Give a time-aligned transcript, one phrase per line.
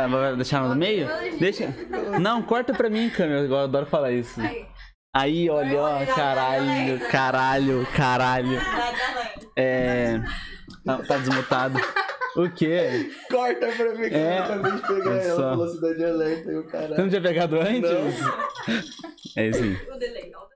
[0.00, 1.08] Ah, vai deixar no meio?
[1.40, 1.74] Deixa.
[2.20, 3.40] Não, corta pra mim, câmera.
[3.40, 4.40] Eu adoro falar isso.
[5.14, 5.50] Aí.
[5.50, 8.58] Olha, ó, caralho, caralho, caralho.
[9.56, 10.20] É.
[10.84, 11.78] Tá, tá desmutado.
[12.36, 13.10] O quê?
[13.28, 14.38] Corta pra mim que É.
[14.38, 15.50] eu acabei de pegar Olha ela, só.
[15.50, 16.96] velocidade alerta e o Você caralho.
[16.98, 17.90] não tinha pegado antes?
[19.36, 19.76] É isso aí.
[19.92, 20.46] O delay, ó.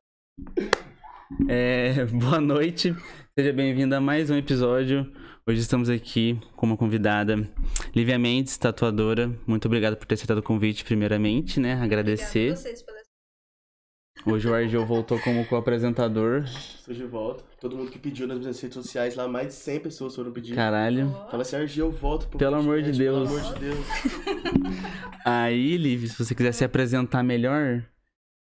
[1.49, 2.95] É, boa noite,
[3.37, 5.11] seja bem-vindo a mais um episódio.
[5.45, 7.49] Hoje estamos aqui com uma convidada,
[7.97, 9.37] Lívia Mendes, tatuadora.
[9.45, 11.75] Muito obrigado por ter aceitado o convite, primeiramente, né?
[11.75, 12.55] Agradecer.
[12.55, 16.45] Pela Hoje o Argel voltou como co-apresentador.
[16.45, 17.43] Estou de volta.
[17.61, 20.55] Todo mundo que pediu nas minhas redes sociais lá, mais de 100 pessoas foram pedir.
[20.55, 21.11] Caralho.
[21.29, 23.29] Fala assim, Argel, volta pro Pelo amor de Deus.
[23.29, 23.87] Pelo amor de Deus.
[25.27, 27.85] Aí, Liv, se você quiser se apresentar melhor,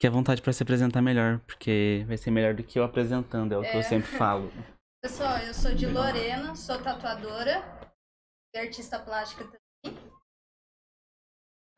[0.01, 3.53] que à vontade pra se apresentar melhor, porque vai ser melhor do que eu apresentando,
[3.53, 4.51] é o que eu sempre falo.
[5.07, 7.63] Pessoal, eu sou de Lorena, sou tatuadora
[8.53, 9.97] e artista plástica também.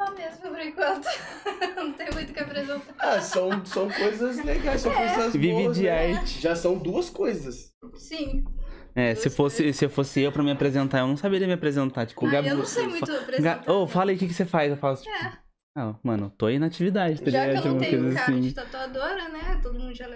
[0.00, 1.04] Só mesmo por enquanto.
[1.76, 2.94] Não tem muito o que apresentar.
[2.98, 6.16] Ah, são, são coisas legais, são coisas Vive boas, de né?
[6.16, 6.40] arte.
[6.40, 7.74] Já são duas coisas.
[7.96, 8.46] Sim.
[8.94, 12.06] É, se fosse, se eu fosse eu pra me apresentar, eu não saberia me apresentar.
[12.06, 12.48] Tipo, Ah, Gabi.
[12.48, 13.70] eu não sei muito apresentar.
[13.70, 14.70] Ô, fala aí o que, que você faz.
[14.70, 15.38] Eu faço, tipo, É.
[15.76, 18.40] ah, mano, tô aí na atividade, tá Já que eu não Tipo, tenho cara assim.
[18.40, 19.60] de tatuadora, né?
[19.62, 20.08] Todo mundo já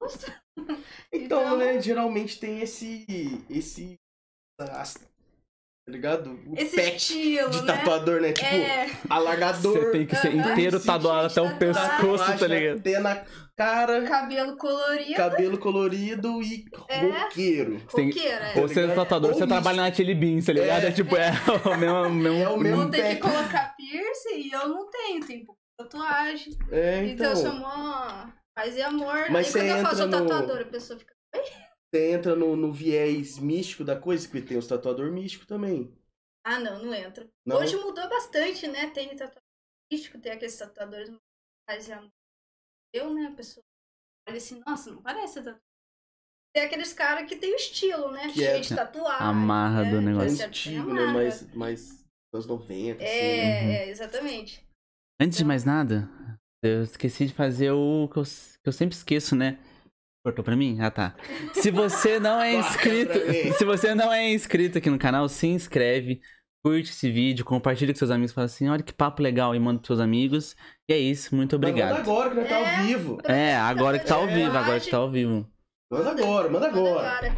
[1.12, 3.04] Então, Então- né, geralmente tem esse.
[3.48, 3.94] esse.
[4.60, 4.94] as-
[5.88, 6.32] Tá ligado?
[6.48, 7.66] O Esse pet estilo, de né?
[7.76, 8.32] tatuador, né?
[8.32, 9.72] Tipo, É, alargador.
[9.78, 12.78] Você tem que ser inteiro tatuado até o pescoço, tá tatuagem ligado?
[12.80, 13.24] Até na
[13.56, 15.14] cara, cabelo colorido.
[15.14, 16.98] cabelo colorido e É.
[17.02, 17.80] roqueiro.
[17.94, 18.60] tem- Roqueira, é.
[18.60, 20.82] Ou você é tatuador, Ou você trabalha na Chili Beans, tá ligado?
[20.86, 20.90] É, É.
[20.90, 21.30] tipo, é
[21.64, 22.10] o mesmo.
[22.10, 25.60] mesmo- É o mesmo Não tem que colocar piercing e eu não tenho, tem pouca
[25.78, 26.52] tatuagem.
[26.72, 27.30] É, Então, então.
[27.30, 28.26] eu sou mó
[28.56, 29.30] paz e amor.
[29.30, 31.14] Mas Aí você quando eu faço entra no- tatuador, a pessoa fica.
[31.92, 35.96] Você entra no, no viés místico da coisa, que tem os tatuador místico também.
[36.44, 37.28] Ah, não, não entra.
[37.44, 37.58] Não?
[37.58, 38.90] Hoje mudou bastante, né?
[38.90, 39.42] Tem tatuador
[39.92, 41.10] artístico, tem aqueles tatuadores
[41.68, 42.10] paz e amor.
[42.92, 43.62] Eu, né, a pessoa
[44.28, 45.60] olha assim, nossa, não parece tatuador.
[46.54, 48.28] Tem aqueles caras que tem o estilo, né?
[48.28, 49.26] Que Cheio é de tatuagem.
[49.26, 49.90] amarra né?
[49.90, 50.38] do É negócio.
[50.38, 51.06] Tá antigo, certo, né?
[51.12, 53.12] Mais, mais anos 90, assim.
[53.14, 53.72] É, né?
[53.74, 54.66] é, exatamente.
[55.20, 56.08] Antes de mais nada,
[56.62, 59.58] eu esqueci de fazer o que eu, que eu sempre esqueço, né?
[60.24, 60.78] Cortou pra mim?
[60.80, 61.14] Ah, tá.
[61.54, 63.12] Se você não é inscrito,
[63.56, 66.20] se você não é inscrito aqui no canal, se inscreve,
[66.64, 69.78] curte esse vídeo, compartilha com seus amigos, fala assim, olha que papo legal e manda
[69.78, 70.56] pros seus amigos.
[70.90, 72.00] E é isso, muito Mas Manda obrigado.
[72.00, 72.76] agora, que nós tá É.
[72.80, 73.18] ao vivo.
[73.24, 74.34] É, agora que tá ao É.
[74.34, 75.48] vivo, agora que tá ao vivo.
[75.92, 77.28] Manda agora, manda agora.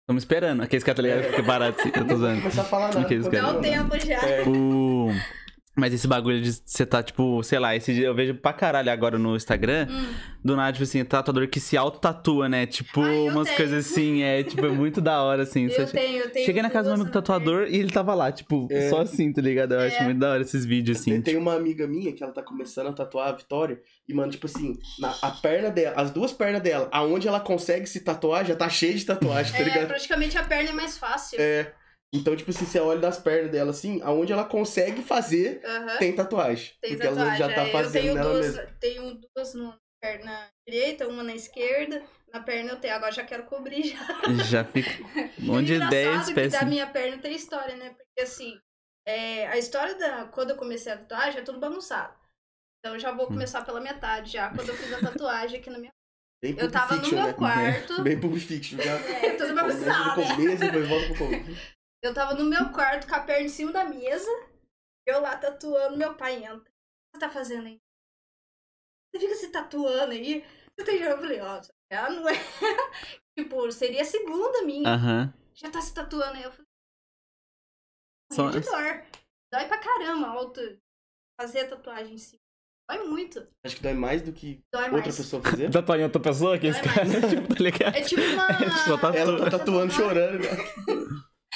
[0.00, 0.62] Estamos esperando.
[0.62, 1.30] Aqueles caras, tá ligado?
[1.30, 2.38] Fica barato assim, eu tô Não vou usando.
[2.40, 3.04] começar a falar nada.
[3.08, 3.28] Caras.
[3.30, 4.16] Dá um tempo já.
[4.28, 4.42] É.
[4.48, 5.10] O...
[5.74, 8.90] Mas esse bagulho de você tá, tipo, sei lá, esse dia eu vejo pra caralho
[8.92, 10.12] agora no Instagram, Hum.
[10.44, 12.66] do nada, tipo assim, tatuador que se auto-tatua, né?
[12.66, 13.56] Tipo, Ai, umas tenho.
[13.56, 15.68] coisas assim, é, tipo, é muito da hora, assim.
[15.72, 16.44] Eu tenho, eu tenho.
[16.44, 18.90] Cheguei na casa do amigo tatuador e ele tava lá, tipo, É.
[18.90, 19.72] só assim, tá ligado?
[19.72, 20.04] Eu acho É.
[20.04, 21.12] muito da hora esses vídeos, assim.
[21.12, 23.80] Tem, tem uma amiga minha que ela tá começando a tatuar a Vitória.
[24.06, 27.86] E, mano, tipo assim, na, a perna dela, as duas pernas dela, aonde ela consegue
[27.86, 29.86] se tatuar, já tá cheia de tatuagem, tá É, ligado?
[29.86, 31.40] praticamente a perna é mais fácil.
[31.40, 31.72] É.
[32.14, 35.96] Então, tipo assim, você olha das pernas dela assim, aonde ela consegue fazer, Aham.
[35.96, 36.72] tem tatuagem.
[36.80, 37.28] Tem porque tatuagem.
[37.28, 38.66] ela já tá é, eu fazendo tenho nela duas, mesma.
[38.78, 42.02] tenho duas na perna direita, uma na esquerda.
[42.32, 43.98] Na perna eu tenho, agora já quero cobrir já.
[44.44, 44.90] Já fica.
[45.38, 47.90] Um E de engraçado 10 que da minha perna tem história, né?
[47.90, 48.58] Porque assim,
[49.06, 50.26] é, a história da.
[50.26, 52.14] Quando eu comecei a tatuagem é tudo bagunçado.
[52.78, 53.16] Então eu já Hum.
[53.16, 55.92] vou começar pela metade já, quando eu fiz a tatuagem aqui na minha.
[56.42, 57.32] Bem Eu Pulp tava no Fiction, meu né?
[57.34, 58.02] quarto.
[58.02, 58.92] Bem Pulp Fiction, já.
[58.96, 60.20] É, tudo bagunçado.
[60.20, 61.72] no começo, depois volta pro começo.
[62.02, 64.28] Eu tava no meu quarto com a perna em cima da mesa.
[65.06, 66.56] Eu lá tatuando, meu pai entra.
[66.58, 66.70] O que
[67.14, 67.80] você tá fazendo aí?
[69.14, 70.44] Você fica se tatuando aí?
[70.76, 71.60] Você tem Eu falei, ó,
[71.90, 72.32] ela não é.
[73.38, 74.88] tipo, seria a segunda minha.
[74.88, 75.34] Aham.
[75.54, 76.42] Já tá se tatuando aí.
[76.42, 76.66] Eu falei.
[78.32, 79.04] Só- de dor.
[79.52, 80.60] Dói pra caramba alto
[81.38, 82.40] fazer tatuagem em cima.
[82.90, 83.46] Dói muito.
[83.64, 85.16] Acho que dói mais do que Dói outra mais.
[85.16, 85.70] pessoa fazer.
[85.70, 87.28] Tatuar em outra pessoa que esse Vai cara, mais.
[87.30, 87.96] tipo, tá ligado?
[87.96, 88.78] É tipo uma.
[88.86, 90.42] Só tá- Ela tá tatuando chorando.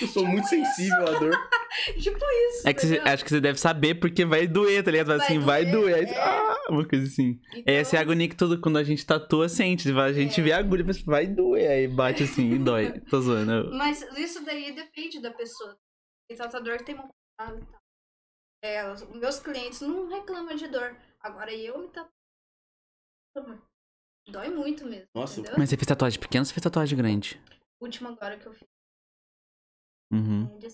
[0.00, 1.32] Eu sou muito sensível à dor.
[2.00, 2.68] tipo isso.
[2.68, 5.06] É que você, acho que você deve saber porque vai doer, tá ligado?
[5.08, 5.94] Vai Vai assim, vai doer, doer.
[5.94, 6.22] Aí, você- é.
[6.22, 7.40] ah, uma coisa assim.
[7.54, 9.90] Então, Essa é a agonia que todo, quando a gente tatua, sente.
[9.90, 10.44] A gente É.
[10.44, 11.70] vê a agulha, mas vai doer.
[11.70, 13.00] Aí bate assim e dói.
[13.10, 13.70] Tô zoando.
[13.74, 15.76] Mas isso daí depende da pessoa.
[16.28, 17.08] Tem tatuador que tem mão
[17.38, 17.80] cortada e tal.
[18.64, 20.96] É, os meus clientes não reclamam de dor.
[21.20, 22.10] Agora eu me tatuo.
[24.28, 25.06] Dói muito mesmo.
[25.14, 25.58] Nossa, entendeu?
[25.58, 27.40] Mas você fez tatuagem pequena ou você fez tatuagem grande?
[27.80, 28.66] O último agora que eu fiz.
[30.10, 30.58] Uhum.
[30.62, 30.68] é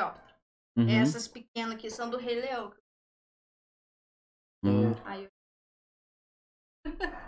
[0.00, 0.14] Ó,
[0.76, 0.88] uhum.
[0.90, 2.72] essas pequenas aqui são do Rei Leão.
[4.64, 4.92] Uhum.
[5.04, 5.30] Aí eu...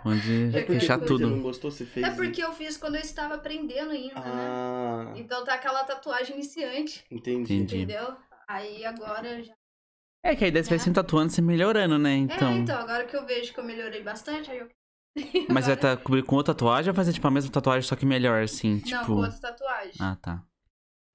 [0.03, 0.21] Pode
[0.57, 1.29] É fechar você tudo.
[1.29, 1.71] não gostou?
[1.71, 2.05] Você fez.
[2.05, 4.21] É porque eu fiz quando eu estava aprendendo ainda, né?
[4.25, 7.55] Ah, Então tá aquela tatuagem iniciante, entendi.
[7.57, 8.17] Entendeu?
[8.47, 9.55] Aí agora já.
[10.23, 12.13] É que a ideia você vai sempre tatuando, se melhorando, né?
[12.13, 12.57] É, Então.
[12.57, 14.69] então, agora que eu vejo que eu melhorei bastante, aí eu.
[15.49, 18.05] Mas vai tá, cobrir com outra tatuagem ou fazer tipo a mesma tatuagem, só que
[18.05, 18.79] melhor, assim?
[18.79, 18.95] Tipo.
[18.95, 19.93] Não, com outra tatuagem.
[19.99, 20.43] Ah, tá.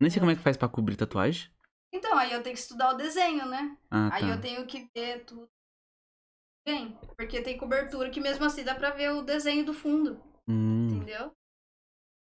[0.00, 1.50] Nem sei como é que faz pra cobrir tatuagem.
[1.92, 3.76] Então, aí eu tenho que estudar o desenho, né?
[3.90, 4.28] Ah, Aí tá.
[4.28, 5.48] eu tenho que ver tudo
[6.66, 6.98] bem.
[7.16, 10.88] Porque tem cobertura que mesmo assim dá pra ver o desenho do fundo, Hum.
[10.90, 11.32] entendeu?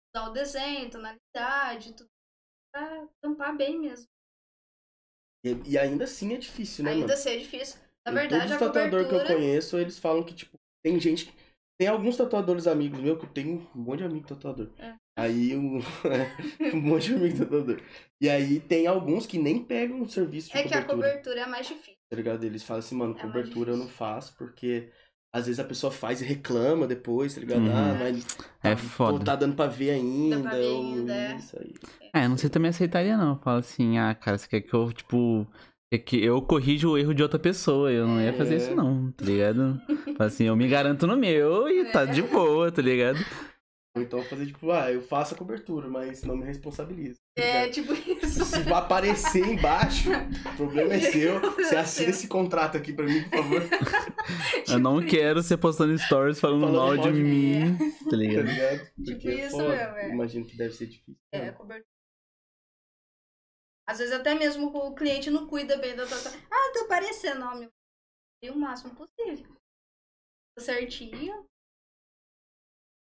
[0.06, 2.10] Estudar o desenho, tonalidade, tudo
[2.72, 4.06] pra tampar bem mesmo.
[5.44, 7.14] E, e ainda assim é difícil, né, Ainda mano?
[7.14, 7.80] assim é difícil.
[8.04, 9.34] Na verdade, Todos a os tatuadores que eu cobertura...
[9.38, 11.26] conheço, eles falam que, tipo, tem gente.
[11.26, 11.43] que-
[11.78, 14.68] Tem alguns tatuadores amigos meus que eu tenho um monte de amigo tatuador.
[14.78, 14.94] É.
[15.16, 15.78] Aí um,
[16.74, 17.80] um monte de amigo tatuador.
[18.20, 21.08] E aí tem alguns que nem pegam o serviço de É que a cobertura.
[21.08, 21.94] cobertura é mais difícil.
[22.08, 22.44] Tá ligado?
[22.44, 24.90] Eles falam assim, mano, É cobertura eu não faço porque
[25.34, 27.62] às vezes a pessoa faz e reclama depois, tá ligado?
[27.62, 27.76] Uhum.
[27.76, 28.24] Ah, mas
[28.62, 29.18] É tá, foda.
[29.18, 30.36] Pô, tá dando pra ver ainda.
[30.36, 31.36] Dá pra ver ou ainda, é.
[31.36, 31.74] isso aí.
[32.12, 33.36] É, eu não sei também aceitaria, não.
[33.40, 35.44] Fala assim, ah, cara, você quer que eu, tipo.
[35.94, 37.88] Quer que eu corrijo o erro de outra pessoa.
[37.92, 38.56] Eu não ia fazer É.
[38.56, 39.80] isso, não, tá ligado?
[40.18, 42.06] Assim, eu me garanto no meu e tá É.
[42.06, 43.18] de boa, tá ligado?
[43.96, 47.20] Ou então fazer tipo, ah, eu faço a cobertura, mas não me responsabilizo.
[47.36, 48.44] tá É tipo isso.
[48.44, 50.10] Se vai aparecer embaixo,
[50.52, 51.38] o problema é seu.
[51.54, 53.62] Você assina esse contrato aqui pra mim, por favor.
[54.68, 58.46] Eu não quero ser postando stories falando, Falando mal de de mim, tá Tá ligado?
[58.46, 58.78] ligado?
[58.80, 60.10] Tipo Porque é isso mesmo, é.
[60.10, 61.14] Imagino que deve ser difícil.
[61.32, 61.93] É, cobertura.
[63.86, 66.40] Às vezes até mesmo o cliente não cuida bem da tatuagem.
[66.50, 67.70] Ah, tá parecendo, ó, meu.
[68.42, 69.54] E o máximo possível.
[70.58, 71.44] Certinho.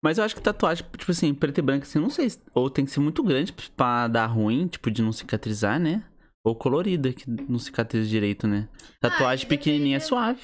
[0.04, 2.30] Mas eu acho que tatuagem, tipo assim, preto e branco, assim, não sei.
[2.30, 6.10] se- Ou tem que ser muito grande pra dar ruim, tipo, de não cicatrizar, né?
[6.46, 8.70] Ou colorida, que não cicatriza direito, né?
[9.02, 10.42] Tatuagem Ah, pequenininha é suave.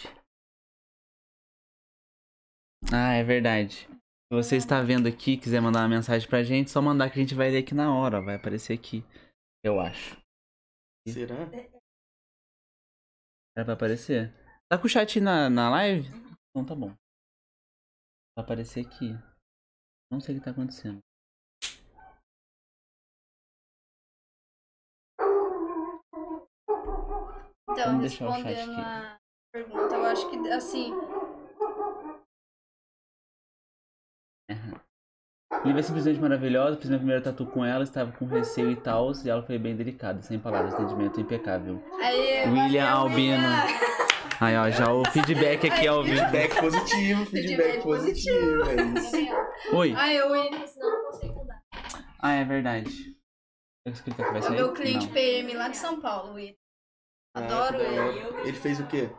[2.91, 3.87] Ah, é verdade.
[4.27, 7.21] Se você está vendo aqui, quiser mandar uma mensagem pra gente, só mandar que a
[7.21, 9.03] gente vai ler aqui na hora, vai aparecer aqui.
[9.63, 10.17] Eu acho.
[11.07, 11.35] Será?
[13.55, 14.33] Era pra aparecer?
[14.67, 16.07] Tá com o chat na, na live?
[16.49, 16.89] Então tá bom.
[18.35, 19.13] Vai aparecer aqui.
[20.11, 20.99] Não sei o que tá acontecendo.
[27.69, 28.81] Então, Vamos deixar o chat respondendo aqui.
[28.81, 29.19] a
[29.51, 30.91] pergunta, eu acho que assim.
[35.63, 39.11] Lívia é simplesmente maravilhosa, fiz minha primeira tatu com ela, estava com receio e tal,
[39.23, 41.81] e ela foi bem delicada, sem palavras, atendimento impecável.
[42.01, 43.47] Aí, William valeu, Albino.
[44.39, 46.17] Aí, ó, já o feedback aqui ao vivo.
[46.17, 48.63] Feedback positivo, feedback positivo.
[48.69, 49.75] É isso.
[49.75, 49.93] Oi.
[49.97, 51.61] Aí, o William, senão eu não consigo mudar.
[52.19, 53.15] Ah, é verdade.
[53.85, 55.13] Eu É o meu cliente Não.
[55.13, 56.55] PM lá de São Paulo, o William.
[57.35, 58.47] Adoro Ah, que da ele.
[58.49, 59.09] Ele fez o quê?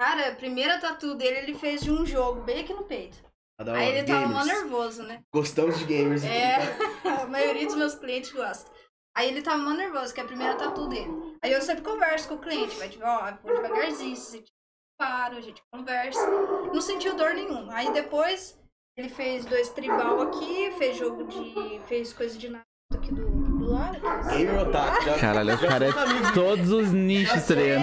[0.00, 3.18] Cara, a primeira tatu dele ele fez de um jogo, bem aqui no peito.
[3.64, 3.80] Da hora.
[3.80, 4.46] Aí ele tava mó Gamers.
[4.46, 5.20] nervoso, né?
[5.32, 6.24] Gostamos de gamers.
[6.24, 6.58] É,
[7.22, 8.70] a maioria dos meus clientes gosta.
[9.16, 11.10] Aí ele tava mó nervoso, que é a primeira tatu dele.
[11.42, 14.52] Aí eu sempre converso com o cliente, vai tipo, ó, vou devagarzinho, se sentir
[14.96, 16.24] para, a gente conversa.
[16.72, 17.74] Não sentiu dor nenhuma.
[17.74, 18.56] Aí depois
[18.96, 21.80] ele fez dois tribal aqui, fez jogo de.
[21.86, 24.00] fez coisa de Naruto aqui do, do lado.
[24.28, 25.20] Gamer Otaku.
[25.20, 25.92] Caralho, o cara é
[26.32, 27.82] todos os nichos, tá ligado?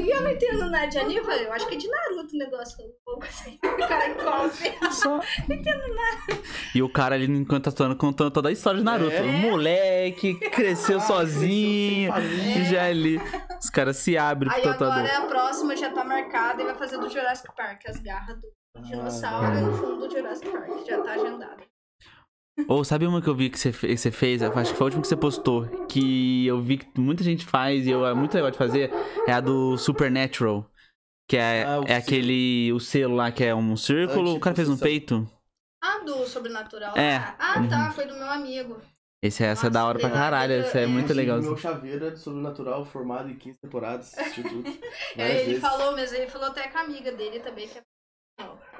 [0.00, 2.34] E eu não entendo nada de anime, eu falei, eu acho que é de Naruto
[2.34, 3.58] o negócio, um pouco assim.
[3.62, 4.78] O cara cobre.
[4.92, 5.20] Só.
[6.74, 9.12] E o cara ali, enquanto tá atuando, contando toda a história de Naruto.
[9.14, 9.20] É.
[9.22, 12.12] O moleque cresceu Ah, sozinho.
[12.12, 12.64] cresceu.
[12.66, 13.20] Já ali.
[13.60, 14.98] Os caras se abrem pro Aí tatuador.
[14.98, 18.82] agora a próxima já tá marcada e vai fazer do Jurassic Park, as garras do
[18.82, 20.86] dinossauro Ah, no fundo do Jurassic Park.
[20.86, 21.62] Já tá agendado.
[22.68, 24.42] Ou sabe uma que eu vi que você fe- você fez?
[24.42, 25.66] Eu Acho que foi a última que você postou.
[25.86, 28.90] Que eu vi que muita gente faz e eu, é muito legal de fazer.
[29.26, 30.70] É a do Supernatural.
[31.28, 32.72] Que é, Ah, o é aquele.
[32.72, 34.34] O selo lá que é um círculo.
[34.34, 35.24] O cara fez no Antipossessão.
[35.24, 35.30] peito.
[35.82, 36.96] Ah, do Sobrenatural?
[36.96, 37.16] É.
[37.38, 38.76] Ah, tá, foi do meu amigo.
[39.22, 40.52] Esse, essa é da hora pra Nossa, caralho.
[40.54, 40.66] legal.
[40.68, 40.86] Essa é É.
[40.86, 41.40] muito legal.
[41.40, 44.16] Meu chaveiro é de sobrenatural, formado em 15 temporadas.
[44.18, 44.24] Aí
[45.16, 45.60] Várias ele vezes.
[45.60, 47.82] falou mesmo, ele falou até com a amiga dele também, que é.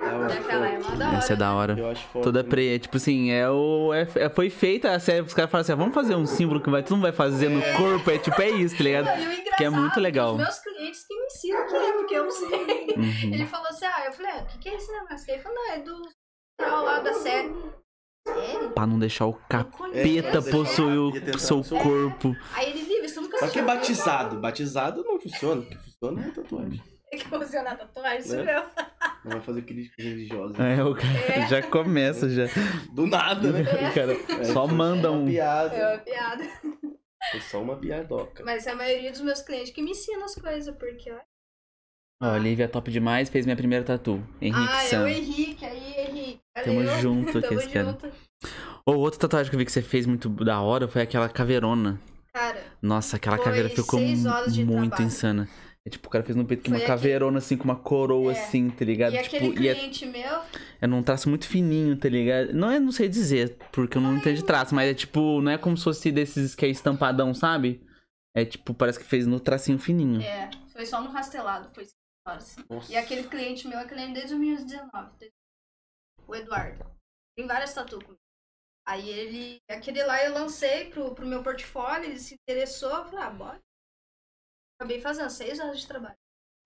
[0.00, 1.16] Daquela é da hora.
[1.16, 1.78] Essa é da hora.
[1.78, 2.24] Eu acho foda.
[2.24, 2.50] Toda também.
[2.50, 3.92] preta, tipo assim, é o.
[3.92, 6.60] É, é- foi feita a série, os caras falaram assim, ah, vamos fazer um símbolo
[6.60, 9.04] que vai, todo mundo vai fazer no corpo, é tipo, é isso, tá ligado?
[9.06, 10.32] Não, e Que é muito legal.
[10.32, 12.48] Os meus clientes que me ensinam o que é, porque eu não sei.
[12.96, 13.34] Uhum.
[13.34, 15.30] Ele falou assim, ah, eu falei, ah, o que, que é esse negócio?
[15.30, 16.02] Ele falou, não, é do
[16.58, 17.54] tal lá da série.
[18.26, 18.70] Sério?
[18.70, 21.34] Pra não deixar o capeta conheço, possuir é.
[21.34, 22.36] o seu corpo.
[22.54, 24.38] Aí ele vive, você nunca Só que é batizado.
[24.38, 25.62] Batizado não funciona.
[25.62, 26.82] O que funciona é tatuagem.
[27.12, 28.54] É que a tatuagem, isso Né?
[29.24, 30.62] Não vai fazer crítica religiosa.
[30.62, 31.48] É, o cara É.
[31.48, 32.44] já começa, já.
[32.92, 33.62] Do nada, né?
[33.62, 35.26] O cara É, só foi manda uma um.
[35.26, 35.74] piada.
[35.74, 36.44] É uma piada.
[37.32, 38.42] Foi só uma piadoca.
[38.44, 41.18] Mas é a maioria dos meus clientes que me ensinam as coisas, porque ó,
[42.22, 44.22] Ó, Olivia top demais, fez minha primeira tatu.
[44.42, 45.04] Henrique ah, é Sam.
[45.04, 46.40] o Henrique, aí, Henrique.
[46.64, 47.00] Tamo Valeu.
[47.00, 47.86] junto com Tamo esse cara.
[47.86, 48.12] junto.
[48.84, 51.98] Ô, outra tatuagem que eu vi que você fez muito da hora foi aquela caveirona.
[52.32, 55.06] Cara, Nossa, aquela caveira ficou seis horas de muito trabalho.
[55.06, 55.48] insana.
[55.86, 58.32] É tipo, o cara fez no peito com uma aquele- caveirona assim, com uma coroa
[58.32, 58.38] É.
[58.38, 59.14] assim, tá ligado?
[59.14, 60.42] e tipo, aquele e é, cliente meu,
[60.80, 62.52] é num traço muito fininho, tá ligado?
[62.52, 65.50] Não é, não sei dizer, porque eu não entendo de traço, mas é tipo, não
[65.50, 67.82] é como se fosse desses que é estampadão, sabe?
[68.36, 70.20] É tipo, parece que fez no tracinho fininho.
[70.20, 71.86] é, foi só no rastelado, foi.
[72.68, 72.92] Nossa.
[72.92, 75.16] E aquele cliente meu é cliente desde 2019.
[75.18, 75.34] desde-
[76.28, 76.84] O Eduardo.
[77.36, 78.20] Tem várias tatu comigo.
[78.86, 79.58] Aí ele.
[79.68, 83.60] Aquele lá eu lancei pro, pro meu portfólio, ele se interessou, eu falei, ah, bora.
[84.80, 86.16] Acabei fazendo seis horas de trabalho.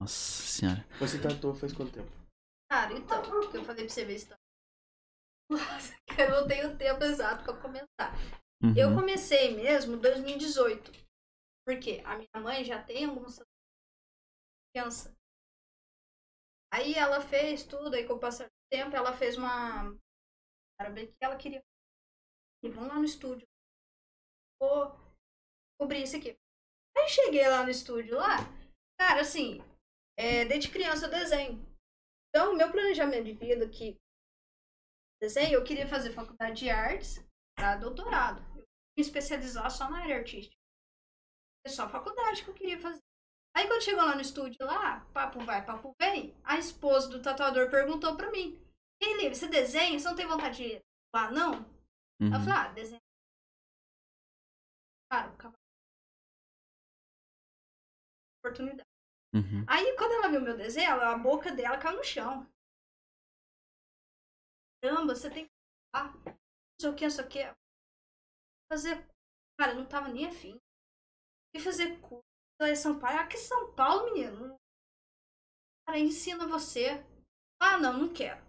[0.01, 0.87] Nossa senhora.
[1.01, 2.13] Você tatuou faz quanto tempo?
[2.71, 4.37] Cara, então, que eu falei pra você ver se tá.
[5.51, 8.15] Nossa, eu não tenho tempo exato pra começar.
[8.63, 8.73] Uhum.
[8.77, 10.93] Eu comecei mesmo em 2018.
[11.67, 13.43] Porque a minha mãe já tem algumas
[14.73, 15.13] criança.
[16.73, 19.93] Aí ela fez tudo, aí com o passar do tempo, ela fez uma.
[20.81, 21.65] Era bem que ela queria.
[22.63, 23.45] E vamos lá no estúdio.
[24.61, 24.97] Vou
[25.81, 26.39] cobrir isso aqui.
[26.97, 28.37] Aí cheguei lá no estúdio lá,
[28.99, 29.61] cara, assim,
[30.17, 31.65] é, desde criança eu desenho.
[32.29, 33.97] Então, meu planejamento de vida que
[35.21, 37.25] desenho, eu queria fazer faculdade de artes
[37.57, 38.41] para doutorado.
[38.59, 38.65] Eu
[38.97, 40.57] me especializar só na área artística.
[41.67, 43.01] É só faculdade que eu queria fazer.
[43.57, 47.71] Aí quando chegou lá no estúdio lá, papo vai, papo vem, a esposa do tatuador
[47.71, 48.61] perguntou pra mim,
[49.01, 49.99] Ei, Lívia, você desenha?
[49.99, 50.83] Você não tem vontade de
[51.15, 51.53] lá, não?
[52.21, 52.33] Uhum.
[52.33, 53.01] Eu falei, ah, desenho.
[55.11, 55.64] Acabou.
[58.45, 58.87] Oportunidade.
[59.35, 59.65] Uhum.
[59.67, 62.47] Aí, quando ela viu meu desenho, a boca dela caiu no chão.
[64.83, 65.51] Caramba, você tem que.
[65.95, 66.37] Ah, não
[66.79, 67.55] sei o que, não sei o que.
[68.71, 69.09] Fazer.
[69.59, 70.61] Cara, eu não tava nem afim.
[71.55, 72.23] E fazer curso
[72.61, 73.19] em São Paulo.
[73.19, 74.57] Ah, que São Paulo, menino.
[75.87, 77.03] Cara, ensina você.
[77.63, 78.45] Ah, não, não quero.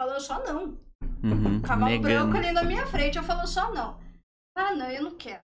[0.00, 0.70] Falando só não.
[1.22, 1.62] Uhum.
[1.62, 2.02] Cavalo Negando.
[2.02, 4.00] branco ali na minha frente, eu falo só não.
[4.56, 5.45] Ah, não, eu não quero.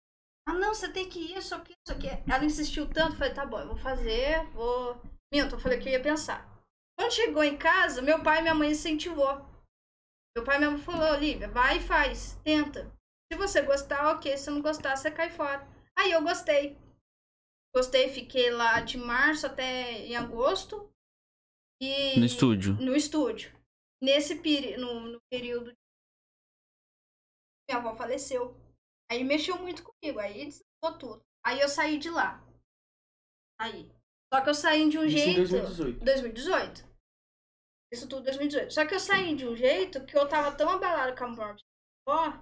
[0.47, 2.09] Ah, não, você tem que ir, isso aqui, isso aqui.
[2.31, 5.01] Ela insistiu tanto, eu falei, tá bom, eu vou fazer, vou.
[5.33, 6.47] Minto, eu falei que eu ia pensar.
[6.99, 9.35] Quando chegou em casa, meu pai e minha mãe incentivou.
[10.37, 12.93] Meu pai e minha mãe falou, Olivia, vai e faz, tenta.
[13.33, 14.37] Se você gostar, ok.
[14.37, 15.67] Se não gostar, você cai fora.
[15.97, 16.77] Aí eu gostei.
[17.75, 20.89] Gostei, fiquei lá de março até em agosto.
[21.81, 22.75] E No estúdio.
[22.75, 23.53] no estúdio.
[24.03, 25.73] Nesse peri no, no período.
[27.69, 28.55] Minha avó faleceu.
[29.11, 30.19] Aí mexeu muito comigo.
[30.19, 31.23] Aí desligou tudo.
[31.45, 32.43] Aí eu saí de lá.
[33.59, 33.91] Aí.
[34.33, 35.51] Só que eu saí de um Isso em jeito.
[35.51, 36.05] 2018.
[36.05, 36.95] 2018.
[37.93, 38.73] Isso tudo em 2018.
[38.73, 41.65] Só que eu saí de um jeito que eu tava tão abalada com a morte
[42.07, 42.33] avó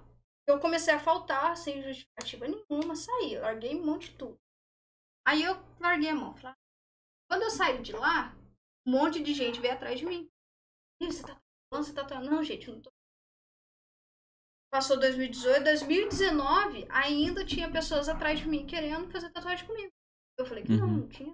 [0.45, 2.95] que eu comecei a faltar sem justificativa nenhuma.
[2.95, 4.39] Saí, larguei um monte de tudo.
[5.25, 6.35] Aí eu larguei a mão.
[6.35, 6.55] falei,
[7.29, 8.35] Quando eu saí de lá,
[8.85, 10.29] um monte de gente veio atrás de mim.
[11.01, 11.39] Você tá
[11.69, 12.29] falando, você tá falando.
[12.29, 12.92] Não, gente, eu não tô.
[14.73, 19.93] Passou 2018, 2019, ainda tinha pessoas atrás de mim querendo fazer tatuagem comigo.
[20.35, 20.97] Eu falei que não, Uhum.
[21.01, 21.31] não tinha.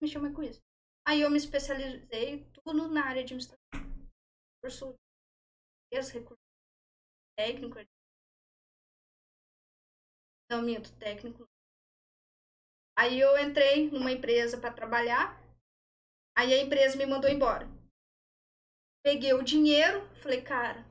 [0.00, 0.62] Me chama com isso.
[1.06, 3.60] Aí eu me especializei tudo na área de administração.
[4.64, 4.94] Curso
[5.92, 6.42] de recursos
[7.36, 7.76] técnico.
[10.50, 11.46] Não, minto, técnico.
[12.98, 15.38] Aí eu entrei numa empresa para trabalhar.
[16.34, 17.68] Aí a empresa me mandou embora.
[19.04, 20.86] Peguei o dinheiro, falei, cara,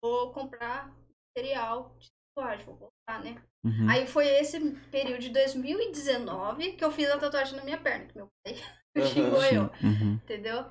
[0.00, 0.99] vou comprar
[1.36, 3.42] material de tatuagem, vou voltar, né?
[3.64, 3.88] Uhum.
[3.90, 4.58] Aí foi esse
[4.90, 8.54] período de 2019 que eu fiz a tatuagem na minha perna, que meu pai
[9.14, 10.14] xingou eu, Uhum.
[10.14, 10.64] entendeu?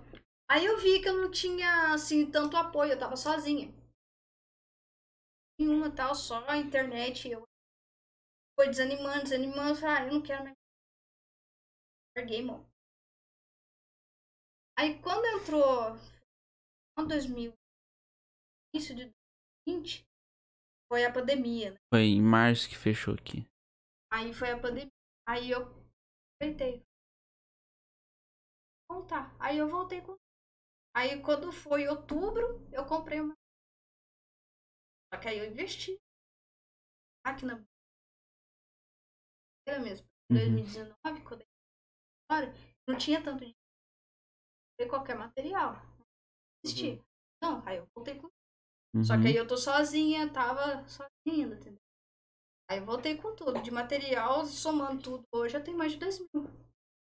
[0.50, 3.72] Aí eu vi que eu não tinha, assim, tanto apoio, eu tava sozinha.
[5.60, 7.44] Nenhuma tal, só a internet, eu
[8.56, 10.56] foi desanimando, desanimando, eu falei, ah, eu não quero mais.
[12.16, 12.66] Larguei, mão.
[14.78, 15.96] Aí quando entrou,
[16.98, 17.54] em 2000,
[18.74, 19.19] início de 2020,
[20.90, 21.78] foi a pandemia, né?
[21.94, 23.48] Foi em março que fechou aqui.
[24.12, 24.92] Aí foi a pandemia.
[25.28, 25.62] Aí eu
[26.42, 26.84] aproveitei.
[28.90, 29.36] Voltar.
[29.40, 30.18] Aí eu voltei com.
[30.96, 33.36] Aí quando foi outubro, eu comprei uma.
[35.14, 35.96] Só que aí eu investi.
[37.24, 37.64] Máquina.
[39.68, 40.08] Era mesmo.
[40.32, 40.38] Uhum.
[40.38, 41.48] 2019, quando eu
[42.30, 42.52] agora,
[42.88, 43.58] não tinha tanto dinheiro.
[44.72, 45.76] Comprei qualquer material.
[46.66, 47.00] Investi.
[47.42, 48.30] Não, aí eu voltei com
[49.04, 49.22] só Uhum.
[49.22, 51.10] que aí eu tô sozinha, tava sozinha
[51.46, 51.80] ainda, entendeu?
[52.70, 53.62] Aí eu voltei com tudo.
[53.62, 56.48] De material, somando tudo, hoje eu tenho mais de 10 mil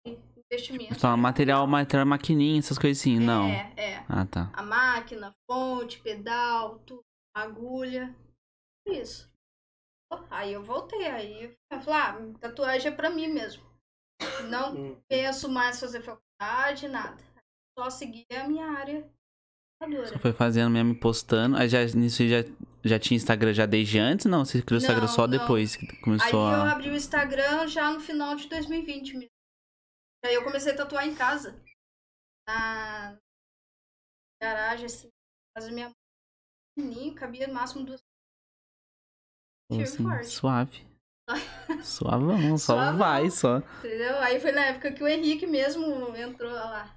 [0.05, 0.19] de
[0.51, 0.99] investimento.
[0.99, 3.47] Só material, material, maquininha, essas coisas assim, não.
[3.49, 4.05] É, é.
[4.09, 4.49] Ah, tá.
[4.53, 7.03] A máquina, fonte, pedal, tudo,
[7.35, 8.15] agulha.
[8.87, 9.31] Isso.
[10.29, 13.63] Aí eu voltei, aí eu falei, ah, tatuagem é pra mim mesmo.
[14.49, 15.01] Não Hum.
[15.07, 17.21] penso mais fazer faculdade, nada.
[17.77, 19.09] Só seguir a minha área.
[20.07, 21.57] Só foi fazendo mesmo postando.
[21.57, 22.37] Aí já, nisso aí já,
[22.83, 24.25] já tinha Instagram já desde antes?
[24.27, 25.37] Não, você criou o Instagram Não, só não.
[25.39, 26.71] depois que Aí começou eu a.
[26.71, 29.29] abri o Instagram já no final de 2020 mesmo.
[30.23, 31.59] Aí eu comecei a tatuar em casa.
[32.47, 33.17] Na
[34.41, 35.07] garagem, assim.
[35.07, 35.91] na Casa da minha
[36.77, 37.13] mãe.
[37.15, 37.99] Cabia no máximo duas.
[39.71, 40.27] firme assim, forte.
[40.27, 40.91] suave.
[41.83, 42.97] Suavão, só Suavão.
[42.97, 43.57] vai, só.
[43.79, 44.17] Entendeu?
[44.19, 46.93] Aí foi na época que o Henrique mesmo entrou lá.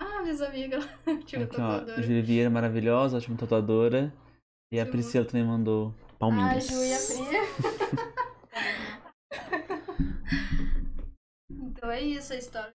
[0.00, 0.84] Ah, minhas amigas.
[1.26, 1.58] Tive Aqui, ó.
[1.58, 2.02] tatuadora.
[2.02, 4.12] Júlia Vieira, maravilhosa, ótima tatuadora.
[4.72, 4.90] E a Ju.
[4.90, 6.66] Priscila também mandou Ah, palminhas.
[6.66, 8.48] Ju e a Pri.
[11.50, 12.74] então é isso a história.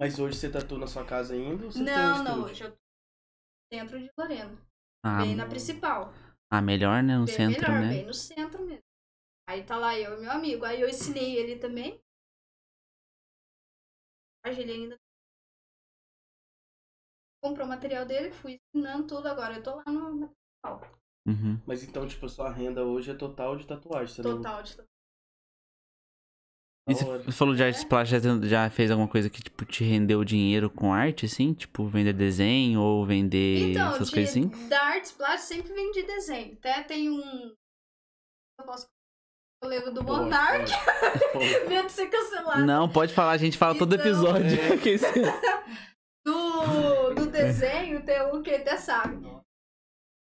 [0.00, 2.64] Mas hoje você tatua na sua casa ainda ou você tem um Não, não, hoje
[2.64, 4.58] eu tô no centro de Lorena.
[5.04, 6.12] Ah, Bem na principal.
[6.50, 7.16] ah, melhor, né?
[7.16, 7.94] No bem centro, melhor, né?
[7.94, 8.84] bem no centro mesmo.
[9.48, 10.64] Aí tá lá eu e meu amigo.
[10.64, 12.00] Aí eu ensinei ele também.
[14.46, 14.96] Hoje ele ainda
[17.48, 19.26] comprou o material dele, fui ensinando tudo.
[19.28, 20.30] Agora eu tô lá no.
[21.26, 21.60] Uhum.
[21.66, 24.14] Mas então, tipo, a sua renda hoje é total de tatuagem.
[24.14, 24.76] Você não- Total de
[26.88, 27.22] E Da hora.
[27.24, 30.92] você falou de artes plásticas, já, fez alguma coisa que, tipo, te rendeu dinheiro com
[30.94, 31.52] arte, assim?
[31.52, 34.68] Tipo, vender desenho ou vender Então, essas de, coisas assim?
[34.68, 36.52] da artes plásticas sempre vem de desenho.
[36.54, 37.52] Até tem um.
[38.60, 38.86] Eu posso.
[39.64, 40.70] Lembro do Monark,
[41.68, 42.64] medo de ser cancelado.
[42.64, 44.46] Não, pode falar, a gente fala todo Então, episódio.
[44.54, 44.76] é.
[46.26, 49.24] Do, do desenho tem um que até sabe.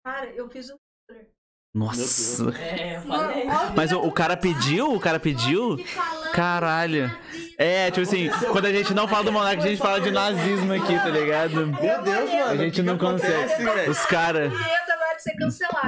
[0.06, 0.80] Cara, eu fiz o.
[1.76, 2.46] Nossa.
[2.58, 3.02] É,
[3.76, 4.94] Mas o, o cara pediu?
[4.94, 5.76] O cara pediu?
[6.34, 7.12] Caralho.
[7.58, 10.72] É, tipo assim, quando a gente não fala do monarca, a gente fala de nazismo
[10.74, 11.68] aqui, tá ligado?
[11.68, 12.46] Meu Deus, mano.
[12.46, 13.64] A gente não consegue.
[13.64, 13.92] velho?
[13.92, 14.54] Os caras.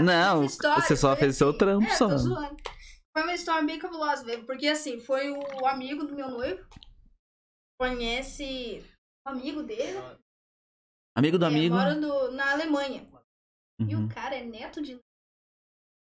[0.03, 1.57] Não, você só foi fez seu assim.
[1.57, 2.09] trampo, é, só.
[2.09, 2.57] Tô zoando.
[3.13, 4.45] Foi uma história bem cabulosa, velho.
[4.45, 6.63] Porque assim, foi o amigo do meu noivo.
[7.79, 8.83] Conhece
[9.25, 9.99] amigo dele.
[11.15, 11.75] Amigo do é, amigo.
[11.75, 13.07] mora no- na Alemanha.
[13.79, 14.05] E Uhum.
[14.05, 14.99] o cara é neto de.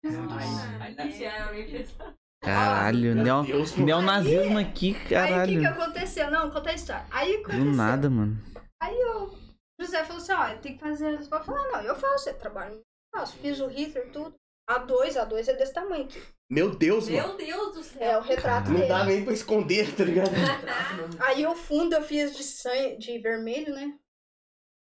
[0.04, 1.95] Ai, é, fez-
[2.41, 3.43] Caralho, neo,
[3.78, 5.67] neonazismo aqui, Aí o que, que caralho.
[5.69, 6.32] aconteceu?
[6.32, 7.06] Não, conta a história.
[7.12, 7.74] Aí Do aconteceu.
[7.74, 8.38] nada, mano.
[8.82, 9.38] Aí o
[9.80, 11.17] José falou assim: ó, tem que fazer.
[11.17, 12.76] Você pode falar, não, eu faço, eu trabalho.
[12.76, 12.84] Eu
[13.19, 13.36] faço.
[13.38, 14.34] Fiz o Hitler, tudo.
[14.69, 16.21] A2, A2 é desse tamanho aqui.
[16.49, 17.27] Meu Deus, mano.
[17.27, 18.01] Meu Deus do céu.
[18.01, 18.88] É o retrato Não dele.
[18.88, 20.29] dá nem pra esconder, tá ligado?
[21.25, 23.97] Aí o fundo eu fiz de sangue, de vermelho, né?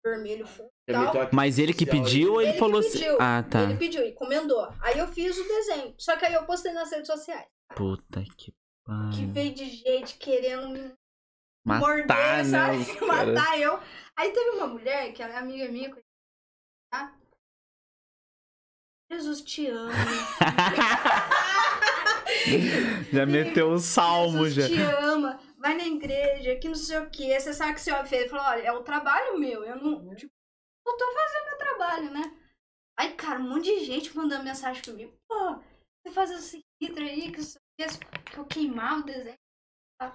[0.04, 0.70] Vermelho fundo.
[0.86, 1.28] tal.
[1.32, 2.98] Mas ele que pediu ou ele, Ele que falou assim?
[2.98, 3.16] pediu.
[3.20, 3.62] Ah, tá.
[3.62, 4.68] Ele pediu e encomendou.
[4.80, 5.94] Aí eu fiz o desenho.
[5.98, 7.46] Só que aí eu postei nas redes sociais.
[7.74, 9.32] Puta que Que pariu.
[9.32, 10.92] veio de gente querendo me
[11.64, 12.44] Matar, morder, né?
[12.44, 12.84] sabe?
[13.06, 13.32] cara.
[13.32, 13.80] Matar eu.
[14.16, 15.92] Aí teve uma mulher, que ela é amiga minha,
[16.92, 17.12] tá?
[19.10, 19.92] Jesus te ama.
[23.12, 24.62] já meteu o salmo já.
[24.62, 25.38] Jesus te ama.
[25.58, 27.38] Vai na igreja, que não sei o que.
[27.38, 28.22] Você sabe que você fez.
[28.22, 29.64] Ele falou, olha, é o trabalho meu.
[29.64, 30.14] Eu não.
[30.14, 30.32] Tipo,
[30.86, 32.22] eu tô fazendo meu trabalho, né?
[32.98, 35.12] Aí, cara, um monte de gente mandando mensagem pra mim.
[35.28, 35.56] Pô,
[36.02, 37.40] você faz esse Hitler aí, que,
[38.30, 39.36] que eu queimar o desenho.
[40.00, 40.14] tá?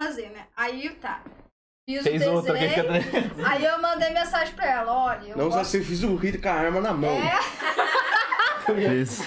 [0.00, 0.48] Fazer, né?
[0.56, 1.22] Aí tá.
[1.86, 3.02] Fiz Fez o outra que desenho.
[3.02, 6.40] fica Aí eu mandei mensagem pra ela, olha, eu Não, gosto- você fez o Rito
[6.40, 7.10] com a arma na mão.
[7.10, 7.38] É.
[9.02, 9.22] Isso.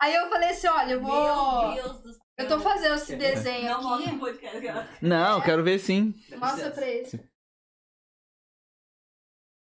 [0.00, 1.74] Aí eu falei assim, olha, eu vou.
[1.74, 2.20] Meu Deus do céu.
[2.38, 4.10] Eu tô fazendo esse desenho Não aqui.
[4.10, 4.88] o podcast, cara.
[5.00, 6.14] Não, quero ver sim.
[6.36, 7.08] Mostra pra ele.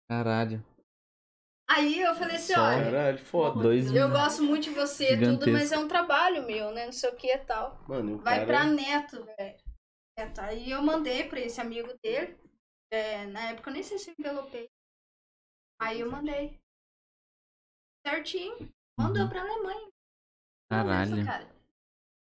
[0.09, 0.63] Caralho.
[1.69, 3.61] Aí eu falei assim, olha, Caralho, foda.
[3.61, 6.85] Dois eu gosto muito de você e tudo, mas é um trabalho meu, né?
[6.85, 7.83] Não sei o que e tal.
[7.87, 8.45] Mano, o Vai cara...
[8.47, 9.55] pra neto, velho.
[10.17, 10.41] Neto.
[10.41, 12.37] Aí eu mandei pra esse amigo dele.
[12.91, 14.69] É, na época eu nem sei se eu envelopei.
[15.79, 16.59] Aí eu mandei.
[18.05, 18.71] Certinho.
[18.97, 19.89] Mandou pra Alemanha.
[20.69, 21.15] Caralho.
[21.15, 21.55] Nossa, cara.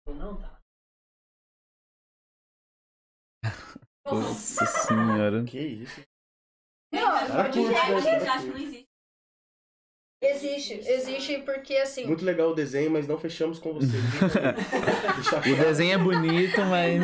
[0.08, 0.62] Não, tá.
[4.06, 5.44] Nossa senhora.
[5.44, 6.02] Que isso?
[6.94, 8.85] Não, gente acha que não existe.
[10.22, 12.06] Existe, existe porque assim.
[12.06, 13.98] Muito legal o desenho, mas não fechamos com você.
[15.16, 17.02] Deixa O desenho é bonito, mas.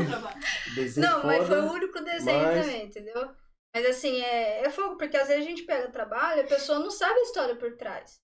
[0.75, 1.67] Desenho Não, mas foi foda.
[1.67, 3.29] o único desenho mas- também, entendeu?
[3.75, 6.79] Mas assim, é, é fogo, porque às vezes a gente pega trabalho e a pessoa
[6.79, 8.19] não sabe a história por trás.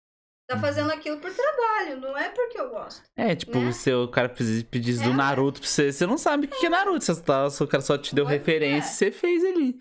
[0.50, 0.56] Uhum.
[0.56, 3.04] Tá fazendo aquilo por trabalho, não é porque eu gosto.
[3.16, 3.72] É, tipo, Né?
[3.72, 5.14] se o cara pedisse pedisse do É.
[5.14, 7.04] Naruto pra você, você não sabe o que que é Naruto.
[7.04, 8.38] Você tá, se o cara só te deu Pois é.
[8.40, 9.76] referência, você fez ali.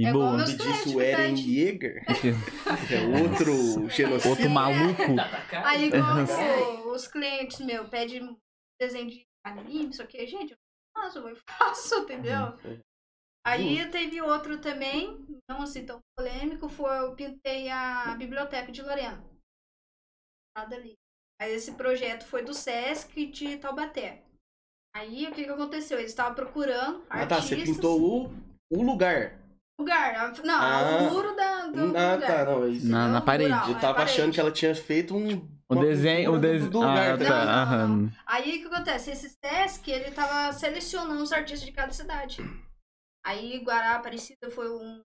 [0.00, 1.34] E É Que clientes disse que o Eren.
[1.34, 2.02] Yeager.
[2.90, 4.28] É outro genocida.
[4.30, 5.02] Outro maluco.
[5.62, 8.34] Aí igual os clientes meu pedem
[8.80, 10.58] desenho de anime, isso aqui, gente, eu
[10.96, 12.56] faço, eu faço, entendeu?
[13.46, 19.22] Aí teve outro também, não assim tão polêmico, foi eu pintei a biblioteca de Lorena.
[20.56, 20.94] Nada ali.
[21.40, 24.24] Aí esse projeto foi do Sesc de Taubaté.
[24.94, 25.98] Aí o que que aconteceu?
[25.98, 27.40] Eles estavam procurando Ah, tá.
[27.40, 27.76] Você artistas.
[27.76, 28.30] pintou o,
[28.72, 29.38] o lugar.
[29.80, 30.14] Lugar.
[30.14, 30.98] a- Não, Ah.
[31.02, 32.20] o muro da, do ah, lugar.
[32.20, 32.44] tá.
[32.44, 32.86] Não, é isso.
[32.88, 33.50] Na, na parede.
[33.50, 33.68] mural.
[33.70, 34.12] Eu é tava parede.
[34.12, 35.48] achando que ela tinha feito um.
[35.68, 36.32] O desenho.
[36.34, 36.70] O desenho.
[36.70, 37.76] do lugar, Ah, tá Não, tá.
[37.86, 38.12] não, não.
[38.26, 39.10] Aí o que acontece?
[39.10, 42.38] Esse Sesc, ele tava selecionando os artistas de cada cidade.
[43.24, 45.00] Aí Guará Aparecida foi um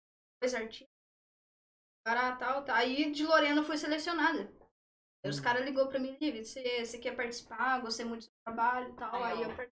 [0.42, 0.88] dois artistas.
[2.06, 2.74] Guará tal, tal.
[2.76, 4.52] Aí de Lorena foi selecionada.
[5.24, 7.80] Aí os caras ligou pra mim, Liv, você, você quer participar?
[7.80, 9.22] Gostei muito do seu trabalho e tal.
[9.22, 9.68] Aí eu, par-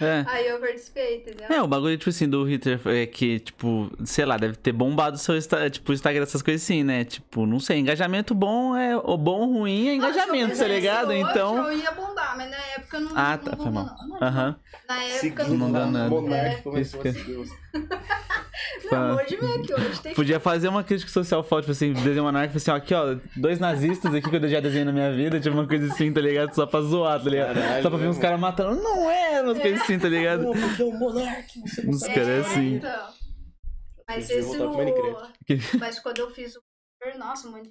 [0.00, 0.24] É.
[0.26, 1.46] aí eu participei, entendeu?
[1.48, 5.16] É, o bagulho, tipo assim, do Hitler é que, tipo, sei lá, deve ter bombado
[5.16, 5.34] o seu
[5.70, 7.04] tipo, Instagram, essas coisas assim, né?
[7.04, 8.96] Tipo, não sei, engajamento bom é.
[8.96, 11.08] O bom ou ruim é Não, engajamento, tá ligado?
[11.08, 11.56] hoje, Então.
[11.70, 13.12] Eu ia bombar, mas na época não.
[13.14, 13.96] Ah, não tá, foi bombou, mal.
[14.00, 14.08] não.
[14.08, 14.56] Não, Aham.
[14.88, 16.14] Na época Segundo Não dá nada.
[16.14, 16.60] o Monark É.
[16.62, 17.80] começou Isso a que- seguir os- Não,
[19.16, 22.56] hoje vem aqui, hoje tem Podia fazer uma crítica social forte, tipo assim, desenho anarco,
[22.56, 25.54] assim, ó, aqui, ó, dois nazistas aqui que eu já desenhei na minha vida, tipo
[25.54, 26.54] uma coisa assim, tá ligado?
[26.54, 27.54] Só pra zoar, tá ligado?
[27.54, 28.82] Caralho, Só pra ver uns né, caras matando.
[28.82, 30.42] Não é, umas coisas assim, tá ligado?
[30.42, 32.14] Não, porque é Monark, você não Os sabe.
[32.14, 32.74] caras é assim.
[32.76, 33.14] Então.
[34.06, 35.78] Mas esse o...
[35.78, 36.62] Mas quando eu fiz o
[37.18, 37.70] nossa, mano,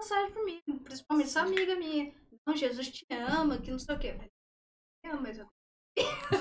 [0.00, 2.12] mensagem pra mim, principalmente essa amiga minha.
[2.46, 4.14] Não, Jesus te ama, que não sei o quê.
[5.20, 5.46] Mas eu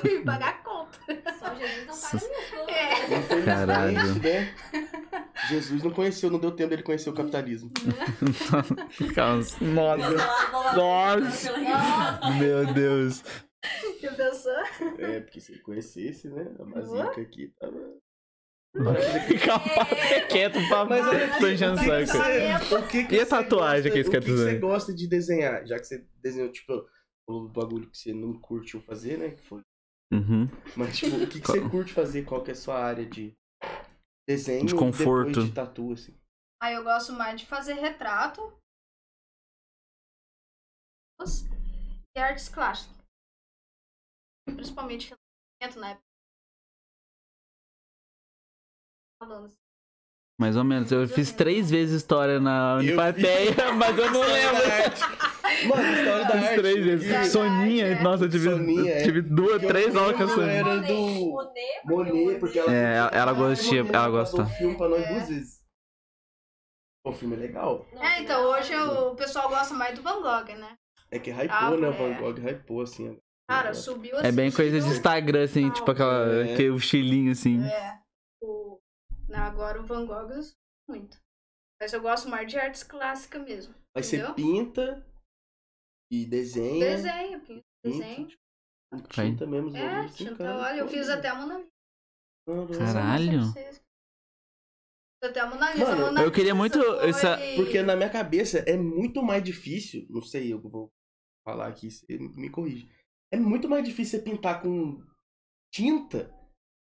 [0.04, 0.98] vim pagar a conta.
[1.40, 2.70] Só Jesus não paga minhas contas.
[3.32, 3.42] É.
[3.46, 4.16] Caralho.
[4.22, 4.56] né?
[5.50, 7.72] Jesus não conheceu, não deu tempo dele conhecer o capitalismo.
[9.62, 10.76] Nossa.
[10.76, 11.52] Nossa.
[12.40, 13.24] Meu Deus.
[14.00, 14.64] Que pessoa.
[15.00, 16.48] É, porque se ele conhecesse, né?
[16.60, 17.94] A basica aqui tava.
[19.46, 20.90] Calma, fica quieto, papo.
[20.90, 22.06] Mas olha aqui, Tô enchendo o saco.
[22.08, 24.50] você- o que que E a tatuagem que gosta- você quer O que que dizer?
[24.52, 25.66] você gosta de desenhar?
[25.68, 26.84] Já que você desenhou, tipo,
[27.28, 29.32] o bagulho que você não curtiu fazer, né?
[29.32, 29.62] Que foi.
[30.12, 30.46] Uhum.
[30.78, 32.24] Mas, tipo, o que, que você curte fazer?
[32.26, 33.34] Qual que é a sua área de
[34.28, 35.28] desenho De conforto.
[35.30, 36.18] depois de tatu, assim?
[36.62, 38.42] Aí eu gosto mais de fazer retrato.
[42.16, 42.96] E artes clássicas.
[44.46, 45.14] Principalmente
[45.62, 46.06] relacionamento na época.
[49.20, 49.63] Falando assim.
[50.40, 50.92] Mais ou menos.
[50.92, 54.64] Eu fiz três vezes história na Unipateia, mas eu não lembro.
[55.68, 56.56] Mano, história da Fiz arte.
[56.60, 57.32] três vezes.
[57.32, 58.02] Soninha, é.
[58.02, 59.04] nossa, eu tive, Soninha, é.
[59.04, 60.52] tive duas, Que eu três aulas com a Soninha.
[60.54, 62.74] era do- Monet, Monet, porque ela.
[62.74, 64.42] É, ela- ela gostia- ela gosta.
[64.42, 65.14] o filme pra nós É.
[65.14, 65.62] duas vezes.
[67.06, 67.86] O filme é legal.
[68.00, 70.76] É, então hoje o pessoal gosta mais do Van Gogh, né?
[71.12, 71.90] É que hypou, Ah, né?
[71.90, 71.98] O é.
[71.98, 73.18] Van Gogh hypou, assim.
[73.50, 74.28] Cara, subiu assim.
[74.28, 76.44] É bem coisa de Instagram, assim, tipo aquela.
[76.44, 76.56] É.
[76.56, 77.62] Que, o estilinho, assim.
[77.64, 78.03] É.
[79.34, 80.42] Não, agora o Van Gogh eu
[80.88, 81.18] muito.
[81.82, 83.74] Mas eu gosto mais de artes clássicas mesmo.
[83.96, 84.36] Mas você Entendeu?
[84.36, 85.06] pinta
[86.12, 86.80] e desenha.
[86.86, 88.28] Desenho, pinto, pinta, desenho.
[89.10, 89.76] tinta mesmo.
[89.76, 92.80] É, tinta, cara, olha, eu fiz até a Mona Lisa.
[92.80, 93.42] Caralho.
[93.54, 93.82] Fiz
[95.24, 95.86] até a Mona Lisa.
[95.86, 99.24] Mano, a Mona eu queria Lisa muito foi- essa- Porque na minha cabeça é muito
[99.24, 100.06] mais difícil.
[100.10, 100.92] Não sei, eu vou
[101.44, 102.88] falar aqui, você me corrige.
[103.34, 105.04] É muito mais difícil você pintar com
[105.74, 106.32] tinta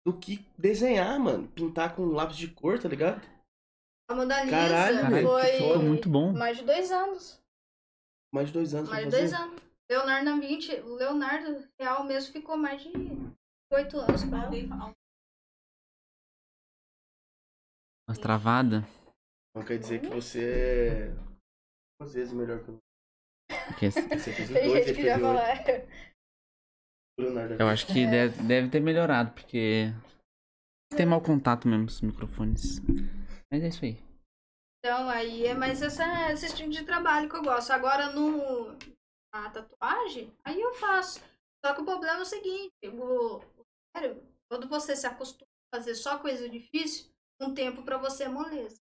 [0.05, 1.47] do que desenhar, mano.
[1.49, 3.21] Pintar com lápis de cor, tá ligado?
[4.09, 6.31] A Mona Lisa Caralho, Caralho, foi que muito bom.
[6.31, 7.41] mais de dois anos.
[8.33, 9.43] Mais de dois anos Mais de pra dois fazer.
[9.43, 9.61] anos.
[9.89, 12.89] Leonardo da Vinci, o Leonardo Real mesmo ficou mais de
[13.71, 14.21] oito anos.
[14.33, 14.91] Alguém fala-
[18.07, 18.83] Umas travadas.
[19.55, 21.09] Não quer dizer que você é
[21.99, 22.77] duas vezes melhor que eu.
[23.79, 24.01] Que Você
[24.33, 26.14] fez Tem dois, gente ele que fez já o oito.
[27.17, 29.93] Eu da acho que deve, deve ter melhorado, porque.
[30.95, 32.79] Tem mau contato mesmo os microfones.
[33.51, 33.97] Mas é isso aí.
[34.79, 37.71] Então, aí é mais essa, esse tipo de trabalho que eu gosto.
[37.71, 38.77] Agora, no
[39.33, 41.19] a tatuagem, aí eu faço.
[41.65, 43.41] Só que o problema é o seguinte, o,
[43.95, 48.29] sério, quando você se acostuma a fazer só coisa difícil, um tempo pra você é
[48.29, 48.79] moleza.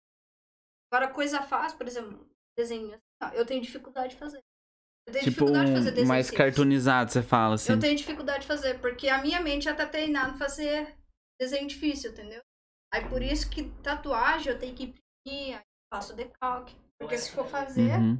[0.92, 4.44] Agora, coisa fácil, por exemplo, desenho, assim, ó, eu tenho dificuldade de fazer.
[5.06, 6.46] Eu tenho Tipo, dificuldade de fazer um desenho mais simples.
[6.46, 7.74] cartoonizado, você fala, assim.
[7.74, 10.96] Eu tenho dificuldade de fazer, porque a minha mente já tá treinada a fazer
[11.40, 12.42] desenho difícil, entendeu?
[12.94, 15.62] Aí por isso que tatuagem eu tenho que imprimir, aí eu
[15.94, 16.76] faço decalque.
[17.00, 18.18] Porque se for fazer, Uhum.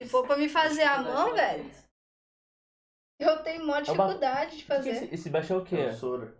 [0.00, 1.68] se for pra me fazer a mão, velho,
[3.20, 5.12] eu tenho maior É dificuldade de fazer.
[5.12, 6.36] esse baixo é o É o Sora.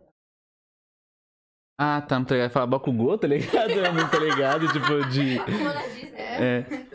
[1.83, 2.51] Ah, tá, não tá ligado?
[2.51, 3.71] Fala Bakugou, tá ligado?
[3.71, 5.39] Eu não tô ligado, tipo, de...
[5.41, 6.13] Disney.
[6.15, 6.59] É.
[6.59, 6.63] É,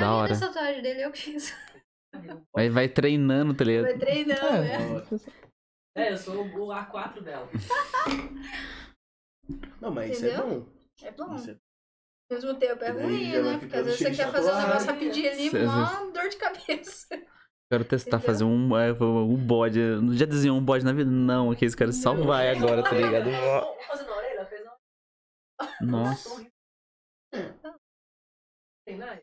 [0.00, 0.28] da linha hora.
[0.28, 1.54] dessa tatuagem dele eu fiz.
[2.52, 3.84] Vai, vai treinando, tá ligado?
[3.84, 4.78] Vai treinando, É.
[4.78, 5.06] né?
[5.96, 7.48] É, eu sou o A4 dela.
[9.80, 10.60] Não, mas isso é Entendeu?
[10.60, 10.66] bom.
[11.02, 11.36] É bom.
[11.36, 13.58] Isso é- Ao mesmo tempo é E ruim, né?
[13.58, 17.06] Porque às vezes você quer fazer um negócio rapidinho ali, Cê- uma dor de cabeça.
[17.72, 18.26] Quero testar, Entendeu?
[18.26, 19.80] fazer um, é, um bode.
[20.16, 21.08] Já desenhou um bode na vida?
[21.10, 23.28] Não, aqui esse cara só vai agora, tá ligado?
[23.28, 24.46] Orelha?
[24.46, 24.64] Fez
[25.80, 26.46] Nossa.
[28.84, 29.22] Tem nada.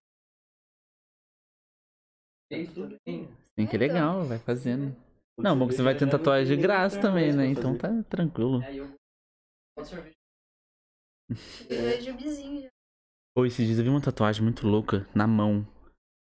[2.51, 3.79] Fez tudo que Então.
[3.79, 4.95] legal, vai fazendo.
[5.39, 7.47] Não, bom que você vai ter tatuagem de graça também, né?
[7.47, 8.63] Então tá tranquilo.
[8.63, 8.87] Aí eu.
[11.69, 12.69] É.
[13.35, 15.63] Pô, esses dias eu vi uma tatuagem muito louca na mão.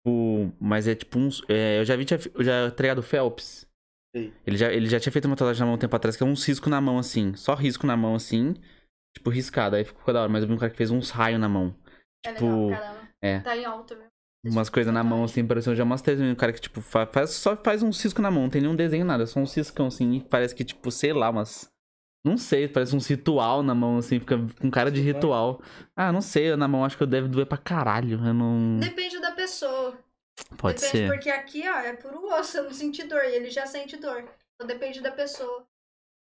[0.06, 1.42] Tipo, mas é tipo uns.
[1.50, 3.68] é, eu já vi, eu já tá ligado o Phelps.
[4.46, 6.26] Ele já, ele já tinha feito uma tatuagem na mão um tempo atrás, que é
[6.26, 7.34] uns riscos na mão assim.
[7.36, 8.54] Só risco na mão assim.
[9.16, 9.76] Tipo, riscado.
[9.76, 10.30] Aí ficou da hora.
[10.32, 11.76] Mas eu vi um cara que fez uns raios na mão.
[12.26, 13.10] É Tipo, legal, caramba.
[13.22, 13.40] é.
[13.40, 14.11] Tá em alta mesmo.
[14.44, 17.56] Umas coisas na mão assim, pareceu já mostrei um cara que, tipo, fa- faz, só
[17.56, 20.20] faz um cisco na mão, não tem nenhum desenho, nada, só um ciscão assim, e
[20.22, 21.70] parece que, tipo, sei lá, mas.
[22.24, 25.60] Não sei, parece um ritual na mão, assim, fica com cara de ritual.
[25.96, 28.24] Ah, não sei, na mão acho que eu deve doer pra caralho.
[28.24, 28.78] Eu não.
[28.80, 29.98] Depende da pessoa.
[30.56, 31.12] Pode depende, ser.
[31.12, 33.24] porque aqui, ó, é puro osso, eu não senti dor.
[33.24, 34.24] E ele já sente dor.
[34.54, 35.66] Então depende da pessoa.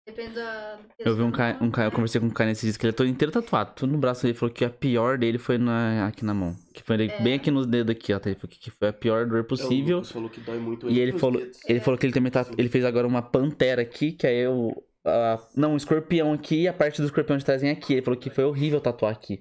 [0.06, 0.80] Depende da.
[0.98, 2.90] Eu vi um cara, um cara, eu conversei com um cara nesses dias que ele
[2.92, 6.06] é todo inteiro tatuado, tudo no braço dele, falou que a pior dele foi na,
[6.06, 6.56] aqui na mão.
[6.74, 7.20] Que foi ele- É.
[7.22, 8.20] bem aqui nos dedos aqui, ó.
[8.24, 9.88] Ele falou que foi a pior dor possível.
[9.88, 11.58] É, O Lucas falou que dói muito E ele falou, dedos.
[11.68, 14.84] ele falou que ele também tá, ele fez agora uma pantera aqui, que aí eu
[15.06, 17.92] ah, não, um escorpião aqui e a parte do escorpião de trás vem aqui.
[17.94, 19.40] Ele falou que foi horrível tatuar aqui.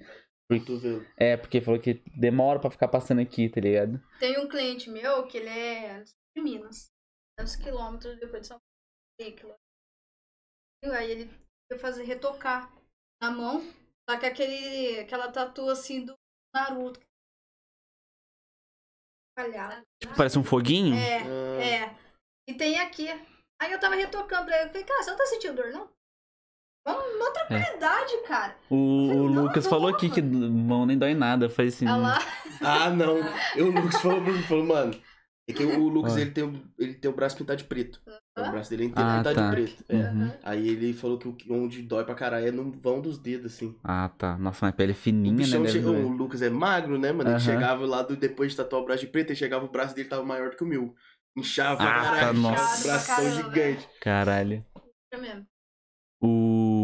[0.51, 1.05] Cotovelo.
[1.17, 4.01] É, porque ele falou que demora pra ficar passando aqui, tá ligado?
[4.19, 6.03] Tem um cliente meu que ele é
[6.35, 6.87] de Minas.
[7.37, 9.55] Tantos quilômetros depois de São Paulo.
[10.83, 11.29] Aí ele
[11.71, 12.71] foi fazer retocar
[13.21, 13.61] na mão.
[14.09, 16.13] Só que aquele, aquela tatu assim do
[16.53, 16.99] Naruto.
[20.01, 20.95] Tipo, parece um foguinho.
[20.95, 21.95] É, Ah, é.
[22.49, 23.07] E tem aqui.
[23.61, 24.65] Aí eu tava retocando pra ele.
[24.65, 25.89] Eu falei, cara, você não tá sentindo dor, não?
[26.87, 28.57] Uma, uma tranquilidade, cara.
[28.69, 31.45] O, o Não, Lucas não falou aqui que mão nem dói nada.
[31.45, 31.85] Eu falei assim.
[31.85, 32.17] Lá.
[32.61, 33.17] Ah, não.
[33.55, 35.01] Eu, o Lucas falou pra mim, falou, mano.
[35.47, 36.21] É que o Lucas, Olha.
[36.21, 38.01] ele tem, o- ele tem o braço pintado de preto.
[38.47, 39.45] O braço dele é inteiro Ah, pintado tá.
[39.49, 39.83] de preto.
[39.89, 39.95] É.
[39.95, 40.31] Uhum.
[40.43, 43.75] Aí ele falou que o onde dói pra caralho é no vão dos dedos, assim.
[43.83, 44.37] Ah, tá.
[44.37, 45.37] Nossa, mas a pele é O, fininha, né?
[45.37, 46.05] bichão chegou- doer.
[46.05, 47.29] o Lucas é magro, né, mano?
[47.29, 47.39] Ele Aham.
[47.39, 50.07] chegava lá do, depois de tatuar o braço de preto, ele chegava, o braço dele
[50.09, 50.93] tava maior do que o meu.
[51.37, 52.19] Inchava, Ah, caralho.
[52.19, 52.87] tá, nossa.
[52.87, 53.43] bração Caramba.
[53.43, 53.89] gigante.
[54.01, 54.65] Caralho.
[55.13, 55.45] É mesmo.
[56.21, 56.78] O.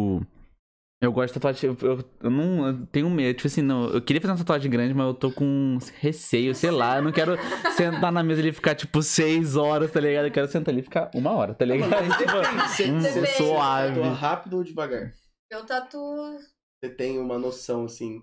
[1.06, 1.70] Eu gosto de tatuagem.
[1.70, 3.36] Eu, eu, eu não eu tenho medo.
[3.36, 3.90] Tipo assim, não.
[3.90, 6.98] Eu queria fazer uma tatuagem grande, mas eu tô com receio, sei lá.
[6.98, 7.38] Eu não quero
[7.78, 10.26] sentar na mesa ali e ficar, tipo, seis horas, tá ligado?
[10.26, 11.92] Eu quero sentar ali e ficar uma hora, tá ligado?
[12.18, 14.02] Tipo, hum, suave.
[14.02, 15.14] rápido ou devagar?
[15.52, 16.40] Eu tatuo.
[16.84, 18.22] Você tem uma noção, assim.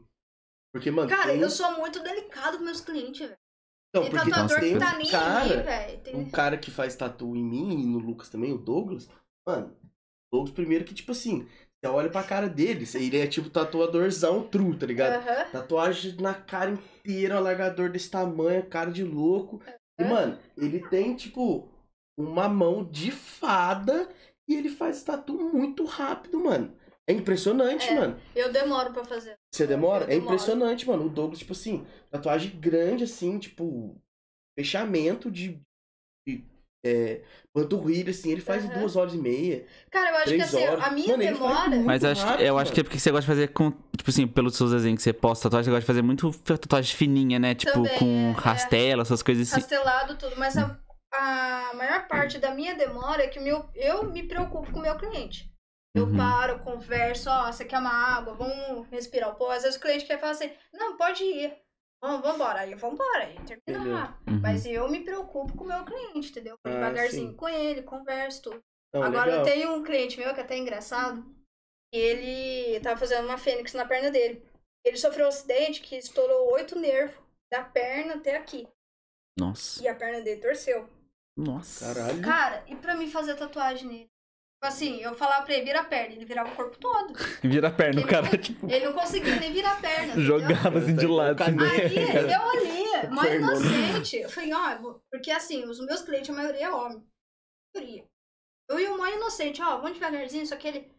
[0.72, 3.36] Porque, mano, Cara, tem, eu sou muito delicado com meus clientes, velho.
[3.94, 6.00] Não, Tem porque tatuador que tá nem aí, cara, velho.
[6.00, 9.08] Tem- um cara que faz tatu em mim e no Lucas também, o Douglas.
[9.46, 9.76] Mano,
[10.32, 11.46] Douglas primeiro que, tipo assim,
[11.82, 15.24] você olha pra cara dele, ele é tipo tatuadorzão true, tá ligado?
[15.50, 19.60] Tatuagem na cara inteira, alargador desse tamanho, cara de louco.
[19.98, 21.68] E, mano, ele tem, tipo,
[22.16, 24.08] uma mão de fada
[24.48, 26.72] e ele faz tatu muito rápido, mano.
[27.08, 27.94] É impressionante, É.
[27.96, 28.20] mano.
[28.34, 29.34] Eu demoro pra fazer.
[29.52, 30.04] Você demora?
[30.04, 30.26] Eu É demoro.
[30.34, 31.06] impressionante, mano.
[31.06, 34.00] O Douglas, tipo assim, tatuagem grande, assim, tipo,
[34.56, 35.60] fechamento de,
[36.26, 36.44] de
[36.84, 37.20] é,
[37.52, 38.78] panturrilha, assim, ele faz Aham.
[38.80, 39.64] duas horas e meia.
[39.90, 40.84] Cara, eu acho Três que assim, horas.
[40.84, 41.76] a minha Mano, demora.
[41.84, 43.70] Mas acho, rápido, eu acho que é porque você gosta de fazer com.
[43.96, 46.96] Tipo assim, pelos seus desenhos que você posta tatuagem, você gosta de fazer muito tatuagem
[46.96, 47.54] fininha, né?
[47.54, 48.40] Tipo, Também, com é.
[48.40, 49.60] rastela, essas coisas assim.
[49.60, 50.34] Rastelado, tudo.
[50.36, 50.76] Mas a,
[51.12, 54.82] a maior parte da minha demora é que o meu, eu me preocupo com o
[54.82, 55.50] meu cliente.
[55.94, 56.16] Eu Uhum.
[56.16, 59.52] paro, converso, ó, você quer uma água, vamos respirar um pouco.
[59.52, 61.52] Às vezes o cliente quer falar assim, não, pode ir.
[62.02, 62.60] Vamos, vambora.
[62.60, 63.92] Aí vambora, aí termina Entendeu?
[63.92, 64.18] lá.
[64.28, 64.40] Uhum.
[64.40, 66.58] Mas eu me preocupo com o meu cliente, entendeu?
[66.64, 67.36] Vou Ah, devagarzinho sim.
[67.36, 68.60] com ele, converso tudo.
[68.92, 69.38] Não, Agora legal.
[69.38, 71.24] eu tenho um cliente meu que é até engraçado.
[71.94, 74.44] E ele tava fazendo uma fênix na perna dele.
[74.84, 77.16] Ele sofreu um acidente que estourou oito nervos
[77.50, 78.66] da perna até aqui.
[79.38, 79.82] Nossa.
[79.82, 80.88] E a perna dele torceu.
[81.38, 81.94] Nossa.
[81.94, 82.22] Caralho.
[82.22, 84.10] Cara, e pra mim fazer tatuagem nele?
[84.62, 87.12] Tipo assim, eu falava pra ele vira a perna, ele virava o corpo todo.
[87.42, 90.04] Vira a perna, o cara, tipo, Ele não conseguia nem virar a perna.
[90.12, 90.22] entendeu?
[90.24, 91.42] jogava assim de lado.
[91.42, 92.36] Assim, Aí, né?
[92.36, 93.46] eu ali, mãe Perna.
[93.56, 94.16] inocente.
[94.18, 97.04] Eu falei, ó, vou- porque assim, os meus clientes, a maioria é homem.
[97.74, 98.06] A maioria.
[98.70, 100.94] Eu e o mãe inocente, ó, vamos devagarzinho, só que ele.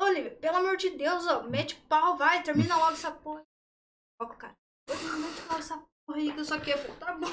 [0.00, 3.42] Olha, pelo amor de Deus, ó, mete pau, vai, termina logo essa porra.
[4.22, 4.54] Ó, cara,
[4.88, 5.02] mete
[5.48, 7.26] logo essa porra aí, que eu só que eu falei, tá bom.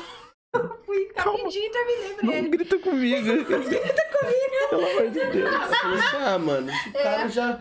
[0.86, 2.50] Fui rapidinho e terminei pra Não ele.
[2.50, 3.28] grita comigo.
[4.70, 5.52] Pelo amor de Deus.
[5.54, 7.60] Eu falei ah, mano, o cara já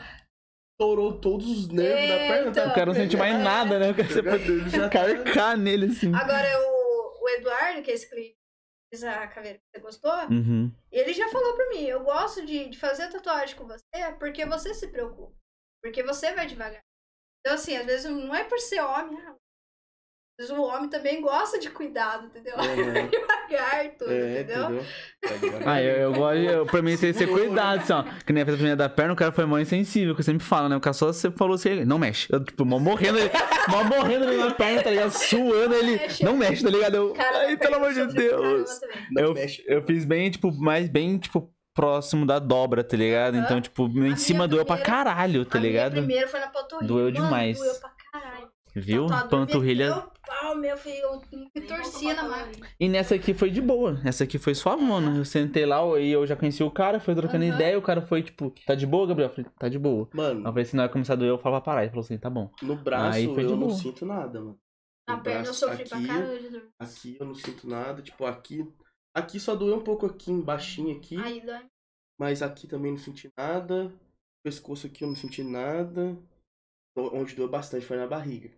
[0.73, 2.51] estourou todos os nervos da É, perna.
[2.51, 2.65] então.
[2.65, 3.91] tá O cara não sente mais nada, né?
[3.91, 6.15] O cara, você Jogador, pode ele já tá- carcar nele, assim.
[6.15, 10.13] Agora, o, o Eduardo, que é esse cliente, que fez a caveira que você gostou,
[10.31, 10.73] Uhum.
[10.93, 13.83] ele já falou pra mim, eu gosto de, de fazer tatuagem com você
[14.19, 15.35] porque você se preocupa.
[15.83, 16.83] Porque você vai devagar.
[17.41, 19.35] Então, assim, às vezes não é por ser homem, ah,
[20.39, 22.55] Mas o homem também gosta de cuidado, entendeu?
[22.57, 22.67] Aham.
[23.09, 24.65] Devagar, tudo, É, entendeu?
[24.65, 24.85] entendeu?
[25.25, 25.69] É, devagar.
[25.69, 28.03] Ah, eu, eu gosto, eu, pra mim, tem que ser cuidado, assim, ó.
[28.27, 30.69] Que nem a primeira da perna, o cara foi mó insensível, que eu sempre falo,
[30.69, 30.77] né?
[30.77, 32.31] O cara só você falou assim, não mexe.
[32.31, 33.31] Eu, tipo, mó morrendo, ele,
[33.69, 35.11] mó morrendo ali na perna, tá ligado?
[35.13, 36.23] Suando, ele, Mexe.
[36.25, 36.95] não mexe, tá ligado?
[36.97, 38.81] Eu, Cara, ai, pelo amor de Deus.
[39.17, 39.65] eu, mexe.
[39.67, 43.39] eu fiz bem, tipo, mais bem, tipo, próximo da dobra, tá ligado?
[43.39, 45.93] Então, tipo, em cima doeu pra caralho, tá a minha ligado?
[45.93, 46.89] primeira foi na panturrilha.
[46.89, 47.59] Doeu Mano, demais.
[47.59, 48.49] Doeu pra caralho.
[48.79, 49.07] Viu?
[49.07, 50.05] Tatuador Panturrilha.
[50.27, 51.23] Pau, meu filho, eu
[51.55, 52.67] me torcia na máquina.
[52.79, 54.01] E nessa aqui foi de boa.
[54.05, 55.17] Essa aqui foi suavona.
[55.17, 57.55] Eu sentei lá e eu já conheci o cara, foi trocando Aham.
[57.55, 57.79] ideia.
[57.79, 59.31] O cara foi tipo, tá de boa, Gabriel?
[59.31, 60.09] Eu falei, tá de boa.
[60.13, 61.83] Aí eu Mano, falei, se não vai começar a doer, eu falo pra parar.
[61.83, 62.51] Ele falou assim, tá bom.
[62.63, 64.59] no braço Aí foi de eu não sinto nada, mano.
[65.09, 66.69] Na No perna eu sofri pra aqui, caralho de dor.
[66.81, 68.03] Aqui eu não sinto nada.
[68.03, 68.69] Tipo, aqui.
[69.15, 71.17] Aqui só doeu um pouco aqui embaixo aqui.
[71.17, 71.65] Aí dói.
[72.19, 73.93] Mas aqui também não senti nada.
[74.45, 76.17] Pescoço aqui eu não senti nada.
[76.97, 78.51] Onde doeu bastante foi na barriga.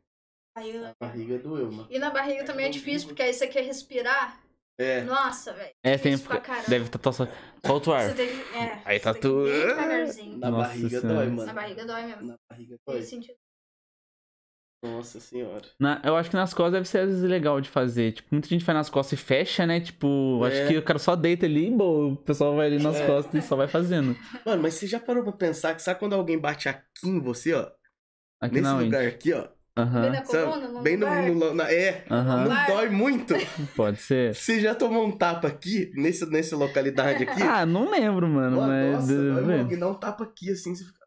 [0.58, 0.84] Aí.
[0.84, 1.86] A barriga doeu, mano.
[1.90, 4.40] E na barriga também é difícil, porque aí você quer respirar.
[4.80, 5.02] É.
[5.02, 5.70] Nossa, velho.
[5.82, 6.16] É, tem.
[6.16, 6.68] pra caramba.
[6.68, 7.26] Deve estar só.
[7.66, 8.14] Solta o ar.
[8.14, 9.48] Que- é, Aí tá tudo-.
[10.38, 11.08] Na Nossa barriga Senhora.
[11.08, 11.52] dói, Na mano.
[11.54, 12.22] barriga dói mesmo.
[12.28, 13.02] Na barriga dói.
[13.02, 13.34] sentido.
[14.84, 15.64] Nossa senhora.
[15.80, 18.12] Na- eu acho que nas costas deve ser às vezes legal de fazer.
[18.12, 19.80] Tipo, muita gente faz nas costas e fecha, né?
[19.80, 20.48] Tipo, É.
[20.62, 23.04] acho que o cara só deita ali e boa, o pessoal vai ali nas É.
[23.06, 24.16] costas e só vai fazendo.
[24.46, 27.52] Mano, mas você já parou pra pensar que sabe quando alguém bate aqui em você,
[27.54, 27.68] ó?
[28.40, 29.08] Aqui nesse não, lugar hein?
[29.08, 29.48] aqui, ó.
[29.84, 32.04] Bem na coluna, no Bem no, no- na- É.
[32.08, 33.34] Não dói muito.
[33.76, 34.34] Pode ser.
[34.34, 37.42] Você já tomou um tapa aqui, nesse, nessa localidade aqui?
[37.42, 38.56] Ah, não lembro, mano.
[38.56, 38.92] Pô, mas.
[38.94, 40.98] nossa, dói, mano, alguém dá um tapa aqui assim, você fica.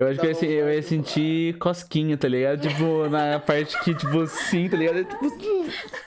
[0.00, 2.60] Eu acho que eu ia, Dá se- eu ia sentir cosquinha, tá ligado?
[2.68, 5.04] Tipo, na parte que, tipo, sim, tá ligado?
[5.04, 5.24] Tipo,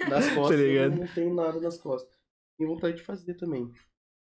[0.10, 0.94] Nas costas Tá ligado?
[0.94, 2.10] eu não tenho nada nas costas.
[2.58, 3.70] Tenho vontade de fazer também.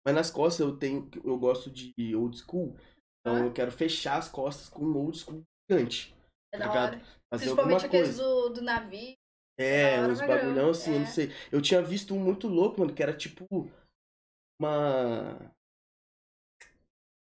[0.06, 1.10] Mas nas costas eu tenho.
[1.26, 2.78] Eu gosto de old school.
[3.20, 3.46] Então Ah.
[3.48, 6.16] eu quero fechar as costas com um old school gigante.
[6.52, 7.02] É da Ligado?
[7.30, 9.16] Fazer Principalmente aqueles do, do navio.
[9.60, 11.00] É, uns bagulhão assim, eu É.
[11.00, 11.32] não sei.
[11.52, 13.46] Eu tinha visto um muito louco, mano, que era tipo
[14.60, 15.52] uma.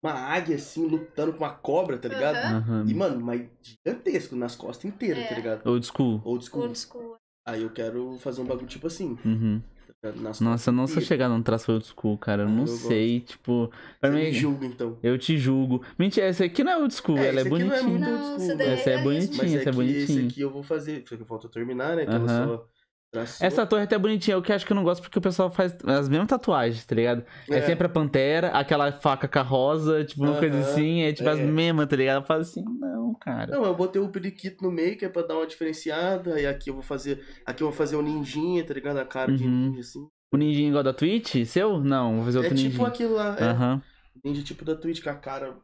[0.05, 2.35] Uma águia assim, lutando com uma cobra, tá ligado?
[2.37, 2.85] Aham.
[2.89, 5.29] E, mano, mas gigantesco nas costas inteiras, É.
[5.29, 5.67] tá ligado?
[5.69, 6.21] Old school.
[6.25, 6.63] Old school.
[6.65, 7.17] Old school.
[7.47, 9.17] Aí eu quero fazer um bagulho tipo assim.
[9.25, 9.63] Uhum.
[10.03, 12.43] Nas Nossa, eu não sou chegar num traço old school, cara.
[12.43, 13.71] Eu Ah, não eu sei, tipo.
[14.01, 14.23] Pra Você mim.
[14.25, 14.99] me julga, então.
[15.01, 15.85] Eu te julgo.
[15.97, 17.83] Mentira, essa aqui não é old school, É, ela é aqui não é bonitinha.
[17.85, 18.73] muito Não, old school, essa daí né?
[18.73, 19.37] Essa é realista.
[19.37, 20.25] bonitinha, essa é é que esse bonitinha.
[20.25, 21.05] aqui eu vou fazer.
[21.07, 22.07] Só que falta terminar, né?
[22.07, 22.47] Que ela Aham.
[22.59, 22.69] só
[23.13, 23.47] traçou.
[23.47, 25.51] Essa torre até é bonitinha, o que acho que eu não gosto porque o pessoal
[25.51, 27.25] faz as mesmas tatuagens, tá ligado?
[27.51, 27.63] É, É.
[27.63, 31.29] sempre a pantera, aquela faca com a rosa, tipo, uma coisa Aham, assim, é tipo
[31.29, 31.45] as é.
[31.45, 32.23] mesmas, tá ligado?
[32.23, 33.53] Eu falo assim, não, cara.
[33.55, 36.35] Não, eu botei o periquito no meio, que é pra dar uma diferenciada.
[36.35, 37.23] Aí aqui eu vou fazer.
[37.45, 38.97] Aqui eu vou fazer o ninjinha, tá ligado?
[38.99, 39.51] A cara de Uhum.
[39.69, 40.09] ninja, assim.
[40.33, 41.79] O ninjinha igual da Twitch, seu?
[41.79, 42.89] Não, vou fazer É outro tipo ninjinha.
[42.89, 43.37] aquilo lá.
[43.39, 43.83] É, Aham.
[44.25, 45.59] ninja tipo da Twitch, com a cara.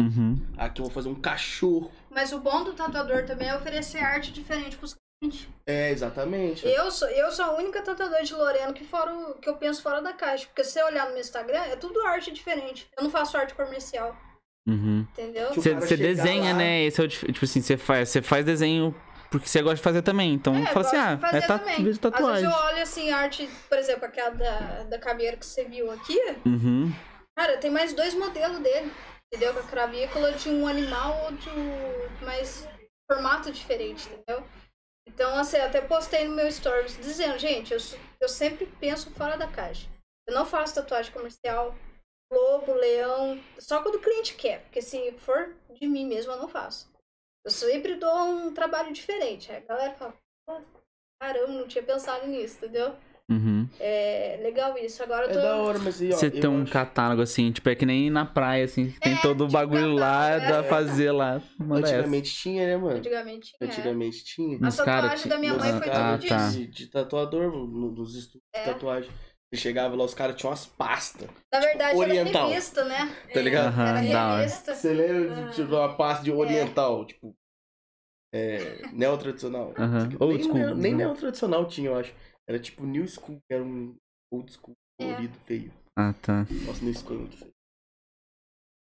[0.00, 0.36] Uhum.
[0.56, 1.90] Aqui eu vou fazer um cachorro.
[2.10, 4.94] Mas o bom do tatuador também é oferecer arte diferente pros.
[5.66, 6.66] É, exatamente.
[6.66, 9.82] Eu sou, eu sou a única tatuadora de Lorena que, fora o- que eu penso
[9.82, 10.46] fora da caixa.
[10.46, 12.88] Porque se você olhar no meu Instagram, é tudo arte diferente.
[12.96, 14.16] Eu não faço arte comercial,
[14.66, 15.06] Uhum.
[15.12, 15.48] entendeu?
[15.48, 16.82] Tipo, Você chegar desenha, lá- né?
[16.84, 18.94] Esse é o tipo assim, você faz, você faz desenho
[19.30, 20.32] porque você gosta de fazer também.
[20.32, 21.82] Então É, fala assim, ah, é ta- também.
[21.82, 22.42] de Às tatuagem.
[22.44, 26.18] vezes eu olho assim, arte, por exemplo, aquela da, da caveira que você viu aqui.
[26.46, 26.92] Uhum.
[27.36, 28.90] Cara, tem mais dois modelos dele.
[29.30, 29.52] Entendeu?
[29.52, 32.66] Com a cravícula de um animal ou de um mais
[33.06, 34.42] formato diferente, entendeu?
[35.08, 37.78] Então, assim, até postei no meu stories dizendo, gente, eu,
[38.20, 39.88] eu sempre penso fora da caixa.
[40.26, 41.74] Eu não faço tatuagem comercial,
[42.30, 46.48] lobo, leão, só quando o cliente quer, porque se for de mim mesmo, eu não
[46.48, 46.92] faço.
[47.44, 49.50] Eu sempre dou um trabalho diferente.
[49.50, 50.14] Aí a galera fala,
[50.46, 50.60] "Pô,
[51.20, 52.94] caramba, não tinha pensado nisso, entendeu?
[53.30, 53.68] Uhum.
[53.78, 55.02] É legal isso.
[55.02, 55.40] Agora eu É tô.
[55.40, 58.08] da hora, mas aí, ó, Você tem um acho- catálogo assim, tipo, é que nem
[58.08, 60.62] na praia, assim, tem É, todo o tipo bagulho lá, dá é.
[60.62, 61.36] pra fazer lá.
[61.36, 61.74] Essa.
[61.74, 62.96] Antigamente tinha, né, mano?
[62.96, 63.58] Antigamente tinha.
[63.60, 63.64] é.
[63.72, 64.58] Antigamente tinha.
[64.66, 66.36] A tatuagem da minha mãe foi Ah, tudo tá.
[66.46, 66.58] disso.
[66.58, 68.60] de, de tatuador, no- nos estudos É.
[68.64, 69.10] de tatuagem.
[69.52, 72.42] Você chegava lá, os caras tinham umas pastas, Na verdade, oriental.
[72.46, 73.10] era revista, né?
[73.32, 73.66] tá ligado?
[73.68, 74.74] Aham, Era revista.
[74.74, 76.24] Você lembra de tipo, uma pasta É.
[76.24, 77.34] de oriental, tipo.
[78.34, 78.82] É.
[78.92, 79.72] Neo-tradicional.
[80.20, 82.12] Old Nem, school, nem neo-tradicional tinha, eu acho.
[82.48, 83.94] Era tipo new school, que era um
[84.32, 85.04] old school É.
[85.04, 85.72] colorido feio.
[85.98, 86.46] Ah, tá.
[86.66, 87.52] Nossa, new school é muito feio.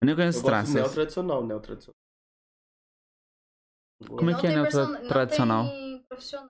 [0.02, 0.74] Eu nem conheço Eu os gosto traços.
[0.74, 1.94] do neo-tradicional, neo-tradicional.
[4.00, 5.64] Eu Como é que é neo person- não tradicional?
[5.68, 6.48] tem profissional.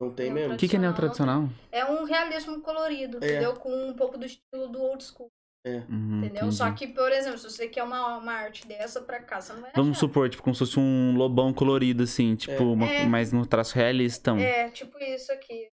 [0.00, 0.54] Não tem Neo mesmo?
[0.54, 1.44] O que, que é neo tradicional?
[1.70, 3.30] É um realismo colorido, É.
[3.30, 3.54] entendeu?
[3.54, 5.28] Com um pouco do estilo do old school,
[5.64, 6.40] Uhum, entendeu?
[6.40, 6.56] entendi.
[6.56, 9.60] Só que, por exemplo, se você quer uma, uma arte dessa pra cá, você não
[9.60, 10.00] vai Vamos achar.
[10.00, 12.60] supor, tipo, como se fosse um lobão colorido, assim, tipo, É.
[12.60, 13.06] uma- É.
[13.06, 14.32] mas no traço realista.
[14.32, 15.68] Um, É, tipo isso aqui.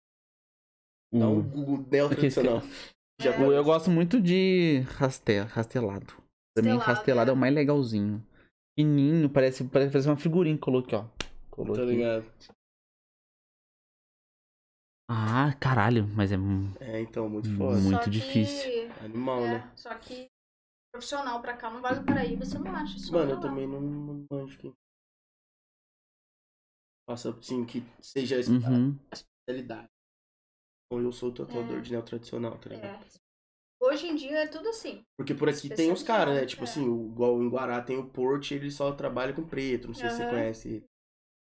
[1.12, 2.62] Dá um o- Google neo-tradicional.
[3.22, 3.42] Já É.
[3.42, 6.14] eu gosto muito de rastel, rastelado.
[6.56, 7.34] Pra mim, Rastelado, é.
[7.34, 7.36] é.
[7.36, 8.26] o mais legalzinho.
[8.78, 11.06] Fininho, parece, parece uma figurinha que coloquei, ó.
[11.50, 11.92] Colou Tá aqui.
[11.92, 12.26] ligado?
[15.12, 16.36] Ah, caralho, mas é
[16.80, 17.78] É, então, muito Hum, foda.
[17.80, 18.92] muito Só que- difícil.
[19.04, 19.72] Animal, é, né?
[19.76, 20.28] Só que
[20.94, 23.12] profissional pra cá no Vale do Paraíba você não acha isso.
[23.12, 23.42] Mano, eu não.
[23.42, 24.72] também não, não manjo que.
[27.10, 28.40] Faça assim, que seja a
[28.70, 28.96] Uhum.
[29.12, 29.88] especialidade.
[30.92, 31.82] Ou eu sou tatuador É.
[31.82, 32.92] de neo tradicional, tá ligado?
[33.06, 33.20] É.
[33.82, 35.02] Hoje em dia é tudo assim.
[35.18, 36.46] Porque por aqui tem os caras, né?
[36.46, 36.66] Tipo é.
[36.66, 39.88] assim, igual em Guará tem o Porte, ele só trabalha com preto.
[39.88, 40.84] Não sei se você conhece.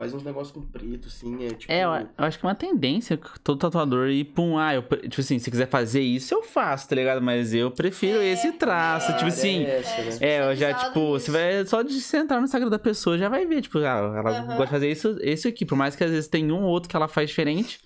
[0.01, 1.72] Faz uns negócios com preto, assim, é tipo.
[1.72, 4.82] É, eu, eu acho que é uma tendência todo tatuador ir pra um, ah, eu,
[4.84, 7.20] tipo assim, se quiser fazer isso, eu faço, tá ligado?
[7.20, 9.64] Mas eu prefiro É, esse traço, é, tipo assim.
[9.64, 10.18] é essa, né?
[10.20, 11.24] É, eu já, tipo, nisso.
[11.26, 13.82] você vai só de você entrar no Instagram da pessoa, já vai ver, tipo, ah,
[13.82, 14.46] ela Aham.
[14.46, 15.66] gosta de fazer isso, esse aqui.
[15.66, 17.80] Por mais que às vezes tem um ou outro que ela faz diferente,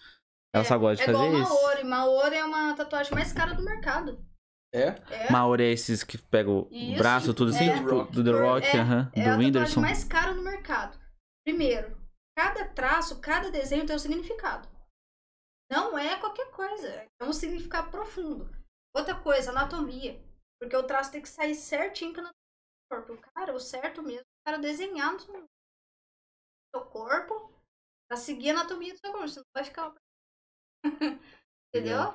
[0.54, 1.54] ela É, só gosta de é fazer igual isso.
[1.54, 1.84] Maori.
[1.84, 4.24] Maori é uma tatuagem mais cara do mercado.
[4.74, 4.88] É?
[5.12, 5.30] É.
[5.30, 7.74] Maori é esses que pegam o Isso, braço, tudo assim, é.
[7.76, 9.80] tipo, do The Por- Rock, é, aham, É a do tatuagem Whindersson.
[9.80, 10.98] mais cara no mercado.
[11.46, 12.00] Primeiro,
[12.36, 14.68] cada traço, cada desenho tem um significado.
[15.70, 16.88] Não é qualquer coisa.
[17.20, 18.50] É um significado profundo.
[18.94, 20.22] Outra coisa, anatomia.
[20.60, 22.40] Porque o traço tem que sair certinho com a anatomia
[22.90, 23.30] do corpo.
[23.34, 25.44] Cara, o certo mesmo é o cara desenhar no seu
[26.74, 27.52] seu corpo
[28.08, 29.28] pra seguir a anatomia do seu corpo.
[29.28, 29.94] Senão vai ficar.
[31.74, 32.14] Entendeu?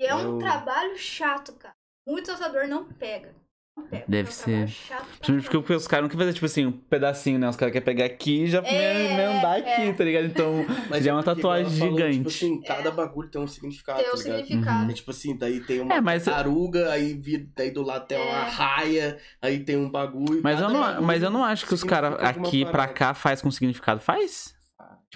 [0.00, 1.74] E é um Eu- trabalho chato, cara.
[2.06, 3.34] Muito tatuador não pega.
[3.76, 4.04] Não pega.
[4.06, 4.68] Deve é um trabalho ser.
[4.68, 7.48] chato pra Principalmente porque os caras não querem fazer, tipo assim, um pedacinho, né?
[7.48, 9.92] Os caras querem pegar aqui e já É, emendar aqui, é.
[9.92, 10.26] tá ligado?
[10.26, 10.64] Então,
[11.02, 12.16] já é uma porque igual tatuagem falou, gigante.
[12.18, 14.36] Tipo assim, cada bagulho tem um significado, Tem o tá ligado?
[14.46, 14.90] significado.
[14.90, 18.18] É tipo assim, daí tem uma É, mas- taruga, aí vira, daí do lado tem
[18.18, 18.48] uma É.
[18.48, 20.40] raia, aí tem um bagulho.
[20.42, 22.64] Mas eu, cada não, bagulho mas eu não acho que os caras significa alguma aqui
[22.64, 22.92] pra parada.
[22.92, 24.00] cá faz com significado.
[24.00, 24.53] Faz?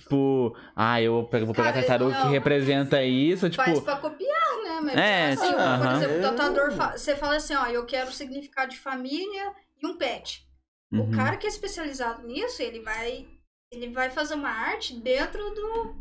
[0.01, 3.63] Tipo, ah, eu vou pegar, vou pegar a Cara, tartaruga que representa isso, tipo.
[3.63, 4.81] Faz pra copiar, né?
[4.83, 5.97] Mas É, assim, tipo, por aham.
[5.97, 9.97] exemplo, o tatuador, fa- você fala assim, ó, eu quero significado de família e um
[9.97, 10.47] pet.
[10.93, 11.01] uhum.
[11.03, 13.27] O cara que é especializado nisso, ele vai
[13.71, 15.95] ele vai fazer uma arte dentro do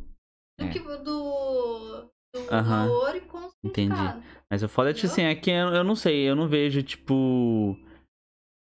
[0.59, 0.69] do É.
[0.69, 0.97] que do
[2.33, 2.87] do Aham.
[2.87, 3.87] Maori com Entendi.
[3.95, 4.23] significado.
[4.49, 6.81] Mas o foda é, tipo assim, é que eu, eu não sei, eu não vejo,
[6.83, 7.77] tipo.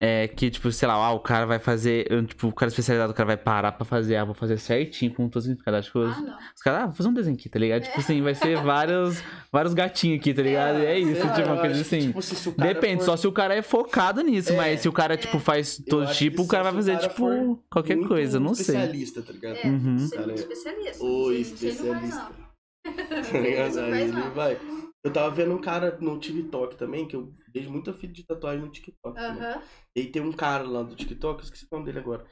[0.04, 2.08] É que, tipo, sei lá, ah, o cara vai fazer.
[2.12, 5.14] eu, Tipo, o cara especializado, o cara vai parar pra fazer, ah, vou fazer certinho
[5.14, 5.78] com todo significado.
[5.78, 6.38] Acho que os, Ah, não.
[6.56, 7.84] os caras, ah, vou fazer um desenho aqui, tá ligado?
[7.84, 9.22] Tipo assim, vai ser vários,
[9.52, 10.80] vários gatinhos aqui, tá ligado?
[10.80, 12.00] E é Sei isso, lá, tipo, uma coisa assim.
[12.08, 14.92] tipo, se- Depende, for só se o cara é focado nisso, É, mas se o
[14.92, 18.56] cara, tipo, faz todo tipo, o cara vai fazer, cara tipo, qualquer muito coisa, não
[18.56, 18.76] sei.
[18.76, 19.56] especialista, tá ligado?
[19.58, 19.98] É, Uhum.
[20.14, 21.04] é muito especialista.
[21.04, 22.41] O Você- você não faz, especialista.
[22.84, 23.80] Tá ligado?
[23.80, 24.58] Aí ele vai.
[25.04, 28.62] Eu tava vendo um cara no TikTok também, que eu vejo muita fita de tatuagem
[28.66, 29.16] no TikTok.
[29.16, 29.44] também.
[29.44, 29.62] Aham.
[29.96, 32.26] E tem um cara lá do TikTok, eu esqueci o nome dele agora.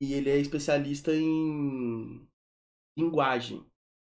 [0.00, 2.26] E ele é especialista em
[2.98, 3.64] linguagem.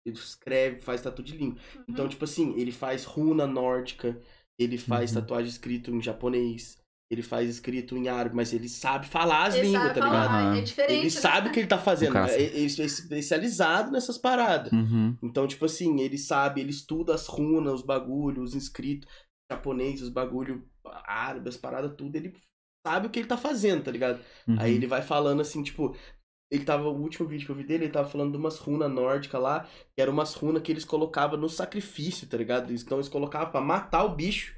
[0.05, 1.61] Ele escreve, faz tatu de língua.
[1.77, 1.85] Uhum.
[1.89, 4.21] Então, tipo assim, ele faz runa nórdica,
[4.59, 5.21] ele faz Uhum.
[5.21, 6.82] tatuagem escrito em japonês,
[7.13, 10.27] ele faz escrito em árabe, mas ele sabe falar as Ele línguas, sabe tá ligado?
[10.29, 10.57] falar, Aham.
[10.57, 10.93] é diferente.
[10.95, 11.11] Ele né?
[11.11, 12.13] sabe o que ele tá fazendo.
[12.15, 12.43] Cara é-.
[12.43, 14.73] Ele é especializado nessas paradas.
[14.73, 15.15] Uhum.
[15.23, 19.07] Então, tipo assim, ele sabe, ele estuda as runas, os bagulhos, os inscritos
[19.51, 20.63] japonês, os bagulhos
[21.05, 22.17] árabes, as paradas, tudo.
[22.17, 22.33] Ele
[22.87, 24.19] sabe o que ele tá fazendo, tá ligado?
[24.49, 24.57] uhum.
[24.59, 25.95] Aí ele vai falando assim, tipo.
[26.51, 28.91] Ele tava, o último vídeo que eu vi dele, ele tava falando de umas runas
[28.91, 32.71] nórdicas lá, que eram umas runas que eles colocavam no sacrifício, tá ligado?
[32.73, 34.55] Então eles colocavam pra matar o bicho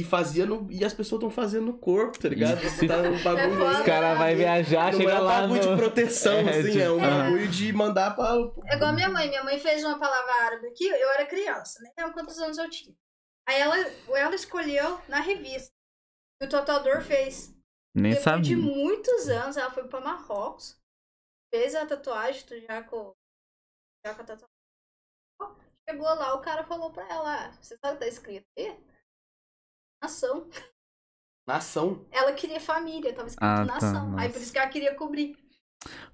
[0.00, 0.70] e fazia no.
[0.70, 2.62] E as pessoas estão fazendo no corpo, tá ligado?
[2.62, 2.86] Isso.
[2.86, 3.78] Tá um bagulho foda.
[3.78, 5.76] Os caras vão viajar, não chega é um lá bagulho no...
[5.76, 8.34] de proteção, É, assim, tipo, é um bagulho de mandar pra.
[8.66, 9.28] É igual a minha mãe.
[9.28, 12.70] Minha mãe fez uma palavra árabe aqui, eu era criança, nem lembro quantos anos eu
[12.70, 12.94] tinha.
[13.48, 13.76] Aí ela,
[14.14, 15.72] ela escolheu na revista.
[16.40, 17.54] E o tatuador fez.
[17.94, 18.42] Nem Depois sabia.
[18.42, 20.78] de muitos anos, ela foi pra Marrocos,
[21.52, 23.12] fez a tatuagem do já com,
[24.06, 24.58] já com a tatuagem.
[25.88, 28.78] Chegou lá, o cara falou pra ela: ah, Você sabe o que tá escrito aí?
[30.02, 30.46] Nação.
[31.46, 32.04] Nação.
[32.12, 34.06] Ela queria família, tava escrito Ah, tá, nação.
[34.18, 34.30] Aí nossa.
[34.30, 35.36] por isso que ela queria cobrir.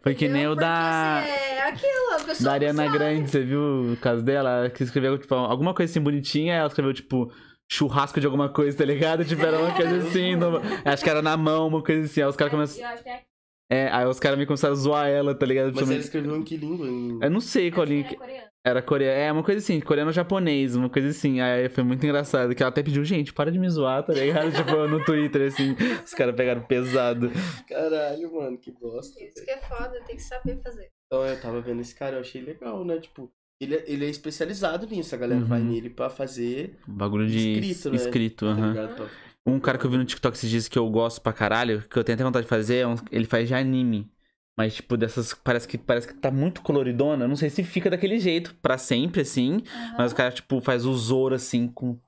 [0.03, 0.53] Foi que nem Entendeu?
[0.53, 1.19] o da...
[1.21, 2.89] assim, é aquilo, a pessoa Da Ariana.
[2.93, 4.51] Grande, você viu o caso dela?
[4.51, 7.33] Ela que escreveu, tipo, alguma coisa assim bonitinha, ela escreveu, tipo,
[7.71, 9.25] churrasco de alguma coisa, tá ligado?
[9.25, 12.21] Tipo, era uma coisa assim, no- acho que era na mão, uma coisa assim.
[12.23, 13.25] Aí os caras acho que é
[13.71, 15.73] É, aí os caras me começaram a zoar ela, tá ligado?
[15.75, 16.87] Mas ele Principalmente- escreveu em que língua?
[16.87, 17.19] Em...
[17.23, 18.17] Eu não sei qual link.
[18.65, 19.19] Era coreano.
[19.21, 21.41] É, uma coisa assim, coreano ou japonês, uma coisa assim.
[21.41, 24.51] Aí foi muito engraçado, que ela até pediu, gente, para de me zoar, tá ligado?
[24.57, 25.77] tipo, no Twitter, assim.
[26.05, 27.31] Os caras pegaram pesado.
[27.69, 29.23] Caralho, mano, que bosta.
[29.23, 30.91] Isso que é foda, tem que saber fazer.
[31.07, 32.99] Então eu tava vendo esse cara, eu achei legal, né?
[32.99, 35.71] Tipo, ele, é- ele é especializado nisso, a galera vai Uhum.
[35.71, 38.51] nele pra fazer Bagulho de Escrito, escrito, né?
[38.53, 38.61] aham.
[38.75, 38.97] tá ligado?
[38.97, 39.07] Pra-
[39.47, 41.99] Um cara que eu vi no TikTok esses dias que eu gosto pra caralho, que
[41.99, 44.11] eu tenho até vontade de fazer, é ele faz de anime.
[44.57, 45.35] Mas, tipo, dessas.
[45.35, 47.25] Parece que, parece que tá muito coloridona.
[47.25, 49.63] Eu não sei se fica daquele jeito, pra sempre, assim.
[49.99, 51.99] Mas o cara, tipo, faz o Zoro, assim, com.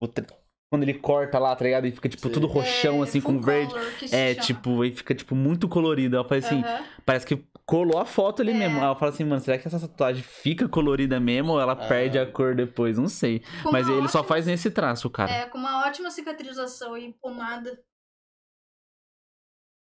[0.00, 0.26] o tre-
[0.70, 1.86] Quando ele corta lá, tá ligado?
[1.86, 2.30] E fica, tipo, Sei.
[2.32, 3.72] tudo roxão, É, assim, com verde.
[4.12, 4.46] É, chama.
[4.46, 6.16] tipo, aí fica, tipo, muito colorido.
[6.16, 6.60] Ela faz assim.
[6.62, 6.84] Aham.
[7.04, 8.54] Parece que colou a foto ali É.
[8.54, 8.78] mesmo.
[8.82, 11.88] Eu falo assim, mano, será que essa tatuagem fica colorida mesmo ou ela Ah.
[11.88, 12.98] perde a cor depois?
[12.98, 13.42] Não sei.
[13.62, 15.30] Com Mas ele só ótima- faz nesse traço, cara.
[15.32, 17.80] É, com uma ótima cicatrização e pomada.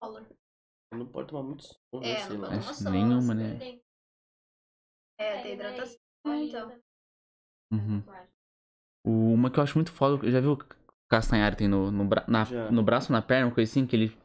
[0.00, 0.26] Color.
[0.92, 2.12] Não pode tomar muito som, né?
[2.12, 2.56] É, Sei não lá.
[2.56, 3.78] Acho tomar nenhuma, sol, né?
[5.18, 6.72] É, tem hidratação, então.
[7.72, 8.02] Uhum.
[9.04, 10.76] O- Uma que eu acho muito foda, já viu o que o
[11.08, 14.16] Castanhari tem no, no, bra- na- no braço, na perna, uma coisa assim, que ele.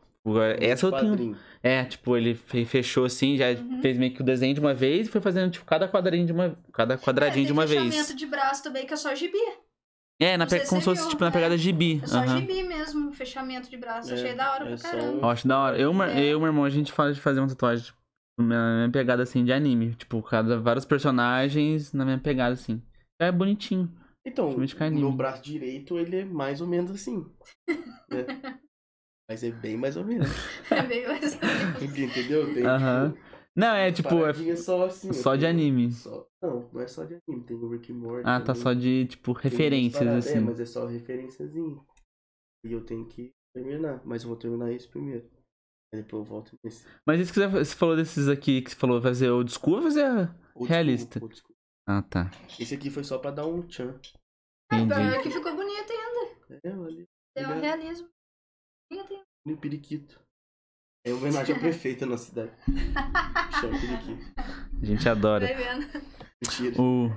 [0.62, 1.38] Essa eu tenho.
[1.62, 3.82] É, tipo, ele fe- fechou assim, já Uhum.
[3.82, 6.32] fez meio que o desenho de uma vez e foi fazendo, tipo, cada quadradinho de
[6.32, 6.58] uma.
[6.72, 7.94] Cada quadradinho é, de uma tem vez.
[7.96, 9.38] fechamento de braço também, que é só gibi.
[10.22, 10.60] É, na pe...
[10.68, 11.34] como se fosse, tipo, na é.
[11.34, 12.00] pegada gibi.
[12.04, 12.40] É só aham.
[12.40, 14.12] gibi mesmo, fechamento de braço.
[14.12, 15.18] É, Achei da hora é pra só caramba.
[15.26, 15.78] Eu acho da hora.
[15.78, 16.20] Eu, É.
[16.24, 17.98] eu e meu irmão, a gente fala de fazer uma tatuagem, tipo,
[18.38, 19.96] na minha pegada, assim, de anime.
[19.96, 22.82] Tipo, cada, vários personagens na minha pegada, assim.
[23.20, 23.92] É bonitinho.
[24.26, 24.56] Então,
[24.92, 27.26] no braço direito ele é mais ou menos assim.
[28.10, 28.26] né?
[29.30, 30.30] Mas é bem mais ou menos.
[30.70, 31.38] É bem mais...
[31.82, 32.54] Entendeu?
[32.54, 33.12] Tem, Aham.
[33.12, 35.14] tipo, Não, é tipo, é paradinha só assim.
[35.14, 35.92] só de anime.
[35.92, 37.44] só- Não, não é só de anime.
[37.46, 38.24] Tem o Rick and Morty.
[38.28, 40.40] Ah, tá só de, tipo, referências, paradas, É, assim.
[40.40, 41.80] mas é só referenciazinha.
[42.66, 44.02] E eu tenho que terminar.
[44.06, 45.30] Mas eu vou terminar esse primeiro.
[45.94, 46.84] Aí depois eu volto nesse.
[47.06, 49.82] Mas isso que você você falou desses aqui, que você falou fazer old school ou
[49.84, 50.08] fazer...
[50.56, 51.20] Old Realista.
[51.20, 51.56] school, old school.
[51.88, 52.32] Ah, tá.
[52.60, 54.00] Esse aqui foi só pra dar um tchan.
[54.72, 54.94] Entendi.
[54.94, 56.60] Agora que ficou bonito ainda.
[56.64, 57.06] É, olha.
[57.38, 58.10] Deu um realismo.
[58.90, 59.24] Bonito ainda.
[59.46, 60.20] No periquito.
[61.06, 62.52] É homenagem à prefeita na cidade.
[63.60, 64.34] Chama periquito.
[64.82, 65.46] A gente adora.
[65.46, 66.02] Vendo.
[66.42, 66.82] Mentira.
[66.82, 67.10] O...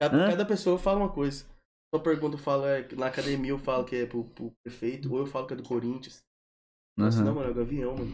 [0.00, 0.30] Cada, Hã?
[0.30, 1.44] cada pessoa fala uma coisa.
[1.94, 5.20] Só pergunta, eu falo, é, na academia eu falo que é pro, pro prefeito, ou
[5.20, 6.23] eu falo que é do Corinthians.
[6.96, 7.26] Nossa, Aham.
[7.26, 8.12] não, mano, é o Gavião, mano.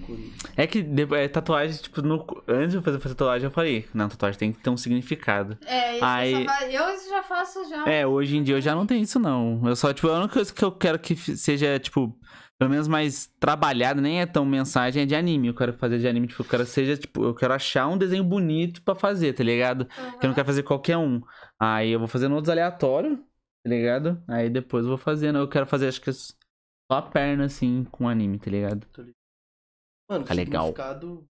[0.56, 2.24] É que é, tatuagem, tipo, no...
[2.48, 5.58] antes de eu fazer fazer tatuagem, eu falei, não, tatuagem tem que ter um significado.
[5.66, 7.84] É, isso Aí- eu, só fa- eu já faço já.
[7.86, 9.60] É, hoje em dia eu já não tenho isso, não.
[9.68, 12.18] Eu só, tipo, a única coisa que eu quero que seja, tipo,
[12.58, 15.48] pelo menos mais trabalhada, nem é tão mensagem, é de anime.
[15.48, 17.98] Eu quero fazer de anime, tipo, eu quero que seja, tipo, eu quero achar um
[17.98, 19.84] desenho bonito pra fazer, tá ligado?
[20.18, 21.20] Que eu não quero fazer qualquer um.
[21.58, 24.22] Aí eu vou fazendo outros aleatórios, tá ligado?
[24.26, 25.38] Aí depois eu vou fazendo.
[25.38, 26.10] Eu quero fazer, acho que
[26.90, 28.86] só a perna, assim, com anime, tá ligado?
[30.10, 30.66] Mano, Tá legal.
[30.66, 31.24] significado,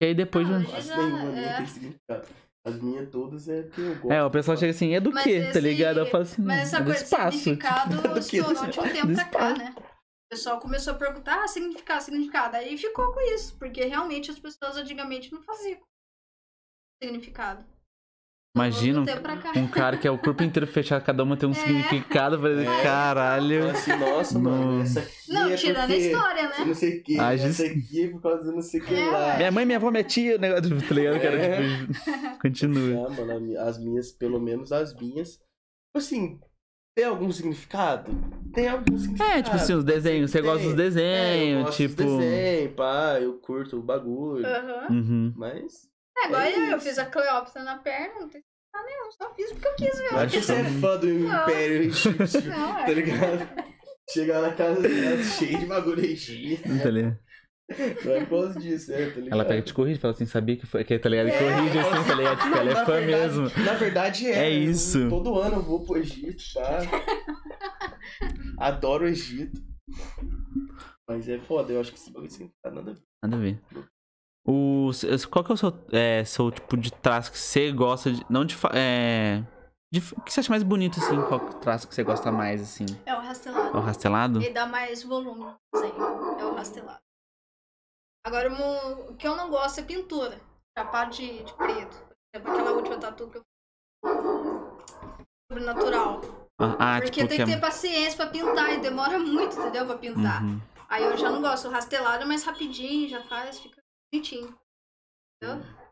[0.00, 0.48] E aí depois.
[0.48, 1.56] Ah, já- quase Já, nenhuma é.
[1.58, 2.28] tem significado.
[2.66, 4.12] As minhas todas é que eu gosto.
[4.12, 5.98] É, o pessoal chega assim, é do quê, tá esse- ligado?
[6.00, 7.38] Eu falo assim, Mas essa é coisa espaço.
[7.38, 8.22] significado Do quê?
[8.22, 9.74] se tornou de um tempo pra cá, né?
[9.76, 12.56] O pessoal começou a perguntar, ah, significado, significado.
[12.56, 15.78] Aí ficou com isso, porque realmente as pessoas antigamente não faziam
[17.02, 17.64] significado.
[18.56, 19.52] Imagina pra cá.
[19.56, 21.54] um cara que é o corpo inteiro fechado, cada uma tem um É.
[21.54, 22.38] significado.
[22.40, 22.82] Falei, É.
[22.82, 23.70] caralho.
[23.70, 24.82] Assim, nossa, mano, Não.
[24.82, 25.96] essa aqui Não, é tirando a porque...
[25.96, 26.54] história, né?
[26.66, 27.20] Não sei o que.
[27.20, 29.36] Ah, essa just- aqui é por causa do não sei o que É, lá.
[29.36, 31.20] Minha mãe, minha avó, minha tia, o negócio, tá ligado?
[31.20, 31.60] Cara, É.
[31.86, 33.06] tipo, continua.
[33.06, 35.32] Ah, mano, a as minhas, pelo menos as minhas.
[35.32, 36.40] Tipo assim,
[36.96, 38.10] tem algum significado?
[38.54, 39.38] Tem algum significado.
[39.38, 40.50] É, tipo assim, os desenhos, você Tem.
[40.50, 41.94] gosta dos É, eu desenhos, gosto tipo.
[42.04, 44.46] dos desenhos, pá, eu curto o bagulho.
[44.46, 44.86] Aham.
[44.90, 45.32] Uhum.
[45.36, 45.94] Mas.
[46.18, 46.80] É, igual É eu, isso.
[46.86, 50.12] fiz a Cleópatra na perna, não tem significado nenhum, só fiz porque eu quis ver.
[50.12, 52.94] Eu acho que você é fã do Império Egípcio, Não, tá é.
[52.94, 53.66] ligado?
[54.10, 56.82] Chegar na casa dela cheio de bagulho egípcio.
[56.82, 57.18] Tá ligado?
[58.04, 59.20] Não é por causa disso, é, tá?
[59.28, 61.26] Ela pega e te corrige, fala assim, sabia que foi, que, tá ligado?
[61.26, 61.38] E É.
[61.38, 62.36] corrige assim, tá ligado?
[62.38, 63.06] Tipo, Não, ela é fã verdade-
[63.40, 63.64] mesmo.
[63.64, 64.38] Na verdade é.
[64.44, 64.98] É isso.
[64.98, 66.78] Eu- todo ano eu vou pro Egito, tá?
[68.58, 69.60] Adoro o Egito.
[71.08, 72.96] Mas é foda, eu acho que esse bagulho sem nada a ver.
[73.22, 73.60] Nada a ver.
[74.46, 74.90] O,
[75.30, 78.24] qual que é o seu, é, seu tipo de traço que você gosta de.
[78.30, 78.56] Não de.
[78.72, 79.42] É,
[79.92, 81.20] de o que você acha mais bonito, assim?
[81.22, 82.86] Qual que é o traço que você gosta mais, assim?
[83.04, 83.76] É o rastelado.
[83.76, 84.40] É o rastelado?
[84.40, 86.38] Ele dá mais volume no desenho.
[86.38, 87.00] É o rastelado.
[88.24, 88.52] Agora,
[89.10, 90.40] o que eu não gosto é pintura.
[90.78, 91.96] Chapado de, de preto.
[91.96, 94.86] Por exemplo, aquela última tatu que eu fiz.
[95.50, 96.20] Sobrenatural.
[96.60, 99.86] Ah, ah, Porque tipo, tem que é- ter paciência pra pintar e demora muito, entendeu?
[99.86, 100.42] Pra pintar.
[100.42, 100.60] Uhum.
[100.88, 101.66] Aí eu já não gosto.
[101.68, 103.80] O rastelado é mais rapidinho, já faz, fica
[104.16, 104.58] bonitinho.
[105.42, 105.85] Entendeu?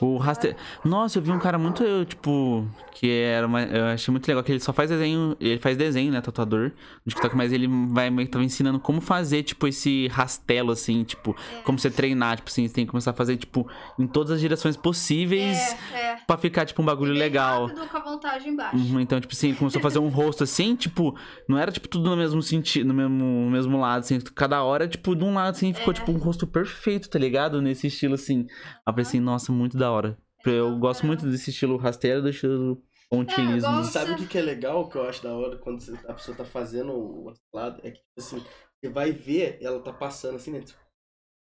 [0.00, 0.56] O raste...
[0.84, 3.62] Nossa, eu vi um cara muito, eu, tipo, que era uma...
[3.62, 6.72] Eu achei muito legal que ele só faz desenho, ele faz desenho, né, tatuador,
[7.04, 11.04] no TikTok, mas ele vai meio que tava ensinando como fazer, tipo, esse rastelo, assim,
[11.04, 11.60] tipo, É.
[11.62, 13.68] como você treinar, tipo assim, você tem que começar a fazer, tipo,
[13.98, 15.56] em todas as direções possíveis
[15.92, 16.16] É, é.
[16.26, 17.66] pra ficar, tipo, um bagulho Bem legal.
[17.66, 18.76] rápido com a voltagem baixa.
[18.76, 21.14] Uhum, então, tipo assim, começou a fazer um rosto assim, tipo,
[21.46, 23.14] não era, tipo, tudo no mesmo sentido, no mesmo,
[23.44, 25.94] no mesmo lado, assim, cada hora, tipo, de um lado, assim, ficou, É.
[25.94, 27.60] tipo, um rosto perfeito, tá ligado?
[27.60, 28.46] Nesse estilo, assim.
[28.48, 30.16] Aí eu falei assim, nossa, muito da hora.
[30.44, 33.68] Eu gosto muito desse estilo rasteiro, do estilo pontilismo.
[33.68, 33.92] É, gosto.
[33.92, 36.44] Sabe o que, que é legal, que eu acho da hora, quando a pessoa tá
[36.44, 37.80] fazendo o lado?
[37.84, 38.38] É que, tipo assim,
[38.82, 40.60] você vai ver, ela tá passando assim, né?
[40.60, 40.78] tipo,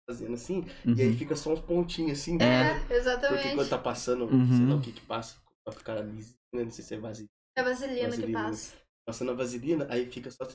[0.09, 1.17] Fazendo assim, e aí Uhum.
[1.17, 2.35] fica só uns pontinhos assim.
[2.35, 2.79] É, né?
[2.79, 3.55] Porque exatamente.
[3.55, 4.57] quando tá passando, Uhum.
[4.57, 6.63] sei lá o que que passa, pra ficar lisinho, né?
[6.63, 7.29] Não sei se é vasilina.
[7.57, 8.43] É a vaselina, que Vaselina.
[8.43, 8.73] passa.
[9.05, 10.47] Passando a vaselina, aí fica só.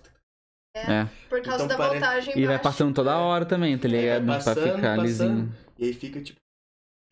[0.74, 1.04] É.
[1.28, 4.22] Por causa Então da parece- voltagem E vai passando toda hora também, tá ligado?
[4.22, 5.02] É, passando, pra ficar passando.
[5.02, 5.54] lisinho.
[5.78, 6.40] E aí fica, tipo,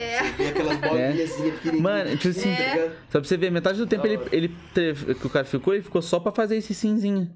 [0.01, 0.23] É.
[0.25, 1.81] Você vê aquelas bolinhas pequenininhas.
[1.81, 2.91] Mano, tipo assim, tá ligado?
[3.11, 5.83] Só pra você ver, metade do tempo ele, ele teve, que o cara ficou, ele
[5.83, 7.31] ficou só pra fazer esse cinzinho.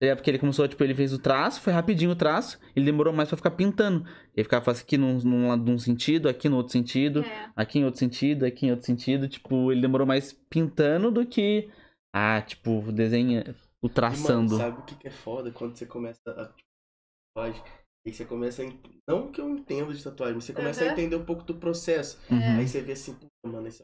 [0.00, 3.14] É porque ele começou, tipo, ele fez o traço, foi rapidinho o traço, ele demorou
[3.14, 4.06] mais pra ficar pintando.
[4.36, 7.50] Ele ficava fazendo aqui num, num, lado- num sentido, aqui no outro sentido, É.
[7.56, 9.26] aqui em outro sentido, aqui em outro sentido.
[9.26, 11.70] Tipo, ele demorou mais pintando do que.
[12.14, 13.40] Ah, tipo, desenha.
[13.82, 14.56] O E, mano, traçando.
[14.58, 17.68] sabe o que, que é foda quando você começa a tipo,
[18.06, 18.66] E você começa a.
[19.08, 20.92] Não que eu entendo de tatuagem, mas você começa a Aham.
[20.92, 22.18] entender um pouco do processo.
[22.30, 22.58] Uhum.
[22.58, 23.82] Aí você vê assim, puta, mano, esse.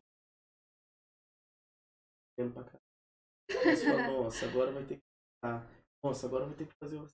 [2.39, 2.79] Vendo pra cá.
[3.51, 5.03] Aí você fala, nossa, agora vai ter que.
[5.45, 5.67] Ah,
[6.05, 7.07] nossa, agora vai ter que fazer o.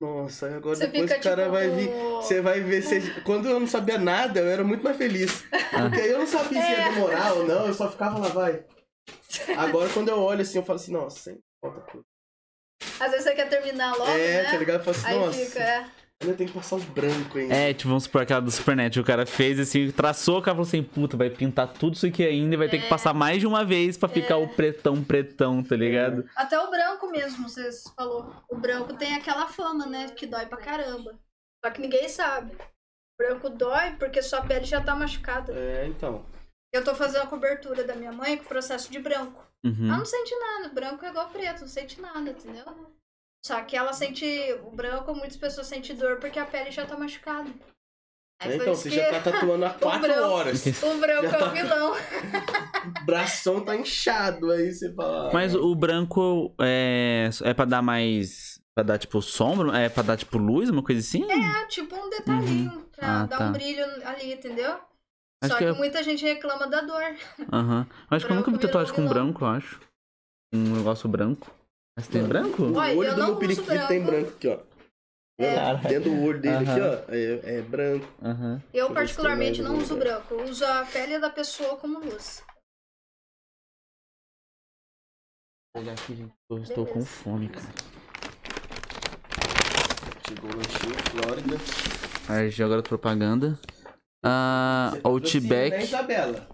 [0.00, 1.52] Nossa, aí agora Você depois fica o cara tipo.
[1.52, 1.90] vai vir.
[1.90, 2.82] Você vai ver.
[2.82, 3.20] Você...
[3.22, 5.42] Quando eu não sabia nada, eu era muito mais feliz.
[5.42, 6.90] Porque aí eu não sabia se ia É.
[6.90, 8.64] demorar ou não, eu só ficava lá, vai.
[9.58, 12.06] Agora quando eu olho assim, eu falo assim, nossa, falta coisa.
[13.02, 14.50] Às vezes você quer terminar logo, É, né?
[14.50, 14.78] tá ligado?
[14.78, 15.84] Eu falo assim, Aí nossa, fica, é.
[16.22, 17.54] ainda tem que passar o branco ainda.
[17.54, 19.00] É, tipo, vamos supor aquela do Supernet.
[19.00, 22.24] O cara fez assim, traçou, o cara falou assim, puta, vai pintar tudo isso aqui
[22.24, 25.62] ainda e vai ter que passar mais de uma vez pra ficar o pretão, pretão,
[25.64, 26.24] tá ligado?
[26.36, 28.32] Até o branco mesmo, vocês falou.
[28.48, 30.10] O branco tem aquela fama, né?
[30.14, 31.18] Que dói pra caramba.
[31.64, 32.52] Só que ninguém sabe.
[32.54, 35.52] O branco dói porque sua pele já tá machucada.
[35.52, 36.24] É, então.
[36.72, 39.44] Eu tô fazendo a cobertura da minha mãe com processo de branco.
[39.64, 39.86] Ela Uhum.
[39.98, 40.68] não sente nada.
[40.70, 42.64] Branco é igual preto, não sente nada, entendeu?
[43.46, 44.24] Só que ela sente.
[44.64, 47.50] O branco, muitas pessoas sentem dor porque a pele já tá machucada.
[48.40, 50.66] Aí É, então, você que já tá tatuando há quatro branco- horas.
[50.66, 51.92] o branco já é tá- o vilão.
[51.92, 51.94] O
[53.06, 55.28] bração tá inchado, aí você fala.
[55.28, 58.60] ah, Mas o branco é, é pra dar mais.
[58.74, 59.78] Pra dar tipo sombra?
[59.78, 61.24] É pra dar tipo luz, uma coisa assim?
[61.30, 63.48] É tipo um detalhinho pra Ah, dar tá.
[63.48, 64.76] um brilho ali, entendeu?
[65.42, 67.02] Acho Só que que, é- muita gente reclama da dor.
[67.52, 67.86] Aham.
[68.08, 69.80] Acho que eu nunca vi tatuagem com branco, eu acho.
[70.54, 71.50] Um negócio branco.
[71.96, 72.62] Mas tem branco?
[72.62, 74.30] O Olha, olho eu do não meu periquito tem branco.
[74.30, 74.58] aqui, ó.
[75.38, 75.76] É.
[75.88, 78.06] Dentro do olho dele aqui, ó, é, é branco.
[78.22, 78.62] Aham.
[78.72, 80.32] Eu, eu particularmente, não uso branco.
[80.34, 82.44] Eu uso a pele da pessoa como luz.
[85.74, 86.32] Vou olhar aqui, gente.
[86.50, 87.66] Eu estou com fome, cara.
[90.28, 91.56] Chegou o lanchinho, Flórida.
[92.28, 93.58] Aí joga a propaganda.
[94.24, 95.82] Ah, Você Né, Outback.
[95.84, 96.48] Isabela?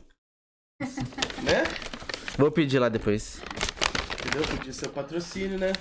[1.45, 1.65] né?
[2.37, 3.41] Vou pedir lá depois.
[4.21, 4.57] Entendeu?
[4.57, 5.73] Podia ser o patrocínio, né?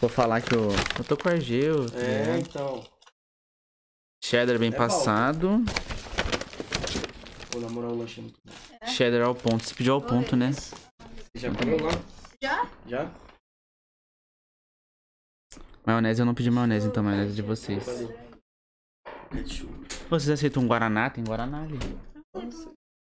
[0.00, 0.68] Vou falar que eu,
[0.98, 1.88] eu tô com argel.
[1.90, 2.38] tá É, ligado?
[2.48, 2.84] então.
[4.22, 5.64] Cheddar bem É passado.
[7.50, 8.52] Pô, na moral, o lanche é muito bom.
[8.86, 9.64] Cheddar ao ponto.
[9.64, 10.52] Você pediu ao Vou ponto, né?
[10.52, 10.78] Você
[11.36, 11.90] já comeu lá?
[12.42, 12.70] Já?
[12.86, 13.10] Já?
[15.86, 17.84] Maionese eu não pedi maionese, então maionese de vocês.
[20.08, 21.08] Vocês aceitam um Guaraná?
[21.10, 21.78] Tem Guaraná ali.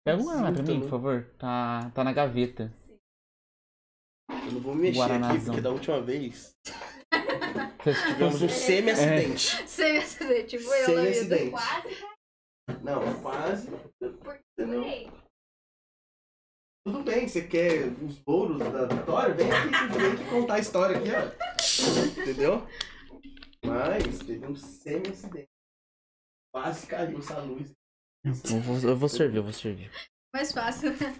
[0.05, 1.25] Pega um Guaraná pra mim, por favor.
[1.37, 2.71] Tá, tá na gaveta.
[4.29, 5.45] eu não vou mexer aqui, Guaranazão.
[5.45, 6.55] porque da última vez
[8.07, 9.67] tivemos um semi-acidente.
[9.67, 11.13] Sem acidente, tipo eu na vida.
[11.13, 11.51] Semi-acidente.
[11.51, 12.83] Quase.
[12.83, 13.69] Não, quase.
[14.59, 14.83] Entendeu?
[14.83, 15.09] Ei,
[16.85, 19.33] Tudo bem, você quer os boulos da vitória?
[19.33, 22.21] Vem aqui, vem aqui contar a história aqui, ó.
[22.21, 22.67] Entendeu?
[23.65, 25.52] Mas teve um semi-acidente.
[26.53, 27.73] Quase caiu essa luz.
[28.23, 29.91] Eu vou, eu vou servir, eu vou servir.
[30.33, 31.17] Mais fácil, né?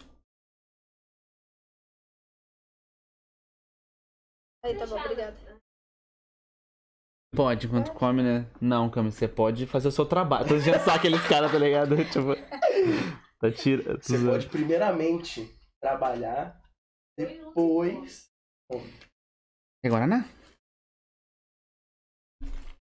[4.64, 5.62] Aí, tá bom, obrigada.
[7.36, 8.46] Pode, enquanto come, né?
[8.62, 10.48] Não, Cami, você pode fazer o seu trabalho.
[10.48, 11.96] Tô já sabe aqueles caras, tá ligado?
[12.14, 12.36] Tipo.
[13.40, 13.98] Tá tira.
[13.98, 16.62] Você pode primeiramente trabalhar,
[17.18, 18.30] depois.
[19.82, 20.26] Quer Guaraná?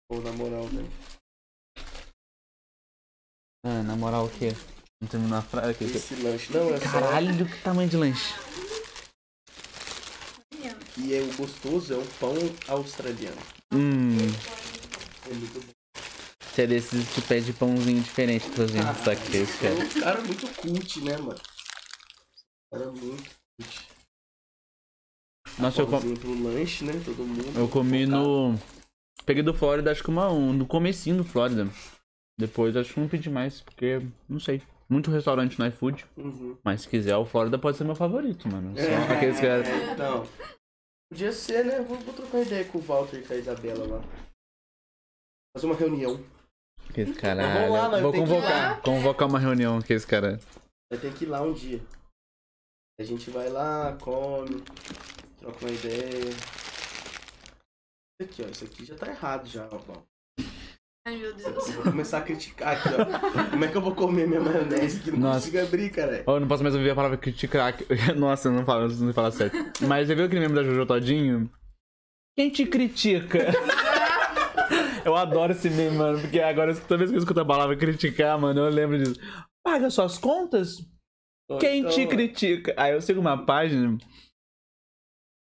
[0.07, 1.22] Pô, na moral, velho.
[3.65, 4.55] Ah, na moral, o quê?
[5.01, 5.85] Não terminou a frase aqui.
[5.85, 6.91] Esse lanche não é só.
[6.91, 8.35] Caralho, que tamanho de lanche.
[10.99, 12.35] E é o gostoso, é um pão
[12.69, 13.37] australiano.
[13.73, 14.17] Hum,
[15.29, 15.73] É muito bom.
[16.53, 19.05] você é desses que pede pãozinho diferente pra gente.
[19.05, 19.85] Só que esse É cara.
[19.85, 21.41] um cara muito cult, né, mano?
[22.73, 23.89] Um cara muito cult.
[25.59, 26.93] Nossa, eu, com- Pãozinho pro lanche, né?
[27.05, 27.59] Todo mundo.
[27.59, 28.23] eu comi focado.
[28.23, 28.59] no.
[29.25, 31.69] Peguei do Flórida, acho que uma, um, no comecinho do Flórida.
[32.43, 34.61] Depois acho que não pedi mais, porque, não sei.
[34.89, 36.05] Muito restaurante no iFood.
[36.17, 36.59] Uhum.
[36.65, 38.75] Mas se quiser, o Flórida pode ser meu favorito, mano.
[38.77, 39.47] Só É, aqueles que.
[39.93, 40.27] Então.
[41.09, 41.81] Podia ser, né?
[41.81, 44.03] Vou, vou trocar ideia com o Walter e com a Isabela lá.
[45.57, 46.21] Fazer uma reunião.
[46.91, 47.43] Aqueles cara.
[47.43, 48.83] Mas vamos lá, nós Vou que ir convocar.
[48.83, 50.41] Convocar uma reunião com esse cara.
[50.91, 51.81] Vai ter que ir lá um dia.
[53.01, 54.63] A gente vai lá, come,
[55.39, 56.29] troca uma ideia.
[58.21, 58.49] Isso aqui, ó.
[58.49, 60.03] Isso aqui já tá errado já, ó.
[61.05, 61.69] Ai, meu Deus.
[61.69, 63.51] Eu vou começar a criticar aqui, ó.
[63.51, 65.41] Como é que eu vou comer minha maionese que não Nossa.
[65.41, 66.23] consigo abrir, cara?
[66.27, 67.75] Oh, eu não posso mais ouvir a palavra criticar.
[68.17, 69.57] Nossa, eu não falo, não falo certo.
[69.85, 71.51] Mas você viu aquele meme da Jojo Todinho?
[72.37, 73.49] Quem te critica?
[75.05, 78.39] eu adoro esse meme, mano, porque agora toda vez que eu escuto a palavra criticar,
[78.39, 79.19] mano, eu lembro disso.
[79.65, 80.77] paga suas contas?
[81.61, 82.73] Quem te Então, critica?
[82.79, 83.99] Aí eu sigo uma página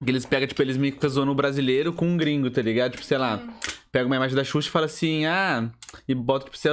[0.04, 2.62] que eles pegam, tipo, eles meio que ficam zoando o brasileiro com um gringo, tá
[2.62, 2.92] ligado?
[2.92, 3.38] Tipo, sei lá,
[3.92, 5.70] pega uma imagem da Xuxa e fala assim, ah,
[6.08, 6.68] e bota, tipo, você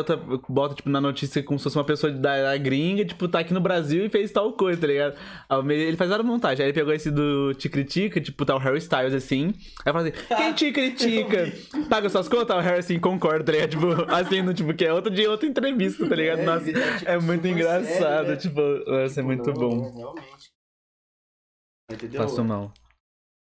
[0.48, 3.54] bota, tipo, na notícia como se fosse uma pessoa da, da gringa, tipo, tá aqui
[3.54, 5.18] no Brasil e fez tal coisa, tá ligado?
[5.50, 6.62] Aí ele faz várias montagens.
[6.62, 9.54] Aí ele pegou esse do Te Critica, tipo, tá o Harry Styles assim.
[9.86, 11.52] Aí fala assim, quem te critica?
[11.90, 12.56] Paga suas contas?
[12.56, 13.72] O Harry assim, concorda, tá ligado?
[13.72, 16.40] Tipo, assim, no, tipo, que é outra de outra entrevista, tá ligado?
[16.40, 18.36] É, Nossa, ele tá, tipo, é muito engraçado, sério, né?
[18.38, 19.86] tipo, nossa, é Tipo, muito não, bom.
[19.86, 20.48] é, realmente.
[21.92, 22.22] Entendeu?
[22.22, 22.72] Passo mal.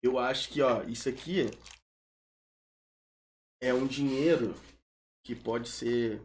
[0.03, 1.47] Eu acho que, ó, isso aqui
[3.63, 4.55] é um dinheiro
[5.25, 6.21] que pode ser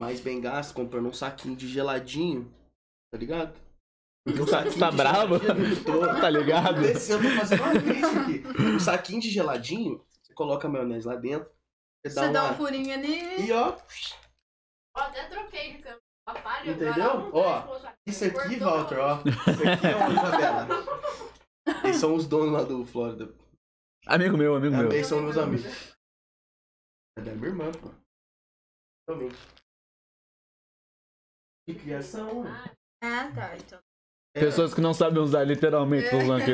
[0.00, 2.52] mais bem gasto comprando um saquinho de geladinho,
[3.12, 3.58] tá ligado?
[4.24, 5.38] Porque o Tá- saquinho tá de bravo?
[5.38, 6.84] geladinho, eu tô- Tá ligado?
[6.84, 7.00] Eu tô
[7.40, 8.62] fazendo uma crise aqui.
[8.62, 11.50] Um saquinho de geladinho, você coloca a maionese lá dentro,
[12.06, 12.32] você dá Você uma...
[12.32, 13.46] dá um furinho ali.
[13.46, 13.76] E ó,
[14.96, 15.94] Ó, até troquei de.
[16.26, 17.30] Rapaz, Entendeu?
[17.34, 18.56] Ó, isso aqui.
[18.56, 19.18] Walter, ó.
[19.26, 20.68] Isso aqui é uma Isabela.
[21.84, 23.34] Eles são os donos lá do Flórida.
[24.06, 24.88] Amigo meu, amigo meu.
[24.88, 25.94] Também são meus amigos.
[27.18, 27.90] É da minha irmã, pô.
[29.08, 29.30] Também.
[31.68, 32.44] De criação.
[33.02, 33.56] Ah, tá.
[33.56, 33.78] Então.
[34.36, 34.40] É.
[34.40, 36.50] Pessoas que não sabem usar literalmente, tô usando aqui.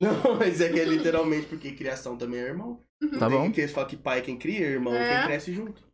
[0.00, 2.82] Não, mas é que é literalmente porque criação também é irmão.
[3.18, 3.52] Tá Tem bom?
[3.52, 5.18] Que eles falam que pai é quem cria, irmão é É.
[5.18, 5.91] quem cresce junto.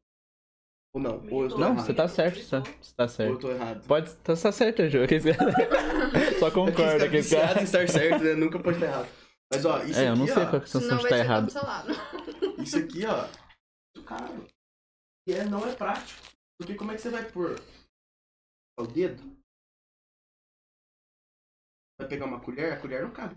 [0.99, 1.23] Ou não?
[1.31, 1.87] Ou eu tô Não, errado?
[1.87, 3.39] você tá certo, você tá, você tá Ou eu certo.
[3.39, 3.87] tô errado?
[3.87, 4.99] Pode, tá, tá certo, Ju.
[6.41, 7.63] Só concorda que esse cara.
[7.63, 8.35] estar certo, né?
[8.35, 9.09] Nunca pode estar errado.
[9.53, 11.05] Mas ó, isso É, eu não aqui, sei ó, qual que é a sensação de
[11.05, 11.45] estar errado.
[11.45, 11.93] cancelado.
[12.59, 13.27] Isso aqui, ó,
[13.97, 14.47] muito caro.
[15.29, 16.21] E é, não é prático.
[16.59, 17.59] Porque como é que você vai pôr
[18.79, 19.23] o dedo?
[21.99, 22.73] Vai pegar uma colher?
[22.73, 23.37] A colher não cabe.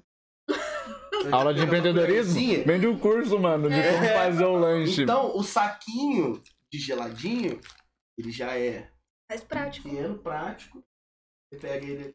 [1.32, 2.34] Aula de empreendedorismo?
[2.34, 2.64] colherzinha.
[2.66, 4.14] Vende um curso, mano, de como É.
[4.16, 5.03] fazer o lanche.
[5.03, 6.41] Então, o saquinho
[6.72, 7.59] de geladinho,
[8.17, 8.89] ele já é
[9.30, 9.89] Mais prático.
[9.89, 10.82] pequeno, prático.
[11.53, 12.13] Você pega ele,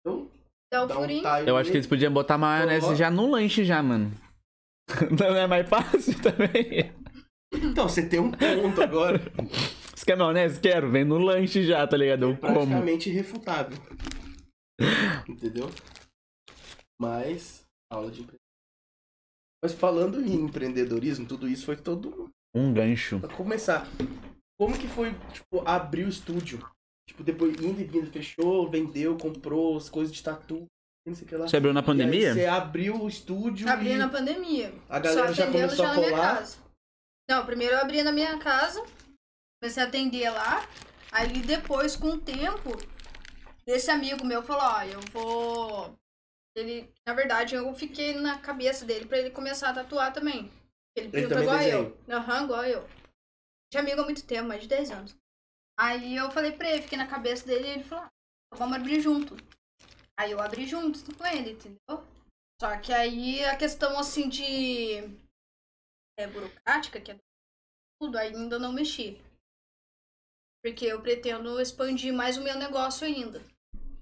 [0.00, 0.30] então,
[0.72, 1.26] Dá o dá um furinho.
[1.46, 2.98] Eu acho que eles podiam botar maionese Coloca.
[2.98, 4.10] já no lanche já, mano.
[5.18, 6.92] Não é mais fácil também.
[7.52, 9.18] Então, você tem um ponto agora.
[9.98, 10.60] Você quer maionese?
[10.60, 10.90] Quero.
[10.92, 12.26] Vem no lanche já, tá ligado?
[12.26, 12.52] Eu como.
[12.54, 13.76] praticamente irrefutável.
[15.28, 15.66] Entendeu?
[17.00, 18.38] Mas, aula de empreendedorismo.
[19.60, 23.20] Mas falando em empreendedorismo, tudo isso foi todo Um gancho.
[23.20, 23.86] pra começar.
[24.58, 26.58] Como que foi, tipo, abrir o estúdio?
[27.08, 30.66] Tipo, depois indo e vindo, fechou, vendeu, comprou as coisas de tatu,
[31.06, 31.46] não sei o que lá.
[31.48, 32.34] Você abriu na pandemia?
[32.34, 34.74] você abriu o estúdio Abri e na pandemia.
[34.88, 36.36] a galera Só já atendendo começou já a na minha colar.
[36.38, 36.58] casa.
[37.30, 38.84] Não, primeiro eu abri na minha casa,
[39.62, 40.66] comecei a atender lá.
[41.12, 42.76] Aí depois, com o tempo,
[43.66, 45.94] esse amigo meu falou, ó, eu vou.
[46.56, 50.50] Ele, na verdade, eu fiquei na cabeça dele pra ele começar a tatuar também.
[50.96, 51.74] Ele também igual desenha?
[51.74, 51.98] eu.
[52.08, 52.88] Aham, igual eu.
[53.72, 55.16] De amigo há muito tempo, mais de 10 anos.
[55.78, 59.00] Aí eu falei pra ele, fiquei na cabeça dele e ele falou, ah, vamos abrir
[59.00, 59.36] junto.
[60.18, 62.04] Aí eu abri junto com ele, entendeu?
[62.60, 64.96] Só que aí a questão assim de
[66.18, 67.18] é, burocrática, que é
[68.00, 69.20] tudo, ainda não mexi.
[70.64, 73.40] Porque eu pretendo expandir mais o meu negócio ainda.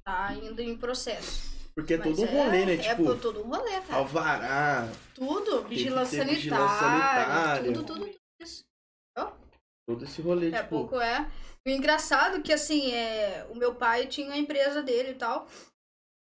[0.03, 1.56] Tá ainda em processo.
[1.77, 2.75] Porque é todo um rolê, né?
[2.75, 3.97] É Tipo, por todo um rolê, cara.
[3.97, 5.63] alvará, Tudo.
[5.69, 6.69] Vigilância sanitária.
[6.79, 7.73] sanitária.
[7.73, 8.65] Tudo, tudo, tudo isso.
[9.87, 10.69] todo esse rolê, É tipo.
[10.71, 11.31] pouco, é.
[11.67, 15.15] E o engraçado é que, assim, é, o meu pai tinha a empresa dele e
[15.17, 15.47] tal.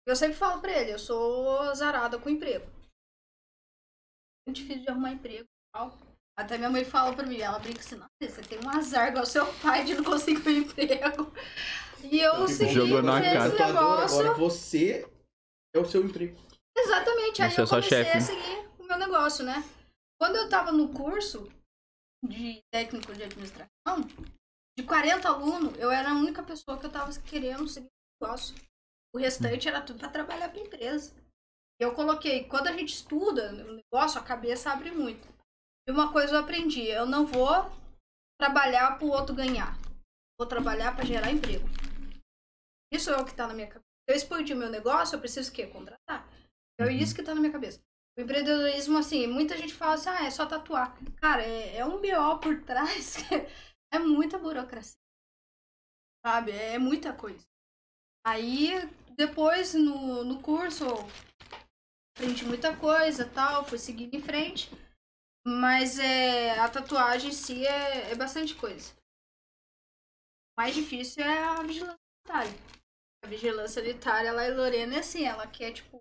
[0.06, 2.66] Eu sempre falo pra ele, eu sou azarada com emprego.
[4.46, 5.98] Muito difícil de arrumar emprego e tal.
[6.38, 9.24] Até minha mãe fala pra mim, ela brinca assim, nossa, você tem um azar igual
[9.26, 11.32] seu pai de não conseguir um emprego.
[12.02, 13.66] E eu Porque segui Jogou na esse cara.
[13.66, 14.20] negócio.
[14.20, 15.06] Agora você
[15.74, 16.36] é o seu emprego.
[16.76, 18.16] Exatamente, aí Você é eu só comecei chefe.
[18.16, 19.62] a seguir o meu negócio, né?
[20.20, 21.48] Quando eu tava no curso
[22.24, 24.06] de técnico de administração,
[24.78, 28.54] de 40 alunos, eu era a única pessoa que eu tava querendo seguir o negócio.
[29.14, 31.14] O restante era tudo pra trabalhar pra empresa.
[31.80, 35.26] Eu coloquei, quando a gente estuda o negócio, a cabeça abre muito.
[35.88, 37.70] E uma coisa eu aprendi, eu não vou
[38.38, 39.76] trabalhar pro outro ganhar.
[40.38, 41.66] Vou trabalhar pra gerar emprego.
[42.92, 43.89] Isso é o que tá na minha cabeça.
[44.10, 45.66] Eu expandir meu negócio, eu preciso o quê?
[45.66, 46.28] Contratar.
[46.80, 46.90] É Uhum.
[46.90, 47.80] isso que tá na minha cabeça.
[48.18, 50.98] O empreendedorismo, assim, muita gente fala assim, ah, é só tatuar.
[51.16, 53.16] Cara, é, é um BO por trás,
[53.92, 54.98] é muita burocracia.
[56.26, 56.50] Sabe?
[56.52, 57.46] É muita coisa.
[58.26, 58.70] Aí,
[59.16, 60.84] depois, no, no curso,
[62.16, 64.70] aprendi muita coisa tal, fui seguindo em frente.
[65.46, 68.92] Mas é, a tatuagem em si é, é bastante coisa.
[70.52, 72.79] O mais difícil é a vigilância sanitária.
[73.22, 75.98] A vigilância sanitária lá em Lorena é assim, ela quer, tipo,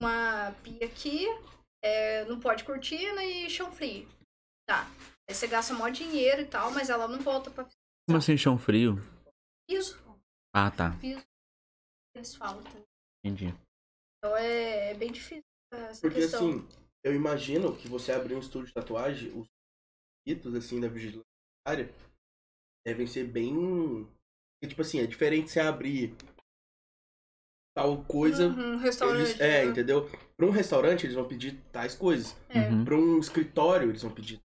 [0.00, 1.26] uma pia aqui,
[1.82, 4.08] é, não pode cortina e chão frio.
[4.68, 4.86] Tá.
[5.28, 7.64] Aí você gasta maior dinheiro e tal, mas ela não volta pra.
[8.06, 8.96] Como assim, chão frio?
[9.68, 9.98] piso,
[10.54, 10.92] Ah, tá.
[12.14, 12.60] eles falam.
[12.60, 12.84] entendeu?
[13.24, 13.54] Entendi.
[14.18, 15.42] Então é, é bem difícil
[15.72, 16.48] essa Porque questão.
[16.48, 16.68] assim,
[17.02, 19.46] eu imagino que você abrir um estúdio de tatuagem, os
[20.26, 21.24] ritos assim da vigilância
[21.66, 21.94] sanitária
[22.86, 24.04] devem ser bem.
[24.04, 26.14] porque, Tipo assim, é diferente você abrir
[27.74, 28.46] tal coisa.
[28.48, 29.20] Uhum, restaurante.
[29.30, 29.70] Eles, é, né?
[29.70, 30.10] entendeu?
[30.36, 32.36] Pra um restaurante eles vão pedir tais coisas.
[32.48, 32.60] É.
[32.60, 32.84] Uhum.
[32.84, 34.40] Pra um escritório eles vão pedir.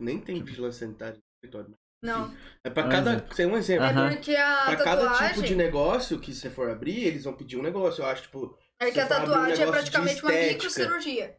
[0.00, 1.74] Nem tem vigilância sanitária no escritório.
[2.02, 3.20] Não, É pra Um cada.
[3.20, 3.86] Tem um exemplo.
[3.86, 5.34] é porque a Pra cada tatuagem.
[5.34, 8.02] tipo de negócio que você for abrir, eles vão pedir um negócio.
[8.02, 8.56] Eu acho, tipo.
[8.80, 11.36] É que a abrir um tatuagem é praticamente uma microcirurgia,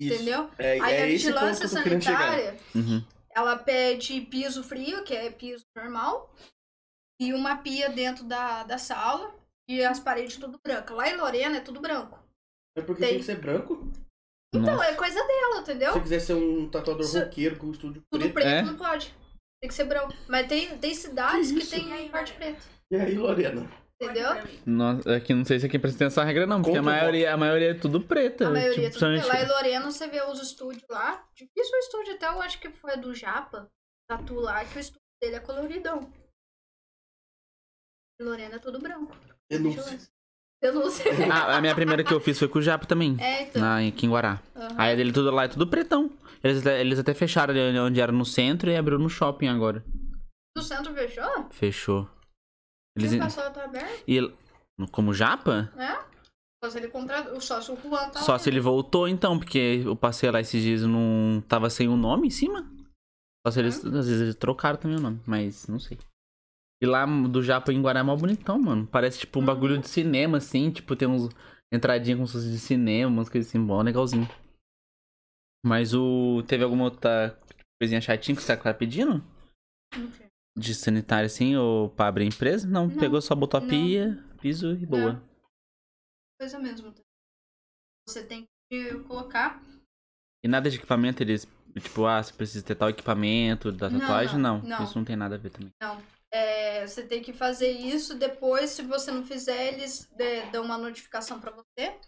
[0.00, 0.14] Isso.
[0.14, 0.48] entendeu?
[0.56, 3.04] É, Aí é a esse ponto vigilância sanitária, Uhum.
[3.34, 6.32] ela pede piso frio, que é piso normal,
[7.20, 9.34] e uma pia dentro da, da sala,
[9.70, 10.94] e as paredes tudo branco.
[10.94, 12.18] Lá em Lorena é tudo branco.
[12.76, 13.10] É porque Tem.
[13.10, 13.90] tem que ser branco.
[14.54, 14.86] Então, Nossa.
[14.90, 15.92] é coisa dela, entendeu?
[15.92, 18.34] Se você quiser ser um tatuador Se- roqueiro com o estúdio Tudo preto.
[18.34, 18.62] preto É?
[18.62, 19.14] não pode.
[19.62, 20.12] Tem que ser branco.
[20.28, 22.60] Mas tem, tem cidades Que que, tem parte preta,
[22.90, 23.70] E aí, Lorena?
[24.02, 24.30] entendeu?
[24.66, 27.32] Nossa, aqui não sei se aqui precisa ter essa regra, não, porque a Conta maioria,
[27.32, 28.48] a maioria é tudo preta.
[28.48, 29.20] A maioria tipo, é tudo preto.
[29.20, 31.28] principalmente- Lá em Lorena você vê os estúdios lá.
[31.34, 33.68] Difícil o estúdio, até eu acho que foi do Japa,
[34.08, 36.10] tatu lá, que o estúdio dele é coloridão.
[38.20, 39.14] Em Lorena é tudo branco.
[39.50, 39.98] Denúncia.
[40.62, 41.04] Denúncia.
[41.32, 43.16] Ah, a minha primeira que eu fiz foi com o Japo também.
[43.18, 43.60] É, então.
[43.62, 44.40] Na, aqui em Guará.
[44.54, 44.74] Aham.
[44.76, 46.10] Aí a dele tudo lá é tudo pretão.
[46.42, 49.84] Eles até, eles até fecharam ali onde era no centro e abriu no shopping agora.
[50.56, 51.46] No centro fechou?
[51.50, 52.08] Fechou.
[52.96, 54.04] Eles, E pessoal tá aberto?
[54.06, 54.32] e,
[54.90, 55.70] como japa?
[55.76, 56.10] É?
[56.62, 57.36] Só se ele contratou.
[57.36, 60.82] O sócio Juan tá Só se ele voltou então, porque eu passei lá esses dias
[60.82, 62.70] e não tava sem o nome em cima.
[63.46, 65.98] Só se eles, às vezes eles trocaram também o nome, mas não sei.
[66.82, 68.86] E lá do Japa em Guará é mó bonitão, mano.
[68.86, 70.70] Parece tipo um bagulho de cinema, assim.
[70.70, 71.28] Tipo, tem uns
[71.72, 74.26] entradinhas como se de cinema, umas coisas assim, bom, legalzinho.
[75.64, 76.42] Mas o.
[76.46, 77.38] Teve alguma outra
[77.80, 79.22] coisinha chatinha que você tá pedindo?
[79.94, 80.26] Não sei.
[80.58, 82.66] De sanitário assim, ou pra abrir empresa?
[82.66, 83.68] Não, Não, pegou só, botou a não.
[83.68, 85.22] pia, piso e boa.
[86.40, 86.94] Coisa mesmo.
[88.08, 89.62] Você tem que colocar.
[90.42, 91.46] E nada de equipamento, eles.
[91.78, 94.38] Tipo, ah, você precisa ter tal equipamento da Não, tatuagem?
[94.40, 94.84] não, Não, não.
[94.84, 95.70] Isso não tem nada a ver também.
[96.32, 98.16] É, você tem que fazer isso.
[98.16, 101.98] Depois, se você não fizer, eles é, dão uma notificação pra você.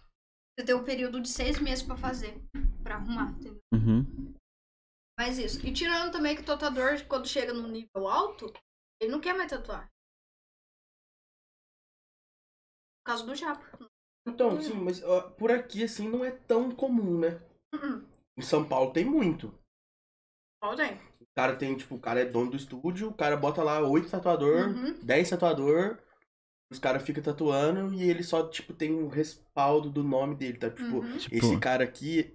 [0.59, 2.41] Você tem um período de seis meses pra fazer.
[2.83, 3.61] Pra arrumar, entendeu?
[3.73, 4.35] Uhum.
[5.19, 5.67] Mas isso.
[5.67, 8.53] E tirando também que o tatuador, quando chega num nível alto,
[9.01, 9.89] ele não quer mais tatuar.
[12.99, 13.91] Por causa do japa.
[14.27, 17.41] Então, sim, mas ó, por aqui, assim, não é tão comum, né?
[17.75, 18.07] Uh-uh.
[18.37, 19.53] Em São Paulo tem muito.
[21.21, 24.09] O cara tem, tipo, o cara é dono do estúdio, o cara bota lá oito
[24.11, 24.99] tatuador, Uhum.
[25.03, 25.99] dez tatuador,
[26.71, 30.71] os caras ficam tatuando e ele só, tipo, tem um respaldo do nome dele, tá?
[30.71, 31.17] Tipo, Uhum.
[31.17, 32.35] Tipo, esse cara aqui,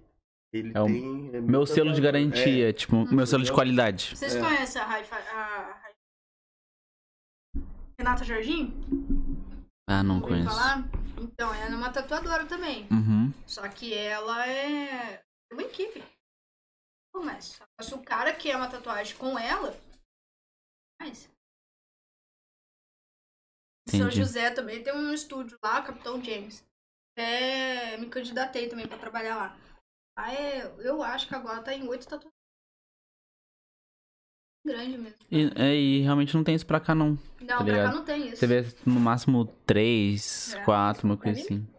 [0.52, 1.30] ele É o tem...
[1.34, 4.16] é meu selo de garantia, tipo, meu selo de qualidade.
[4.16, 4.40] Vocês É.
[4.40, 5.80] conhecem a Raifa, a
[7.98, 8.74] Renata Jardim?
[9.88, 10.48] Ah, não conheço.
[10.50, 10.88] falar?
[11.20, 12.86] Então, ela é uma tatuadora também.
[12.90, 13.32] Uhum.
[13.46, 15.20] Só que ela é
[15.52, 16.02] uma equipe.
[17.22, 17.64] Começa.
[17.80, 19.72] Se o cara quer uma tatuagem com ela,
[21.02, 21.28] faz.
[23.88, 24.08] São.
[24.08, 26.64] José também tem um estúdio lá, Capitão James.
[27.16, 29.58] É, me candidatei também pra trabalhar lá.
[30.16, 32.32] Aí eu acho que agora tá em oito tatuagens.
[34.64, 35.18] Grande mesmo.
[35.28, 37.18] E, é, e realmente não tem isso pra cá, não.
[37.40, 38.36] Não, Tá pra cá não tem isso.
[38.36, 40.64] Você vê no máximo três, É.
[40.64, 41.74] quatro, uma coisa Deve- assim.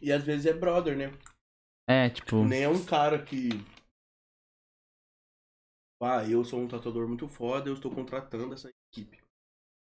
[0.00, 1.12] E às vezes é brother, né?
[1.88, 2.44] É, tipo.
[2.44, 3.50] Nem é um cara que...
[6.02, 9.22] Ah, eu sou um tatuador muito foda, eu estou contratando essa equipe.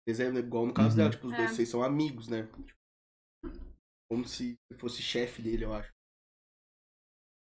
[0.07, 0.95] Vezes é igual no caso Uhum.
[0.97, 1.53] dela, tipo, os dois, É.
[1.53, 2.43] vocês são amigos, né?
[4.09, 5.89] Como se fosse chefe dele, eu acho.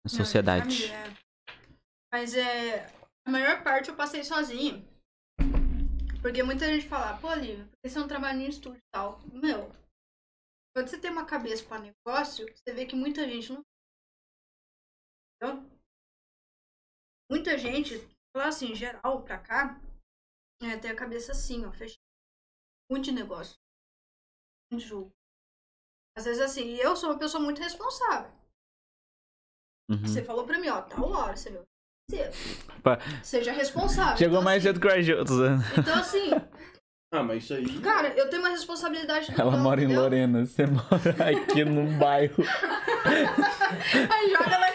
[0.04, 0.88] A Não, sociedade.
[0.88, 1.16] família, é.
[2.12, 2.86] Mas é.
[3.26, 4.82] A maior parte eu passei sozinha.
[6.22, 9.20] Porque muita gente fala, pô, Lívia, por que você não trabalha em estúdio e tal?
[9.32, 9.70] Meu,
[10.74, 13.62] quando você tem uma cabeça pra negócio, você vê que muita gente não.
[15.42, 15.70] Entendeu?
[17.30, 17.94] Muita gente,
[18.32, 19.80] falar assim, geral, pra cá,
[20.62, 21.98] é, tem a cabeça assim, ó, fechada.
[22.90, 23.56] Muito de negócio.
[24.70, 25.10] Muito de jogo.
[26.16, 28.30] Às vezes, assim, eu sou uma pessoa muito responsável.
[29.90, 29.98] Uhum.
[30.02, 31.64] Você falou pra mim, ó, tal hora, você viu?
[33.22, 34.16] Seja responsável.
[34.16, 35.38] Chegou Então, mais assim, cedo que os outros.
[35.38, 35.56] né?
[35.78, 36.30] Então, assim,
[37.12, 37.80] Ah, mas isso aí...
[37.80, 40.02] cara, eu tenho uma responsabilidade Ela mora em entendeu?
[40.02, 42.44] Lorena, você mora aqui num bairro.
[44.12, 44.69] Aí joga na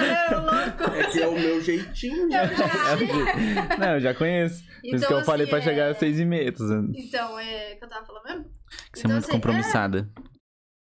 [0.96, 2.44] É que é o meu jeitinho, né?
[2.44, 4.64] Eu já- Não, eu já conheço.
[4.64, 6.48] Por isso Então, que eu falei assim, pra chegar é- às seis e meia.
[6.48, 8.44] Então, é que eu tava falando mesmo?
[8.92, 10.10] Que você é Então, muito assim, compromissada.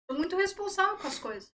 [0.09, 1.49] Sou muito responsável com as coisas.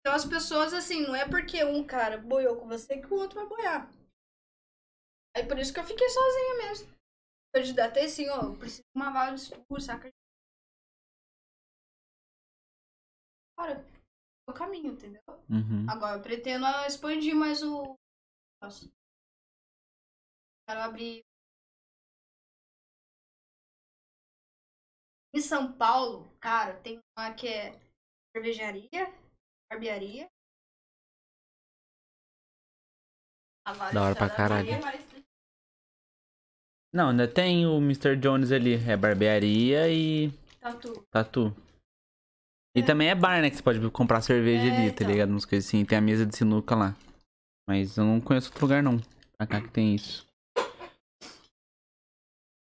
[0.00, 3.38] Então as pessoas, assim, não é porque um cara boiou com você que o outro
[3.40, 3.90] vai boiar.
[5.36, 6.88] Aí por isso que eu fiquei sozinha mesmo.
[7.54, 10.08] candidatei assim, ó, eu preciso de uma vaga de estudo, saca?
[13.56, 13.97] Cara, é
[14.48, 15.22] o caminho, entendeu?
[15.48, 15.86] Uhum.
[15.88, 17.96] Agora eu pretendo expandir mais o.
[18.62, 18.90] Nossa.
[20.66, 21.22] Quero abrir.
[25.34, 27.78] Em São Paulo, cara, tem uma que é
[28.34, 29.12] cervejaria,
[29.70, 30.28] barbearia.
[33.92, 34.68] Da hora pra cada caralho.
[36.90, 38.16] Não, ainda tem o Mr.
[38.16, 38.74] Jones ali.
[38.90, 41.06] É barbearia e Tatu.
[41.10, 41.67] tatu.
[42.78, 43.50] E também é bar, né?
[43.50, 45.10] Que você pode comprar cerveja É, ali, tá então.
[45.10, 45.30] ligado?
[45.30, 45.84] Umas coisas assim.
[45.84, 46.96] Tem a mesa de sinuca lá.
[47.68, 48.98] Mas eu não conheço outro lugar, não.
[49.36, 50.26] Pra cá que tem isso.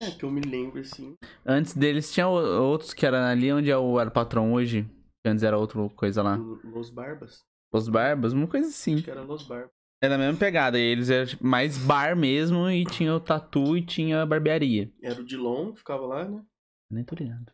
[0.02, 1.14] É, que eu me lembro, assim.
[1.46, 4.82] Antes deles tinha outros que eram ali onde é o era o patrão hoje.
[5.24, 6.36] Que antes era outra coisa lá.
[6.36, 7.42] Los Barbas.
[7.72, 8.94] Os Barbas, uma coisa assim.
[8.96, 9.70] Acho que era Los Barbas.
[10.02, 10.78] É da mesma pegada.
[10.78, 14.90] E eles eram mais bar mesmo e tinha o tatu e tinha a barbearia.
[15.02, 16.42] Era o Dilon que ficava lá, né?
[16.90, 17.50] Nem tô ligado.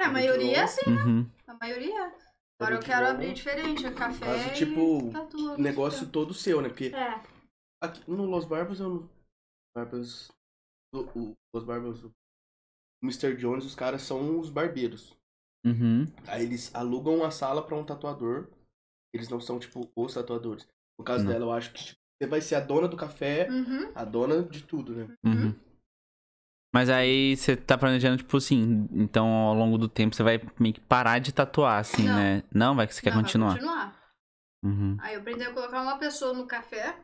[0.00, 1.26] É, a maioria é assim, Uhum.
[1.52, 2.00] A maioria.
[2.06, 2.32] é.
[2.60, 5.58] Agora eu quero abrir diferente, é café Mas, e tipo, tatu.
[5.58, 6.68] Negócio todo seu, né?
[6.68, 7.20] Porque É.
[7.82, 9.10] aqui no Los Barbas eu não.
[9.76, 10.30] Barbas.
[10.94, 12.04] O, o- Los Barbas.
[12.04, 12.12] O
[13.02, 13.34] Mr.
[13.36, 15.16] Jones, os caras são os barbeiros.
[15.66, 16.04] Uhum.
[16.28, 18.48] Aí eles alugam uma sala pra um tatuador.
[19.12, 20.66] Eles não são, tipo, os tatuadores.
[20.98, 21.32] No caso Não.
[21.32, 23.90] dela, eu acho que tipo, você vai ser a dona do café, Uhum.
[23.94, 25.16] a dona de tudo, né?
[25.24, 25.54] Uhum.
[26.74, 30.74] Mas aí você tá planejando, tipo assim, então ao longo do tempo você vai meio
[30.74, 32.14] que parar de tatuar, assim, Não.
[32.16, 32.42] né?
[32.50, 33.52] Não, vai que você quer Não, vai continuar.
[33.52, 34.02] continuar.
[34.64, 34.96] Uhum.
[35.00, 36.98] Aí eu pretendo colocar uma pessoa no café,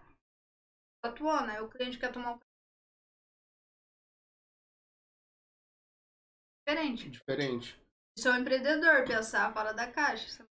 [1.02, 1.50] tatuando.
[1.50, 2.38] Aí o cliente quer tomar um
[6.66, 7.10] diferente.
[7.10, 7.82] Diferente.
[8.16, 10.46] Isso é um empreendedor, pensar fora da caixa.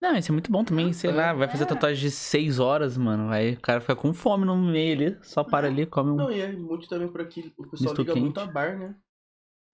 [0.00, 1.66] Não, isso é muito bom também, sei lá, vai fazer É.
[1.66, 3.30] tatuagem de 6 horas, mano.
[3.32, 5.74] Aí o cara fica com fome no meio ali, só para Não.
[5.74, 6.16] ali, come um.
[6.16, 7.52] Não, e é muito também por aqui.
[7.56, 8.22] O pessoal Misto liga quente.
[8.22, 8.94] muito a bar, né?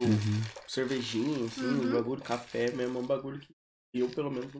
[0.00, 0.40] Uhum.
[0.68, 1.88] Cervejinha, assim, Uhum.
[1.88, 3.54] um bagulho, café mesmo, é um bagulho que
[3.94, 4.52] eu, pelo menos,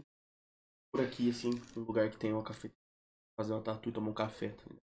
[0.92, 2.70] por aqui, assim, um lugar que tem uma café.
[3.36, 4.82] Fazer uma tatu e tomar um café, tá ligado?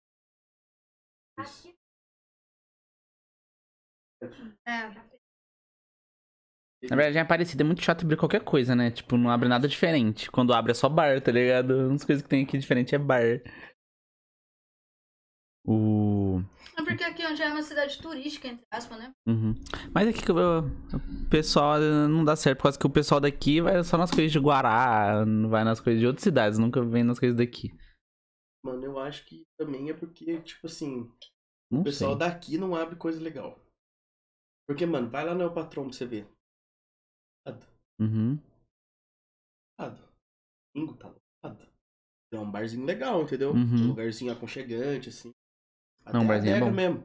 [1.39, 1.73] Isso.
[4.65, 5.18] É.
[6.83, 8.89] Na verdade, é parecido, é muito chato abrir qualquer coisa, né?
[8.89, 10.31] Tipo, não abre nada diferente.
[10.31, 11.71] Quando abre é só bar, tá ligado?
[11.89, 13.41] Umas coisas que tem aqui diferente é bar.
[15.65, 16.39] O.
[16.77, 19.11] É porque aqui já é uma cidade turística, entre aspas, né?
[19.27, 19.53] Uhum.
[19.93, 23.19] Mas aqui que eu- o pessoal eh, não dá certo, por causa que o pessoal
[23.19, 26.81] daqui vai só nas coisas de Guará, não vai nas coisas de outras cidades, nunca
[26.83, 27.71] vem nas coisas daqui.
[28.63, 31.11] Mano, eu acho que também é porque, tipo assim,
[31.69, 32.19] Não o pessoal sei.
[32.19, 33.59] daqui não abre coisa legal.
[34.67, 36.27] Porque, mano, vai lá no El Patrão pra você ver.
[37.45, 37.65] Lotado.
[37.99, 38.39] Uhum.
[39.79, 39.99] Lotado.
[40.73, 41.67] Domingo tá lotado.
[42.31, 43.51] É um barzinho legal, entendeu?
[43.51, 43.75] Uhum.
[43.75, 45.33] Um lugarzinho aconchegante, assim.
[46.11, 46.75] Não, um Até barzinho a é adega bom.
[46.75, 47.03] mesmo.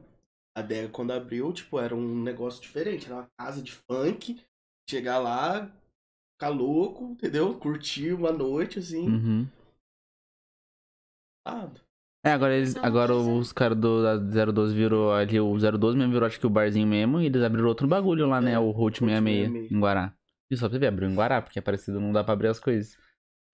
[0.55, 3.05] A adega, quando abriu, tipo, era um negócio diferente.
[3.07, 4.41] Era uma casa de funk.
[4.87, 5.67] Chegar lá,
[6.33, 7.57] ficar louco, entendeu?
[7.59, 9.07] Curtir uma noite, assim.
[9.09, 9.47] Uhum.
[11.45, 11.81] Lotado.
[12.23, 13.31] É, agora, eles, agora quiser.
[13.31, 14.17] os caras do da
[14.51, 17.67] 012 virou ali, o 012 mesmo virou acho que o barzinho mesmo, e eles abriram
[17.67, 18.53] outro bagulho lá, né?
[18.53, 19.71] É, O Route Route 66, 66.
[19.71, 20.13] em Guará.
[20.51, 22.47] E só pra você ver, abriu em Guará, porque é parecido, não dá pra abrir
[22.49, 22.97] as coisas.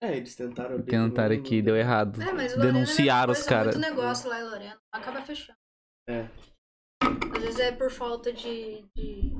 [0.02, 0.90] É, eles tentaram abrir.
[0.90, 2.20] Tentaram não- aqui, deu errado.
[2.20, 3.76] É, mas Lorena Denunciaram é os caras.
[3.76, 4.78] muito negócio lá em Lorena.
[4.92, 5.58] Acaba fechando.
[6.08, 6.22] É.
[7.36, 9.32] Às vezes é por falta de, de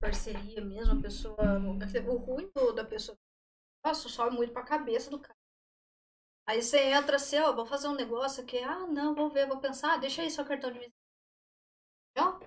[0.00, 1.36] parceria mesmo, a pessoa.
[1.38, 3.16] O ruim do- da pessoa.
[3.84, 5.36] Nossa, sobe muito pra cabeça do cara.
[6.48, 8.58] Aí você entra assim, ó, vou fazer um negócio aqui.
[8.58, 9.94] Ah, não, vou ver, vou pensar.
[9.94, 10.94] Ah, deixa aí seu cartão de visita.
[12.16, 12.40] Entendeu?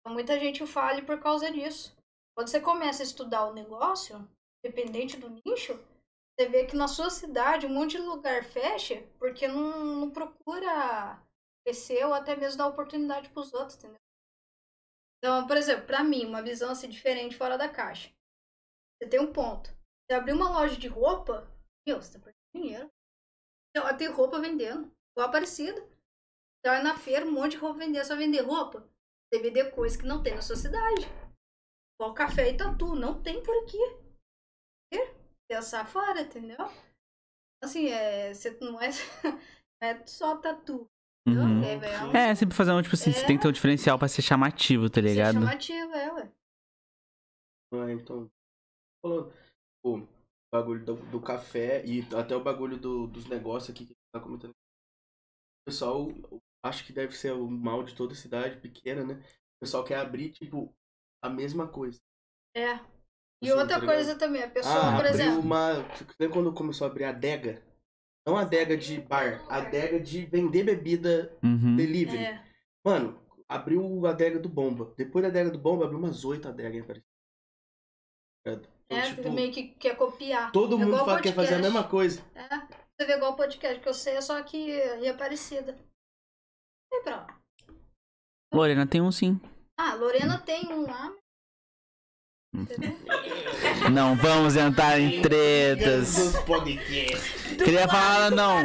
[0.00, 1.96] Então, muita gente fale por causa disso.
[2.38, 4.16] Quando você começa a estudar o negócio,
[4.62, 9.48] dependente do nicho, você vê que na sua cidade um monte de lugar fecha porque
[9.48, 11.20] não, não procura
[11.66, 13.98] crescer ou até mesmo dar oportunidade para os outros, entendeu?
[15.18, 18.08] Então, por exemplo, para mim, uma visão assim diferente fora da caixa.
[19.02, 19.68] Você tem um ponto.
[20.06, 21.52] Você abrir uma loja de roupa,
[21.84, 22.88] meu, você tá perdendo dinheiro.
[23.70, 25.80] Então, tem roupa vendendo, igual Aparecida.
[25.80, 28.88] Você vai na feira, um monte de roupa vendendo, só vender roupa.
[29.26, 31.17] Você vender coisa que não tem na sua cidade.
[31.98, 33.78] Igual café e tatu, não tem por aqui.
[35.50, 36.58] Pensar fora, entendeu?
[37.64, 38.88] Assim, é, você não é,
[39.82, 40.86] não é só tatu.
[41.26, 41.44] entendeu?
[41.44, 41.64] Uhum.
[41.64, 43.98] É, é, um- É, sempre fazer um, tipo assim, você tem que ter um diferencial
[43.98, 45.34] pra ser chamativo, tá ser ligado?
[45.34, 46.32] chamativo, é, ué.
[47.72, 48.30] Ah, então.
[49.02, 49.32] Falando,
[49.84, 50.06] o
[50.52, 54.50] bagulho do, do café e até o bagulho do- dos negócios aqui que tá comentando.
[54.50, 56.08] O pessoal,
[56.64, 59.14] acho que deve ser o mal de toda cidade pequena, né?
[59.14, 60.74] O pessoal quer abrir, tipo,
[61.22, 61.98] a mesma coisa.
[62.56, 62.74] É.
[63.40, 65.40] E Assim, outra tá coisa também, a pessoa, Ah, por abriu exemplo.
[65.40, 65.72] uma.
[66.18, 67.62] Nem quando começou a abrir a adega.
[68.26, 71.76] Não a adega de bar, a adega de vender bebida Uhum.
[71.76, 72.24] delivery.
[72.24, 72.44] É,
[72.84, 74.92] Mano, abriu a adega do Bomba.
[74.96, 77.08] Depois da adega do Bomba, abriu umas oito adegas em Aparecida.
[78.46, 80.50] Então, É, tipo, meio que quer copiar.
[80.52, 82.22] todo É mundo fala que quer fazer a mesma coisa.
[82.34, 85.78] É, você vê igual o podcast que eu sei, é só que é parecida.
[86.92, 87.34] E pronto.
[88.52, 89.38] Lorena tem um sim.
[89.78, 91.12] Ah, Lorena tem um lá.
[92.52, 92.96] Entendeu?
[93.92, 96.34] Não vamos entrar em tretas.
[97.64, 98.56] Queria falar, não.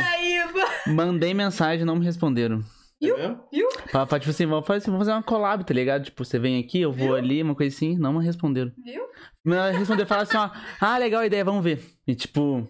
[0.88, 2.62] Mandei mensagem, não me responderam.
[2.62, 3.44] Tá vendo?
[3.92, 6.06] Pra, pra, tipo assim, vamos fazer, vamos fazer uma collab, tá ligado?
[6.06, 7.98] Tipo, você vem aqui, eu vou ali, uma coisa assim.
[7.98, 8.72] Não me responderam.
[8.84, 9.04] Viu?
[9.44, 10.50] Não, responder falaram assim, ó.
[10.80, 11.84] Ah, legal a ideia, vamos ver.
[12.08, 12.68] E tipo,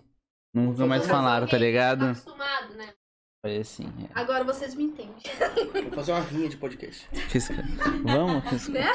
[0.54, 2.06] nunca mais falaram, tá ligado?
[2.06, 2.94] acostumado, né?
[3.46, 3.84] Foi assim.
[3.84, 4.10] É.
[4.18, 5.16] Agora vocês me entendem.
[5.84, 7.06] Vou fazer uma rinha de podcast.
[7.30, 7.54] Fisca.
[8.04, 8.72] Vamos, fisca.
[8.72, 8.86] Né?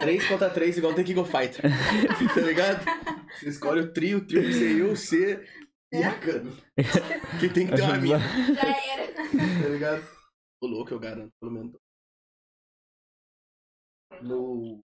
[0.00, 1.62] 3 contra 3, igual The King of Fighter.
[2.34, 2.84] tá ligado?
[3.32, 5.48] Você escolhe o trio, o trio vai ser eu, você
[5.90, 6.54] e a Cano.
[7.40, 9.06] Que tem que ter uma mina, Já era.
[9.62, 10.02] tá ligado?
[10.62, 11.74] Ô louco, eu garanto, pelo menos.
[14.20, 14.80] No.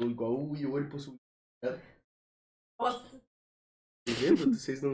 [0.00, 1.16] no igual o Iori possui.
[2.80, 3.22] Nossa.
[4.08, 4.46] Lembra?
[4.46, 4.92] Vocês não.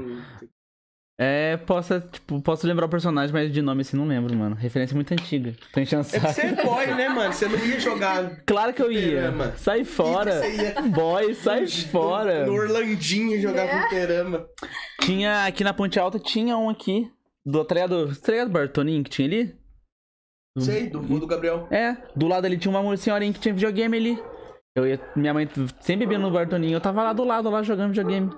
[1.18, 4.54] É, posso, tipo, posso lembrar o personagem, mas de nome assim não lembro, mano.
[4.54, 5.54] Referência muito antiga.
[5.72, 7.32] Tô o É você é boy, né, mano?
[7.32, 8.36] Você não ia jogar.
[8.44, 9.32] Claro que eu ia.
[9.56, 10.46] Sai fora.
[10.46, 12.44] Ia Boy, sai no- fora.
[12.46, 13.80] No Orlandinho jogar É?
[13.80, 14.46] fliperama.
[15.00, 17.10] Tinha aqui na Ponte Alta, tinha um aqui.
[17.46, 18.14] Do tá ligado?
[18.16, 19.56] Tá ligado o Bartoninho que tinha ali?
[20.58, 21.66] Sei, do vô do Gabriel.
[21.70, 24.22] É, do lado ali tinha uma senhorinha que tinha videogame ali.
[24.76, 25.48] Eu ia, minha mãe
[25.80, 28.30] sempre bebia no Bartoninho, eu tava lá do lado, lá jogando videogame.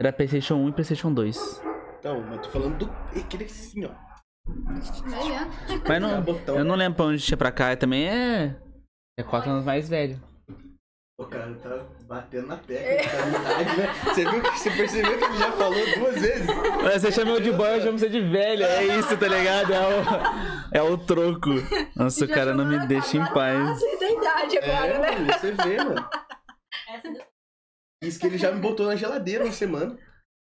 [0.00, 1.62] Era Playstation 1 e Playstation 2.
[2.02, 2.92] Então, mas tô falando do.
[3.16, 3.90] Aquele assim, ó.
[3.92, 5.78] É.
[5.88, 6.56] Mas não, botão.
[6.58, 8.56] eu não lembro pra onde tinha pra cá, também é.
[9.16, 10.20] É 4 anos mais velho.
[11.16, 13.12] O cara tá batendo na tecla.
[13.22, 13.94] tá né?
[14.06, 16.46] Você, viu, que- você percebeu que ele já falou duas vezes?
[16.82, 18.64] Mas Você chamou de boy, eu chamo você de velho.
[18.64, 19.72] É isso, tá ligado?
[19.72, 21.50] É o, é o troco.
[21.94, 23.60] Nossa, o cara não me deixa em paz.
[23.60, 25.10] Nossa, da idade agora, É, né?
[25.18, 26.08] mano, você vê, mano.
[28.02, 29.96] Isso que ele já me botou na geladeira uma semana.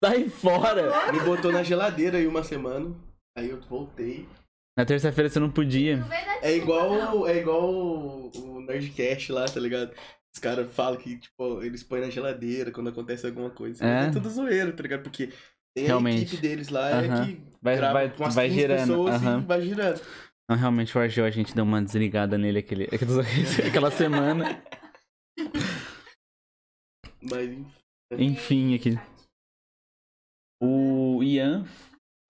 [0.04, 1.12] Sai fora!
[1.12, 2.94] Me botou na geladeira aí uma semana.
[3.36, 4.28] Aí eu voltei.
[4.76, 6.04] Na terça-feira você não podia.
[6.42, 9.92] É igual, é igual o, o Nerdcast lá, tá ligado?
[10.34, 13.84] Os caras falam que, tipo, eles põem na geladeira quando acontece alguma coisa.
[13.84, 13.94] É.
[13.98, 15.02] Mas é tudo zoeiro, tá ligado?
[15.02, 15.28] Porque
[15.76, 16.22] tem a Realmente.
[16.22, 17.22] equipe deles lá Aham.
[17.22, 19.38] é que Vai- grava vai- vai 15 girando, pessoas aham.
[19.40, 20.00] e vai girando.
[20.50, 22.88] Não, realmente o Argel a gente deu uma desligada nele aquele,
[23.68, 24.62] aquela semana.
[27.22, 27.56] Mas
[28.18, 28.98] Enfim, aqui.
[30.64, 31.64] O Ian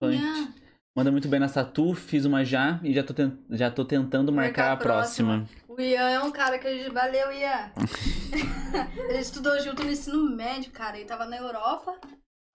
[0.01, 0.51] Ian.
[0.97, 3.13] manda muito bem na Tatu, fiz uma já e já tô,
[3.51, 5.45] já tô tentando marcar, Marcar a próxima.
[5.45, 5.63] próxima.
[5.69, 6.91] O Ian é um cara que a gente.
[6.91, 7.71] Valeu, Ian!
[9.07, 10.97] ele estudou junto no ensino médio, cara.
[10.97, 11.99] Ele tava na Europa.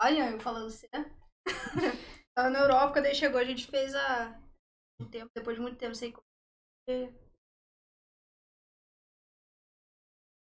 [0.02, 0.88] Olha, eu falando você.
[2.34, 4.36] tava na Europa, quando ele chegou, a gente fez a.
[5.00, 6.12] Um tempo, depois de muito tempo sem.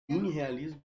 [0.08, 0.80] mini realismo?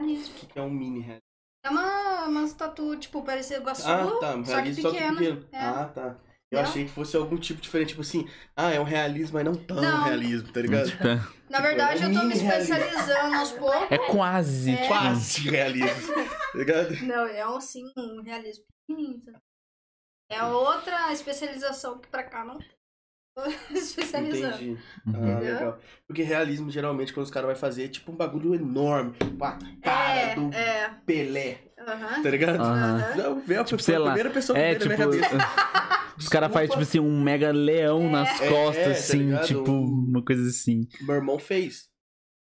[0.00, 0.32] Isso.
[0.32, 1.25] O que que é um mini realismo?
[1.66, 4.44] É uma, uma tatu, tipo, parecida com a sua, Ah, tá.
[4.44, 5.44] só que só que pequeno.
[5.52, 5.58] É.
[5.58, 6.16] Ah, tá.
[6.48, 6.68] Eu Não?
[6.68, 9.80] achei que fosse algum tipo diferente, tipo assim, ah, é um realismo, mas não tão
[9.80, 10.04] Não.
[10.04, 10.86] realismo, tá ligado?
[10.90, 11.20] Tipo, é-
[11.50, 13.90] Na verdade, eu tô me especializando aos poucos.
[13.90, 14.70] é quase.
[14.70, 14.76] É.
[14.76, 16.90] tipo, Quase realismo, tá ligado?
[17.04, 19.22] Não, é um, sim, um realismo pequenininho.
[19.24, 19.38] sabe?
[20.30, 22.68] É outra especialização que pra cá não tem.
[23.70, 24.54] Especializando.
[24.54, 24.78] Entendi.
[25.06, 25.36] Uhum.
[25.36, 25.78] Ah, legal.
[26.06, 29.12] Porque realismo, geralmente, quando os caras vão fazer, é tipo um bagulho enorme.
[29.18, 30.90] Tipo, a cara É, do é.
[31.04, 32.22] Pelé, Aham.
[32.22, 32.60] tá ligado?
[32.62, 33.16] Aham.
[33.16, 34.04] Não, veio a, Tipo, pessoa, sei a lá.
[34.06, 34.98] primeira pessoa que É, veio tipo.
[34.98, 35.46] na minha cabeça.
[36.18, 39.46] Os caras fazem, tipo assim, um mega leão nas É, costas, tá assim, ligado?
[39.46, 40.88] tipo, uma coisa assim.
[41.02, 41.90] Meu irmão fez.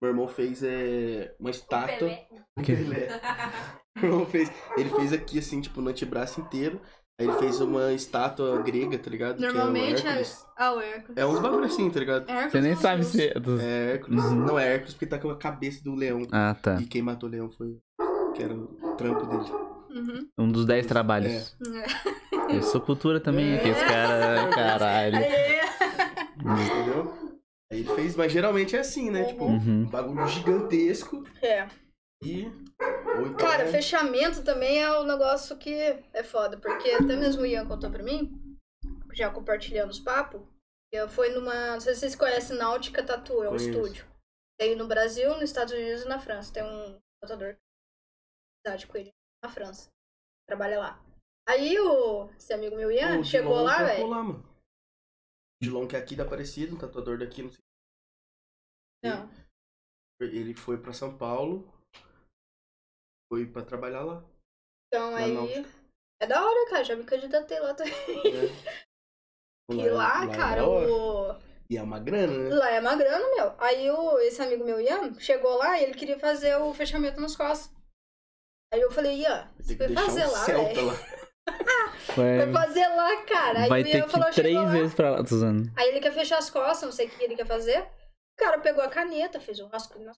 [0.02, 1.96] Meu irmão fez é, uma estátua.
[1.96, 2.26] Pelé.
[2.62, 3.08] Que- Pelé.
[3.96, 4.52] Meu irmão fez.
[4.76, 6.82] Ele fez aqui, assim, tipo, no antebraço inteiro.
[7.18, 9.40] Aí ele fez uma estátua grega, tá ligado?
[9.40, 10.18] Normalmente que é o é.
[10.18, 10.46] Hércules.
[10.56, 11.16] Ah, o Hércules.
[11.16, 12.28] É uns bagulho assim, tá ligado?
[12.28, 13.08] Hércules Você nem é um sabe deus.
[13.12, 13.22] se.
[13.66, 14.24] É Hércules.
[14.24, 14.34] Uhum.
[14.46, 16.22] Não é Hércules porque tá com a cabeça do leão.
[16.30, 16.78] Ah, tá.
[16.80, 17.78] E quem matou o leão foi.
[18.34, 18.66] Que era o
[18.98, 19.50] trampo dele.
[19.94, 20.28] Uhum.
[20.36, 21.56] Um dos dez trabalhos.
[22.50, 23.56] Eu sou cultura também, É.
[23.56, 24.54] aqueles caras.
[24.54, 25.16] Caralho.
[25.16, 25.60] Aê!
[26.38, 27.14] Entendeu?
[27.72, 29.24] Aí ele fez, mas geralmente é assim, né?
[29.24, 29.84] Tipo, um Uhum.
[29.86, 31.66] bagulho gigantesco É.
[32.22, 32.42] e.
[32.44, 37.66] Então, Cara, fechamento também é um negócio que é foda, porque até mesmo o Ian
[37.66, 38.58] contou pra mim,
[39.14, 40.42] já compartilhando os papos,
[40.92, 41.72] eu fui numa.
[41.72, 43.70] Não sei se vocês conhecem Náutica Tatu, é um Conheço.
[43.70, 44.06] estúdio.
[44.58, 46.52] Tem no Brasil, nos Estados Unidos e na França.
[46.52, 47.56] Tem um tatuador
[48.64, 49.12] que com ele
[49.42, 49.90] na França.
[50.48, 51.04] Trabalha lá.
[51.48, 54.08] Aí o esse amigo meu Ian o chegou Dilon lá, velho.
[54.08, 54.38] mano.
[54.40, 57.60] O Dilon que é aqui da Aparecida, um tatuador daqui, não sei.
[59.04, 59.30] Não.
[60.20, 61.72] Ele foi pra São Paulo.
[63.32, 64.24] Foi pra trabalhar lá.
[64.88, 65.32] Então Na aí.
[65.32, 65.68] Náutica.
[66.20, 66.84] É da hora, cara.
[66.84, 67.94] Já me candidatei lá também.
[67.94, 68.48] né?
[69.72, 70.88] E lá, é cara, da hora.
[70.92, 71.46] o.
[71.68, 72.54] E é uma grana, né?
[72.54, 73.54] Lá é uma grana, meu.
[73.58, 77.34] Aí o, esse amigo meu, Ian, chegou lá e ele queria fazer o fechamento nas
[77.34, 77.74] costas.
[78.72, 80.86] Aí eu falei, Ian, você vai fazer um lá, Celta velho.
[80.86, 80.94] lá.
[82.16, 83.62] Vai, fazer lá, cara.
[83.62, 84.70] Aí vai o ter Ian falou, três chegou lá.
[84.72, 85.70] vezes pra lá, usando.
[85.76, 87.82] Aí ele quer fechar as costas, não sei o que ele quer fazer.
[87.82, 90.12] O cara pegou a caneta, fez um rascunho na.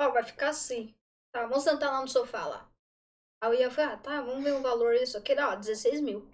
[0.00, 0.92] Ó, vai ficar assim.
[1.32, 2.68] Tá, vamos sentar lá no sofá lá.
[3.42, 5.34] Aí o Ian falou, ah, tá, vamos ver o valor disso aqui.
[5.38, 6.26] Ó, 16 mil.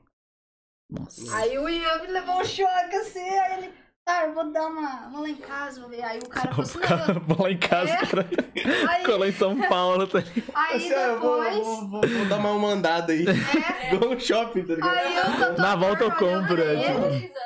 [0.90, 1.36] Nossa.
[1.36, 5.08] Aí o Ian me levou um choque assim, aí ele, tá, eu vou dar uma,
[5.10, 6.02] vou lá em casa, vou ver.
[6.02, 6.78] Aí o cara falou assim,
[7.26, 8.06] vou lá em casa, É.
[8.06, 8.26] cara.
[8.90, 10.52] Aí- Colou em São Paulo, tá ligado?
[10.54, 11.64] aí Assim, ó, eu vou, depois...
[11.64, 13.24] vou, vou, vou dar uma mandada aí.
[13.26, 14.96] É, Igual um shopping, tá ligado?
[14.98, 17.38] aí o Na volta eu compro, é, tipo.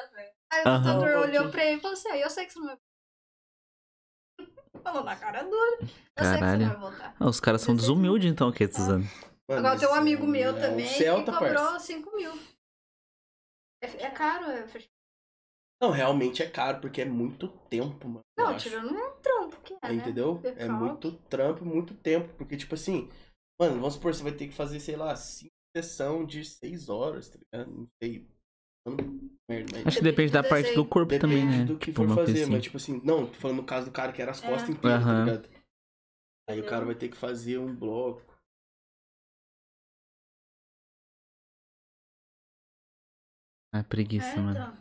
[0.51, 2.67] Aí o tatuador olhou pra ele e falou assim, ah, eu sei que você não
[2.67, 2.77] vai
[4.83, 5.79] Falou na cara dura.
[5.81, 6.67] Eu sei que você Caralho.
[6.67, 7.17] não vai voltar.
[7.19, 9.05] Ah, os caras são desumildes, então, que, Suzano?
[9.49, 11.87] Mano, Agora tem um amigo é meu um também Celta, que cobrou parça.
[11.87, 12.33] 5 mil.
[13.83, 14.67] É, é caro, é
[15.81, 18.21] Não, realmente é caro, porque é muito tempo, mano.
[18.39, 19.95] Não, tirando um trampo que é, né?
[19.95, 20.41] Entendeu?
[20.45, 22.33] É muito trampo, muito tempo.
[22.35, 23.11] Porque, tipo assim,
[23.61, 27.29] mano, vamos supor, você vai ter que fazer, sei lá, cinco sessão de seis horas,
[27.29, 27.71] tá ligado?
[27.71, 28.29] Não sei.
[28.85, 31.65] Mas Acho que Depende depende da parte do corpo depende também, né?
[31.65, 32.53] do que Tipo, for fazer, assim.
[32.53, 34.47] mas tipo assim, não, tô falando no caso do cara que era as É.
[34.47, 35.25] costas inteiras, tá Aham.
[35.25, 35.49] ligado?
[36.49, 38.23] Aí o cara vai ter que fazer um bloco.
[43.73, 44.51] Ah, preguiça, É, mano.
[44.51, 44.79] então.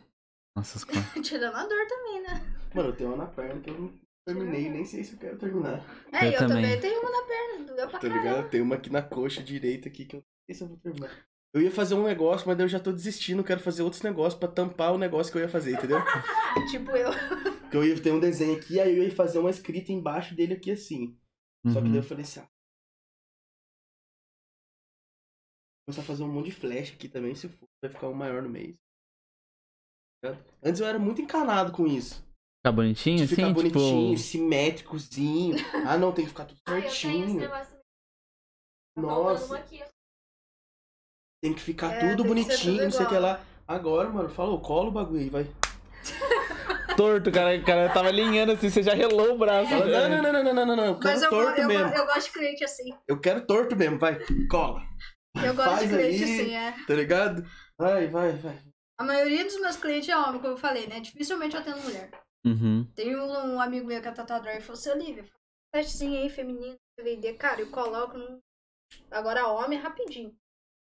[0.56, 1.26] Nossa, as costas.
[1.26, 2.40] Tirando a dor também, né?
[2.74, 5.38] Mano, eu tenho uma na perna que eu não terminei, nem sei se eu quero
[5.38, 5.80] terminar.
[6.12, 6.62] É, Eu eu, também.
[6.62, 6.80] também.
[6.80, 8.50] tenho uma na perna, doeu pra Tá ligado?
[8.50, 11.26] Tem uma aqui na coxa direita aqui que eu não sei se eu vou terminar.
[11.54, 14.38] Eu ia fazer um negócio, mas daí eu já tô desistindo, quero fazer outros negócios
[14.38, 15.98] pra tampar o negócio que eu ia fazer, entendeu?
[16.70, 17.10] Tipo eu.
[17.60, 20.54] Porque eu ia ter um desenho aqui, aí eu ia fazer uma escrita embaixo dele
[20.54, 21.18] aqui assim.
[21.68, 21.96] Só que daí Uhum.
[21.96, 22.48] eu falei assim, ah.
[25.86, 28.14] Vou começar a fazer um monte de flash aqui também, se for, vai ficar um
[28.14, 28.74] maior no mês.
[30.24, 30.30] Tá?
[30.62, 32.22] Antes eu era muito encanado com isso.
[32.60, 33.34] Ficar bonitinho, De assim?
[33.34, 34.22] ficar bonitinho, Tipo.
[34.22, 35.56] simétricozinho.
[35.86, 37.40] Ah, não, tem que ficar tudo Ah, eu tenho esse certinho.
[37.40, 37.76] negócio.
[38.94, 39.82] Tá Nossa, aqui.
[41.42, 43.40] Tem que ficar É, tudo bonitinho, tudo não sei o que lá.
[43.66, 45.46] Agora, mano, falou, cola o bagulho aí, vai.
[46.96, 49.70] Torto, o cara, o cara tava alinhando assim, você já relou o braço.
[49.70, 51.94] Não, não, não, não, não, não, não, eu quero Mas eu, torto eu, mesmo.
[51.94, 52.94] eu gosto de cliente assim.
[53.08, 54.82] Eu quero torto mesmo, vai, cola.
[55.42, 56.40] Eu gosto Faz de cliente aí.
[56.40, 56.86] assim, é.
[56.86, 57.44] Tá ligado?
[57.78, 58.58] Vai, vai, vai.
[59.00, 61.00] A maioria dos meus clientes é homem, como eu falei, né?
[61.00, 62.10] Dificilmente eu atendo mulher.
[62.44, 62.86] Uhum.
[62.94, 65.24] Tem um, um amigo meu que é tatuador e falou assim, Olivia,
[65.74, 67.34] faz assim aí, feminino, vender.
[67.34, 68.38] Cara, eu coloco no...
[69.10, 70.36] Agora homem é rapidinho.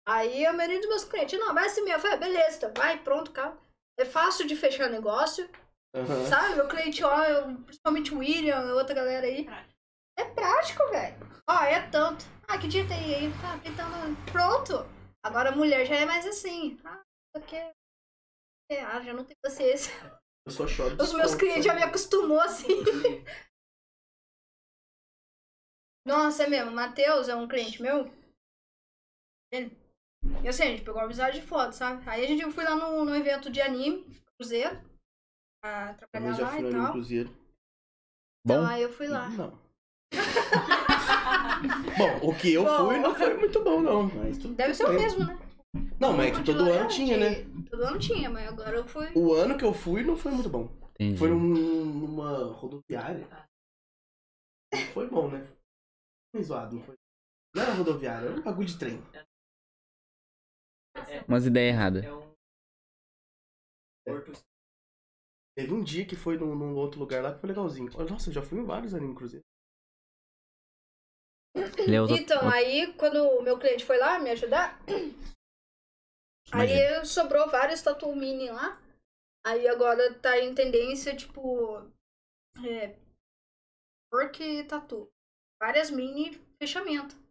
[0.06, 1.98] Aí a maioria dos meus clientes, não, vai assim mesmo.
[1.98, 3.58] Eu falei, beleza, então vai, pronto, calma.
[3.98, 5.50] É fácil de fechar negócio,
[5.96, 6.26] Aham.
[6.28, 6.56] sabe?
[6.56, 9.48] Meu cliente, ó, eu- principalmente o William, outra galera aí.
[10.18, 11.16] É prático, velho.
[11.48, 12.26] Ó, é tanto.
[12.48, 13.32] Ah, que dia tem aí?
[13.42, 13.88] Tá, então,
[14.32, 14.86] pronto.
[15.24, 16.78] Agora a mulher já é mais assim.
[16.84, 17.02] Ah,
[17.34, 17.56] porque...
[18.70, 19.94] É, ah, já não tem paciência.
[20.46, 21.02] Eu só choro.
[21.02, 22.68] Os meus clientes já me acostumou assim.
[26.06, 26.72] Nossa, é mesmo.
[26.72, 28.12] O Matheus é um cliente meu.
[29.52, 29.83] Ele.
[30.44, 32.04] E assim, a gente pegou uma amizade de foto, sabe?
[32.10, 34.06] Aí a gente foi lá no, no evento de anime,
[34.38, 34.80] Cruzeiro.
[35.62, 36.92] Pra trabalhar já lá fui e tal.
[36.92, 37.30] Cruzeiro.
[38.46, 38.68] Então Bom?
[38.68, 39.30] aí eu fui lá.
[39.30, 39.64] Não.
[41.98, 42.88] Bom, o que eu Bom.
[42.88, 44.04] fui não foi muito bom, não.
[44.10, 45.40] Mas tudo Deve ser o mesmo, né?
[46.00, 47.46] Não, mas é que todo ano tinha, né?
[47.70, 49.12] Todo ano tinha, mas agora eu fui.
[49.16, 50.70] O ano que eu fui não foi muito bom.
[50.96, 51.18] Entendi.
[51.18, 53.28] Foi num- numa rodoviária.
[54.74, 55.48] Não foi bom, né?
[56.36, 56.96] Foi zoado, não foi?
[57.56, 59.02] Não era rodoviária, era um bagulho de trem.
[61.28, 62.06] Umas ideias erradas.
[64.06, 64.12] É
[65.56, 67.92] Teve um dia que foi num, num outro lugar lá que foi legalzinho.
[68.10, 69.46] Nossa, eu já fui em vários anime cruzeiro.
[71.78, 74.80] Ele é Então, aí quando o meu cliente foi lá me ajudar,
[76.52, 77.00] Imagina.
[77.00, 78.82] aí sobrou vários tatu mini lá.
[79.46, 81.78] Aí agora tá em tendência, tipo,
[82.66, 82.98] é,
[84.12, 85.12] work e tatu.
[85.62, 87.23] Várias mini fechamento.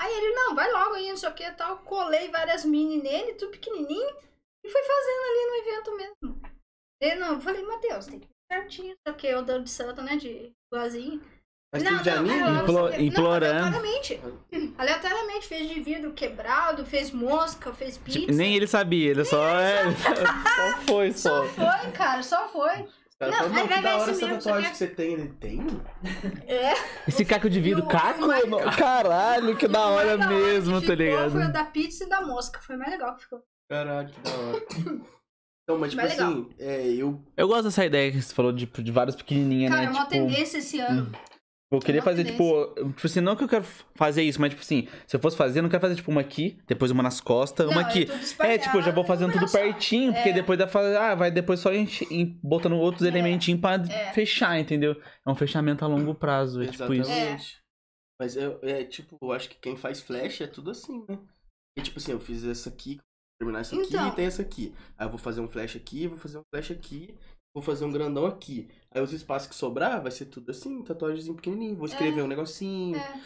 [0.00, 1.76] Aí ele, não, vai logo aí, não sei o que tal.
[1.78, 4.16] Colei várias mini nele, tudo pequenininho.
[4.64, 6.42] E fui fazendo ali no evento mesmo.
[7.02, 10.00] Ele, não, eu falei, Matheus, tem que ir certinho, o que, eu dando de santo,
[10.02, 11.20] né, de igualzinho.
[11.72, 12.40] Mas Não, tudo de não, anime?
[12.40, 12.98] eu Implo- sabia.
[12.98, 13.46] Não, implorando.
[13.58, 14.20] aleatoriamente.
[14.76, 18.18] Aleatoriamente, fez de vidro quebrado, fez mosca, fez pizza.
[18.20, 19.84] Tipo, nem ele sabia, ele só é.
[19.94, 21.44] Só foi, só.
[21.46, 22.88] Só foi, cara, só foi.
[23.22, 25.12] Os caras Não, vai, que da hora essa tatuagem você que você tem.
[25.12, 25.66] Ele tem?
[26.46, 26.72] É.
[27.06, 28.26] Esse caco de vidro, o- caco?
[28.26, 28.44] mais-
[28.76, 31.32] Caralho, que da hora hora mesmo, que tá ligado?
[31.32, 32.60] Foi o da pizza e da mosca.
[32.60, 33.42] Foi mais legal que ficou.
[33.68, 34.60] Caralho, que da hora.
[35.62, 36.30] Então, mas tipo Mas legal.
[36.32, 37.22] assim, é, eu.
[37.36, 39.86] Eu gosto dessa ideia que você falou de, de vários pequenininhos, Cara, né?
[39.86, 41.12] é uma Tipo, tendência esse ano.
[41.72, 43.64] Eu queria fazer, tipo, tipo assim, não que eu quero
[43.94, 46.20] fazer isso, mas, tipo assim, se eu fosse fazer, eu não quero fazer, tipo, uma
[46.20, 48.08] aqui, depois uma nas costas, uma Não, aqui.
[48.40, 49.56] É, tipo, eu já vou é fazendo tudo só.
[49.58, 50.32] pertinho, porque É.
[50.32, 53.08] depois dá pra fazer, ah, vai depois só enche- em- botando outros É.
[53.08, 54.12] elementinhos pra É.
[54.12, 55.00] fechar, entendeu?
[55.24, 57.08] É um fechamento a longo prazo, é tipo isso.
[57.10, 57.60] Exatamente.
[58.20, 61.18] Mas é, é tipo, eu acho que quem faz flash é tudo assim, né?
[61.78, 62.98] E tipo assim, eu fiz essa aqui,
[63.40, 64.08] terminar essa aqui Então.
[64.08, 64.74] e tem essa aqui.
[64.98, 67.14] Aí eu vou fazer um flash aqui, vou fazer um flash aqui,
[67.54, 68.68] vou fazer um grandão aqui.
[68.92, 71.76] Aí os espaços que sobrar vai ser tudo assim, tatuagemzinho pequenininho.
[71.76, 73.20] Vou escrever um negocinho, É.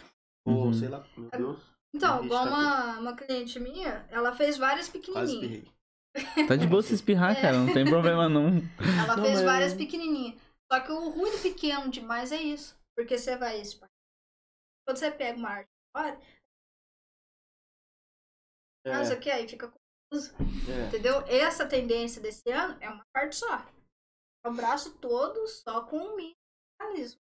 [0.46, 0.72] ou Uhum.
[0.74, 1.58] sei lá, meu Deus,
[1.94, 5.30] Então, igual tá uma, uma cliente minha, ela fez várias pequenininhas.
[5.32, 6.46] espirrei.
[6.46, 8.48] Tá de boa se espirrar, cara, não tem problema não.
[9.04, 10.38] Ela Não, fez mas- várias pequenininhas.
[10.70, 12.76] Só que o ruim do pequeno demais é isso.
[12.96, 13.90] Porque você vai espalhar.
[14.86, 16.20] Quando você pega uma arte fora,
[18.86, 19.68] É, ah, isso aqui aí fica
[20.12, 20.34] confuso.
[20.70, 20.86] é.
[20.88, 21.20] Entendeu?
[21.26, 23.66] Essa tendência desse ano é uma parte só.
[24.44, 27.20] É o braço todo só com um minimalismo.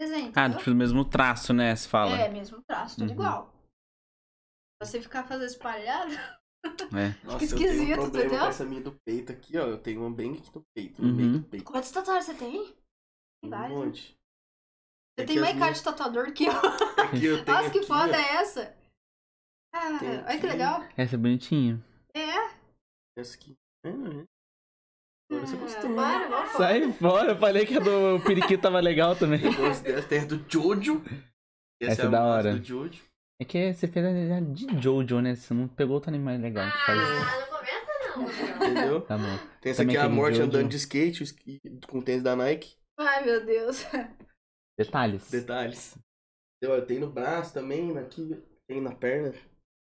[0.00, 2.16] Desenho, Ah, tipo, o mesmo traço, né, se fala.
[2.16, 3.14] É, mesmo traço, tudo Uhum.
[3.14, 3.52] igual.
[4.82, 6.64] Você ficar fazendo espalhado, É.
[7.24, 8.38] Nossa, eu tenho esquisito, um problema entendeu?
[8.40, 9.66] com essa minha do peito aqui, ó.
[9.66, 11.14] Eu tenho uma bem aqui no peito, no Uhum.
[11.14, 11.64] meio do peito.
[11.64, 12.64] quantas tatuagens você tem?
[12.66, 12.74] Tem
[13.44, 13.70] Um várias.
[13.70, 13.76] né?
[13.84, 14.02] monte.
[15.18, 16.52] Você Aqui tem mais cara minhas- de tatuador que eu.
[16.52, 18.16] Aqui eu tenho Nossa, que aqui, foda ó.
[18.16, 18.76] é essa?
[19.74, 19.88] Ah,
[20.28, 20.80] olha que legal.
[20.96, 21.84] Essa é bonitinha.
[22.14, 22.56] É.
[23.18, 23.54] Essa aqui.
[23.84, 24.24] É, né?
[25.32, 25.94] Agora você Ah, gostou.
[25.94, 26.68] para, vamos fora.
[26.68, 29.42] Sai fora, eu falei que a do periquito tava legal também.
[29.42, 30.06] Eu gosto dessa.
[30.08, 31.02] Tem a do Jojo.
[31.80, 32.56] Essa é a da hora.
[32.56, 33.02] Do Jojo.
[33.40, 35.34] É que você fez a de Jojo, né?
[35.34, 37.12] Você não pegou outro animal legal que faz isso.
[37.12, 38.66] Ah, não começa não.
[38.68, 39.00] Entendeu?
[39.00, 39.38] Tá bom.
[39.60, 40.48] Tem essa Também aqui, a aquele morte Jojo.
[40.48, 41.24] andando de skate
[41.88, 42.74] com o tênis da Nike.
[42.98, 43.84] Ai, meu Deus.
[44.78, 45.30] Detalhes.
[45.30, 45.98] Detalhes.
[46.62, 49.32] Eu, eu tenho no braço também, aqui, tem na perna.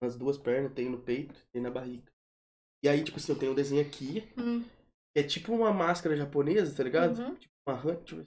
[0.03, 2.03] Nas duas pernas, tem no peito, tem na barriga.
[2.85, 4.63] E aí, tipo assim, eu tenho um desenho aqui, Hum.
[5.17, 7.19] É tipo uma máscara japonesa, tá ligado?
[7.19, 7.35] Uhum.
[7.37, 8.25] Tipo uma rã, tipo,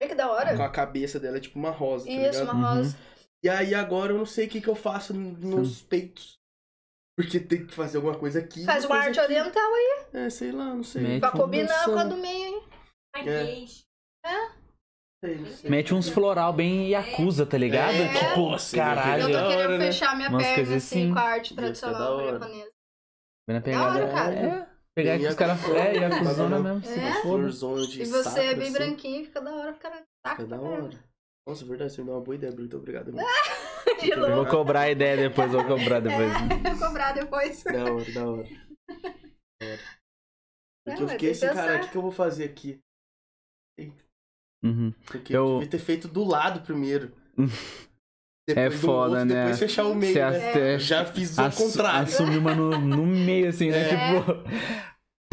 [0.00, 0.56] Olha que da hora.
[0.56, 2.42] com a cabeça dela é tipo uma rosa, tá Isso, ligado?
[2.56, 2.76] uma Uhum.
[2.78, 2.96] rosa.
[3.42, 6.38] E aí agora eu não sei o que, que eu faço nos peitos.
[7.16, 8.64] Porque tem que fazer alguma coisa aqui.
[8.64, 9.32] Faz uma arte aqui.
[9.32, 10.06] oriental aí.
[10.12, 11.02] É, sei lá, não sei.
[11.02, 12.62] Mete Pra combinar com a do meio.
[13.14, 13.60] Ai, É.
[13.60, 15.68] não sei.
[15.68, 17.94] Mete uns floral bem Yakuza, tá ligado?
[17.96, 18.12] É.
[18.14, 19.22] Tipo, Nossa, caralho.
[19.24, 19.86] Eu tô querendo hora, né?
[19.86, 21.12] fechar minha Umas perna assim, assim.
[21.12, 22.70] com a arte ser da tradicional japonesa.
[23.48, 23.90] Bem na Da pegada.
[24.04, 24.34] hora, cara.
[24.34, 24.68] É.
[24.94, 25.64] Pegar que os caras.
[25.70, 26.74] É, Yakuzona Bagulho.
[26.74, 26.84] mesmo.
[26.94, 27.12] se É.
[27.12, 27.22] foda.
[27.22, 28.72] Florzona de E você é bem assim.
[28.72, 30.02] branquinho, fica da hora pro cara.
[30.22, 30.90] Taca Fica da hora.
[31.48, 32.68] Nossa, verdade, você me deu uma boa ideia, Bruno.
[32.68, 33.08] Muito obrigado.
[33.08, 33.24] amigo.
[34.02, 36.30] De Eu vou cobrar a ideia depois, vou cobrar depois.
[36.30, 37.62] É, vou cobrar depois.
[37.64, 38.42] Da hora, da hora.
[38.44, 39.78] Da hora.
[40.84, 42.78] Porque Não, eu fiquei assim, cara, o que, que eu vou fazer aqui?
[44.62, 44.92] Uhum.
[45.06, 47.12] Porque eu Eu- devia ter feito do lado primeiro.
[48.52, 49.34] É Depois do foda, outro, né?
[49.42, 50.50] Depois fechar o meio, Você né?
[50.50, 52.02] até Já fiz o contrário.
[52.02, 53.80] Assumir uma no, no meio, assim, né?
[53.82, 53.88] É.
[53.88, 54.44] Tipo.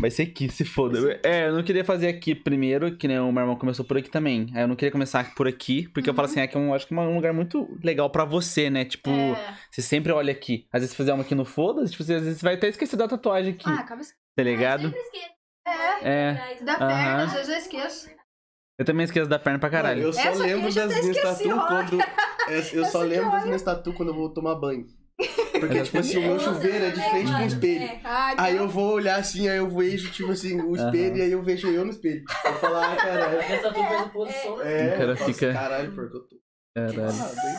[0.02, 1.00] Vai ser aqui, se foda.
[1.00, 3.98] Ser É, eu não queria fazer aqui primeiro, que nem o meu irmão começou por
[3.98, 4.48] aqui também.
[4.54, 6.86] Aí eu não queria começar por aqui, porque eu falo assim, é que eu acho
[6.86, 8.84] que é um lugar muito legal pra você, né?
[8.84, 9.58] Tipo, É.
[9.72, 10.68] você sempre olha aqui.
[10.72, 12.68] Às vezes se fizer uma aqui no foda, tipo, você, às vezes você vai até
[12.68, 14.20] esquecer da tatuagem aqui, Ah, acaba esquecendo.
[14.36, 14.82] tá ligado?
[14.84, 15.36] Sempre esqueço.
[16.04, 16.64] É, É.
[16.64, 16.88] da Aham.
[16.88, 18.10] perna, às vezes eu esqueço.
[18.78, 20.00] Eu também esqueço da perna pra caralho.
[20.00, 22.02] Mano, eu só Essa lembro das minhas tatu quando.
[22.02, 24.86] É, Eu só lembro das minhas tatu quando eu vou tomar banho.
[25.60, 28.00] Porque, tipo assim, o meu chuveiro é de frente com o espelho.
[28.04, 31.32] Ah, Aí eu vou olhar assim, aí eu vejo, tipo assim, o espelho, e aí
[31.32, 32.22] eu vejo eu no espelho.
[32.46, 33.38] Eu falo, ah, caralho.
[33.40, 34.62] Essa fez posição.
[34.62, 36.36] É, O cara eu falo, fica- Caralho, porque eu tô.
[36.76, 37.10] Caralho.
[37.50, 37.58] hein?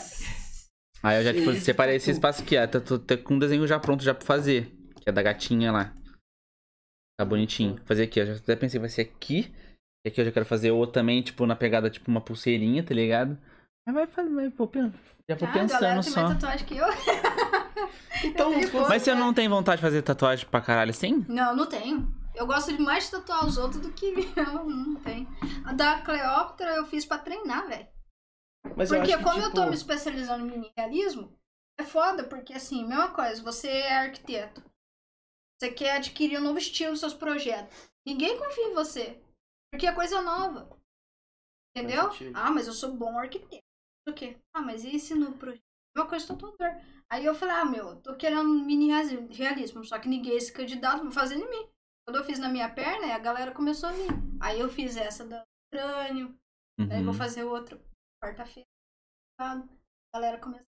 [1.02, 2.16] Aí eu já, tipo, separei esse tatu.
[2.16, 2.66] espaço aqui, ó.
[2.66, 4.70] Tá, com um desenho já pronto já pra fazer.
[5.00, 5.94] Que é da gatinha lá.
[7.18, 7.80] Tá bonitinho.
[7.86, 8.26] Fazer aqui, ó.
[8.26, 9.50] Já até pensei, vai ser aqui.
[10.06, 12.94] E aqui eu já quero fazer outro também, tipo, na pegada, tipo, uma pulseirinha, tá
[12.94, 13.36] ligado?
[13.84, 14.70] Mas vai fazer, vai, vou,
[15.28, 16.22] já vou Ah, galera pensando tem só.
[16.22, 16.86] mais tatuagem que eu.
[18.24, 21.24] Então, Eu tenho Mas você não tem vontade de fazer tatuagem pra caralho assim?
[21.28, 22.08] Não, não tenho.
[22.34, 24.06] Eu gosto de mais de tatuar os outros do que
[24.36, 24.64] eu.
[24.64, 25.26] Não tem.
[25.64, 27.86] A da Cleópatra eu fiz pra treinar, velho.
[28.76, 31.30] mas eu Porque acho que, como eu tô tipo, me especializando em mini-realismo,
[31.78, 34.62] é foda, porque assim, mesma coisa, você é arquiteto.
[35.60, 37.76] Você quer adquirir um novo estilo nos seus projetos.
[38.06, 39.20] Ninguém confia em você.
[39.76, 40.74] Porque é coisa nova.
[41.76, 42.08] Entendeu?
[42.34, 43.62] Ah, mas eu sou bom arquiteto.
[44.06, 44.38] Por quê?
[44.54, 45.62] Ah, mas e esse novo projeto?
[45.94, 46.80] Mesma coisa tatuador.
[47.10, 48.88] Aí eu falei, ah, meu, eu tô querendo mini
[49.30, 51.68] realismo, só que ninguém se candidato vai fazer em mim.
[52.06, 54.08] Quando eu fiz na minha perna, a galera começou a vir.
[54.40, 55.36] Aí eu fiz essa do
[55.70, 56.34] crânio,
[56.78, 57.04] Daí Uhum.
[57.06, 57.78] vou fazer outro
[58.22, 58.66] quarta-feira.
[59.38, 59.62] A
[60.14, 60.66] galera começou.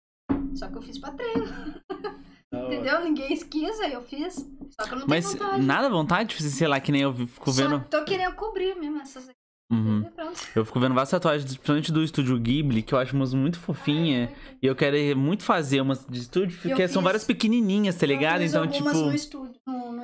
[0.53, 1.45] Só que eu fiz pra treino.
[2.53, 3.03] entendeu?
[3.03, 4.35] Ninguém quis, aí eu fiz.
[4.79, 5.63] Só que eu não Mas tenho vontade.
[5.65, 7.83] nada à vontade, tipo, sei lá, que nem eu fico Só vendo.
[7.89, 9.37] tô querendo cobrir mesmo essas aqui.
[9.69, 10.03] Uhum.
[10.15, 10.39] Pronto.
[10.55, 14.33] Eu fico vendo várias tatuagens, principalmente do estúdio Ghibli, que eu acho umas muito fofinha.
[14.61, 18.43] E eu quero muito fazer umas de estúdio, porque são várias pequenininhas, tá ligado?
[18.43, 18.89] Então, tipo.
[18.89, 19.59] no estúdio.
[19.67, 20.03] No, no...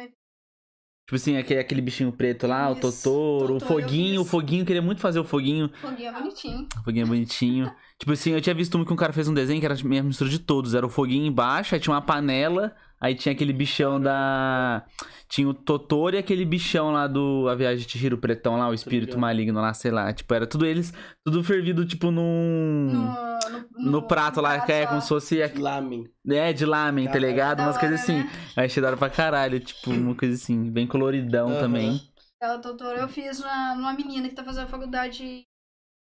[1.06, 4.26] Tipo assim, aquele, aquele bichinho preto lá, o Isso, Totoro, o Totoro, eu Foguinho, o
[4.26, 5.70] Foguinho, eu queria muito fazer o Foguinho.
[5.82, 6.68] Foguinho é bonitinho.
[6.80, 7.72] O Foguinho é bonitinho.
[8.00, 10.04] tipo assim, eu tinha visto um que um cara fez um desenho que era a
[10.04, 10.74] mistura de todos.
[10.74, 12.74] Era o Foguinho embaixo, aí tinha uma panela,
[13.04, 14.86] aí tinha aquele bichão da.
[15.28, 18.70] Tinha o Totoro e aquele bichão lá do A Viagem de Chihiro, o pretão lá,
[18.70, 20.14] o espírito maligno lá, sei lá.
[20.14, 20.94] Tipo, era tudo eles,
[21.26, 22.92] tudo fervido, tipo, num.
[22.92, 25.40] No, no, No, prato lá, que é como se fosse.
[25.58, 26.08] Lamen.
[26.28, 27.62] É, de lamen, tá ligado?
[27.62, 28.18] Umas coisas assim.
[28.18, 28.32] né?
[28.56, 31.60] Aí achei da hora pra caralho, tipo, uma coisa assim, bem coloridão Aham.
[31.60, 32.02] também.
[32.42, 35.44] Ela, Totoro, eu fiz na, numa menina que tá fazendo faculdade de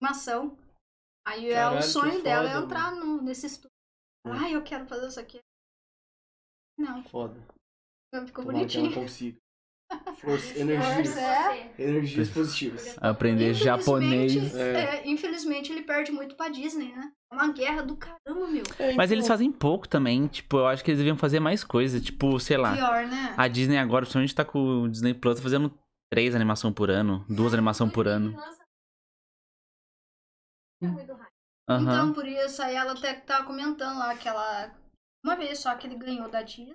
[0.02, 0.58] animação.
[1.26, 3.72] Aí é, Caralho, o que sonho dela é foda, entrar no, nesse estúdio.
[4.26, 4.32] Hum.
[4.34, 5.40] Ai, eu quero fazer isso aqui.
[6.78, 7.40] Não, Foda.
[8.26, 8.94] ficou Tomara que ela bonitinho.
[8.94, 9.38] consiga.
[10.20, 11.08] Força, energias.
[11.14, 11.74] Força, é.
[11.80, 12.98] Energias positivas.
[13.02, 14.34] Aprender japonês.
[14.36, 14.80] Infelizmente, É.
[14.98, 17.12] é, infelizmente ele perde muito pra Disney, né?
[17.32, 18.64] É uma guerra do caramba, meu.
[18.80, 21.64] É, Mas então, eles fazem pouco também, tipo, eu acho que eles deviam fazer mais
[21.64, 22.74] coisa, tipo, sei lá.
[22.76, 23.34] Pior, né?
[23.38, 25.72] A Disney agora, principalmente tá com o Disney Plus fazendo
[26.12, 28.38] três animação por ano, duas animação por ano.
[31.70, 31.82] Aham.
[31.82, 34.72] Então, por isso, aí ela até tava comentando lá que ela.
[35.23, 36.73] Uma vez só que ele ganhou da Disney.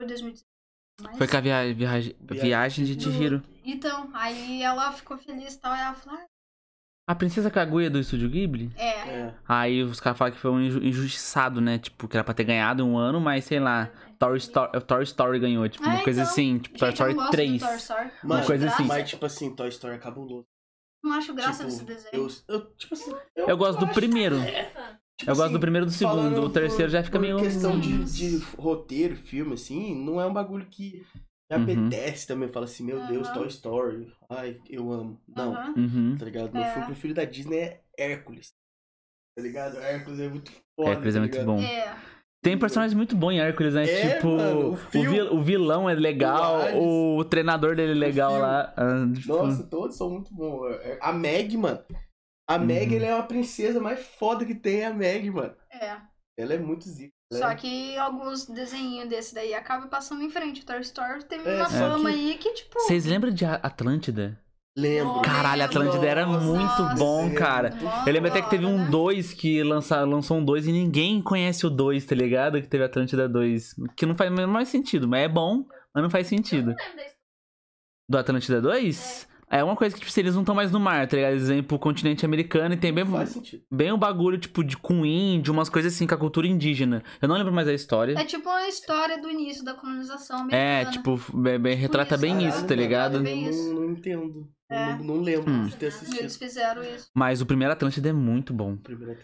[0.00, 0.44] Foi 2019.
[1.02, 3.42] mas- Foi com a via viagem, viagem de do- Chihiro.
[3.64, 5.74] Então, aí ela ficou feliz e tal.
[5.74, 6.20] E ela falou:
[7.08, 8.70] A Princesa Kaguya do Estúdio Ghibli?
[8.76, 9.08] ah, é.
[9.08, 9.34] É.
[9.46, 11.78] Aí os caras falam que foi um inju- injustiçado, né?
[11.78, 13.90] Tipo, que era pra ter ganhado um ano, mas sei lá.
[14.18, 16.32] Toy Story, Toy Story ganhou, tipo, uma Ah, coisa então.
[16.32, 17.52] assim, tipo, Toy Gente, eu Story gosto 3.
[17.62, 18.04] do Toy Story.
[18.04, 18.84] Não Mano, acho coisa assim.
[18.84, 20.44] Mas, tipo assim, Toy Story é cabuloso.
[21.04, 22.10] Não acho graça tipo, desse desenho.
[22.48, 24.36] eu, eu, tipo assim, Eu gosto do primeiro.
[25.18, 26.16] Tipo Eu gosto assim, do primeiro e do segundo.
[26.16, 27.36] falando O terceiro por- já fica meio.
[27.38, 31.04] questão de, de roteiro, filme, assim, não é um bagulho que
[31.50, 31.62] me Uhum.
[31.88, 32.48] apetece também.
[32.48, 33.38] Fala assim, meu Deus, Aham.
[33.38, 34.12] Toy Story.
[34.30, 35.20] Ai, eu amo.
[35.28, 35.52] Não.
[35.74, 36.16] Uhum.
[36.18, 36.52] tá ligado?
[36.52, 36.70] Meu É.
[36.72, 38.52] filme preferido da Disney é Hércules.
[39.36, 39.78] Tá ligado?
[39.78, 40.90] Hércules é muito foda.
[40.90, 41.46] Hércules é tá muito ligado?
[41.46, 41.60] bom.
[41.62, 41.96] É.
[42.44, 43.84] Tem personagens muito bons em Hércules, né?
[43.84, 47.92] É, tipo, mano, o o, fio- vil- o vilão é legal, o o, treinador dele
[47.92, 48.72] é legal lá.
[48.76, 50.60] ah, tipo, Nossa, todos são muito bons.
[51.00, 51.80] A Meg, mano.
[52.48, 52.96] A Meg, Uhum.
[52.96, 55.54] ela é uma princesa mais foda que tem, a Meg, mano.
[55.70, 55.96] É.
[56.38, 57.12] Ela é muito zica.
[57.32, 60.64] Só é- que alguns desenhinhos desse daí acabam passando em frente.
[60.64, 62.80] Toy Story teve É, uma só fama que- aí que, tipo.
[62.80, 64.40] Vocês lembram de A- Atlântida?
[64.76, 65.20] Lembro.
[65.22, 67.70] Caralho, Atlântida era muito Nossa, bom, cara.
[67.70, 68.88] Nossa, Eu lembro até que teve um né?
[68.88, 72.62] 2 que lança, lançou um 2 e ninguém conhece o 2, tá ligado?
[72.62, 73.74] Que teve Atlântida 2.
[73.96, 76.74] Que não faz mais sentido, mas é bom, mas não faz sentido.
[78.08, 79.24] Do Atlântida 2?
[79.24, 81.32] É uma coisa que, tipo, se eles não estão mais no mar, tá ligado?
[81.32, 83.04] Eles vêm pro continente americano e tem bem,
[83.70, 87.02] bem um bagulho, tipo, de com índio, umas coisas assim, com a cultura indígena.
[87.22, 88.12] Eu não lembro mais a história.
[88.18, 90.90] É tipo uma história do início da colonização É, americana.
[90.90, 92.20] tipo, bem, bem- retrata isso.
[92.22, 93.14] bem Caralho, isso, tá ligado?
[93.16, 93.72] Eu Bem isso.
[93.74, 94.48] não, não entendo.
[94.70, 94.96] Eu É.
[94.98, 95.64] Não, não lembro Hum.
[95.66, 96.18] de ter E assistido.
[96.20, 97.08] eles fizeram isso.
[97.14, 98.76] Mas o primeiro Atlântida é muito bom.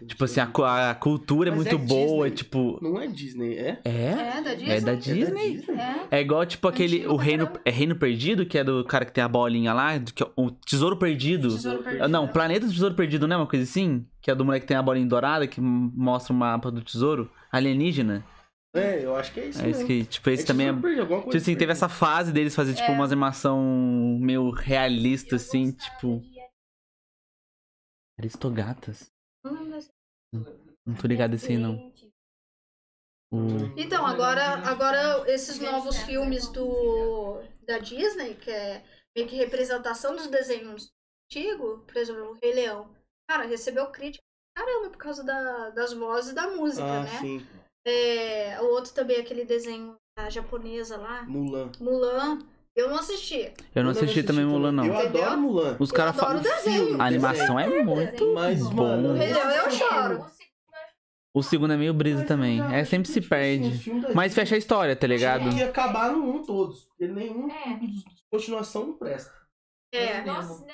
[0.06, 2.36] Tipo assim, a, cu- a cultura é Mas muito é boa, Disney.
[2.44, 2.78] tipo.
[2.80, 3.78] Não é Disney, é?
[3.84, 4.38] É?
[4.38, 4.70] É, da Disney?
[4.72, 5.64] É da É da Disney?
[6.10, 6.18] É.
[6.18, 6.96] É igual, tipo, aquele.
[7.00, 9.98] Antigo O reino, é Reino Perdido, que é do cara que tem a bolinha lá.
[9.98, 11.48] do que é o Tesouro Perdido.
[11.50, 12.08] Tesouro Perdido.
[12.08, 14.06] Não, Planeta do Tesouro Perdido, não é uma coisa assim?
[14.22, 17.30] Que é do moleque que tem a bolinha dourada, que mostra o mapa do tesouro.
[17.52, 18.24] Alienígena.
[18.74, 20.70] É, eu acho que é isso É isso que, tipo, esse também é.
[20.70, 22.94] Tesouro Perdido, alguma Tipo assim, teve essa fase deles fazer, tipo, É.
[22.94, 23.62] umas animação
[24.20, 26.22] meio realista, assim, tipo.
[28.18, 29.10] Aristogatas?
[30.86, 31.92] Não tô ligado esse aí, não.
[33.32, 33.38] O...
[33.76, 38.84] Então, agora, agora esses novos filmes do da Disney, que é
[39.16, 40.92] meio que representação dos desenhos
[41.26, 42.94] antigos, por exemplo, o Rei Leão.
[43.28, 44.22] Cara, recebeu crítica
[44.56, 47.18] caramba por causa da- das vozes e da música, Ah, né?
[47.20, 47.46] sim.
[47.86, 51.70] É, o outro também, aquele desenho da japonesa lá, Mulan.
[51.80, 52.38] Mulan.
[52.76, 53.52] Eu não assisti.
[53.74, 54.84] Eu não assisti também Mulan, não.
[54.84, 55.22] Eu Entendeu?
[55.24, 55.76] adoro Mulan.
[55.78, 56.40] Os caras adoro falam.
[56.40, 57.00] o desenho.
[57.02, 58.82] A animação é muito Mas, bom.
[58.82, 60.26] mano, eu choro.
[61.36, 62.60] O segundo é meio brisa também.
[62.72, 63.90] É, sempre se perde.
[64.14, 65.42] Mas fecha a história, tá ligado?
[65.50, 66.84] Tinha que acabar no um todos.
[66.86, 67.78] Porque nenhum É.
[68.30, 69.32] continuação não presta.
[69.92, 70.22] É.
[70.22, 70.64] Nossa.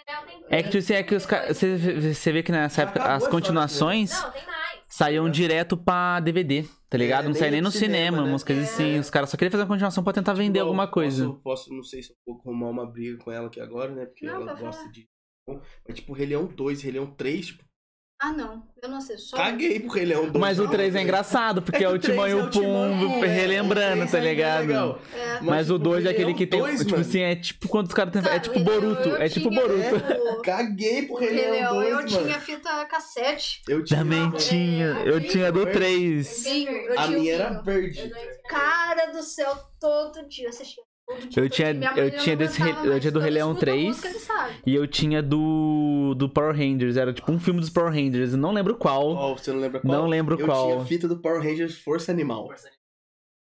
[0.49, 1.57] É que, tipo assim, é que os caras.
[1.57, 4.70] Você, vê que nessa época Acabou as história continuações Não, tem mais.
[5.01, 7.25] Saíam direto pra DVD, tá ligado?
[7.25, 8.29] É, não saía nem no cinema, cinema, né?
[8.33, 8.73] umas coisas É.
[8.73, 8.99] assim.
[8.99, 11.25] Os caras só queriam fazer uma continuação pra tentar vender Igual, alguma coisa.
[11.27, 14.05] Posso, posso, não sei se eu vou arrumar uma briga com ela aqui agora, né?
[14.05, 14.93] Porque Não, ela gosta falar.
[14.93, 15.09] de.
[15.89, 17.65] Mas, tipo, Rei Leão 2, Rei Leão 3, tipo,
[18.23, 18.63] Ah, não.
[18.83, 19.29] Eu não assisto.
[19.31, 19.37] Só...
[19.39, 20.35] caguei pro Rei Leão 2.
[20.35, 21.03] Mas o não, 3 é velho.
[21.05, 24.19] engraçado, porque É é, o três Timão e é o Pumbo é, relembrando, três tá
[24.19, 24.61] é ligado?
[24.67, 24.99] legal.
[25.15, 25.41] É.
[25.41, 26.61] Mas, o tipo, 2 é Rei aquele que tem.
[26.61, 27.01] 2, tipo mano.
[27.03, 28.31] assim, é tipo quando os caras tentam.
[28.31, 29.17] É tipo Boruto.
[29.17, 30.41] É tipo Boruto.
[30.45, 32.27] Caguei pro Rei Leão Leão 2, eu mano.
[32.27, 33.63] tinha fita cassete.
[33.67, 34.01] Eu tinha.
[34.01, 34.85] Também tinha.
[35.07, 36.45] Eu tinha do 3.
[36.45, 38.13] Vinho, eu A minha era verde.
[38.49, 40.83] Cara do céu, todo dia assistia.
[41.11, 43.87] Eu todo tinha- eu tinha desse eu tinha do Rei Leão escuta a 3.
[43.89, 44.55] música, ele sabe.
[44.67, 46.15] E eu tinha do.
[46.17, 46.97] do Power Rangers.
[46.97, 48.33] Era tipo um filme dos Power Rangers.
[48.33, 49.15] Eu não lembro qual.
[49.17, 49.39] Qual?
[49.39, 49.93] Você não lembra qual?
[49.93, 50.67] Não lembro eu qual.
[50.73, 52.49] tinha fita do Power Rangers Força Animal.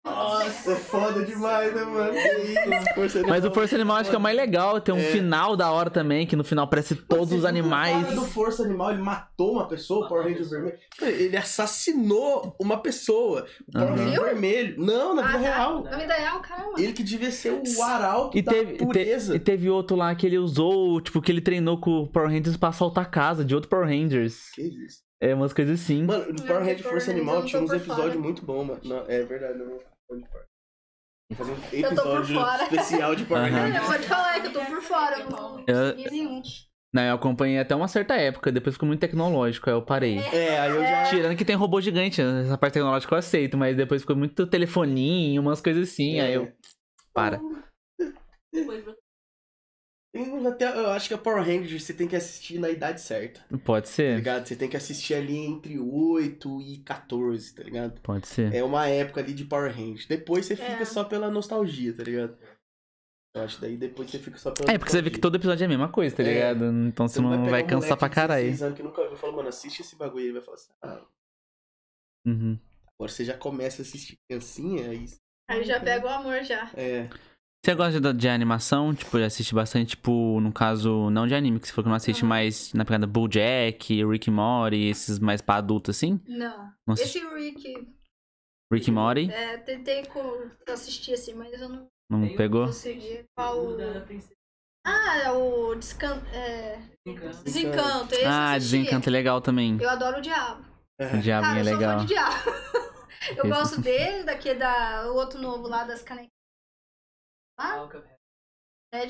[0.06, 2.12] Nossa, é foda demais, né, mano?
[2.12, 4.80] Que isso, Força Mas o Força Animal acho que é o mais legal.
[4.80, 5.02] Tem um É.
[5.02, 8.02] final da hora também, que no final aparece todos os Você viu que O animais.
[8.04, 10.78] cara do Força Animal, ele matou uma pessoa, o Power Ranger vermelho.
[11.02, 13.46] Ele assassinou uma pessoa.
[13.68, 13.88] O Power.
[13.96, 14.74] Ranger vermelho.
[14.84, 15.82] Não, na vida Ah, real.
[15.84, 16.80] Na vida real, caramba.
[16.80, 19.36] Ele que devia ser o arauto E da teve, e te- pureza.
[19.36, 22.56] e teve outro lá que ele usou, tipo, que ele treinou com o Power Rangers
[22.56, 24.50] pra assaltar a casa de outro Power Rangers.
[24.54, 25.04] Que isso.
[25.20, 26.04] É umas coisas assim.
[26.04, 28.64] Mano, no Não, Power do Ranger Power Força Rangers Animal tinha uns episódios muito bons,
[28.66, 28.80] mano.
[28.84, 29.78] Não, é verdade, não
[30.14, 30.46] de Power.
[31.30, 32.62] Vou fazer um Eu tô por episódio fora.
[32.64, 33.58] especial de Power Aham.
[33.62, 33.82] Ranger.
[33.82, 35.18] É, pode falar que eu tô por fora.
[35.20, 36.42] Eu não Eu- nenhum.
[36.94, 40.18] Não, eu acompanhei até uma certa época, depois ficou muito tecnológico, aí eu parei.
[40.18, 41.04] É, aí eu já.
[41.10, 45.42] Tirando que tem robô gigante, essa parte tecnológica eu aceito, mas depois ficou muito telefoninho,
[45.42, 46.50] umas coisas assim, aí eu.
[47.12, 47.38] Para.
[48.52, 48.82] Depois
[50.48, 53.86] até, eu acho que a Power Ranger você tem que assistir na idade certa, Pode
[53.86, 54.16] tá ser.
[54.16, 54.46] ligado?
[54.46, 58.00] Você tem que assistir ali entre 8 e 14, tá ligado?
[58.00, 58.54] Pode ser.
[58.54, 60.06] É uma época ali de Power Ranger.
[60.08, 60.84] Depois você fica É.
[60.84, 62.36] só pela nostalgia, tá ligado?
[63.34, 65.34] Eu acho que daí depois você fica só pela É, porque você vê que todo
[65.34, 66.26] epepisódio é a mesma coisa, tá É.
[66.32, 66.64] ligado?
[66.86, 68.44] Então você não pegar vai um cansar pra caralho.
[68.44, 70.24] 16 anos que nunca viu, fala, mano, assiste esse bagulho.
[70.24, 71.02] Ele vai falar assim, ah,
[72.26, 72.58] Uhum.
[72.98, 75.06] agora você já começa a assistir criancinha, aí...
[75.48, 76.70] Aí já pega o amor já.
[76.74, 77.08] É,
[77.66, 78.94] Você gosta de, de animação?
[78.94, 81.96] Tipo, já assiste bastante, tipo, no caso, não de anime, que você falou que não
[81.96, 82.28] assiste, Aham.
[82.28, 86.20] mas na pegada Bojack, Rick e Morty, esses mais pra adulto assim?
[86.28, 86.70] Não.
[86.86, 87.88] Não Esse Rick,
[88.72, 89.28] Rick e Morty?
[89.32, 90.04] é, tentei
[90.68, 92.66] assistir assim, mas eu não Não um- pegou?
[92.66, 93.24] consegui.
[93.36, 93.66] Qual.
[93.66, 94.34] o da princesa.
[94.86, 96.22] Ah, é o Descan...
[96.32, 97.42] é, Desencanto.
[97.42, 98.14] Desencanto.
[98.14, 98.56] Esse eu Ah.
[98.58, 99.76] Desencanto é legal também.
[99.80, 100.64] Eu adoro o Diabo.
[101.00, 101.98] O diabinho Cara, é eu sou legal.
[101.98, 102.44] fã de Diabo.
[103.36, 105.10] eu Esse- gosto dele, daquele da.
[105.10, 106.35] O outro novo lá das canequinhas.
[107.58, 108.16] Ah, o Cuphead.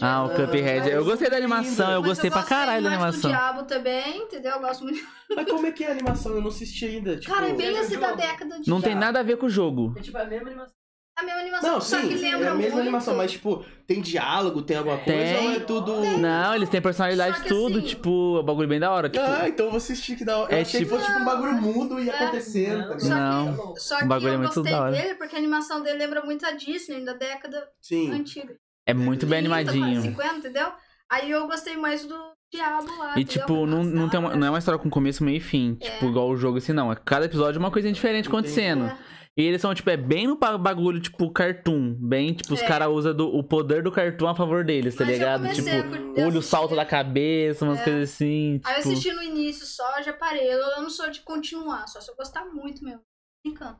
[0.00, 0.90] Ah, o Cuphead.
[0.90, 3.30] Eu gostei da animação, eu gostei pra gostei caralho da animação.
[3.30, 4.52] do Diabo também, entendeu?
[4.52, 5.06] Eu gosto muito.
[5.34, 6.32] Mas como é que é a animação?
[6.32, 7.16] Eu não assisti ainda.
[7.18, 7.34] Tipo...
[7.34, 8.70] Cara, é bem Você assim da década de.
[8.70, 9.94] Não tem nada a ver com o jogo.
[9.96, 10.74] É tipo a mesma animação.
[11.18, 12.80] A mesma animação, Não, só sim, que é lembra a mesma muito.
[12.82, 15.46] animação, mas tipo, tem diálogo, tem alguma coisa Tem.
[15.48, 15.94] ou é tudo...
[16.18, 19.08] Não, eles têm personalidade Só que tudo, assim- tipo, é um bagulho bem da hora.
[19.08, 20.52] Tipo, Ah, então eu vou assistir que da hora.
[20.52, 22.14] Eu É achei tipo- que fosse tipo um bagulho mudo e É.
[22.14, 23.44] acontecendo, tá Só ligado?
[23.56, 23.72] Não.
[23.74, 24.92] que, só O que bagulho é eu muito gostei da hora.
[24.92, 28.12] dele porque a animação dele lembra muito a Disney, da década Sim.
[28.12, 28.54] antiga.
[28.86, 30.02] é muito bem 30, animadinho.
[30.02, 30.68] 50, entendeu?
[31.10, 32.14] Aí eu gostei mais do
[32.52, 33.14] Diabo lá.
[33.16, 33.42] E entendeu?
[33.46, 35.74] tipo, não, não, tem uma- não é uma história com começo, meio e fim.
[35.76, 36.92] Tipo, igual o jogo assim, não.
[36.92, 38.84] É cada episódio é uma coisinha diferente acontecendo.
[38.84, 38.96] É.
[39.38, 41.92] E eles são, tipo, é bem no ba- bagulho, tipo, cartoon.
[41.94, 42.66] Bem, tipo, os É.
[42.66, 45.42] caras usam do- o poder do cartoon a favor deles, tá Mas ligado?
[45.52, 46.42] Tipo, a olho assistir.
[46.42, 47.84] salta da cabeça, umas É.
[47.84, 48.60] coisas assim.
[48.64, 50.46] Aí eu Tipo, assisti no início só, já parei.
[50.50, 53.02] Eu, eu não sou de continuar, só se eu gostar muito mesmo.
[53.44, 53.76] Me encanta.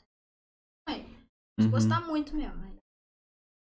[0.91, 1.71] É, se uhum.
[1.71, 2.63] gostar muito mesmo.
[2.63, 2.77] aí.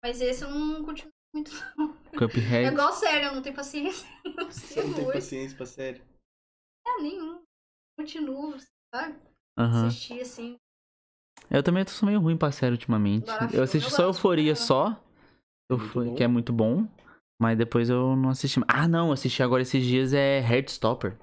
[0.05, 1.51] Mas esse eu não continuo muito.
[1.79, 1.97] não.
[2.13, 2.67] É Cuphead.
[2.73, 4.07] igual sério, eu não tenho paciência.
[4.37, 6.03] Não Você sei não tem paciência pra série.
[6.87, 7.43] É, nenhum.
[7.99, 8.55] Continuo,
[8.95, 9.19] sabe?
[9.59, 9.87] Aham.
[9.87, 10.57] Assistir assim.
[11.49, 13.31] Eu também tô meio ruim pra série ultimamente.
[13.31, 14.55] Agora, eu assisti eu só Euforia né?
[14.57, 15.01] só.
[16.17, 16.87] Que é muito bom.
[17.41, 18.61] Mas depois eu não assisti.
[18.69, 21.17] Ah, não, assisti agora esses dias é Heartstopper.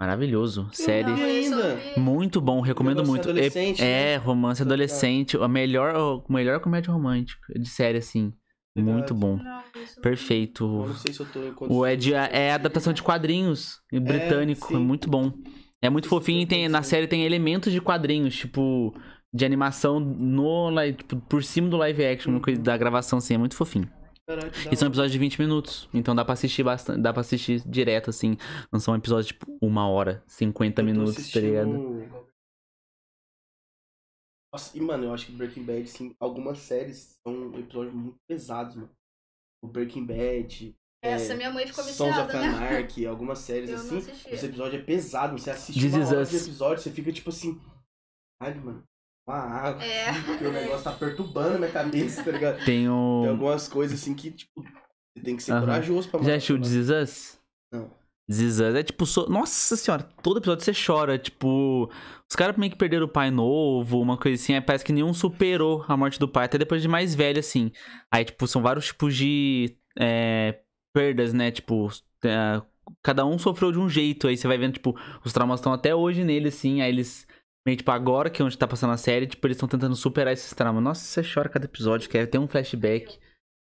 [0.00, 0.68] Maravilhoso.
[0.72, 1.12] Série.
[1.12, 2.00] Esse eu ainda.
[2.00, 3.30] Muito bom, recomendo Romance muito.
[3.30, 4.16] adolescente, é, né?
[4.16, 5.36] romance Tá adolescente.
[5.36, 8.32] A melhor, a melhor comédia romântica de série, assim.
[8.76, 8.96] Verdade.
[8.96, 9.36] Muito bom.
[9.36, 9.62] Não,
[10.02, 10.66] Perfeito.
[10.66, 14.82] não sei se eu tô O é, de, é adaptação de quadrinhos britânico, é, sim.
[14.82, 15.32] muito bom.
[15.80, 18.92] É muito fofinho e tem, na série tem elementos de quadrinhos, tipo,
[19.34, 23.38] de animação no, li- tipo, por cima do live action, coisa da gravação, assim, é
[23.38, 23.90] muito fofinho.
[24.26, 27.60] Caralho, E são episódios de 20 minutos, então dá pra assistir bastante, dá pra assistir
[27.68, 28.36] direto, assim.
[28.72, 32.24] Não são episódios, tipo, uma hora, 50 Eu tô minutos, tá assistindo- ligado?
[34.52, 38.76] Nossa, e mano, eu acho que Breaking Bad, sim, algumas séries são episódios muito pesados,
[38.76, 38.90] mano.
[39.62, 42.88] O Breaking Bad, Essa minha mãe ficou Sons viciada, of né?
[43.10, 43.98] Algumas séries Eu assim.
[44.30, 47.60] Esse episódio é pesado, você assiste This uma hora de episódio, você fica tipo assim.
[48.40, 48.82] Ai, mano,
[49.32, 49.82] água.
[49.82, 50.12] É.
[50.22, 52.56] Porque o negócio tá perturbando a minha cabeça, tá ligado?
[52.58, 53.24] Tem Tem o...
[53.28, 54.62] algumas coisas assim que, tipo,
[55.16, 55.60] você tem que ser Aham.
[55.60, 57.38] corajoso pra Já assistiu This Is Us?
[57.72, 57.90] Não.
[58.28, 59.04] This é tipo...
[59.04, 61.18] so- Nossa senhora, todo episódio você chora.
[61.18, 61.90] Tipo,
[62.30, 64.54] os caras meio que perderam o pai novo, uma coisa assim.
[64.54, 67.70] Aí parece que nenhum superou a morte do pai, até depois de mais velho, assim.
[68.10, 70.58] Aí, tipo, são vários tipos de é,
[70.92, 71.50] perdas, né?
[71.50, 71.88] Tipo,
[72.24, 72.62] é,
[73.02, 74.26] cada um sofreu de um jeito.
[74.26, 76.80] Aí você vai vendo, tipo, os traumas estão até hoje nele, assim.
[76.80, 77.26] Aí eles...
[77.66, 80.32] Meio, tipo, agora que é onde tá passando a série, tipo, eles estão tentando superar
[80.34, 80.82] esses traumas.
[80.82, 83.18] Nossa, você chora cada episódio, quer ter um flashback.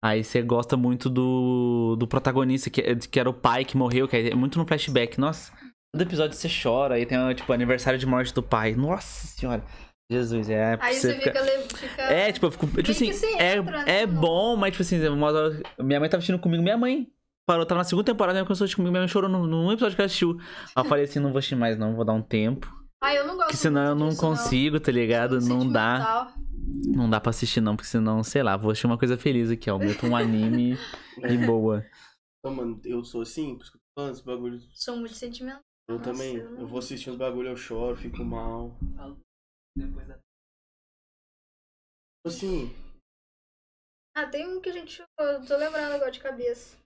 [0.02, 4.06] Aí você gosta muito do, do protagonista, que, é- que era o pai que morreu,
[4.08, 5.18] que é muito no flashback.
[5.18, 5.52] Nossa,
[5.94, 6.94] todo episódio você chora.
[6.94, 8.74] Aí tem, tipo, aniversário de morte do pai.
[8.74, 9.62] Nossa senhora.
[10.10, 10.76] Jesus, é.
[10.80, 11.42] Aí você fica.
[11.74, 12.02] fica...
[12.02, 12.66] É, tipo, eu fico.
[12.66, 16.18] Tipo assim, é, entra, é né, no- bom, mas, tipo assim, hora- minha mãe tava
[16.18, 17.08] assistindo comigo, minha mãe
[17.46, 19.46] parou, tava na segunda temporada, minha mãe começou a assistir comigo, minha mãe chorou num,
[19.46, 20.38] num episódio que ela assistiu.
[20.76, 22.70] Aí eu falei assim: não vou assistir mais, não, vou dar um tempo.
[23.02, 25.40] Ah, eu não gosto Porque senão eu não disso, consigo, tá ligado?
[25.40, 26.32] Não dá.
[26.86, 29.70] Não dá pra assistir não, porque senão, sei lá, vou assistir uma coisa feliz aqui,
[29.70, 29.78] ó.
[29.78, 30.76] Meto um anime
[31.28, 31.84] de boa.
[32.38, 34.60] Então, mano, eu sou assim, por isso que eu tô falando, esse bagulho.
[34.72, 35.60] Sou muito sentimental.
[35.88, 36.36] Eu Nossa, também.
[36.36, 38.74] eu não- Eu vou assistir uns bagulho, eu choro, fico mal.
[39.76, 40.18] Depois da
[42.26, 42.74] Assim,
[44.16, 45.02] Ah, tem um que a gente.
[45.18, 46.76] Eu tô lembrando agora de cabeça.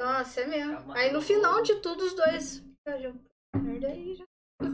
[0.00, 0.92] Nossa, é mesmo.
[0.92, 2.64] Aí no final de tudo, os dois.
[3.54, 4.24] Merda aí, já.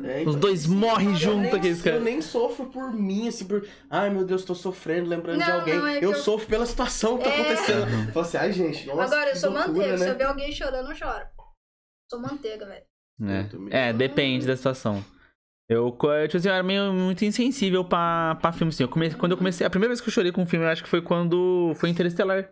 [0.09, 2.03] é, Os então, dois morrem eu junto nem- aqueles Eu caras.
[2.03, 3.67] nem sofro por mim, assim, por.
[3.91, 5.77] Ai meu Deus, tô sofrendo, lembrando de Não, alguém.
[5.79, 7.41] não, é eu, eu- sofro pela situação que tá É.
[7.41, 7.89] acontecendo.
[7.93, 8.05] Uhum.
[8.07, 9.03] Eu falo assim, ai gente, nossa.
[9.03, 9.99] Agora, eu sou loucura, manteiga.
[9.99, 10.11] Se né?
[10.13, 11.27] eu ver alguém chorando, eu choro.
[12.11, 12.85] Sou manteiga, velho.
[13.21, 13.69] Eu.
[13.71, 15.05] É, é, depende da situação.
[15.69, 18.85] Eu, eu, tipo assim, eu era meio muito insensível pra, pra filme, assim.
[18.85, 20.71] Eu comecei, quando eu comecei, a primeira vez que eu chorei com um filme, eu
[20.71, 22.49] acho que foi quando foi Interestelar.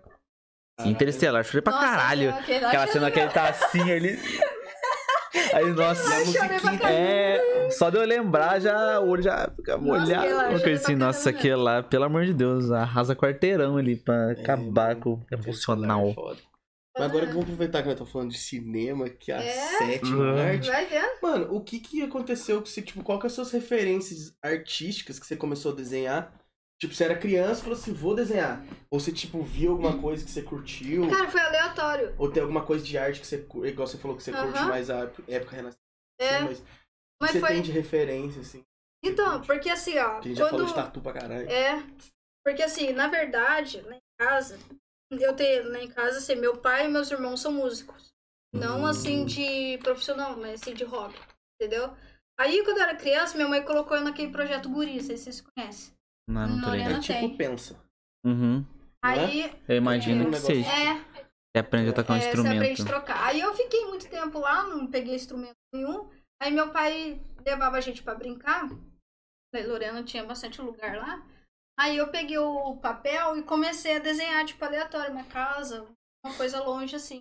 [0.83, 2.31] Interestelar, eu chorei pra Nossa, caralho.
[2.31, 4.19] aquele- Aquela cena que ele tá assim, ele...
[5.53, 7.71] Aí, nossa, a Eu musiquinha é...
[7.71, 10.13] Só de eu lembrar, já, o olho já fica molhado.
[10.13, 14.31] aquele lá, eu assim, nossa, aquele lá, pelo amor de Deus, arrasa quarteirão ali pra
[14.31, 16.09] É, acabar com o Interestelar emocional.
[16.11, 16.39] é foda.
[16.97, 19.79] Mas agora que vamos aproveitar que nós estamos falando de cinema, que é a É?
[19.79, 20.39] sétima Uhum.
[20.41, 20.69] arte.
[20.71, 21.11] Vai vendo.
[21.23, 25.19] Mano, o que que aconteceu com você, tipo, qual que são as suas referências artísticas
[25.19, 26.33] que você começou a desenhar?
[26.85, 28.63] Tipo, você era criança e falou assim, vou desenhar.
[28.91, 31.09] Ou você, tipo, viu alguma coisa que você curtiu?
[31.09, 32.15] Cara, foi aleatório.
[32.19, 34.69] Ou tem alguma coisa de arte que você, igual você falou que você curte Aham.
[34.69, 35.83] mais a época renascentista,
[36.21, 36.69] É, mas, o que
[37.23, 37.49] mas você foi.
[37.49, 38.63] tem de referência, assim?
[39.03, 40.21] Então, porque assim, ó.
[40.21, 40.69] Que a gente já falou Quando...
[40.69, 41.49] de tatu pra caralho.
[41.49, 41.83] É,
[42.45, 44.59] porque assim, na verdade, lá em casa,
[45.11, 48.13] eu tenho lá em casa, assim, meu pai e meus irmãos são músicos.
[48.55, 48.87] Não Hum.
[48.87, 51.19] assim de profissional, mas assim de hobby,
[51.59, 51.95] entendeu?
[52.39, 55.25] Aí quando eu era criança, minha mãe colocou eu naquele projeto Guri, não sei se
[55.25, 55.94] vocês conhecem.
[56.29, 56.93] Não, não tô Não, É ligado.
[56.95, 57.37] não tipo tem.
[57.37, 57.85] pensa.
[58.25, 58.65] Uhum.
[59.03, 60.31] Aí, Eu imagino É.
[60.31, 60.69] que seja.
[60.71, 60.95] é,
[61.53, 62.83] Você aprende a tocar um é, você aprende instrumento.
[62.83, 63.25] a trocar.
[63.27, 66.11] Aí eu fiquei muito tempo lá, não peguei instrumento nenhum.
[66.43, 68.69] Aí meu pai levava a gente pra brincar.
[69.55, 71.25] Lorena tinha bastante lugar lá.
[71.79, 75.87] Aí eu peguei o papel e comecei a desenhar, tipo, aleatório, minha casa,
[76.25, 77.21] uma coisa longe assim.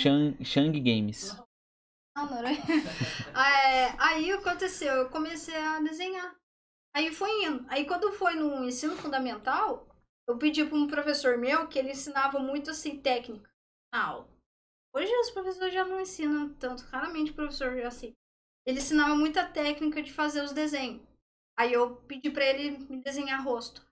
[0.00, 1.30] Shang, Shang Games.
[2.16, 2.48] Ah, não era...
[3.36, 6.34] É, aí aconteceu, eu comecei a desenhar.
[6.98, 7.64] Aí foi indo.
[7.68, 9.86] Aí quando foi no ensino fundamental,
[10.26, 13.48] eu pedi para um professor meu que ele ensinava muito assim, técnica
[13.94, 14.28] na aula.
[14.92, 18.16] Hoje os professores já não ensinam tanto, raramente o professor já assim.
[18.66, 21.06] Ele ensinava muita técnica de fazer os desenhos.
[21.56, 23.86] Aí eu pedi para ele me desenhar rosto.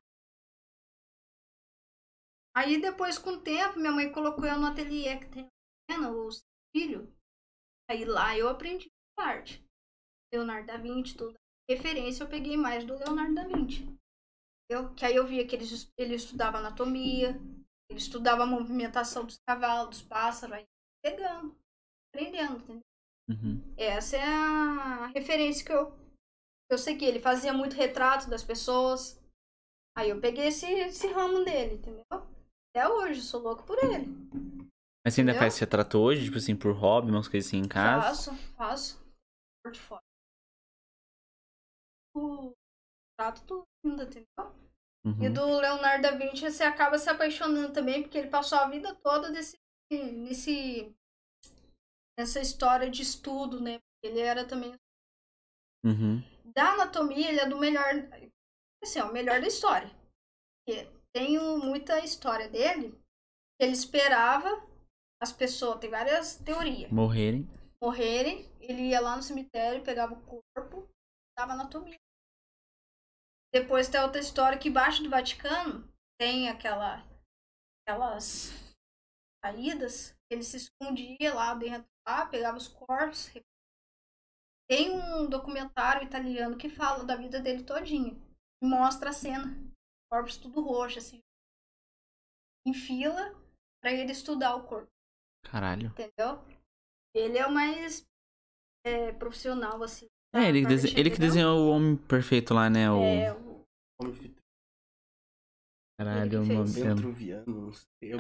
[2.57, 5.49] Aí depois, com o tempo, minha mãe colocou eu no ateliê que tem
[6.01, 7.09] lá, os filhos.
[7.89, 9.65] Aí lá eu aprendi arte.
[10.33, 11.39] Leonardo da Vinci, tudo.
[11.69, 13.85] Referência eu peguei mais do Leonardo da Vinci.
[14.69, 15.65] Eu, que aí eu via que ele,
[15.97, 17.41] ele estudava anatomia,
[17.89, 20.65] ele estudava a movimentação dos cavalos, dos pássaros, aí
[21.05, 21.57] pegando,
[22.09, 22.83] aprendendo, entendeu?
[23.29, 23.75] Uhum.
[23.77, 27.05] Essa é a referência que eu, que eu segui.
[27.05, 29.21] Ele fazia muito retrato das pessoas.
[29.97, 32.05] Aí eu peguei esse, esse ramo dele, entendeu?
[32.11, 34.07] Até hoje, sou louco por ele.
[35.05, 35.39] Mas você ainda Entendeu?
[35.39, 38.09] faz esse retrato hoje, tipo assim, por hobby, umas coisas assim em casa?
[38.09, 39.07] Faço, faço.
[39.65, 40.06] Portfólio.
[42.17, 42.53] O
[43.19, 44.27] trato tudo ainda, entendeu?
[45.05, 45.33] E Uhum.
[45.33, 49.31] do Leonardo da Vinci você acaba se apaixonando também, porque ele passou a vida toda
[49.31, 49.57] desse,
[49.93, 50.93] nesse,
[52.19, 53.79] nessa história de estudo, né?
[54.03, 54.75] Ele era também.
[55.85, 56.21] Uhum.
[56.53, 57.85] Da anatomia, ele é do melhor.
[58.83, 59.89] Assim, ó, o melhor da história.
[60.67, 62.99] Porque tenho muita história dele.
[63.61, 64.49] Ele esperava
[65.23, 66.91] as pessoas, tem várias teorias.
[66.91, 67.47] Morrerem.
[67.81, 70.89] morrerem, ele ia lá no cemitério, pegava o corpo,
[71.39, 71.97] dava anatomia.
[73.53, 77.03] Depois tem outra história que embaixo do Vaticano tem aquela,
[77.83, 78.51] aquelas
[79.45, 83.33] saídas, ele se escondia lá dentro, lá, pegava os corpos.
[84.69, 88.15] Tem um documentário italiano que fala da vida dele todinha.
[88.61, 89.47] E mostra a cena.
[90.11, 91.21] Corpos tudo roxo, assim.
[92.67, 93.33] Em fila
[93.81, 94.91] para ele estudar o corpo
[95.45, 95.89] Caralho.
[95.91, 96.45] entendeu?
[97.15, 98.05] Ele é o mais
[98.85, 100.09] é, profissional, assim.
[100.37, 100.61] É, ele,
[100.97, 102.91] ele que desenhou o Homem Perfeito lá, né?
[102.91, 103.03] O...
[103.03, 103.65] É, o-
[105.99, 106.91] Caralho, o nome dele.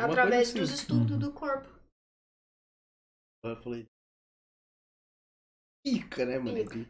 [0.00, 0.82] Através coisa dos assim.
[0.82, 1.18] estudos Uhum.
[1.18, 1.68] do corpo.
[3.44, 3.86] Eu falei.
[5.84, 6.56] Pica, né, mano?
[6.56, 6.74] Pica.
[6.74, 6.88] Ele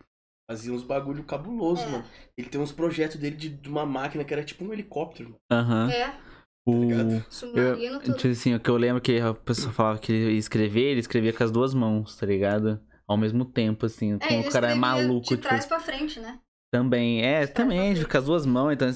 [0.49, 1.89] fazia uns bagulho cabuloso, É.
[1.91, 2.05] mano.
[2.39, 5.31] Ele tem uns projetos dele de, de uma máquina que era tipo um helicóptero.
[5.31, 5.41] mano.
[5.51, 5.91] Aham.
[5.91, 6.21] É,
[6.67, 6.81] O...
[6.85, 7.27] ligado?
[7.33, 8.17] submarino, tudo.
[8.17, 11.01] Tipo assim, o que eu lembro que a pessoa falava que ele ia escrever, ele
[11.01, 12.81] escrevia com as duas mãos, tá ligado?
[13.09, 16.41] Ao mesmo tempo, assim, É, o cara é maluco, de tipo, trás pra frente, né?
[16.73, 17.23] também.
[17.23, 18.09] É, de também, frente.
[18.11, 18.89] com as duas mãos, então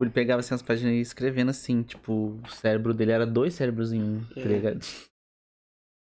[0.00, 2.12] ele pegava assim as páginas e ia escrevendo assim, tipo,
[2.42, 4.44] o cérebro dele era dois cérebros em um, tá É.
[4.44, 4.80] ligado?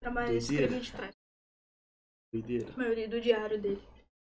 [0.02, 0.64] Trabalha, Doideira.
[0.64, 1.12] escrevia de trás.
[2.32, 2.66] Doideira.
[2.74, 3.82] A maioria do diário dele.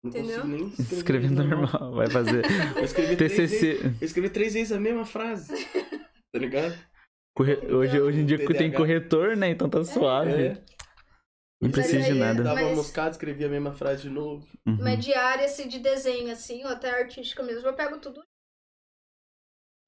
[0.05, 0.45] Não Entendeu?
[0.47, 0.97] nem escrever.
[0.97, 2.43] Escrever normal, vai fazer
[2.77, 3.87] Eu escrevi três vezes, TCC.
[4.01, 5.53] eu escrevi três vezes a mesma frase.
[6.35, 6.77] Tá ligado?
[7.37, 9.51] Corre- Hoje, hoje em dia tem corretor, né?
[9.51, 10.33] Então tá suave.
[10.49, 10.65] É.
[11.61, 12.43] Não precisa de nada.
[12.43, 14.47] Dava Mas- uma moscada, escrevia a mesma frase de novo.
[14.67, 14.79] Uhum.
[14.83, 18.23] Mas de área assim, de desenho, assim, ou até artística mesmo, eu pego tudo.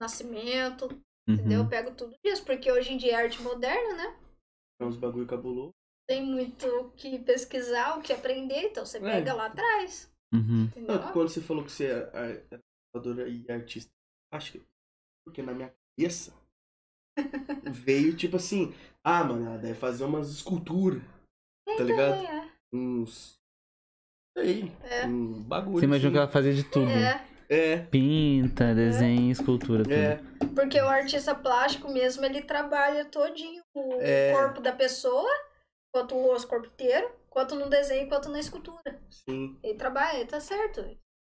[0.00, 0.86] Nascimento,
[1.28, 1.58] entendeu?
[1.58, 1.68] Eu Uhum.
[1.68, 4.18] pego tudo isso, porque hoje em dia é arte moderna, né?
[4.80, 5.72] É uns bagulho cabuloso.
[6.08, 9.00] Tem muito o que pesquisar, o que aprender, então você É.
[9.00, 10.68] pega lá atrás, Uhum.
[10.76, 12.10] Não, quando você falou que você é
[12.52, 12.60] é
[12.92, 13.90] tatuadora e artista,
[14.32, 14.62] acho que.
[15.24, 16.34] Porque na minha cabeça
[17.64, 18.74] veio tipo assim:
[19.04, 21.00] ah, mano, ela deve fazer umas esculturas,
[21.76, 22.14] tá ligado?
[22.26, 23.36] É, Uns.
[24.36, 25.06] Sei, É.
[25.06, 25.78] um bagulho.
[25.78, 26.22] Você imaginou que assim.
[26.24, 26.90] ela fazia de tudo.
[26.90, 29.92] é, É, Pinta, desenha, escultura, tudo.
[29.94, 30.20] é.
[30.54, 34.32] porque o artista plástico mesmo, ele trabalha todinho o É.
[34.32, 35.30] corpo da pessoa,
[35.94, 39.00] quanto o rosto, corpo inteiro, quanto no desenho, quanto na escultura.
[39.10, 39.56] Sim.
[39.62, 40.84] Ele trabalha, tá certo,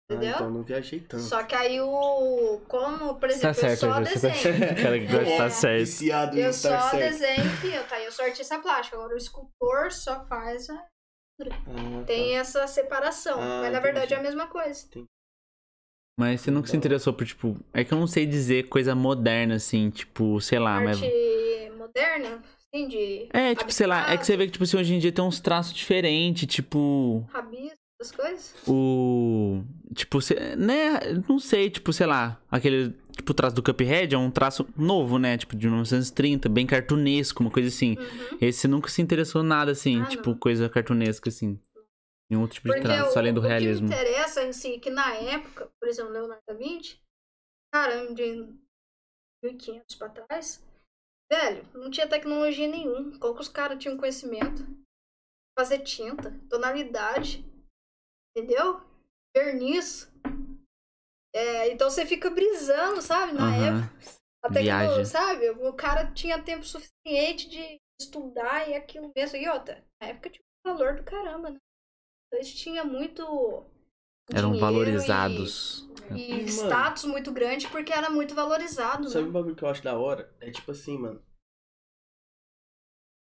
[0.08, 0.36] Ah, entendeu?
[0.36, 1.24] então não viajei tanto.
[1.24, 2.62] Só que aí o.
[2.68, 4.36] Como, por Tá exemplo, eu certo, só você tá desenho.
[4.36, 4.82] certo.
[4.84, 5.50] Cara que gosta de tá É.
[5.50, 5.80] certo.
[5.80, 7.12] Viciado em Eu estar só certo.
[7.12, 8.00] desenho aqui, tá?
[8.00, 8.98] Eu sou artista plástico.
[8.98, 10.70] Agora o escultor só faz.
[10.70, 10.74] a-
[11.42, 11.46] Ah,
[12.00, 12.04] tá.
[12.06, 13.42] Tem essa separação.
[13.42, 14.36] Ah, mas na verdade é a entendi.
[14.38, 14.88] mesma coisa.
[16.18, 17.58] Mas você nunca se interessou por, tipo.
[17.74, 21.02] É que eu não sei dizer coisa moderna, assim, tipo, sei lá, mas.
[21.02, 23.28] Arte moderna, assim, de.
[23.34, 25.24] É, tipo, sei lá, é que você vê que, tipo assim, hoje em dia tem
[25.26, 27.28] uns traços diferentes, tipo.
[27.34, 28.56] Rabisco, essas coisas.
[28.68, 29.64] O.
[29.94, 30.20] Tipo,
[30.58, 31.00] né?
[31.28, 32.92] Não sei, tipo, sei lá, aquele.
[33.16, 35.38] Tipo, o traço do Cuphead é um traço novo, né?
[35.38, 37.98] Tipo, de 1930, bem cartunesco, uma coisa assim.
[37.98, 38.38] Uhum.
[38.42, 40.38] Esse nunca se interessou nada, assim, Ah, tipo, não.
[40.38, 41.60] coisa cartunesca, assim.
[42.30, 43.88] Em outro tipo de Porque traço, o, além do o que realismo.
[43.88, 47.00] me interessa, assim, que na época, por exemplo, Leonardo da Vinci,
[47.72, 48.50] cara, de
[49.44, 50.66] 1500 pra trás,
[51.32, 53.18] velho, não tinha tecnologia nenhuma.
[53.20, 54.66] Como que os caras tinham conhecimento?
[55.58, 57.46] Fazer tinta, tonalidade,
[58.36, 58.82] entendeu?
[59.36, 60.12] Verniz.
[61.34, 63.34] É, então você fica brisando, sabe?
[63.34, 63.80] Na Aham.
[63.82, 63.96] época.
[64.44, 65.06] A tecnologia, Viaja.
[65.06, 65.50] sabe?
[65.50, 69.38] O cara tinha tempo suficiente de estudar e aquilo mesmo.
[69.38, 71.58] E outra, na época tinha um valor do caramba, né?
[72.28, 73.24] Então eles tinham muito.
[74.34, 75.88] Eram valorizados.
[76.16, 76.50] E, e Mano.
[76.50, 79.30] status muito grande porque era muito valorizado, Sabe né?
[79.30, 80.32] um bagulho que eu acho da hora?
[80.40, 81.24] É tipo assim, mano.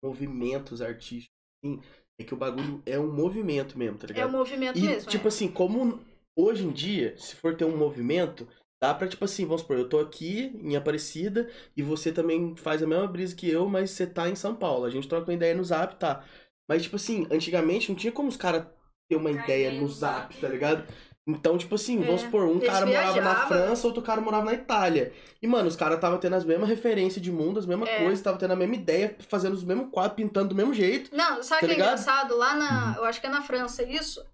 [0.02, 1.81] Movimentos artísticos, assim.
[2.20, 4.32] É que o bagulho é um movimento mesmo, tá É o ligado?
[4.32, 5.10] movimento e, mesmo.
[5.10, 5.30] tipo é.
[5.30, 6.00] assim, como
[6.38, 8.48] hoje em dia, se for ter um movimento,
[8.82, 12.84] dá pra, tipo assim, vamos supor, eu tô aqui em Aparecida e você também faz
[12.84, 14.86] a mesma brisa que eu, mas você tá em São Paulo.
[14.86, 16.26] A gente troca uma ideia no zap, tá?
[16.68, 18.68] Mas, tipo assim, antigamente não tinha como os caras
[19.10, 20.41] ter uma ideia no zap, zap.
[20.41, 20.86] tá ligado?
[21.30, 23.47] Então, tipo assim, É, vamos supor, um cara morava na.
[23.47, 25.14] França, outro cara morava na Itália.
[25.41, 27.97] E, mano, os caras estavam tendo as mesmas referências de mundo, as mesmas É.
[27.99, 31.15] coisas, estavam tendo a mesma ideia, fazendo os mesmos quadros, pintando do mesmo jeito.
[31.15, 32.35] Não, sabe Tá o que é engraçado?
[32.38, 32.88] Lá na.
[32.91, 32.95] Uhum.
[32.97, 34.26] Eu acho que é na França isso.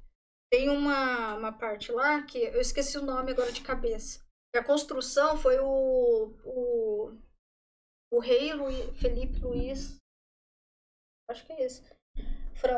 [0.51, 4.19] Tem uma, uma parte lá que eu esqueci o nome agora de cabeça.
[4.55, 6.31] A construção foi o.
[6.45, 7.11] O,
[8.13, 9.97] o rei Luí- Felipe Luiz.
[11.29, 11.83] Acho que é esse.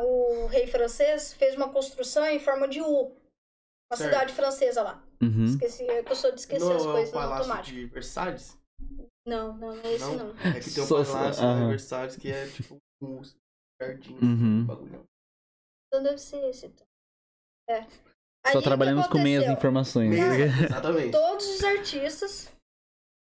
[0.03, 3.15] O rei francês fez uma construção em forma de U.
[3.89, 4.11] Uma Certo.
[4.13, 5.03] cidade francesa lá.
[5.21, 5.45] Uhum.
[5.45, 7.75] Esqueci, é que eu sou de esquecer no as coisas é o no Palácio automático.
[7.75, 8.57] de Versalhes?
[9.25, 10.29] Não, não, não é esse não.
[10.39, 11.61] É que tem o Palácio aham.
[11.63, 13.21] de Versalhes que é tipo um
[13.81, 14.59] jardim, Uhum.
[14.59, 15.03] um bagulho.
[15.87, 16.65] Então deve ser esse.
[16.67, 16.85] Então.
[17.69, 17.85] É.
[18.45, 20.13] Aí, Só trabalhamos com meias informações.
[20.15, 21.11] Exatamente.
[21.11, 22.51] todos os artistas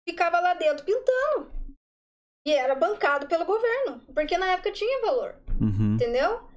[0.08, 1.52] ficavam lá dentro pintando.
[2.48, 5.94] E era bancado pelo governo, porque na época tinha valor, Uhum.
[5.96, 6.50] entendeu?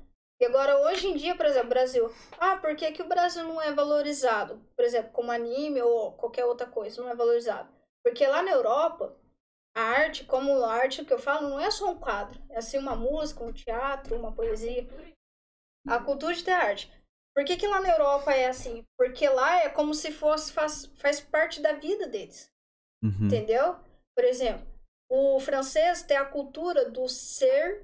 [0.44, 2.12] E agora, hoje em dia, por exemplo, Brasil.
[2.38, 4.60] Ah, por que, que o Brasil não é valorizado?
[4.76, 7.66] Por exemplo, como anime ou qualquer outra coisa, não é valorizado.
[8.04, 9.16] Porque lá na Europa,
[9.74, 12.38] a arte, como a arte que eu falo, não é só um quadro.
[12.50, 14.86] É assim uma música, um teatro, uma poesia.
[15.88, 16.92] A cultura de ter arte.
[17.34, 18.84] Por que, que lá na Europa é assim?
[18.98, 22.52] Porque lá é como se fosse, faz, faz parte da vida deles.
[23.02, 23.28] Uhum.
[23.28, 23.76] Entendeu?
[24.14, 24.66] Por exemplo,
[25.10, 27.82] o francês tem a cultura do ser,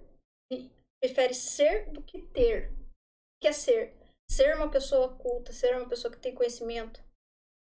[1.00, 2.70] prefere ser do que ter.
[2.70, 3.96] O que é ser?
[4.30, 7.02] Ser uma pessoa culta, ser uma pessoa que tem conhecimento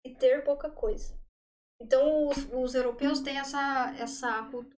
[0.06, 1.16] e ter pouca coisa.
[1.82, 4.76] Então, os, os europeus têm essa, essa cultura.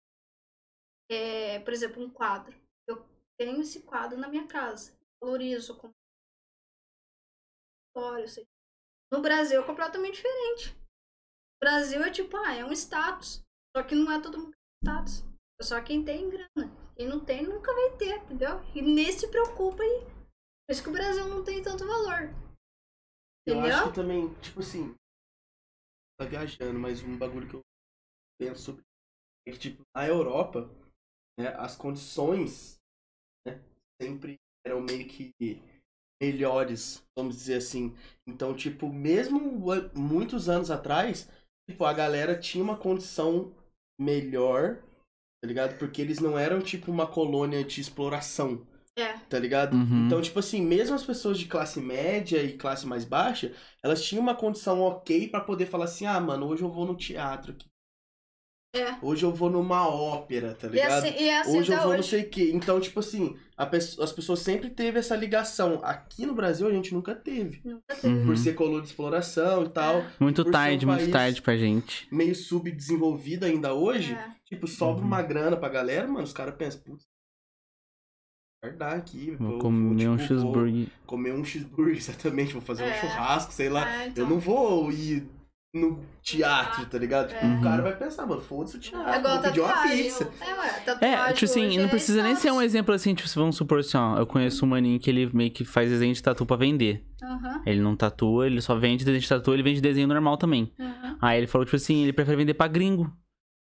[1.10, 2.54] É, por exemplo, um quadro.
[2.88, 3.08] Eu
[3.40, 4.98] tenho esse quadro na minha casa.
[5.22, 5.80] Valorizo
[9.12, 10.76] No Brasil é completamente diferente.
[11.56, 13.42] O Brasil é tipo, ah, é um status.
[13.76, 15.24] Só que não é todo mundo status.
[15.60, 16.87] É só quem tem grana.
[16.98, 18.60] Quem não tem, nunca vai ter, entendeu?
[18.76, 20.00] E nem se preocupa aí.
[20.66, 22.34] Por isso que o Brasil não tem tanto valor.
[23.46, 23.76] Eu Entendeu?
[23.76, 24.96] acho que também, tipo assim,
[26.20, 27.62] tá viajando, mas um bagulho que eu
[28.42, 28.84] penso sobre
[29.48, 30.70] é que, tipo, na Europa,
[31.40, 32.78] né, as condições,
[33.46, 33.64] né,
[34.02, 35.32] sempre eram meio que
[36.22, 37.96] melhores, vamos dizer assim.
[38.28, 39.40] Então, tipo, mesmo
[39.96, 41.30] muitos anos atrás,
[41.70, 43.56] tipo, a galera tinha uma condição
[44.00, 44.84] melhor,
[45.42, 45.78] tá ligado?
[45.78, 48.66] Porque eles não eram, tipo, uma colônia de exploração,
[48.96, 49.28] É.
[49.30, 49.76] tá ligado?
[49.76, 50.06] Uhum.
[50.08, 53.54] Então, tipo assim, mesmo as pessoas de classe média e classe mais baixa,
[53.84, 56.96] elas tinham uma condição ok pra poder falar assim, ah, mano, hoje eu vou no
[56.98, 57.68] teatro aqui.
[58.74, 58.98] É.
[59.02, 61.06] Hoje eu vou numa ópera, tá E ligado?
[61.06, 62.10] assim, e é assim hoje eu vou não hoje.
[62.10, 62.52] sei o quê.
[62.54, 65.80] Então, tipo assim, as pessoas sempre teve essa ligação.
[65.84, 67.62] Aqui no Brasil a gente nunca teve.
[68.04, 68.26] Uhum.
[68.28, 70.06] Por ser colônia de exploração e tal.
[70.20, 72.08] Muito por ser um tarde, muito tarde pra gente.
[72.12, 74.14] Meio subdesenvolvido ainda hoje.
[74.14, 74.32] É.
[74.46, 75.08] Tipo, sobra Uhum.
[75.08, 76.24] uma grana pra galera, mano.
[76.24, 77.04] Os caras pensam, putz,
[78.64, 79.36] guardar aqui.
[79.40, 80.88] Vou comer um tipo, vou cheeseburger.
[81.06, 82.54] comer um cheeseburger, exatamente.
[82.54, 83.00] Vou fazer um É.
[83.02, 83.90] churrasco, sei lá.
[84.04, 84.24] É, então.
[84.24, 85.28] Eu não vou ir
[85.78, 87.30] no teatro, tá ligado?
[87.30, 87.60] Tipo, Uhum.
[87.60, 89.10] o cara vai pensar, mano, foda-se o teatro.
[89.10, 90.04] É vou pedir uma tatuagem.
[90.04, 90.30] pizza.
[90.42, 93.14] É, ué, tatuagem É, tipo assim, hoje não é precisa nem ser um exemplo assim,
[93.16, 96.14] tipo, vamos supor assim, ó, eu conheço um maninho que ele meio que faz desenho
[96.14, 97.06] de tatu pra vender.
[97.24, 100.72] Aham, Ele não tatua, ele só vende desenho de tatu, ele vende desenho normal também.
[100.80, 101.18] aham.
[101.22, 103.12] Aí ele falou, tipo assim, ele prefere vender pra gringo.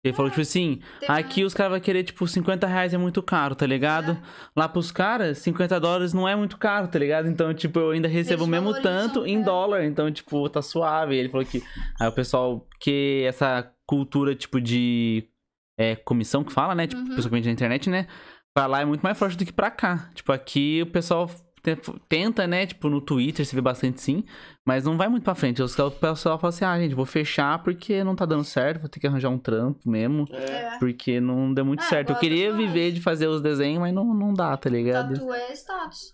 [0.04, 3.56] Ele falou, tipo assim, aqui os caras vão querer, tipo, 50 reais é muito caro,
[3.56, 4.12] tá ligado?
[4.12, 4.18] É.
[4.54, 7.30] Lá pros caras, 50 dólares não é muito caro, tá ligado?
[7.30, 11.16] Então, tipo, eu ainda recebo o mesmo tanto em dólar, então, tipo, tá suave.
[11.16, 11.64] Ele falou que.
[12.00, 15.26] Aí o pessoal, que essa cultura, tipo, de
[15.80, 16.86] é, comissão que fala, né?
[16.86, 17.30] Tipo, Uhum.
[17.30, 18.06] vende na internet, né?
[18.54, 20.10] Pra lá é muito mais forte do que pra cá.
[20.14, 21.30] Tipo, aqui o pessoal
[22.10, 22.66] tenta, né?
[22.66, 24.24] Tipo, no Twitter você vê bastante sim,
[24.68, 25.62] mas não vai muito pra frente.
[25.62, 28.90] Os- O pessoal fala assim, ah, gente, vou fechar porque não tá dando certo, vou
[28.90, 30.26] ter que arranjar um trampo mesmo.
[30.32, 30.76] É.
[30.76, 30.80] É.
[30.80, 32.12] Porque não deu muito É, certo.
[32.12, 32.68] Eu queria tatuagem.
[32.68, 35.14] viver de fazer os desenhos, mas não, não dá, tá ligado?
[35.14, 36.14] Tatu é status.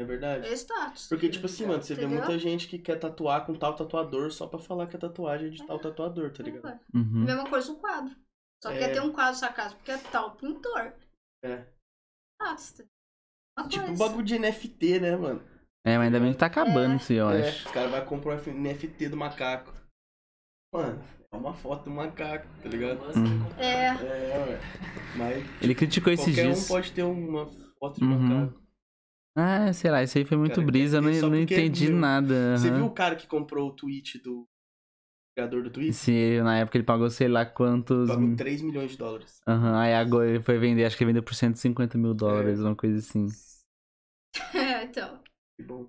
[0.00, 0.46] É verdade.
[0.48, 1.08] É status.
[1.08, 2.18] Porque, tipo assim, mano, você vê Entendeu?
[2.24, 5.50] muita gente que quer tatuar com tal tatuador só pra falar que a tatuagem é
[5.50, 6.66] de tal tatuador, tá ligado?
[6.68, 6.80] É.
[6.94, 7.24] Uhum.
[7.24, 8.14] Mesma coisa o quadro.
[8.62, 8.78] Só É.
[8.78, 10.94] quer ter um quadro na sua casa porque é tal pintor.
[11.44, 11.66] É.
[12.40, 12.82] Status.
[13.68, 14.04] Tipo coisa.
[14.08, 15.42] bagulho de NFT, né, mano?
[15.84, 16.96] É, mas ainda bem que tá acabando É.
[16.96, 17.66] isso, eu É, acho.
[17.66, 19.72] os caras vão comprar um NFT do macaco.
[20.72, 23.00] Mano, é uma foto do macaco, tá ligado?
[23.16, 23.42] Hum.
[23.58, 23.86] É.
[24.04, 24.60] É, ué.
[25.16, 26.64] Mas Ele criticou esses qualquer dias.
[26.64, 27.46] um pode ter uma
[27.78, 28.40] foto de Uhum.
[28.40, 28.60] macaco.
[29.36, 31.38] Ah, sei lá, isso aí foi muito Cara, brisa, eu quer ter não, só não
[31.38, 31.96] porque é entendi meu.
[31.98, 32.56] nada.
[32.56, 32.76] Você aham.
[32.76, 34.46] viu o cara que comprou o tweet do
[35.34, 35.94] criador do tweet?
[35.94, 38.08] Se na época ele pagou sei lá quantos.
[38.08, 39.40] Pagou 3 milhões de dólares.
[39.46, 42.76] Aham, aí agora ele foi vender, acho que ele vendeu por 150 mil dólares, uma
[42.76, 43.26] coisa assim.
[44.82, 45.20] então.
[45.56, 45.88] Que bom.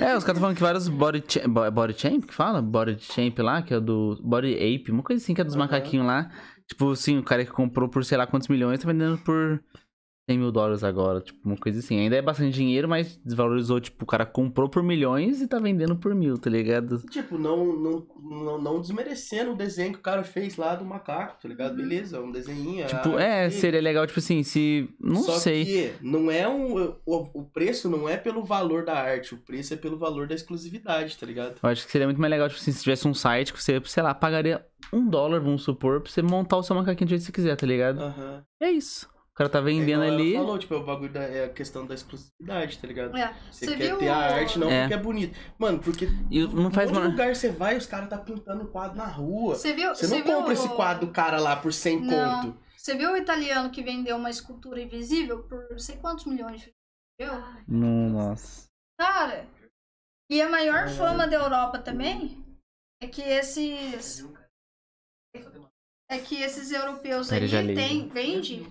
[0.00, 2.62] É, os caras estão falando que vários body, cha- bo- body champ, que fala?
[2.62, 5.54] Body champ lá, que é o do Body Ape, uma coisa assim, que é dos
[5.54, 5.64] Aham.
[5.64, 6.30] macaquinhos lá.
[6.66, 9.62] Tipo assim, o cara que comprou por sei lá quantos milhões tá vendendo por
[10.28, 11.98] 100 mil dólares agora, tipo, uma coisa assim.
[11.98, 15.96] Ainda é bastante dinheiro, mas desvalorizou, tipo, o cara comprou por milhões e tá vendendo
[15.96, 16.98] por mil, tá ligado?
[17.10, 21.40] Tipo, não, não, não, não desmerecendo o desenho que o cara fez lá do macaco,
[21.42, 21.76] tá ligado?
[21.76, 22.86] Beleza, é um desenho.
[22.86, 23.60] Tipo, a é, dele.
[23.60, 24.88] seria legal, tipo assim, se.
[24.98, 25.64] Não Só sei.
[25.64, 26.96] que não é um.
[27.04, 30.34] O, o preço não é pelo valor da arte, o preço é pelo valor da
[30.34, 31.58] exclusividade, tá ligado?
[31.62, 33.80] Eu acho que seria muito mais legal, tipo assim, se tivesse um site que você,
[33.84, 37.20] sei lá, pagaria um dólar, vamos supor, pra você montar o seu macaquinho do jeito
[37.20, 38.00] que você quiser, tá ligado?
[38.00, 38.42] Aham.
[38.60, 39.13] É isso.
[39.34, 40.34] O cara tá É vendendo ela ali.
[40.34, 43.16] falou, tipo, é o bagulho da é a questão da exclusividade, tá ligado?
[43.16, 43.34] É.
[43.50, 44.82] Você, Você quer viu ter a arte não É.
[44.82, 45.36] porque é bonito.
[45.58, 48.96] Mano, porque E não faz um lugar você vai, os caras tá pintando um quadro
[48.96, 49.56] na rua.
[49.56, 49.92] Você viu?
[49.92, 52.42] Você não viu compra o- esse quadro do cara lá por 100 Não.
[52.42, 52.60] conto.
[52.78, 56.72] Você viu o italiano que vendeu uma escultura invisível por não sei quantos milhões de
[57.20, 57.32] viu?
[57.66, 58.68] Nossa.
[59.00, 59.48] Cara,
[60.30, 60.88] e a maior É.
[60.90, 62.44] fama da Europa também
[63.02, 64.24] é que esses.
[66.08, 68.64] É que esses europeus aí tem, vende,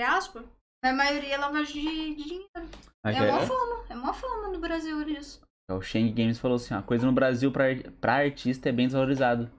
[0.00, 0.44] entre aspas,
[0.82, 2.70] a maioria é lavagem de, de dinheiro.
[3.04, 5.42] Aqui É é- uma fama, é uma fama no Brasil isso.
[5.70, 7.64] O Shang Games falou assim, ó, a coisa no Brasil pra,
[8.00, 9.50] pra artista é bem desvalorizado.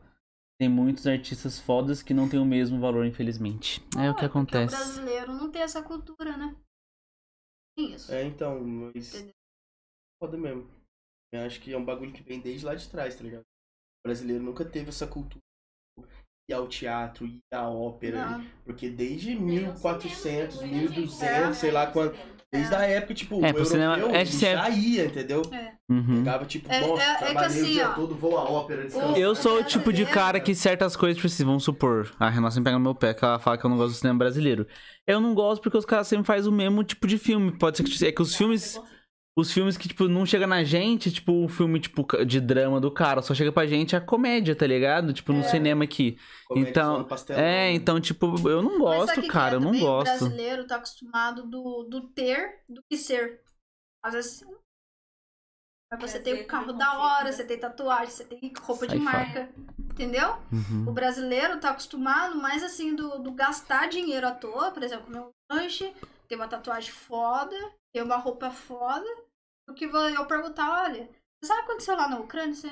[0.59, 3.79] Tem muitos artistas fodas que não têm o mesmo valor, infelizmente.
[3.97, 4.75] É o que Ah, porque acontece.
[4.75, 6.55] O brasileiro não tem essa cultura, né?
[7.77, 8.11] Tem Isso.
[8.11, 9.13] É, então, mas.
[9.15, 9.33] Entendeu?
[10.21, 10.69] Foda mesmo.
[11.33, 13.41] Eu acho que é um bagulho que vem desde lá de trás, tá ligado?
[13.41, 15.41] O brasileiro nunca teve essa cultura.
[16.49, 18.25] Ir ao teatro, ir à ópera.
[18.37, 18.45] Não.
[18.65, 20.65] Porque desde 1400, É.
[20.65, 22.13] 1200, sei lá quando.
[22.53, 25.41] Desde a época, tipo, É, o pro cinema- europeu é, já ia, entendeu?
[25.89, 26.17] Uhum.
[26.17, 28.43] Pegava, tipo, É- nossa, é- é que trabalhei assim, o dia ó, todo, vou à
[28.43, 29.17] ópera, descansar.
[29.17, 32.51] Eu sou o tipo de cara que certas coisas, tipo assim, vamos supor, a Renata
[32.51, 34.67] sempre pega no meu pé, que ela fala que eu não gosto do cinema brasileiro.
[35.07, 37.57] Eu não gosto porque os caras sempre fazem o mesmo tipo de filme.
[37.57, 38.77] Pode ser que, é que os filmes.
[39.37, 42.91] Os filmes que, tipo, não chega na gente, tipo, o filme, tipo, de drama do
[42.91, 45.13] cara, só chega pra gente a comédia, tá ligado?
[45.13, 45.43] Tipo, no É.
[45.43, 46.17] cinema aqui.
[46.47, 47.07] Comédia então.
[47.29, 50.25] É, então, tipo, eu não gosto, cara, é eu não gosto.
[50.25, 53.41] O brasileiro tá acostumado do, do ter do que ser.
[54.03, 54.43] Às vezes.
[55.93, 57.31] Mas você Quer tem o carro da hora, né?
[57.31, 59.03] você tem tatuagem, você tem roupa de fora.
[59.11, 59.49] marca.
[59.79, 60.37] Entendeu?
[60.51, 60.85] Uhum.
[60.87, 65.19] O brasileiro tá acostumado mais assim do, do gastar dinheiro à toa, por exemplo, comer
[65.19, 65.93] um lanche,
[66.31, 67.57] ter uma tatuagem foda,
[67.93, 69.05] ter uma roupa foda,
[69.67, 71.05] do que eu perguntar, olha,
[71.43, 72.55] sabe o que aconteceu lá na Ucrânia?
[72.55, 72.69] Você...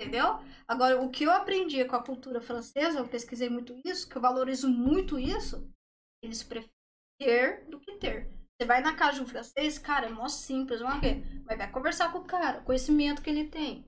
[0.00, 0.24] Entendeu?
[0.66, 4.22] Agora, o que eu aprendi com a cultura francesa, eu pesquisei muito isso, que eu
[4.22, 5.70] valorizo muito isso,
[6.24, 6.72] eles preferem
[7.18, 8.32] ter do que ter.
[8.56, 11.22] Você vai na casa de um francês, cara, é mó simples, vamos ver.
[11.44, 13.84] Mas vai conversar com o cara, o conhecimento que ele tem.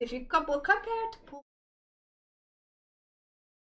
[0.00, 1.44] Você fica com a boca aberta, pô.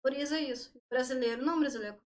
[0.04, 0.74] Valoriza isso.
[0.90, 2.02] Brasileiro, não brasileiro.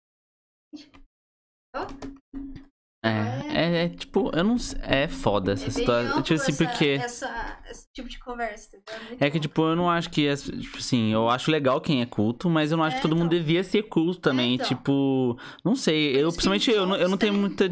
[3.06, 3.10] É,
[3.50, 4.80] é, é, tipo, eu não sei.
[4.82, 6.22] É foda essa É situação.
[6.22, 6.86] Tipo assim, essa- porque.
[6.92, 9.08] essa- esse tipo de conversa, entendeu?
[9.10, 10.26] Muito É que, tipo, eu não acho que.
[10.26, 13.02] é- Tipo assim, eu acho legal quem é culto, mas eu não acho É, que
[13.02, 13.40] todo mundo então.
[13.46, 14.54] devia ser culto também.
[14.56, 14.66] então.
[14.68, 16.16] Tipo, não sei.
[16.16, 17.66] Eu, principalmente, eu não, eu não tenho muita.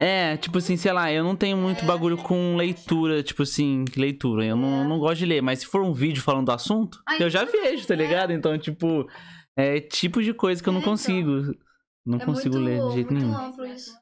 [0.00, 4.44] É, tipo assim, sei lá, eu não tenho muito bagulho com leitura, tipo assim, leitura.
[4.46, 4.88] Eu não, É.
[4.88, 7.44] não gosto de ler, mas se for um vídeo falando do assunto, Aí, eu já
[7.44, 7.96] vejo, tá é.
[7.96, 8.32] ligado?
[8.32, 9.06] Então, tipo,
[9.56, 10.92] é tipo de coisa que eu É, não então.
[12.08, 13.38] Não é consigo muito, ler de jeito muito nenhum.
[13.38, 13.96] amplo isso.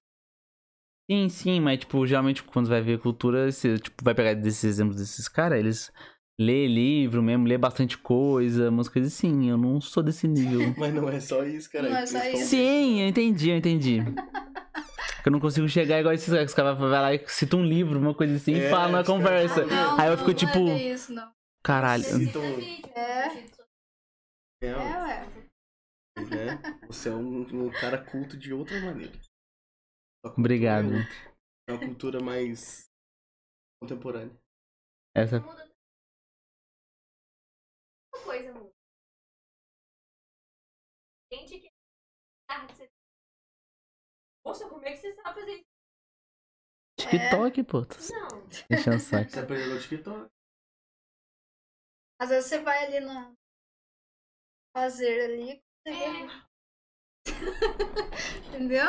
[1.10, 4.96] Sim, sim, mas, tipo, geralmente quando vai ver cultura, você, tipo, vai pegar desses exemplos
[4.96, 5.92] desses caras, eles
[6.38, 9.48] lê livro mesmo, lê bastante coisa, umas coisas assim.
[9.48, 10.74] Eu não sou desse nível.
[10.76, 11.88] Mas não é só isso, cara.
[11.88, 12.46] Não é só isso.
[12.46, 14.02] sim, eu entendi, eu entendi.
[15.24, 16.50] Eu não consigo chegar igual esses caras.
[16.50, 19.02] Os caras vão lá e citam um livro, uma coisa assim, e É, falam na
[19.04, 19.64] conversa.
[19.64, 21.28] Não, Aí eu não, fico não tipo, É bem isso, não.
[21.64, 22.04] Caralho.
[22.22, 22.42] Então,
[22.94, 23.00] É.
[23.00, 25.26] é, É, ué.
[26.24, 26.56] Né?
[26.86, 29.12] Você é um, um cara culto de outra maneira.
[30.24, 30.94] Obrigado.
[30.94, 31.36] É.
[31.68, 32.88] É uma cultura mais
[33.80, 34.36] contemporânea.
[35.14, 35.38] Essa.
[35.38, 35.54] Uma
[38.24, 38.72] coisa muda.
[41.32, 41.70] Gente que.
[42.48, 42.66] Ah,
[44.44, 45.66] Poxa, como é que você sabe fazer isso?
[46.98, 47.84] TikTok, pô.
[47.84, 48.46] Tô Não.
[48.70, 49.30] enchendo o saco.
[49.30, 50.30] Você aprendeu no TikTok?
[52.20, 53.34] Às vezes você vai ali na.
[54.74, 55.65] Fazer ali.
[55.86, 56.28] Você vê-
[58.48, 58.86] Entendeu?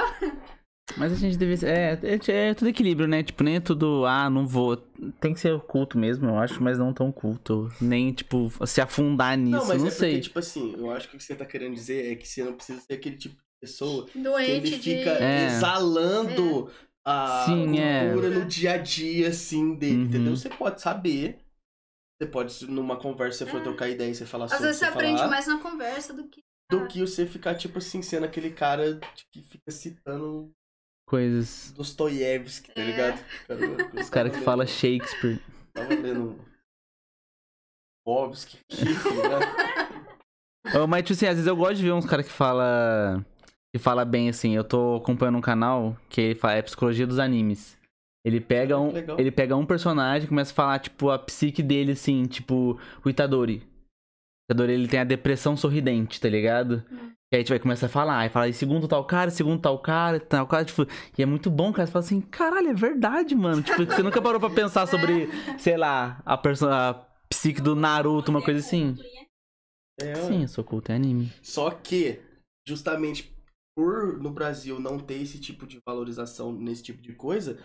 [0.96, 1.68] Mas a gente deve ser.
[1.68, 3.22] É, é, é tudo equilíbrio, né?
[3.22, 4.06] Tipo, nem é tudo.
[4.06, 4.78] Ah, não vou.
[5.20, 7.70] Tem que ser oculto mesmo, eu acho, mas não tão culto.
[7.80, 9.58] Nem, tipo, se afundar nisso.
[9.58, 10.10] Não, mas Não, é sei.
[10.12, 12.44] porque, tipo assim, eu acho que o que você tá querendo dizer é que você
[12.44, 14.98] não precisa ser aquele tipo de pessoa que Doente ele de.
[14.98, 15.46] fica É.
[15.48, 16.72] exalando
[17.06, 18.10] a Sim, é.
[18.10, 20.04] cultura no dia a dia, assim, dele, Uhum.
[20.06, 20.36] entendeu?
[20.36, 21.40] Você pode saber.
[22.20, 23.64] Você pode, numa conversa, você for É.
[23.64, 26.28] trocar ideia e você falar Às sobre vezes você aprende falar, mais na conversa do
[26.28, 26.42] que.
[26.70, 29.00] Do que você ficar, tipo assim, sendo aquele cara
[29.32, 30.52] que fica citando
[31.08, 31.72] Coisas.
[31.76, 32.86] Dostoiévski, tá É.
[32.86, 33.26] ligado?
[34.02, 35.40] Os caras que falam Shakespeare.
[35.74, 36.38] Tava lendo
[38.06, 40.88] Bobski aqui, tá ligado?
[40.90, 43.26] Mas, tipo assim, às vezes eu gosto de ver uns caras que fala
[43.74, 44.54] que fala bem, assim.
[44.56, 47.78] Eu tô acompanhando um canal que ele fala, é Psicologia dos Animes.
[48.26, 49.18] Ele pega, Ah, um, legal.
[49.20, 53.10] ele pega um personagem e começa a falar, tipo, a psique dele, assim, tipo, o
[53.10, 53.66] Itadori.
[54.50, 56.84] O Itadori, ele tem a depressão sorridente, tá ligado?
[56.92, 57.12] Hum.
[57.32, 59.62] E aí a gente vai começar a falar, aí fala, e segundo tal cara, segundo
[59.62, 60.88] tal cara, tal cara, tipo,
[61.18, 61.86] e é muito bom, cara.
[61.86, 63.62] Você fala assim, caralho, é verdade, mano.
[63.62, 65.28] Tipo, você nunca parou pra pensar sobre,
[65.60, 66.94] sei lá, a, perso- a
[67.30, 68.96] psique do Naruto, uma coisa assim.
[70.00, 71.34] É, Sim, eu sou culto, é anime.
[71.42, 72.22] Só que,
[72.66, 73.36] justamente
[73.76, 77.60] por no Brasil não ter esse tipo de valorização nesse tipo de coisa,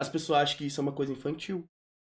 [0.00, 1.64] as pessoas acham que isso é uma coisa infantil.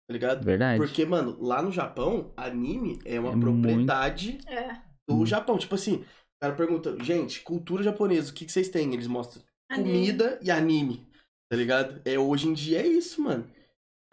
[0.07, 0.43] Tá ligado?
[0.43, 0.77] Verdade.
[0.77, 4.73] Porque, mano, lá no Japão, anime é uma É propriedade É.
[5.09, 5.25] do Hum.
[5.25, 5.57] Japão.
[5.57, 6.05] Tipo assim, o
[6.41, 8.93] cara pergunta, gente, cultura japonesa, o que, que vocês têm?
[8.93, 9.89] Eles mostram Anime.
[9.91, 11.07] comida e anime.
[11.49, 12.01] Tá ligado?
[12.05, 13.49] É, hoje em dia é isso, mano.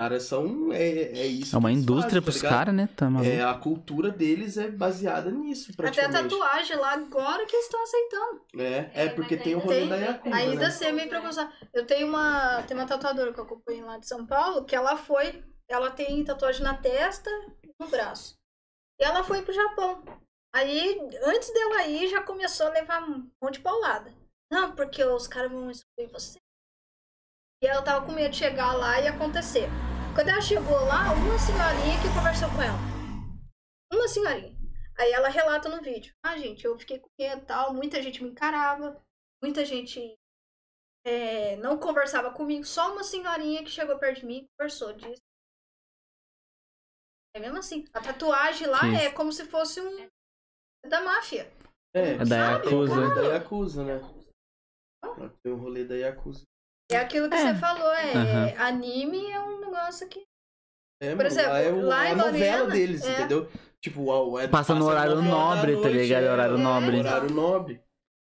[0.01, 0.73] Caras são.
[0.73, 0.83] É,
[1.21, 1.55] é isso.
[1.55, 2.53] É uma indústria fazem, tá pros ligado?
[2.53, 2.89] caras, né?
[2.97, 3.31] Tá maluco.
[3.31, 7.83] É, a cultura deles é baseada nisso, Até a tatuagem lá agora que eles estão
[7.83, 8.41] aceitando.
[8.59, 10.67] É, é porque mas tem o ainda rolê tem- da Yakuza, Ainda né?
[10.67, 11.51] assim é meio preconceito.
[11.75, 14.97] Eu tenho uma, tem uma tatuadora que eu acompanho lá de São Paulo, que ela
[14.97, 17.31] foi, ela tem tatuagem na testa
[17.63, 18.39] e no braço.
[19.01, 20.05] E ela foi pro Japão.
[20.55, 24.15] Aí, antes dela ir, já começou a levar um monte de paulada.
[24.51, 26.39] Não, porque os caras vão excluir você.
[27.63, 29.69] E ela tava com medo de chegar lá e acontecer.
[30.15, 32.79] Quando ela chegou lá, uma senhorinha que conversou com ela.
[33.91, 34.59] Uma senhorinha.
[34.99, 36.15] Aí ela relata no vídeo.
[36.23, 37.73] Ah, gente, eu fiquei com medo tal.
[37.73, 39.03] Muita gente me encarava.
[39.43, 40.19] Muita gente
[41.07, 42.65] é, não conversava comigo.
[42.65, 45.23] Só uma senhorinha que chegou perto de mim e conversou disso.
[47.35, 47.85] É mesmo assim.
[47.95, 50.07] A tatuagem lá Que é como se fosse um.
[50.89, 51.51] da máfia.
[51.95, 53.15] É, É da tem o Yakuza.
[53.15, 54.01] da Yakuza, né?
[55.43, 56.43] Tem o rolê da Yakuza.
[56.91, 57.53] É aquilo que É.
[57.55, 58.13] você falou, é.
[58.15, 58.55] Aham.
[58.67, 60.23] Anime é um negócio que.
[61.03, 63.13] É, Por exemplo, lá é o- lá a em novela Lorena, deles, é.
[63.13, 63.51] entendeu?
[63.81, 66.23] Tipo, o- é, Passa no horário da nobre, tá noite, ligado?
[66.25, 66.99] é, Horário É, nobre.
[66.99, 67.83] Horário nobre.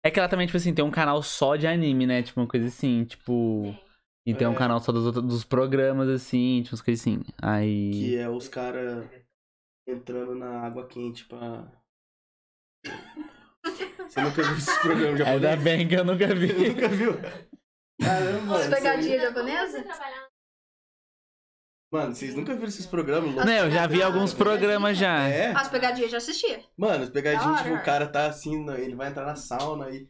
[0.03, 2.23] É que ela também, tipo assim, tem um canal só de anime, né?
[2.23, 3.75] Tipo, uma coisa assim, tipo.
[4.25, 4.57] E tem um É.
[4.57, 7.21] canal só dos, dos programas, assim, tipo, umas coisas assim.
[7.41, 7.91] Aí.
[7.91, 9.05] Que é os caras
[9.87, 11.71] entrando na água quente pra.
[14.07, 15.63] Você nunca viu esses programas Ainda japoneses?
[15.63, 16.47] bem que eu nunca vi.
[16.69, 17.13] nunca viu?
[18.01, 18.55] Caramba, mano.
[18.55, 19.85] As pegadinhas Você japonesas?
[21.91, 23.45] Mano, vocês nunca viram esses programas loucos?
[23.45, 25.27] Não, eu já vi alguns programas já.
[25.27, 25.51] É?
[25.51, 26.63] As pegadinhas eu já assistia.
[26.75, 30.07] Mano, as pegadinhas, tipo, o cara tá assim, ele vai entrar na sauna e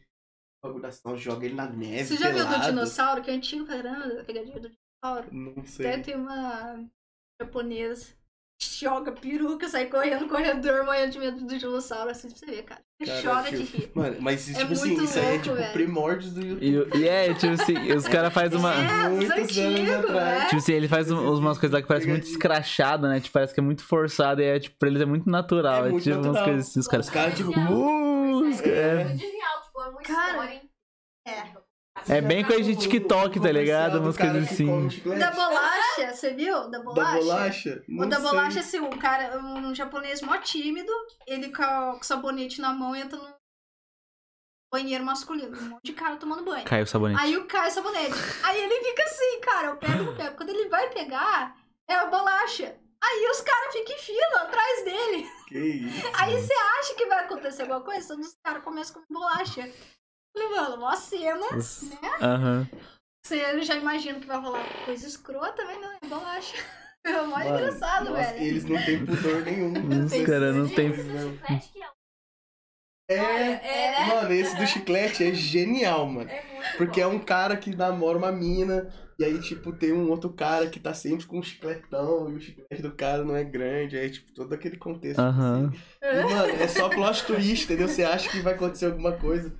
[0.62, 2.04] bagulho da sauna joga ele na neve.
[2.04, 2.66] Você já viu do pelado.
[2.70, 5.28] dinossauro, que é antigo pra caramba, pegadinha do dinossauro?
[5.32, 6.02] Não Até sei.
[6.02, 6.84] tem uma
[7.40, 8.06] japonesa
[8.58, 12.46] que joga peruca, sai correndo no corredor, morrendo de medo do dinossauro, assim, pra você
[12.46, 12.80] ver, cara.
[13.04, 13.90] Cara, chora de tipo, rir.
[13.94, 15.72] Mano, mas É tipo assim, muito isso aí é louco, tipo velho.
[15.74, 16.96] primórdios do YouTube.
[16.96, 18.72] E, e é, tipo assim, os caras fazem uma.
[18.74, 20.38] É, muitos anos antigos, atrás.
[20.38, 20.44] né?
[20.46, 23.20] Tipo assim, ele faz um- umas coisas lá que parece muito escrachado, né?
[23.20, 25.84] Tipo, parece que é muito forçado e é, tipo, pra eles é muito natural.
[25.84, 26.44] É É, muito tipo umas natural.
[26.46, 27.06] coisas assim, os caras.
[27.06, 29.35] Os caras, tipo, Uh, os- É é, tipo,
[29.86, 30.54] é muito Cara, história.
[30.54, 30.70] hein?
[32.08, 32.16] é.
[32.16, 33.98] é bem coisa de TikTok, tá ligado?
[34.00, 34.68] Umas coisas assim.
[34.68, 36.68] O da bolacha, você viu?
[36.70, 37.12] Da bolacha?
[37.12, 37.84] Da bolacha?
[37.88, 38.24] O Não da sei.
[38.24, 40.92] bolacha, assim, um cara, um japonês mó tímido,
[41.26, 41.62] ele com
[41.98, 43.34] o sabonete na mão entra no
[44.72, 46.64] banheiro masculino, um monte de cara tomando banho.
[46.64, 47.20] Caiu o sabonete.
[47.22, 48.14] Aí o cai o sabonete.
[48.44, 50.36] Aí ele fica assim, cara, eu pego, eu pego.
[50.36, 51.56] Quando ele vai pegar,
[51.88, 52.76] é a bolacha.
[53.08, 55.30] Aí os caras ficam em fila atrás dele.
[55.48, 56.06] Que isso?
[56.14, 58.08] Aí você acha que vai acontecer alguma coisa?
[58.08, 59.70] Todos os caras começam com bolacha.
[60.36, 61.46] Mano, uma cena.
[62.20, 62.68] Aham.
[63.24, 66.56] Você já imagina que vai rolar coisa escrota, mas não, é bolacha.
[67.06, 68.42] É o mais Mano, engraçado, nossa, velho.
[68.44, 69.72] Eles não têm pudor nenhum.
[70.04, 70.80] Os caras não que
[73.08, 76.28] é, É, é, mano, esse do chiclete é genial, mano.
[76.28, 77.12] é muito Porque é bom.
[77.14, 80.92] um cara que namora uma mina, e aí, tipo, tem um outro cara que tá
[80.92, 84.52] sempre com um chicletão, e o chiclete do cara não é grande, aí, tipo, todo
[84.52, 85.18] aquele contexto.
[85.18, 85.72] Aham.
[86.02, 86.18] assim.
[86.18, 87.88] E, mano, é só plot twist, entendeu?
[87.88, 89.56] Você acha que vai acontecer alguma coisa.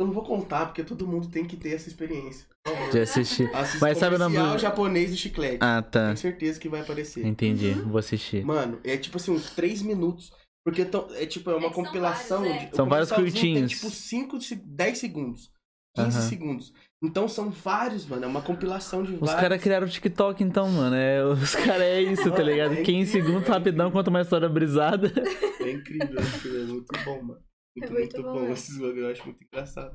[0.00, 2.46] Eu não vou contar, porque todo mundo tem que ter essa experiência.
[2.64, 2.92] Por favor.
[2.92, 3.42] Já assisti.
[3.52, 5.58] Assista Mas sabe o nome do- japonês do chiclete.
[5.60, 6.04] Ah, tá.
[6.04, 7.26] Tenho certeza que vai aparecer.
[7.26, 7.72] Entendi.
[7.72, 8.44] Vou assistir.
[8.44, 10.30] Mano, é tipo assim, uns 3 minutos.
[10.64, 12.40] Porque tão- é tipo, é uma É que são compilação.
[12.42, 12.66] vários, é.
[12.66, 13.58] de- São vários curtinhos.
[13.58, 15.50] Tem tipo 5, 10 segundos.
[15.96, 16.28] 15 Aham.
[16.28, 16.72] segundos.
[17.02, 18.24] Então são vários, mano.
[18.24, 19.40] É uma compilação de Os vários.
[19.40, 20.96] caras criaram o TikTok então, mano.
[20.96, 22.72] É, os caras é isso, tá ligado?
[22.72, 25.12] É 15 incrível, segundos é rapidão, conta uma história brisada.
[25.60, 27.40] É incrível, é incrível, é muito bom, mano.
[27.76, 28.38] Muito, É muito muito, bom bom.
[28.40, 28.52] mesmo.
[28.54, 29.92] Esses bagulho eu acho muito engraçado.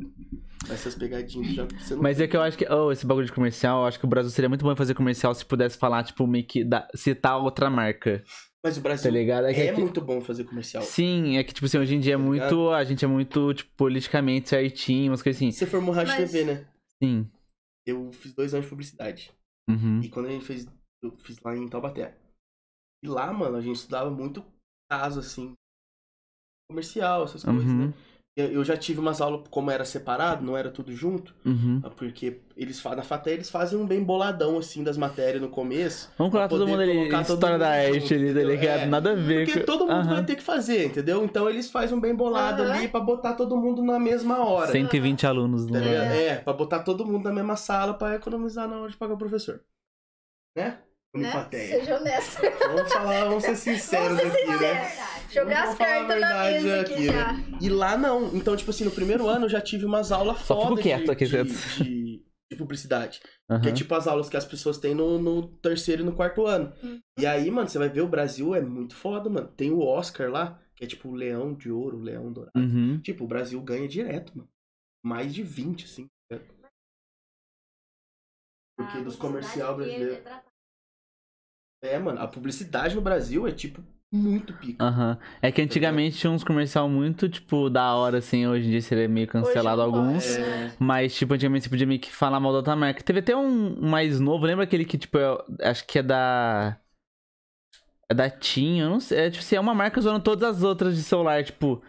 [0.69, 1.65] Essas pegadinhas já.
[1.65, 3.99] Você não Mas é que eu acho que, oh, esse bagulho de comercial, eu acho
[3.99, 6.63] que o Brasil seria muito bom em fazer comercial se pudesse falar, tipo, meio que
[6.63, 8.23] da- citar outra marca,
[8.63, 9.47] Mas o tá Brasil ligado?
[9.47, 10.81] é, que aqui- muito bom fazer comercial.
[10.83, 12.69] Sim, é que, tipo assim, hoje em dia é Tá muito.
[12.69, 15.51] A gente é muito, tipo, politicamente certinho, umas coisas assim.
[15.51, 16.65] Você formou rádio Mas- TV, né?
[17.01, 17.31] Sim.
[17.85, 19.31] Eu fiz dois anos de publicidade.
[19.69, 20.01] Uhum.
[20.01, 20.65] E quando a gente fez,
[21.01, 22.17] eu fiz lá em Taubaté.
[23.03, 24.43] E lá, mano, a gente estudava muito
[24.89, 25.53] caso, assim,
[26.69, 27.87] comercial, essas coisas, Uhum.
[27.89, 27.93] né?
[28.35, 31.79] Eu, já tive umas aulas, como era separado, não era tudo junto, Uhum.
[31.95, 36.09] porque eles na FATE eles fazem um bem boladão, assim, das matérias no começo.
[36.17, 38.47] Vamos colocar todo mundo ali, colocar história da arte ali, tá entendeu?
[38.49, 38.79] ligado?
[38.79, 39.65] É, Nada a ver Porque com...
[39.67, 40.13] todo mundo Aham.
[40.15, 41.23] vai ter que fazer, entendeu?
[41.23, 42.73] Então eles fazem um bem bolado Aham.
[42.73, 44.71] ali pra botar todo mundo na mesma hora.
[44.71, 46.11] 120 alunos Tá no ligado?
[46.13, 49.17] É, pra botar todo mundo na mesma sala pra economizar na hora de pagar o
[49.17, 49.61] professor.
[50.57, 50.65] Né?
[50.69, 50.77] Né?
[51.15, 51.79] Unifateia.
[51.79, 52.41] Seja honesto.
[52.73, 54.91] Vamos falar, vamos ser sinceros Vamos ser aqui, né?
[55.31, 57.33] Jogar as cartas na mesa aqui, aqui, já.
[57.61, 58.35] E lá não.
[58.35, 61.11] Então, tipo assim, no primeiro ano eu já tive umas aulas Só foda quieto de,
[61.11, 63.19] aqui, de, de- de publicidade.
[63.49, 63.61] Aham.
[63.61, 66.45] Que é tipo as aulas que as pessoas têm no, no terceiro e no quarto
[66.45, 66.71] ano.
[66.83, 66.99] Uhum.
[67.19, 69.47] E aí, mano, você vai ver o Brasil é muito foda, mano.
[69.47, 72.57] Tem o Oscar lá, que é tipo o leão de ouro, o leão dourado.
[72.57, 72.99] Uhum.
[73.01, 74.49] Tipo, o Brasil ganha direto, mano.
[75.03, 76.07] Mais de 20, assim.
[76.31, 76.39] né?
[78.77, 80.43] Porque A dos publicidade comercial é- brasileiro.
[81.83, 83.83] É, mano, a publicidade no Brasil é, tipo,
[84.13, 84.83] muito pica.
[84.85, 85.17] Aham.
[85.41, 88.45] É que antigamente tinha uns comercial muito, tipo, da hora, assim.
[88.45, 90.37] Hoje em dia seria meio cancelado Hoje alguns.
[90.37, 90.71] É.
[90.79, 93.01] Mas, tipo, antigamente você podia meio que falar mal da outra marca.
[93.01, 96.77] Teve até um mais novo, lembra aquele que, tipo, é- acho que é da.
[98.09, 99.17] É da TIM, eu não sei.
[99.19, 101.81] É, tipo, assim, é uma marca usando todas as outras de celular, tipo.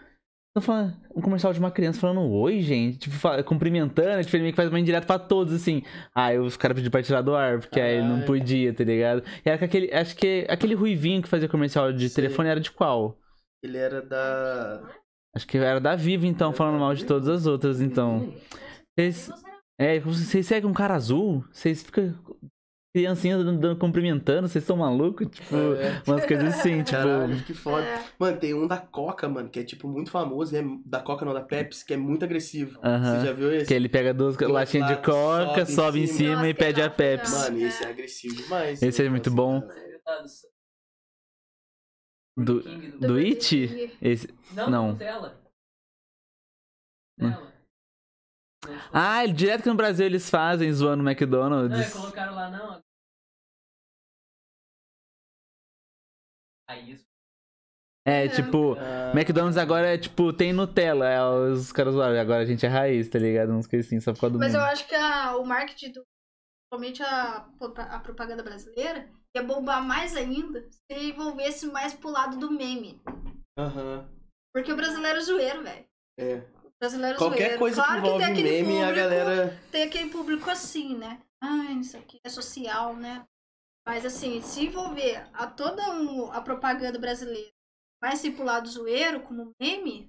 [0.60, 2.98] Falando, um comercial de uma criança falando oi, gente.
[2.98, 5.82] Tipo, cumprimentando, tipo, ele meio que faz uma indireta pra todos, assim.
[6.14, 8.26] Aí os caras pediram pra tirar do ar, porque aí ele não Caralho.
[8.26, 9.24] podia, tá ligado?
[9.44, 9.92] E era com aquele.
[9.92, 12.22] Acho que aquele ruivinho que fazia comercial de Sei.
[12.22, 13.18] telefone era de qual?
[13.64, 14.80] Ele era da.
[15.34, 18.32] Acho que era da Vivo, então, Era falando mal de todas as outras, então.
[18.96, 19.28] Vocês.
[19.76, 21.44] É, vocês seguem um cara azul?
[21.50, 22.14] Vocês ficam
[22.94, 24.46] criancinha dando, dando- cumprimentando?
[24.48, 25.26] Vocês são malucos?
[25.28, 26.00] Tipo, É.
[26.06, 26.96] umas coisas assim, tipo.
[26.96, 27.84] Caralho, que foda.
[27.84, 28.04] É.
[28.18, 30.56] Mano, tem um da Coca, mano, que é, tipo, muito famoso.
[30.56, 32.78] É, da Coca, não, da Pepsi, que é muito agressivo.
[32.84, 33.18] Aham.
[33.20, 33.66] Você já viu esse?
[33.66, 36.34] Que ele pega duas Duas latinhas de coca, sobe sobe, em em cima.
[36.36, 37.32] Nossa, e pede a Pepsi.
[37.34, 38.80] Mano, esse é agressivo demais.
[38.80, 39.60] Esse é muito bom.
[42.36, 43.08] do Do, King do...
[43.08, 43.96] do It?
[44.00, 44.28] Esse...
[44.52, 44.88] Não, não.
[44.92, 45.40] Nutella.
[47.20, 47.28] Hum.
[47.30, 47.54] Nutella.
[48.92, 51.92] Ah, direto que no Brasil eles fazem zoando o Não, é, McDonald's.
[51.92, 52.83] colocaram lá, não.
[56.72, 57.04] Isso.
[58.06, 61.08] É, tipo, Ah, McDonald's agora é tipo, tem Nutella.
[61.08, 62.18] É, os caras zoaram.
[62.20, 63.52] Agora a gente é raiz, tá ligado?
[63.52, 64.72] Uns coisas assim, só por causa do Mas eu nome.
[64.72, 66.02] acho que a- o marketing do.
[66.70, 67.46] Principalmente a,
[67.94, 73.00] a propaganda brasileira ia bombar mais ainda se envolvesse mais pro lado do meme.
[73.58, 74.08] Aham.
[74.52, 75.84] Porque o brasileiro é zoeiro, velho.
[76.18, 76.36] É.
[76.64, 77.58] O brasileiro é Qualquer zoeiro.
[77.58, 79.60] coisa claro que envolve tem aquele meme, a público, galera.
[79.70, 81.20] Tem aquele público assim, né?
[81.42, 83.24] Ai, isso aqui é social, né?
[83.86, 87.50] Mas assim, se envolver a toda um- a propaganda brasileira
[88.02, 90.08] mais se pro lado zoeiro, como meme,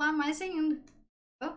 [0.00, 0.80] lá mais ainda.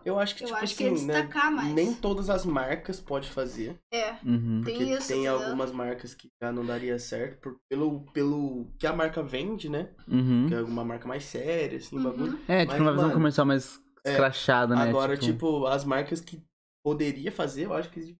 [0.04, 1.22] Eu acho que, Eu tipo acho que assim, ia né?
[1.22, 1.72] destacar mais.
[1.72, 3.78] Nem todas as marcas pode fazer.
[3.90, 4.60] É, Uhum.
[4.62, 5.08] tem Porque isso.
[5.08, 5.42] tem entendeu?
[5.42, 9.94] algumas marcas que já não daria certo por- pelo, pelo que a marca vende, né?
[10.06, 10.48] Uhum.
[10.48, 12.02] Que é alguma marca mais séria, assim, Uhum.
[12.02, 12.38] bagulho.
[12.46, 14.82] É, tipo, Mas, uma visão mano, comercial mais é, escrachada, né?
[14.90, 15.66] Agora, tipo...
[15.66, 16.42] as marcas que
[16.84, 18.14] poderia fazer, eu acho que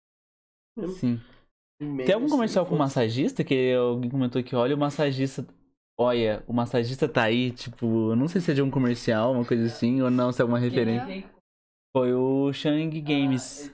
[0.78, 0.94] mesmo.
[0.94, 1.20] Sim.
[1.80, 5.46] Meio Tem algum assim, comercial com massagista que alguém comentou que olha o massagista.
[5.98, 9.44] Olha, o massagista tá aí, tipo, eu não sei se é de um comercial, uma
[9.44, 11.24] coisa assim, ou não, se é alguma referência.
[11.94, 13.70] Foi o Shang Games.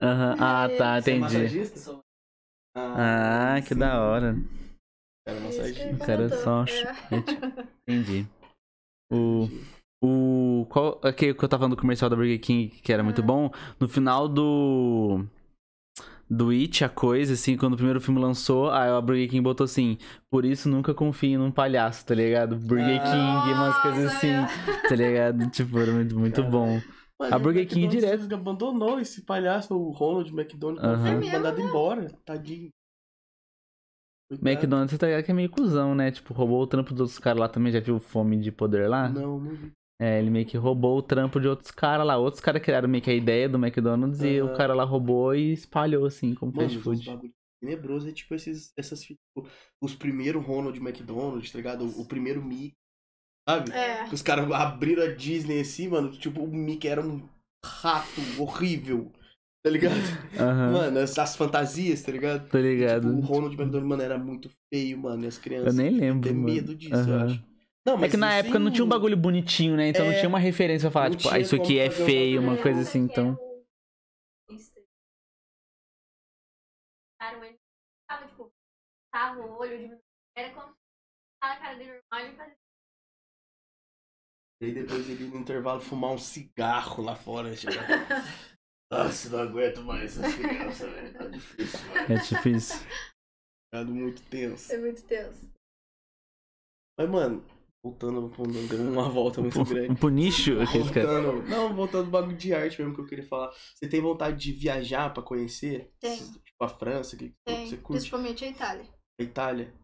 [0.00, 0.36] Aham.
[0.40, 1.20] Ah, tá, Você é entendi.
[1.20, 2.00] massagista?
[2.74, 4.34] Ah, que da hora.
[5.28, 6.92] Ele O cara comentou, só- é.
[7.86, 8.26] Entendi.
[9.12, 9.48] O.
[10.02, 10.66] O.
[10.70, 10.98] Qual.
[11.04, 13.24] Aquele que eu tava falando do comercial da Burger King, que era muito Ah.
[13.24, 13.50] bom.
[13.78, 15.24] No final do.
[16.34, 19.64] Do It, a coisa, assim, quando o primeiro filme lançou, aí a Burger King botou
[19.64, 19.98] assim:
[20.30, 22.56] Por isso nunca confie num palhaço, tá ligado?
[22.56, 23.04] Burger Ah.
[23.04, 24.88] King, umas coisas assim, é.
[24.88, 25.50] tá ligado?
[25.50, 26.80] Tipo, era muito, muito bom.
[27.20, 28.34] A Burger o King direto.
[28.34, 31.20] abandonou esse palhaço, o Ronald McDonald, Aham.
[31.20, 32.70] foi É mandado embora, tadinho.
[34.30, 34.48] Coitado.
[34.48, 36.10] McDonald's, tá ligado que é meio cuzão, né?
[36.10, 37.70] Tipo, roubou o trampo dos outros caras lá também.
[37.70, 39.08] Já viu Fome de Poder lá?
[39.08, 39.70] Não, não vi.
[40.02, 42.16] É, ele meio que roubou o trampo de outros caras lá.
[42.16, 45.52] Outros caras criaram meio que a ideia do McDonald's e o cara lá roubou e
[45.52, 47.06] espalhou, assim, como Mano, fast food.
[47.06, 49.20] bagulho tenebroso é tipo esses, essas tipo,
[49.80, 51.84] os primeiros Ronald McDonald, tá ligado?
[51.84, 52.74] O, o primeiro Mickey,
[53.48, 53.70] sabe?
[53.72, 54.04] É.
[54.12, 57.28] Os caras abriram a Disney assim, mano, tipo, o Mickey era um
[57.64, 59.12] rato horrível,
[59.64, 59.94] tá ligado?
[60.40, 62.48] Aham, Mano, as, as fantasias, tá ligado?
[62.50, 63.06] tô ligado.
[63.06, 66.34] Tipo, o Ronald McDonald, mano, era muito feio, mano, e as eu crianças nem lembro,
[66.34, 66.54] mano.
[66.54, 67.26] medo disso, eu Aham.
[67.26, 67.51] acho.
[67.84, 69.88] Não, É que na época não tinha um bagulho bonitinho, né?
[69.88, 72.40] Então não É, tinha uma referência pra falar, não tipo, ah, isso aqui é feio,
[72.40, 73.36] uma coisa assim, então.
[77.20, 77.56] Cara, mas
[78.08, 78.52] tava, tipo,
[79.12, 79.98] tava o olho de
[80.36, 80.74] Era como
[81.42, 82.56] a cara dele normal e fazia.
[84.60, 87.72] E aí depois ele no intervalo fumar um cigarro lá fora, tipo...
[88.92, 91.14] Nossa, não aguento mais essas crianças, velho.
[91.14, 92.12] Tá difícil, mano.
[92.12, 92.14] É
[92.56, 92.84] isso.
[93.64, 94.72] Ficado muito tenso.
[94.72, 95.50] É muito tenso.
[96.98, 97.42] Mas, mano,
[97.84, 99.98] voltando, pro- deu uma volta muito Um grande.
[99.98, 101.10] pro nicho, aqueles caras.
[101.24, 103.50] Voltando, não, voltando ao bagulho de arte mesmo que eu queria falar.
[103.74, 105.92] Você tem vontade de viajar pra conhecer?
[106.02, 107.92] Esses- Tipo a França, que Tem, você curte?
[108.00, 108.88] principalmente a Itália.
[109.20, 109.74] A Itália?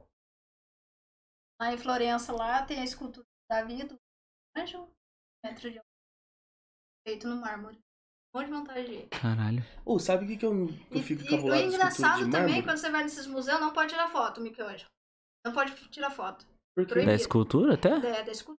[1.60, 3.96] Lá em Florença, lá tem a escultura do Davi do
[4.56, 4.88] anjo,
[5.44, 5.80] metro de
[7.06, 7.78] feito no mármore.
[8.32, 9.08] Um monte de vontade de ir.
[9.08, 9.64] Caralho.
[9.84, 11.74] Ô, sabe o que, que eu, que eu E, fico e o cabulado de escultura
[11.74, 12.62] engraçado também, mármore?
[12.62, 14.90] quando você vai nesses museus, não pode tirar foto, Michelangelo.
[15.44, 16.46] Não pode tirar foto.
[16.86, 17.98] Da escultura até?
[17.98, 18.58] Da, da escultura.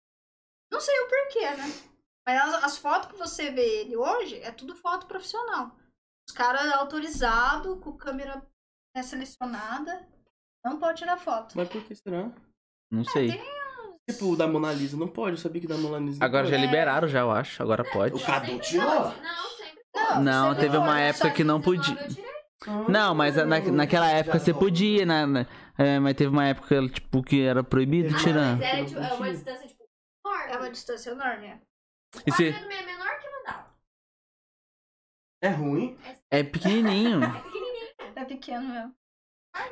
[0.72, 1.74] Não sei o porquê, né?
[2.28, 5.72] Mas as, as fotos que você vê ele hoje é tudo foto profissional.
[6.30, 8.42] Os caras autorizados, com câmera
[8.96, 10.08] né, selecionada,
[10.64, 11.56] não pode tirar foto.
[11.58, 12.32] Mas por que será?
[12.92, 13.32] Não sei.
[13.32, 13.60] tem-
[14.10, 16.48] Tipo, o da Mona Lisa não pode, eu sabia que da Mona Lisa não Agora
[16.48, 17.62] já liberaram, já, eu acho.
[17.62, 18.16] Agora pode.
[18.16, 18.84] O Cadu tirou?
[18.90, 20.24] Não, sempre pode.
[20.24, 22.29] Não, sempre teve uma época que não 19 podia.
[22.90, 25.26] Não, mas na, naquela época você podia, né?
[25.26, 25.48] né?
[25.78, 28.58] É, mas teve uma época, tipo, que era proibido Teve tirar.
[28.58, 29.84] Mas era Não tipo, é uma distância, tipo,
[30.26, 30.52] enorme.
[30.52, 31.48] É uma distância enorme.
[31.48, 31.60] é.
[32.26, 32.52] E você...
[32.52, 33.76] Quase é menor que mandava.
[35.42, 35.98] É ruim?
[36.30, 37.24] É pequenininho.
[37.24, 37.90] É pequenininho.
[38.16, 38.99] É pequeno mesmo.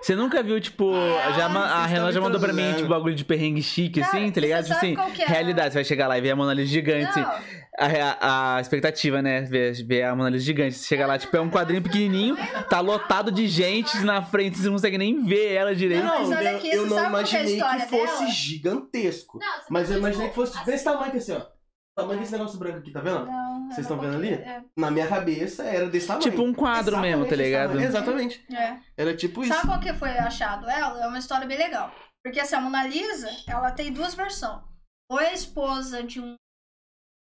[0.02, 0.92] Você nunca viu, tipo,
[1.36, 4.00] já, ma- a vocês Renan já me mandou pra mim, tipo, bagulho de perrengue chique,
[4.02, 4.64] Cara, assim, tá ligado?
[4.66, 5.26] Tipo assim, é?
[5.26, 7.20] realidade, você vai chegar lá e ver a Mona Lisa gigante.
[7.20, 7.32] Não,
[7.80, 9.42] A, a, a expectativa, né?
[9.42, 10.76] Ver, ver a Mona Lisa gigante.
[10.76, 12.36] Você chega lá, tipo, é um quadrinho pequenininho,
[12.70, 16.04] tá lotado de gente na frente, você não consegue nem ver ela direito.
[16.04, 18.20] Mas olha eu, aqui, eu você não sabe qual que é a imaginei que fosse
[18.20, 18.32] dela?
[18.32, 19.40] gigantesco.
[19.40, 21.57] Não, Mas eu imaginei que fosse desse tamanho assim, ó.
[21.98, 23.26] Tamanho desse negócio branco aqui, tá vendo?
[23.26, 23.58] não.
[23.68, 24.34] Vocês é estão um vendo ali?
[24.34, 24.64] é.
[24.78, 26.30] Na minha cabeça era desse tamanho.
[26.30, 27.70] Tipo um quadro mesmo, tá Exatamente ligado?
[27.70, 28.56] tamanho, Exatamente.
[28.56, 28.80] É.
[28.96, 29.52] Era tipo isso.
[29.52, 31.04] Sabe qual que foi achado ela?
[31.04, 31.92] É uma história bem legal.
[32.24, 34.62] Porque assim, a Mona Lisa, ela tem duas versões.
[35.10, 36.36] Ou é a esposa de um,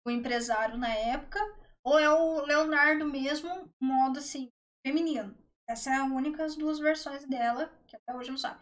[0.07, 1.39] um empresário na época,
[1.87, 4.49] ou é o Leonardo mesmo, modo assim,
[4.85, 5.37] feminino.
[5.71, 8.59] Essa é a única as duas versões dela, que até hoje não sabe.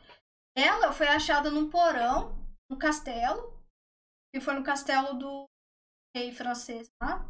[0.56, 2.36] Ela foi achada num porão,
[2.70, 3.58] no castelo,
[4.34, 5.46] que foi no castelo do
[6.14, 7.26] rei francês lá,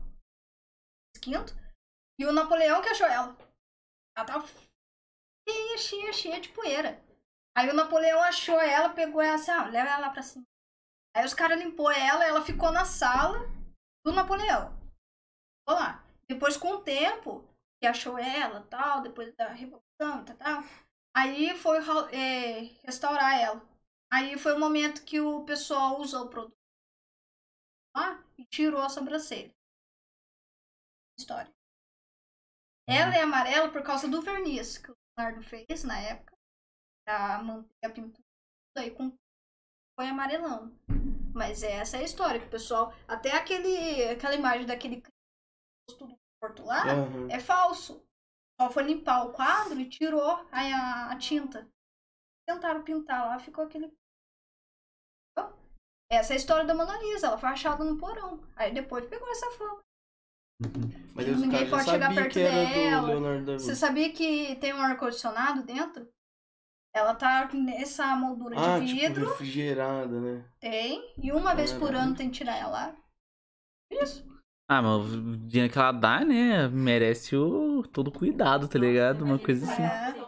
[1.20, 1.54] quinto,
[2.18, 3.36] e o Napoleão que achou ela.
[4.16, 4.46] Ela tava
[5.48, 7.02] cheia, cheia, cheia de poeira.
[7.56, 10.46] Aí o Napoleão achou ela, pegou ela assim, ah, leva ela pra cima.
[11.14, 13.38] Aí os caras limpou ela, ela ficou na sala
[14.04, 14.70] do Napoleão.
[15.60, 16.04] Ficou lá.
[16.26, 17.46] Depois, com o tempo,
[17.80, 20.64] que achou ela tal, depois da Revolução, tal, tal,
[21.14, 21.78] aí foi
[22.12, 23.62] é, restaurar ela.
[24.10, 26.61] Aí foi o momento que o pessoal usou o produto
[27.94, 29.54] lá e tirou a sobrancelha.
[31.18, 31.52] História.
[32.86, 36.32] Ela é amarela por causa do verniz que o Leonardo fez na época.
[37.04, 38.24] Pra manter a pintura.
[38.76, 39.12] Aí com
[39.94, 40.76] foi amarelando.
[41.34, 42.92] Mas essa é a história que o pessoal.
[43.06, 45.02] Até aquele, aquela imagem daquele
[45.88, 47.28] rosto do morto lá Aham.
[47.30, 48.04] é falso.
[48.60, 51.68] Só foi limpar o quadro e tirou a, a tinta.
[52.46, 53.92] Tentaram pintar lá, ficou aquele.
[56.12, 57.26] Essa é a história da Mona Lisa.
[57.28, 58.38] Ela foi achada no porão.
[58.54, 59.78] Aí depois pegou essa fama.
[61.14, 63.58] Mas aí os Ninguém pode chegar perto dela.
[63.58, 66.06] Você sabia que tem um ar-condicionado dentro?
[66.94, 69.30] Ela tá nessa moldura Ah, de tipo vidro.
[69.30, 70.44] refrigerada, né?
[70.60, 71.02] Tem.
[71.16, 72.04] E uma vez por Caralho.
[72.08, 72.96] ano tem que tirar ela lá.
[73.90, 74.30] Isso.
[74.70, 76.68] Ah, mas o dinheiro que ela dá, né?
[76.68, 79.24] Merece o todo cuidado, tá ligado?
[79.24, 79.82] Uma coisa assim.
[79.82, 80.21] É.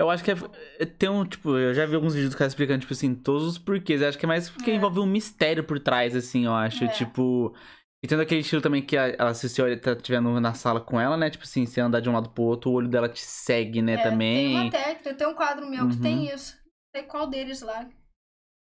[0.00, 0.34] Eu acho que é,
[0.78, 3.46] é- tem um, tipo, eu já vi alguns vídeos do cara explicando, tipo assim, todos
[3.46, 4.00] os porquês.
[4.00, 4.74] Eu acho que é mais porque É.
[4.74, 6.84] envolve um mistério por trás, assim, eu acho.
[6.84, 6.88] É.
[6.88, 7.54] Tipo.
[8.02, 10.80] E tendo aquele estilo também que a- ela, se você olha, tá estiver na sala
[10.80, 11.28] com ela, né?
[11.28, 13.92] Tipo assim, se andar de um lado pro outro, o olho dela te segue, né?
[13.92, 14.48] É, também.
[14.48, 16.00] Tem uma técnica, tem um quadro meu que Uhum.
[16.00, 16.56] tem isso.
[16.64, 17.84] Não sei qual deles lá.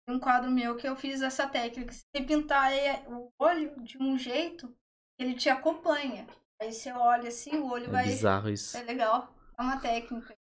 [0.05, 1.93] Tem um quadro meu que eu fiz essa técnica.
[1.93, 4.69] Você pintar é, o olho de um jeito,
[5.17, 6.27] ele te acompanha.
[6.61, 8.03] Aí você olha assim, o olho É vai.
[8.03, 8.75] bizarro isso.
[8.75, 9.33] É legal.
[9.57, 10.35] É uma técnica.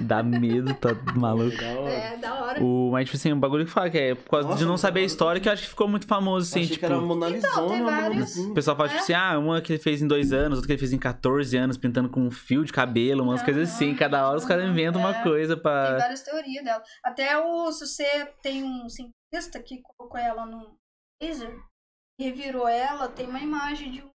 [0.00, 1.56] Dá medo, tá maluco.
[1.56, 1.90] Da hora.
[1.90, 2.62] É, da hora.
[2.62, 4.76] O, mas, tipo assim, um bagulho que fala que é por causa Nossa, de não
[4.76, 6.80] saber a história que eu acho que ficou muito famoso, assim, achei tipo.
[6.86, 8.34] que era Mona Lisona, Então, tem Mona vários.
[8.36, 8.54] O Lisona.
[8.54, 8.90] pessoal fala, É?
[8.92, 10.98] tipo assim, ah, uma que ele fez em dois anos, outra que ele fez em
[10.98, 13.94] 14 anos, pintando com um fio de cabelo, umas Aham, coisas assim.
[13.94, 15.22] Cada hora os caras inventam uma é.
[15.22, 15.96] coisa Tem pra.
[15.98, 16.82] várias teorias dela.
[17.02, 20.76] Até o, se você tem um cientista que colocou ela no
[21.20, 21.58] laser,
[22.20, 24.10] revirou ela, tem uma imagem de um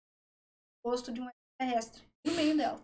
[0.86, 1.26] rosto de um
[1.58, 2.78] extraterrestre no meio dela.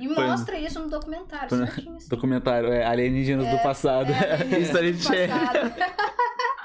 [0.00, 2.08] E Foi- mostra isso no documentário, certinho assim.
[2.08, 4.10] Documentário, é Alienígenas do É, passado.
[4.12, 5.28] é, History do Channel.
[5.28, 5.74] passado.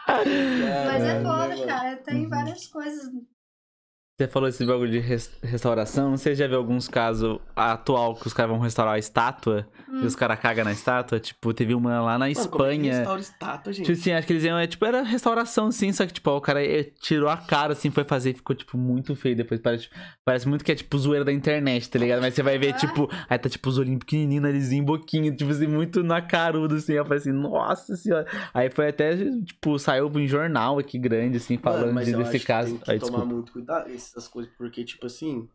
[0.85, 1.95] Mas é foda, cara.
[1.97, 2.29] Tem Uhum.
[2.29, 3.09] várias coisas.
[4.17, 6.15] Você falou esse bagulho de res- restauração.
[6.15, 10.03] Você já viu alguns casos atual que os caras vão restaurar a estátua Hum.
[10.03, 11.19] e os caras cagam na estátua?
[11.19, 12.93] Tipo, teve uma lá na Mano, como é que Espanha.
[12.99, 13.85] restaura estátua, gente?
[13.87, 16.37] Tipo assim, acho que eles iam, é, tipo, era restauração, sim, só que, tipo, ó,
[16.37, 19.59] o cara eh, tirou a cara, assim, foi fazer e ficou, tipo, muito feio depois.
[19.59, 19.89] Parece,
[20.23, 22.21] parece muito que é, tipo, zoeira da internet, tá ligado?
[22.21, 22.77] Mas você vai ver, Ah.
[22.77, 26.93] tipo, aí tá, tipo, os olhinhos pequenininhos, narizinho, boquinho, tipo assim, muito na carudo, assim.
[26.93, 28.25] Eu falei assim, nossa senhora.
[28.53, 29.13] Aí foi até,
[29.43, 32.69] tipo, saiu em jornal aqui grande, assim, falando Mano, mas eu desse acho que caso.
[32.75, 33.33] Tem que Aí, tomar desculpa.
[33.35, 35.49] muito cuidado essas coisas, porque, tipo assim,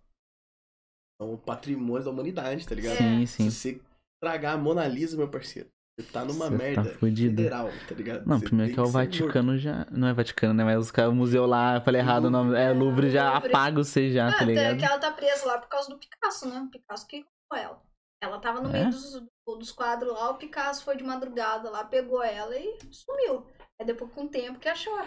[1.20, 2.96] são patrimônios da humanidade, tá ligado?
[2.96, 3.50] Sim, sim.
[3.50, 3.80] Se você
[4.22, 5.68] tragar a Mona Lisa, meu parceiro,
[5.98, 7.36] você tá numa Você tá merda fudido.
[7.36, 8.26] federal, tá ligado?
[8.26, 9.86] Não, Você primeiro que é o Vaticano já.
[9.90, 10.64] Não é Vaticano, né?
[10.64, 12.56] Mas os caras, o museu lá, eu falei errado o nome.
[12.56, 13.48] É, Louvre já Louvre.
[13.50, 14.78] apaga você já, Ah, tá ligado?
[14.78, 16.60] que ela tá presa lá por causa do Picasso, né?
[16.60, 17.16] O Picasso que
[17.50, 17.82] roubou ela.
[18.22, 18.72] Ela tava no É?
[18.72, 19.22] meio dos,
[19.58, 23.46] dos quadros lá, o Picasso foi de madrugada lá, pegou ela e sumiu.
[23.78, 24.98] Aí depois com o tempo que achou.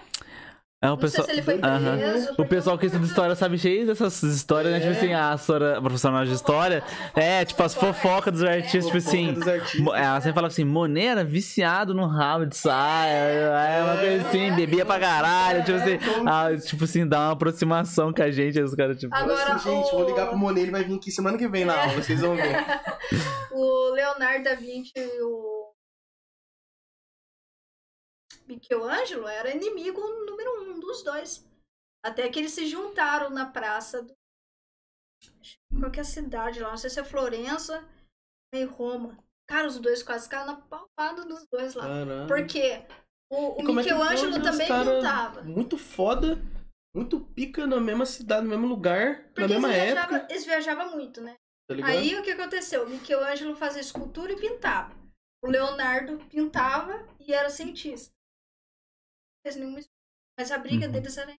[0.83, 1.25] É, o Não pessoal.
[1.25, 2.23] sei se ele foi preso.
[2.33, 4.79] O porque- pessoal que estuda história sabe cheio dessas histórias, né?
[4.81, 4.97] Tipo É.
[4.97, 6.83] assim, a Sora, a profissional de história,
[7.15, 9.49] é, tipo, as fofocas dos artistas, tipo fofoca assim.
[9.49, 9.79] artistas.
[9.79, 14.27] mo- Ela sempre fala assim, Monet era viciado no rabo de saia, é uma coisa
[14.27, 15.97] assim, bebia pra caralho, tipo assim,
[16.27, 19.15] ah, tipo assim, dá uma aproximação com a gente, aí os caras, tipo.
[19.15, 21.63] Agora, assim, gente, o- vou ligar pro Monet, ele vai vir aqui semana que vem
[21.63, 22.43] na aula, vocês vão ver.
[23.55, 25.62] O Leonardo da Vinci e o
[28.47, 31.47] Michelangelo era inimigo número um dos dois.
[32.03, 34.13] Até que eles se juntaram na praça do.
[35.79, 36.69] Qual que é a cidade lá?
[36.71, 37.87] Não sei se é Florença
[38.53, 39.17] em Roma.
[39.47, 41.83] Cara, os dois quase ficaram na palmada dos dois lá.
[41.83, 42.27] Caramba.
[42.27, 42.85] Por quê?
[43.31, 45.41] O, o E é Michelangelo pode os também pintava.
[45.43, 46.41] Muito foda,
[46.95, 50.45] muito pica na mesma cidade, no mesmo lugar, Porque na eles mesma viajavam, época, eles
[50.45, 51.35] viajavam muito, né?
[51.67, 51.87] tá?
[51.87, 52.85] Aí o que aconteceu?
[52.85, 54.93] O Michelangelo fazia escultura e pintava.
[55.43, 58.13] O Leonardo pintava e era cientista.
[59.45, 59.79] Fez nenhuma.
[60.39, 60.91] Mas a briga Uhum.
[60.91, 61.33] deles era.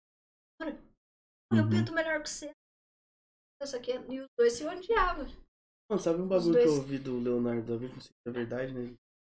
[0.63, 0.79] "Olha,
[1.53, 1.71] Eu Uhum.
[1.71, 2.51] pinto melhor que você.
[3.63, 3.93] Isso aqui.
[3.93, 5.27] E os dois se odiavam.
[5.89, 6.71] Mano, sabe um bagulho que dois.
[6.71, 7.95] eu ouvi do Leonardo da Vinci?
[7.95, 8.93] Não sei se é verdade, né?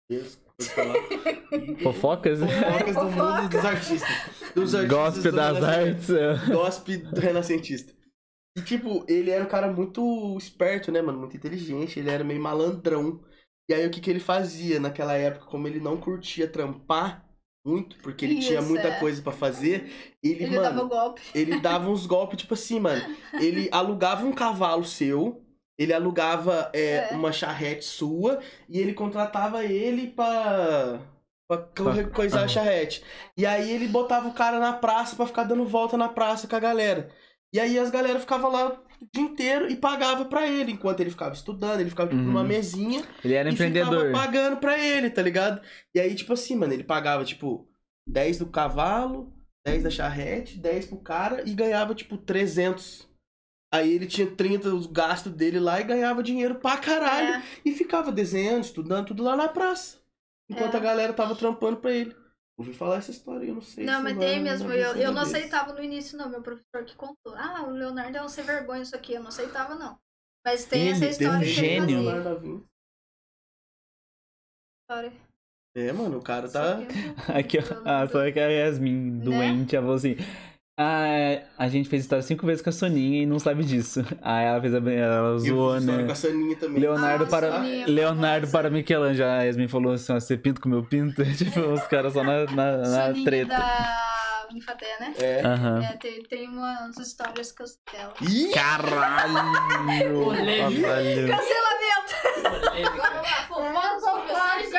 [0.09, 0.35] Deus,
[0.75, 0.95] falar.
[0.97, 2.39] E- Fofocas?
[2.39, 4.09] Fofocas do mundo dos artistas.
[4.53, 6.09] Dos artistas Gospel do das artes.
[6.09, 6.45] é.
[6.53, 7.93] Gospel do renascentista.
[8.57, 11.19] E, tipo, ele era um cara muito esperto, né, mano?
[11.19, 11.97] Muito inteligente.
[11.99, 13.23] Ele era meio malandrão.
[13.69, 15.45] E aí, o que que ele fazia naquela época?
[15.45, 17.25] Como ele não curtia trampar
[17.65, 18.99] muito, porque ele tinha Isso, muita é.
[18.99, 19.91] coisa pra fazer,
[20.23, 21.21] ele, Ele mano, dava golpe.
[21.35, 23.01] ele dava uns golpes, tipo assim, mano.
[23.39, 25.41] Ele alugava um cavalo seu,
[25.77, 27.15] ele alugava é, É.
[27.15, 28.39] uma charrete sua,
[28.69, 30.99] e ele contratava ele pra,
[31.47, 33.03] Pra co- coisar a charrete.
[33.37, 36.55] E aí ele botava o cara na praça pra ficar dando volta na praça com
[36.55, 37.09] a galera.
[37.53, 41.09] E aí as galera ficava lá o dia inteiro e pagava pra ele, enquanto ele
[41.09, 42.27] ficava estudando, ele ficava tipo, Uhum.
[42.27, 44.05] numa mesinha Ele era e empreendedor.
[44.07, 45.61] ficava pagando pra ele, tá ligado?
[45.93, 47.67] E aí, tipo assim, mano, ele pagava, tipo,
[48.07, 49.33] 10 do cavalo,
[49.65, 53.07] 10 da charrete, 10 pro cara e ganhava, tipo, 300.
[53.73, 57.35] Aí ele tinha 30 os gastos dele lá e ganhava dinheiro pra caralho.
[57.35, 59.97] É, E ficava desenhando, estudando, tudo lá na praça.
[60.49, 60.77] Enquanto É.
[60.77, 62.13] a galera tava trampando pra ele.
[62.57, 63.85] Ouvi falar essa história, eu não sei.
[63.85, 64.71] Não, se mas tem na mesmo.
[64.71, 66.29] Eu, eu não aceitava no início, não.
[66.29, 67.33] Meu professor que contou.
[67.35, 69.13] Ah, o Leonardo é um sem vergonha isso aqui.
[69.13, 69.97] Eu não aceitava, não.
[70.45, 72.39] Mas tem Ele essa teve história um que ele gênio.
[72.39, 72.65] Vinci.
[74.83, 75.13] História.
[75.75, 76.77] É, mano, o cara tá.
[77.33, 77.61] Aqui, ó.
[77.85, 79.23] Ah, só que a Yasmin, Né?
[79.23, 80.15] doente, ela falou assim.
[80.83, 84.03] Ah, a gente fez história cinco vezes com a Soninha e não sabe disso.
[84.21, 86.03] Aí ela fez a ela zoou, né?
[86.05, 86.81] com a Saninha também.
[86.81, 89.29] Leonardo Ah, para Soninha, Leonardo para Michelangelo.
[89.29, 91.23] A Yasmin falou assim, ó, você pinta como eu pinto?
[91.37, 93.57] tipo, os caras só na, na, na Soninha treta.
[93.57, 94.10] da
[94.51, 95.13] Unifaté, né?
[95.19, 95.41] É.
[95.45, 95.83] Aham.
[95.83, 98.13] É, tem, tem umas histórias que eu sei dela.
[98.21, 98.51] Ih!
[98.53, 99.33] Caralho!
[101.27, 102.11] Cancelamento!
[103.49, 104.71] Vamos lá, professores.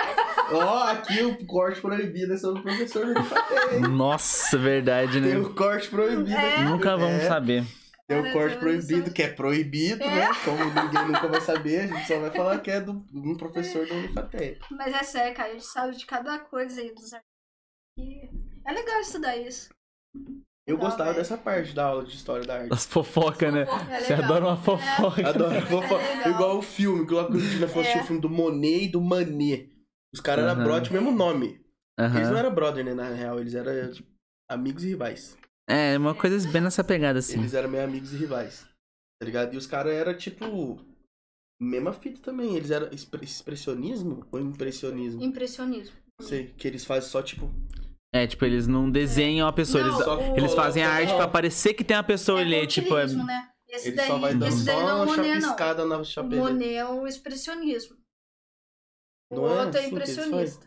[0.53, 3.89] Ó, aqui o corte proibido é sobre o professor do?
[3.89, 5.39] Nossa, verdade, Tem né?
[5.39, 6.55] o corte proibido É.
[6.55, 6.65] aqui.
[6.65, 7.65] Nunca vamos É, saber.
[8.07, 10.07] Tem o corte proibido, que é proibido, É.
[10.09, 10.29] né?
[10.45, 13.37] Como ninguém nunca vai saber, a gente só vai falar que é do, de um
[13.37, 14.59] professor do Unifaté.
[14.71, 15.49] Mas é sério, cara.
[15.51, 18.42] A gente sabe de cada coisa aí dos artistas.
[18.65, 19.71] É legal estudar isso.
[20.67, 21.17] Eu Legal, gostava velho.
[21.23, 22.73] dessa parte da aula de história da arte.
[22.73, 23.63] As fofocas, né?
[23.63, 24.25] É Você legal.
[24.25, 25.29] adora uma fofoca.
[25.29, 26.03] Adoro fofoca.
[26.03, 26.29] É.
[26.31, 28.03] Igual o filme, que lá quando a gente foi assistir É.
[28.03, 29.73] o filme do Monet e do Manet.
[30.15, 30.65] Os caras eram Aham.
[30.65, 31.61] brother, mesmo nome.
[31.99, 33.39] Eles não eram brother, né, na real.
[33.41, 34.09] Eles eram tipo,
[34.51, 35.37] amigos e rivais.
[35.69, 37.39] É, uma coisa bem nessa pegada, assim.
[37.39, 38.65] Eles eram meio amigos e rivais.
[39.21, 39.55] Tá ligado?
[39.55, 40.79] E os caras eram, tipo.
[41.61, 42.57] Mesma fita também.
[42.57, 45.23] Eles eram expre- expressionismo ou impressionismo?
[45.23, 45.97] Impressionismo.
[46.21, 46.49] Não sei.
[46.57, 47.51] Que eles fazem só, tipo.
[48.15, 51.17] É, tipo, eles não desenham a pessoa, Não, eles, o- eles fazem a arte Não.
[51.17, 53.07] pra parecer que tem uma pessoa ali, é tipo, é...
[53.07, 53.49] né?
[53.69, 55.41] Esse Ele daí, só vai dando esse daí só não é o uma Monet, não.
[55.41, 56.43] chapiscada na O chapeleta.
[56.51, 57.97] Monet é o expressionismo.
[59.31, 60.67] O Não é outro é assim que eles impressionista.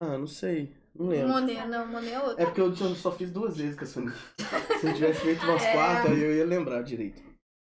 [0.00, 0.72] Ah, não sei.
[0.94, 1.28] Não O lembro.
[1.30, 2.40] Monet, não, o Monet é outro.
[2.40, 4.12] É porque eu só- fiz duas vezes com a Sony.
[4.80, 5.72] Se eu tivesse feito umas É.
[5.72, 7.20] quatro, aí eu ia lembrar direito.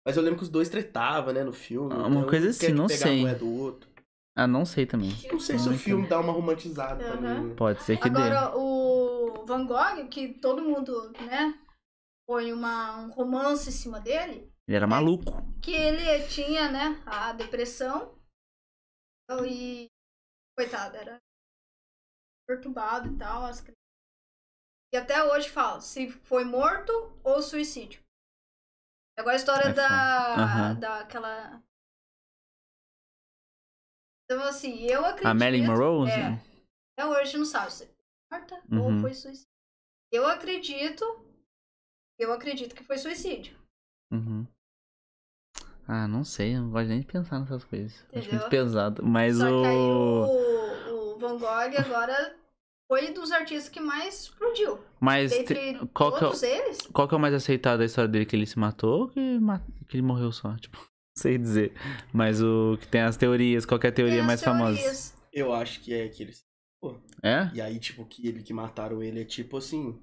[0.08, 1.92] Mas eu lembro que os dois tretavam, né, no filme.
[1.92, 3.18] Ah, uma então um coisa quer assim, que não pegar sei.
[3.18, 3.90] A mulher do outro.
[4.38, 5.12] Ah, não sei também.
[5.32, 7.16] Não sei se o filme dá uma romantizada Aham.
[7.16, 7.44] também.
[7.49, 7.56] né?
[7.56, 8.20] Pode ser que dê.
[8.22, 11.57] Agora, o Van Gogh, que todo mundo, né,
[12.28, 15.32] põe uma, um romance em cima dele, Ele era maluco.
[15.62, 18.20] que ele tinha, né, a depressão
[19.48, 19.88] e,
[20.57, 21.18] coitado, era
[22.48, 23.45] perturbado e tal.
[23.45, 23.66] As...
[24.94, 26.91] E até hoje fala se foi morto
[27.24, 28.02] ou suicídio.
[29.18, 30.34] Agora a história É da.
[30.36, 30.80] Aham.
[30.80, 31.64] daquela...
[34.26, 35.27] Então, assim, eu acredito...
[35.27, 36.10] A Marilyn Monroe?
[36.10, 36.39] É,
[36.97, 37.95] até hoje não sabe se foi
[38.39, 39.02] morta ou Uhum.
[39.02, 39.47] foi suicídio.
[40.11, 41.03] Eu acredito...
[42.19, 43.57] Eu acredito que foi suicídio.
[44.11, 44.47] Uhum.
[45.88, 47.93] Ah, não sei, eu não gosto nem de pensar nessas coisas.
[47.93, 48.31] Acho Entendeu?
[48.39, 49.03] muito pesado.
[49.06, 50.26] Mas Só que aí o.
[50.26, 52.35] o, o Van Gogh agora
[52.89, 54.80] foi dos artistas que mais explodiu.
[54.99, 57.80] Mas te- Dentre qual que é o- todos eles, qual que é o mais aceitado
[57.80, 58.26] da história dele?
[58.26, 60.56] Que ele se matou ou que, ma- que ele morreu só?
[60.56, 60.80] Tipo,
[61.18, 61.74] sei dizer.
[62.14, 64.80] Mas o que tem as teorias, qual que é a teoria mais famosa?
[65.32, 66.44] Eu acho que é que eles.
[67.24, 67.50] É?
[67.54, 70.00] E aí, tipo, que ele que mataram ele é tipo assim.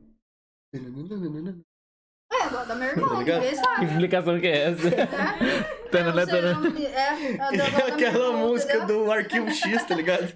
[0.75, 0.79] É,
[2.47, 3.41] igual da irmão, Tá ligado?
[3.43, 3.85] ninguém Que sabe.
[3.85, 4.91] explicação que é essa?
[4.91, 5.07] né?
[5.93, 6.61] Tanana, Não sei o tanana.
[6.61, 9.05] nome de- É, é Aquela música entendeu?
[9.05, 10.33] do Arquivo X, tá ligado?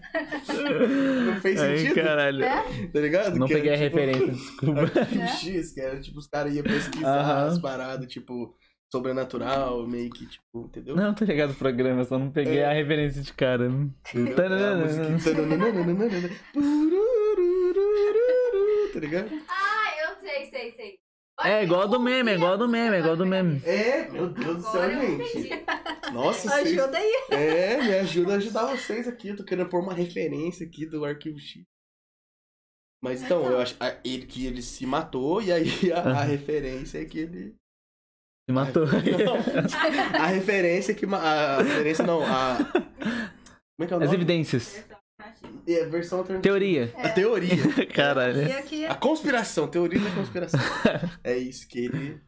[1.25, 1.95] Não fez Ai, sentido?
[1.95, 2.45] caralho.
[2.45, 2.87] É?
[2.89, 3.37] Tá ligado?
[3.39, 4.81] Não Que era, peguei a tipo, referência, desculpa.
[5.01, 5.27] Arquivo É.
[5.29, 7.47] X, que era tipo, os caras iam pesquisar Aham.
[7.47, 8.55] as paradas, tipo,
[8.93, 10.97] sobrenatural, meio que, tipo, entendeu?
[10.97, 12.67] Não, tô ligado o programa, só não peguei É.
[12.67, 13.69] a referência de cara.
[18.93, 19.31] Tá ligado?
[19.49, 20.99] Ah, eu sei, sei, sei.
[21.45, 23.61] É igual do meme, é igual do meme, é igual do meme.
[23.63, 25.51] É, meu Deus do céu, gente.
[26.15, 26.79] Nossa, vocês...
[26.79, 27.13] Ajuda aí.
[27.31, 29.29] É, me ajuda a ajudar vocês aqui.
[29.29, 31.63] Eu tô querendo pôr uma referência aqui do arquivo X.
[33.03, 33.77] Mas então, eu acho
[34.29, 37.55] que ele se matou e aí a, a referência é que ele.
[38.49, 38.87] Se matou.
[38.87, 39.37] Não,
[40.23, 41.05] a referência que.
[41.07, 42.57] A, a referência não, a.
[42.59, 44.15] Como é que é o As nome?
[44.15, 44.85] evidências.
[45.67, 46.43] É a versão alternativa.
[46.53, 46.95] Teoria.
[46.97, 47.57] A teoria.
[47.93, 48.59] Caralho.
[48.59, 50.61] Aqui, A conspiração, teoria da conspiração.
[51.25, 52.25] É isso que ele.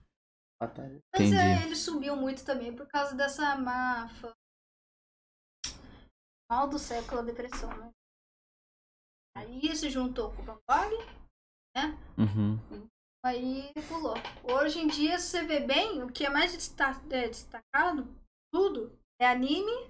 [0.61, 1.65] mas é, Entendi.
[1.66, 4.35] ele subiu muito também por causa dessa má fa-
[6.51, 7.90] mal do século a depressão, né?
[9.36, 11.19] Aí se juntou com o Van Gogh,
[12.19, 12.59] Uhum.
[13.29, 14.15] Aí pulou.
[14.45, 16.53] Hoje em dia, se você vê bem, o que é mais
[17.11, 18.07] é, destacado,
[18.53, 19.89] tudo, é anime,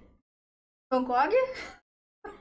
[0.91, 1.29] Van Gogh,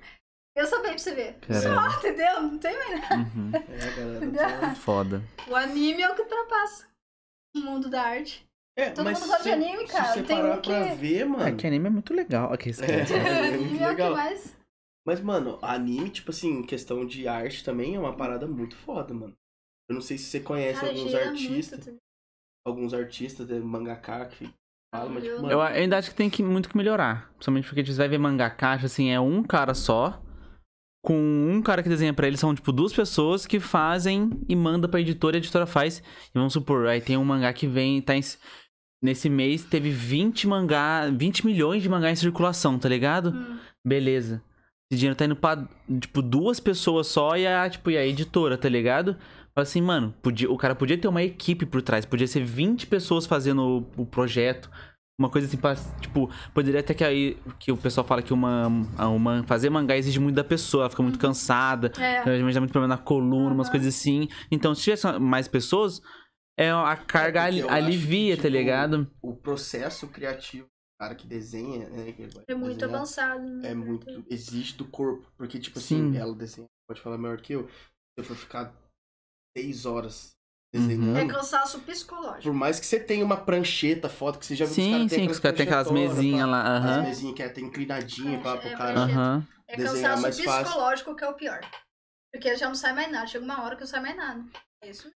[0.57, 1.35] Pensa bem pra você ver.
[1.39, 1.91] Caramba.
[1.91, 2.43] Só, entendeu?
[2.43, 3.15] Não tem mais nada.
[3.16, 3.51] Uhum.
[3.55, 4.75] É, galera.
[4.77, 5.23] Foda.
[5.47, 6.89] O anime é o que ultrapassa
[7.57, 8.45] o mundo da arte.
[8.77, 10.12] É, Todo mas mundo gosta de se- anime, se cara.
[10.12, 11.45] você Tem parar um que- pra ver, mano.
[11.45, 12.53] É que anime é muito legal.
[12.53, 12.57] É.
[12.57, 12.93] cara.
[12.93, 14.12] É muito anime é o que legal.
[14.15, 14.57] mais.
[15.07, 19.35] Mas, mano, anime, tipo assim, questão de arte também é uma parada muito foda, mano.
[19.89, 21.98] Eu não sei se você conhece Cara, alguns artistas, muito.
[22.66, 24.48] alguns artistas de mangaka que
[24.94, 27.31] falam, mas, tipo, Eu- mano, Eu ainda acho que tem que, muito que melhorar.
[27.32, 30.23] Principalmente porque você vai ver mangaka, acho assim, é um cara só.
[31.02, 31.15] Com
[31.51, 35.01] um cara que desenha pra ele, são tipo duas pessoas que fazem e manda pra
[35.01, 35.98] editora, a editora faz.
[35.98, 38.20] E vamos supor, aí tem um mangá que vem, tá em-
[39.01, 43.31] Nesse mês teve 20 mangá, 20 milhões de mangá em circulação, tá ligado?
[43.31, 43.59] Hum.
[43.86, 44.43] Beleza.
[44.90, 45.69] Esse dinheiro tá indo pra,
[46.01, 49.16] tipo, duas pessoas só e a, tipo, e a editora, tá ligado?
[49.59, 52.86] Fala assim, mano, podia, o cara podia ter uma equipe por trás, podia ser 20
[52.86, 53.60] pessoas fazendo
[53.97, 54.70] o, o projeto.
[55.20, 58.68] Uma coisa assim, pra, tipo, poderia até que aí, que o pessoal fala que uma,
[58.68, 62.22] uma, fazer mangá exige muito da pessoa, ela fica muito cansada, É.
[62.22, 63.72] geralmente dá muito problema na coluna, umas Aham.
[63.78, 64.28] coisas assim.
[64.48, 66.01] Então, se tivesse mais pessoas,
[66.56, 69.10] é, a carga ali- eu acho alivia, que, tá tipo, ligado?
[69.20, 72.12] o processo criativo do cara que desenha, né?
[72.12, 73.43] que É muito desenhar, avançado.
[73.43, 73.70] né?
[73.72, 74.24] É muito.
[74.30, 75.26] Exige do corpo.
[75.36, 76.16] Porque, tipo assim, Sim.
[76.16, 77.66] ela desenha, pode falar melhor que eu.
[77.66, 78.72] Se eu for ficar
[79.60, 80.36] seis horas
[80.74, 80.86] Uhum.
[80.86, 81.16] desenhando.
[81.18, 82.43] É cansaço psicológico.
[82.43, 85.26] Por mais que você tenha uma prancheta foto, que você já viu que os Sim,
[85.26, 87.02] que os caras têm aquelas mesinhas lá, As aham.
[87.05, 89.01] mesinhas que é até inclinadinha pra, pro É, cara.
[89.01, 89.47] Aham.
[89.66, 90.64] É Desenhar cansaço mais fácil.
[90.64, 91.60] psicológico que é o pior.
[92.32, 93.26] Porque já não sai mais nada.
[93.26, 94.44] Chega uma hora que não sai mais nada.
[94.82, 95.10] É isso.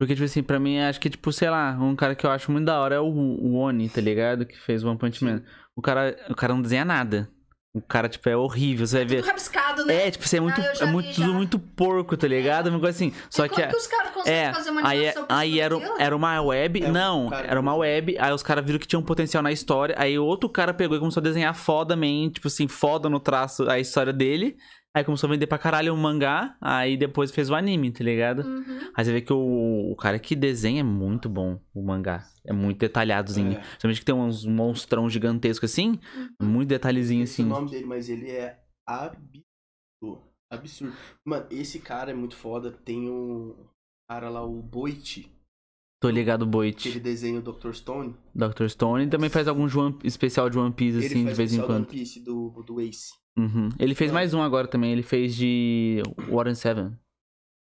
[0.00, 2.50] Porque, tipo assim, pra mim, acho que, tipo, sei lá, um cara que eu acho
[2.50, 4.44] muito da hora é o, o Oni, tá ligado?
[4.46, 5.42] Que fez o One Punch Man.
[5.76, 7.30] O cara, o cara não desenha nada.
[7.76, 8.86] O cara, tipo, é horrível.
[8.86, 9.16] Você vai ver.
[9.16, 10.06] Tudo rabiscado, né?
[10.06, 11.14] É, tipo, você é muito, Ah, já é muito, já.
[11.24, 12.68] tudo muito porco, tá ligado?
[12.68, 13.12] Uma coisa assim.
[13.28, 13.54] Só E que.
[13.56, 15.76] como é- que os caras conseguem É, fazer uma aí, é- animação aí cima era,
[16.04, 16.84] era uma web.
[16.84, 18.16] É, não, o cara- era uma web.
[18.16, 19.96] Aí os caras viram que tinha um potencial na história.
[19.98, 23.80] Aí outro cara pegou e começou a desenhar fodamente, tipo assim, foda no traço a
[23.80, 24.56] história dele.
[24.96, 26.56] Aí começou a vender pra caralho o mangá.
[26.60, 28.42] Aí depois fez o anime, tá ligado?
[28.46, 28.90] Uhum.
[28.94, 32.24] Aí você vê que o, o cara que desenha é muito bom, o mangá.
[32.46, 33.52] É muito detalhadozinho.
[33.52, 33.56] É.
[33.60, 35.98] Principalmente que tem uns monstrão gigantescos assim.
[36.40, 37.42] Muito detalhezinho é assim.
[37.42, 40.22] o nome dele, mas ele é absurdo.
[40.52, 40.94] Absurdo.
[41.26, 42.70] Mano, esse cara é muito foda.
[42.70, 43.56] Tem um
[44.08, 45.28] cara lá, o Boit,
[46.00, 46.88] Tô ligado, que Boit.
[46.88, 47.72] ele desenha o Dr.
[47.72, 48.14] Stone.
[48.34, 48.68] Dr.
[48.68, 51.56] Stone também faz algum One- especial de One Piece, ele assim, faz de vez em
[51.56, 51.90] especial do One quando.
[51.90, 53.08] Piece do, do Ace.
[53.36, 53.68] Uhum.
[53.78, 54.92] Ele fez mais um agora também.
[54.92, 56.96] Ele fez de Warren Seven.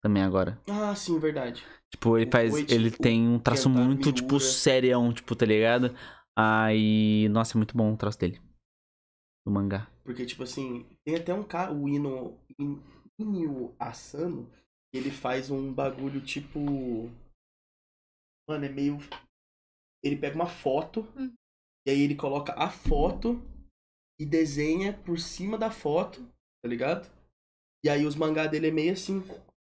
[0.04, 0.60] Também agora.
[0.68, 1.64] Ah, sim, verdade.
[1.92, 2.54] Tipo, ele O faz.
[2.72, 5.96] Ele o tem um traço Kentaro muito, tipo, serião, tipo, tá ligado?
[6.38, 7.28] Aí.
[7.30, 8.42] Nossa, é muito bom o traço dele.
[9.46, 9.88] Do mangá.
[10.04, 12.82] Porque, tipo assim, tem até um cara, o Ino, In-
[13.20, 14.50] Inio Asano,
[14.94, 16.60] ele faz um bagulho tipo.
[18.50, 18.98] Mano, é meio.
[20.04, 21.32] Ele pega uma foto, Hum.
[21.88, 23.40] e aí ele coloca a foto
[24.22, 26.22] e desenha por cima da foto,
[26.64, 27.10] tá ligado?
[27.84, 29.24] E aí os mangá dele é meio assim.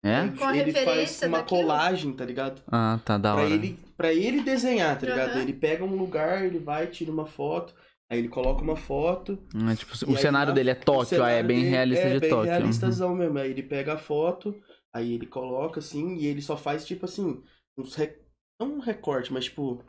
[0.04, 0.28] É?
[0.36, 1.60] Com a ele faz uma daquilo?
[1.62, 2.60] colagem, tá ligado?
[2.66, 3.54] Ah, tá da Pra hora.
[3.54, 5.30] ele, pra ele desenhar, tá ligado?
[5.30, 5.40] Aham.
[5.42, 7.74] Ele pega um lugar, ele vai, tira uma foto,
[8.10, 9.38] aí ele coloca uma foto,
[9.70, 12.28] É, tipo, o cenário na- dele é Tóquio, aí é bem realista é de bem
[12.30, 12.50] Tóquio.
[12.52, 12.58] Uhum.
[12.58, 13.38] realistazão mesmo.
[13.38, 14.54] Aí ele pega a foto,
[14.94, 17.42] aí ele coloca assim, e ele só faz tipo assim,
[17.78, 18.18] uns re...
[18.60, 19.82] não um recorte, mas tipo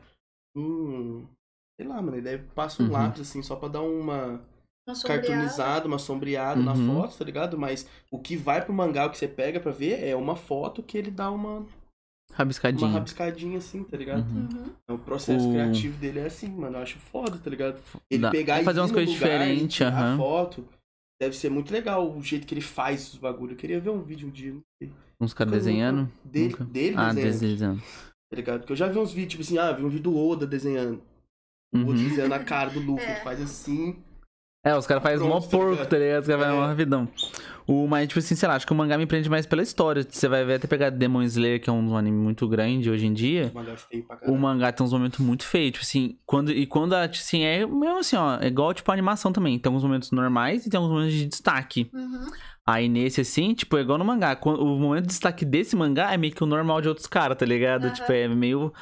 [0.55, 1.27] um,
[1.75, 2.91] sei lá, mano, ele deve passa um Uhum.
[2.93, 4.45] lápis assim só pra dar uma
[4.87, 5.27] Uma sombreada.
[5.27, 6.87] cartoonizada, uma sombreada na Uhum.
[7.01, 7.57] foto, tá ligado?
[7.57, 10.83] Mas o que vai pro mangá, o que você pega pra ver é uma foto
[10.83, 11.65] que ele dá uma
[12.29, 12.91] uma Rabiscadinho.
[12.91, 14.27] rabiscadinha assim, tá ligado?
[14.27, 14.49] Uhum.
[14.89, 14.95] Uhum.
[14.95, 16.77] O processo O- criativo dele é assim, mano.
[16.77, 17.79] Eu acho foda, tá ligado?
[18.09, 20.17] Ele Dá- pegar e fazer umas coisas diferentes, aham.
[20.17, 20.65] foto.
[21.21, 23.53] Deve ser muito legal o jeito que ele faz os bagulho.
[23.53, 24.51] Eu queria ver um vídeo um dia.
[24.51, 24.91] não sei.
[25.21, 26.11] Uns caras desenhando.
[26.25, 26.63] Dele, Nunca.
[26.65, 27.81] dele Ah, desenhando, desenhando.
[28.29, 28.59] tá ligado?
[28.61, 31.01] Porque eu já vi uns vídeos, tipo assim, ah, vi um vídeo do Oda desenhando.
[31.73, 31.95] O Oda Uhum.
[32.09, 33.05] desenhando a cara do Luffy.
[33.07, 33.11] É.
[33.15, 33.95] Ele faz assim.
[34.63, 36.21] É, os caras fazem mó tá porco, tá ligado?
[36.21, 36.61] Os caras fazem É.
[36.61, 37.07] mó rapidão.
[37.65, 40.05] O, mas, tipo assim, sei lá, acho que o mangá me prende mais pela história.
[40.09, 43.13] Você vai ver até pegar Demon Slayer, que é um anime muito grande hoje em
[43.13, 43.51] dia.
[43.53, 44.39] O mangá feio pra O caralho.
[44.39, 48.17] mangá tem uns momentos muito feios, tipo assim, quando, e quando, assim, é mesmo assim,
[48.17, 51.13] ó, é igual, tipo, a animação também, tem alguns momentos normais e tem alguns momentos
[51.15, 51.89] de destaque.
[51.93, 52.25] Uhum.
[52.65, 56.17] Aí nesse, assim, tipo, é igual no mangá, o momento de destaque desse mangá é
[56.17, 57.85] meio que o normal de outros caras, tá ligado?
[57.85, 57.93] Aham.
[57.93, 58.73] Tipo, é meio...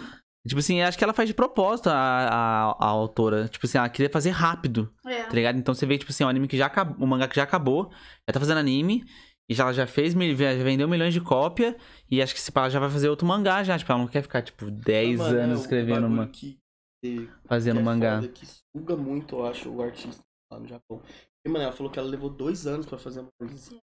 [0.47, 3.87] Tipo assim, acho que ela faz de propósito, a, a, a autora, tipo assim, ela
[3.89, 5.23] queria fazer rápido, É.
[5.23, 5.57] tá ligado?
[5.59, 7.91] Então você vê, tipo assim, um anime que já acabou, um mangá que já acabou,
[8.27, 9.03] já tá fazendo anime,
[9.47, 11.77] e já, ela já fez, mil- já vendeu milhões de cópia,
[12.09, 14.07] e acho que se pá, ela já vai fazer outro mangá já, tipo, ela não
[14.07, 16.57] quer ficar, tipo, 10 Mano, é anos o escrevendo uma, que-
[17.03, 18.15] que- fazendo que é mangá.
[18.21, 21.03] foda, que suga muito, eu acho, o artista lá no Japão.
[21.45, 23.77] E, mano, ela falou que ela levou dois anos pra fazer uma coisa.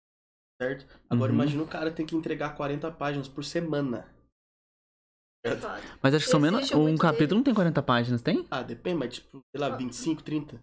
[0.60, 0.88] Certo?
[1.08, 1.38] Agora Uhum.
[1.38, 4.08] imagina o cara tem que entregar 40 páginas por semana.
[5.54, 5.82] É foda.
[6.02, 6.72] Mas acho que são menos.
[6.72, 7.36] Um capítulo dele.
[7.36, 8.46] não tem 40 páginas, tem?
[8.52, 10.56] Ah, depende, mas tipo, sei lá, 25, 30.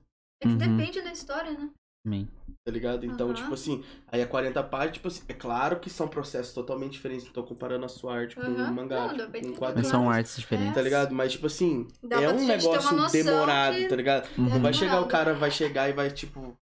[0.43, 0.59] É que Uhum.
[0.59, 1.71] depende da história, né?
[2.05, 2.29] Também.
[2.67, 3.07] Tá ligado?
[3.07, 3.35] Então, Aham.
[3.35, 7.25] tipo assim, aí a 40 páginas, tipo assim, é claro que são processos totalmente diferentes.
[7.27, 8.51] Não tô comparando a sua arte com Aham.
[8.71, 9.89] um mangá, Não, tipo, com um quadrinho.
[9.89, 10.75] São artes diferentes.
[10.75, 11.15] Tá ligado?
[11.15, 14.29] Mas, tipo assim, Dá é um negócio demorado, que- tá ligado?
[14.37, 14.51] Uhum.
[14.51, 16.55] Não vai chegar o cara, vai chegar e vai, tipo,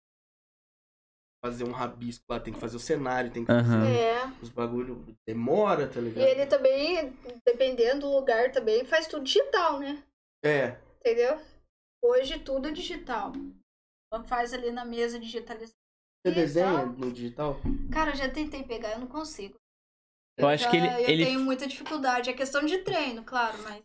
[1.45, 4.27] fazer um rabisco lá, tem que fazer o cenário, tem que fazer É.
[4.41, 5.05] os bagulho.
[5.27, 6.25] Demora, tá E ligado?
[6.25, 7.13] ele também,
[7.45, 10.03] dependendo do lugar também, faz tudo digital, né?
[10.45, 10.79] É.
[11.01, 11.41] Entendeu?
[12.05, 13.33] Hoje tudo é digital.
[14.07, 15.77] Então faz ali na mesa digitalizada.
[16.25, 17.57] Você E desenha no digital?
[17.93, 19.57] Cara, eu já tentei pegar, eu não consigo.
[20.39, 20.87] Eu acho Já- que ele.
[20.89, 22.31] Eu ele tenho muita dificuldade.
[22.31, 23.83] É questão de treino, claro, mas.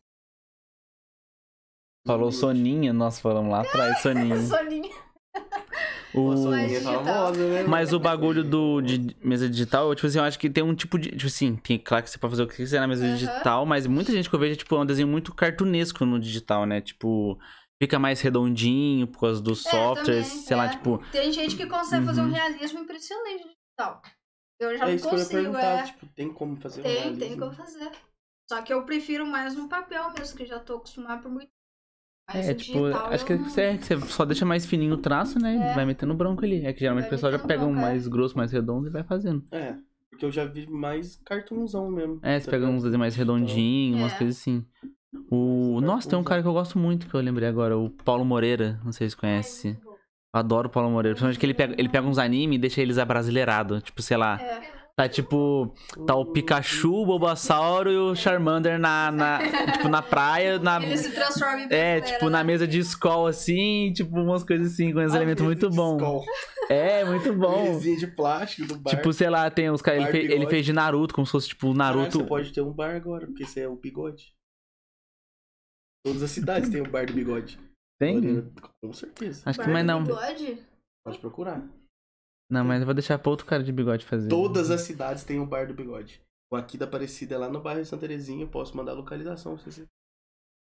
[2.05, 4.39] falou Soninha, nós falamos lá atrás, Soninha.
[4.41, 4.95] Soninha.
[6.13, 6.53] O...
[6.53, 7.63] É famosa, né?
[7.67, 10.97] Mas o bagulho do, de mesa digital, tipo assim, eu acho que tem um tipo
[10.97, 11.09] de.
[11.11, 13.13] Tipo assim, tem, claro que você pode fazer o que quiser na mesa Aham.
[13.15, 16.65] digital, mas muita gente que eu vejo, tipo, é um desenho muito cartunesco no digital,
[16.65, 16.81] né?
[16.81, 17.37] Tipo,
[17.81, 20.69] fica mais redondinho por causa dos softwares, também, sei lá, é.
[20.69, 20.97] tipo.
[21.11, 22.31] Tem gente que consegue fazer um Uhum.
[22.31, 24.01] realismo impressionante digital.
[24.59, 25.83] Eu já É não isso que eu ia consigo, perguntar, é.
[25.83, 27.19] tipo, tem como fazer um Tem, realismo?
[27.19, 27.91] tem como fazer.
[28.49, 31.56] Só que eu prefiro mais no papel mesmo, que já tô acostumada por muito tempo.
[32.33, 34.97] Mas É, tipo, digital acho que eu você, não- você só deixa mais fininho o
[34.97, 35.71] traço, né?
[35.71, 35.73] É.
[35.73, 36.65] Vai metendo branco ali.
[36.65, 37.81] É que geralmente Vai o pessoal já pega um é.
[37.81, 39.43] mais grosso, mais redondo e vai fazendo.
[39.51, 39.75] É,
[40.09, 42.19] porque eu já vi mais cartunzão mesmo.
[42.21, 44.17] É, você tá pega uns desenhos mais redondinhos, umas É.
[44.17, 44.65] coisas assim.
[45.31, 45.79] O...
[45.81, 48.79] Nossa, tem um cara que eu gosto muito, que eu lembrei agora, o Paulo Moreira,
[48.83, 49.77] não sei se conhece.
[49.81, 49.97] Eu
[50.33, 51.15] adoro o Paulo Moreira.
[51.15, 53.81] Principalmente que ele pega, ele pega uns animes e deixa eles abrasileirados.
[53.83, 54.76] Tipo, sei lá, É.
[54.97, 55.73] tá tipo.
[56.05, 59.11] Tá o Pikachu, o Bulbasauro e o Charmander na.
[59.11, 59.39] na
[59.73, 60.83] tipo, na praia, na.
[60.83, 62.43] Ele se transforma em É, tipo, na né?
[62.43, 66.25] mesa de escola, assim, tipo, umas coisas assim, com uns Ah, elementos muito bons.
[66.69, 67.79] É, muito bom.
[67.79, 68.89] De plástico do bar.
[68.95, 70.03] Tipo, sei lá, tem os caras.
[70.03, 72.17] Ele, fe- ele fez de Naruto, como se fosse, tipo, Naruto.
[72.19, 74.33] você pode ter um bar agora, porque você é o bigode.
[76.05, 77.59] Todas as cidades têm o bar do bigode.
[77.99, 78.51] Tem?
[78.81, 79.43] Com certeza.
[79.45, 80.03] Acho que Bar mais do não.
[80.03, 80.63] bigode?
[81.05, 81.67] Pode procurar.
[82.49, 84.29] Não, mas eu vou deixar pra outro cara de bigode fazer.
[84.29, 86.21] Todas as cidades têm o bar do bigode.
[86.51, 88.43] O aqui da Aparecida é lá no bairro Santa Terezinha.
[88.43, 89.57] Eu posso mandar a localização.
[89.57, 89.85] Se você...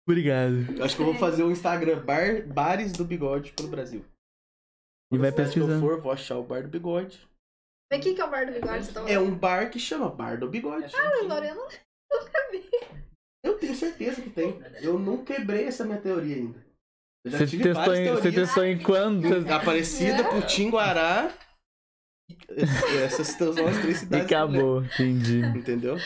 [0.08, 0.76] Obrigado.
[0.76, 4.04] Eu acho que eu vou fazer o Instagram bar, Bares do Bigode pelo Brasil.
[5.12, 7.26] E vai cidade que eu for, vou achar o bar do bigode.
[7.90, 8.84] Mas o que, que é o bar do bigode?
[8.84, 10.90] Você tá É um bar que chama Bar do Bigode.
[10.90, 11.60] falando, Lorena?
[13.44, 14.58] Eu tenho certeza que tem.
[14.80, 16.64] Eu não quebrei essa minha teoria ainda.
[17.24, 19.46] Eu já Você tive testou, várias em, você testou em quantas?
[19.46, 20.30] Aparecida, É.
[20.40, 21.32] Putinguará.
[23.04, 24.30] Essas são as três E cidades.
[24.30, 25.40] eu acabou, entendi.
[25.56, 25.96] Entendeu?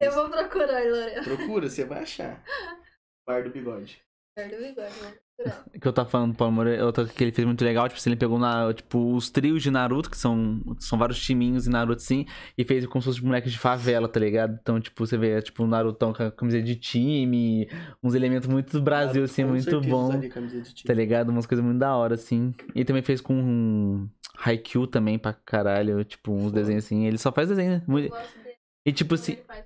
[0.00, 1.22] Eu vou procurar aí, Lorena.
[1.22, 2.42] Procura, você vai achar.
[3.26, 3.98] Bar do Bigode.
[4.36, 5.64] Bar do bigode, vou procurar.
[5.80, 8.10] que eu tava falando do Paulo Moreira, outra que ele fez muito legal, tipo, assim,
[8.10, 12.02] ele pegou na, tipo, os trios de Naruto, que são, são vários timinhos em Naruto,
[12.02, 12.26] assim,
[12.56, 14.58] e fez como se fosse moleques de favela, tá ligado?
[14.60, 17.68] Então, tipo, você vê, é, tipo, o Narutão com a camiseta de time,
[18.02, 20.86] uns elementos muito do Brasil, assim, Com muito certeza bom, camisa de time.
[20.86, 21.28] tá ligado?
[21.28, 22.54] Umas coisas muito da hora, assim.
[22.74, 24.08] E também fez com um
[24.44, 27.82] Haikyuu também, pra caralho, tipo, uns desenhos assim, ele só faz desenho, né?
[27.86, 28.08] Eu Muito...
[28.10, 28.56] gosto dele.
[28.86, 29.64] E, tipo, assim, Ele faz-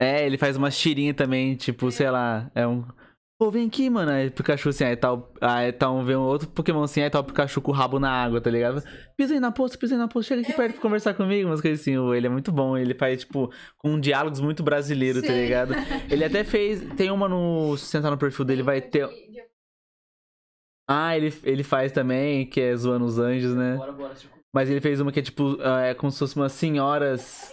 [0.00, 2.84] é, ele faz umas tirinhas também, tipo, sei lá, é um.
[3.38, 4.10] Pô, vem aqui, mano.
[4.12, 7.08] Aí Pikachu assim, aí tá, o- aí tá um, vem um outro Pokémon assim, aí
[7.08, 8.82] tá o Pikachu com o rabo na água, tá ligado?
[9.16, 11.60] Pisa aí na poça, pisa aí na poça, chega aqui perto pra conversar comigo, umas
[11.60, 11.94] coisas assim.
[12.14, 15.74] Ele é muito bom, ele faz, tipo, com diálogos muito brasileiros, tá ligado?
[16.10, 16.82] Ele até fez.
[16.96, 17.76] Tem uma no.
[17.78, 19.08] Se você entrar no perfil dele, vai ter.
[20.92, 23.76] Ah, ele, ele faz também, que é zoando os anjos, né?
[23.76, 24.16] Bora, bora.
[24.16, 24.36] Chico.
[24.52, 27.52] Mas ele fez uma que é tipo, ah, é como se fosse umas senhoras.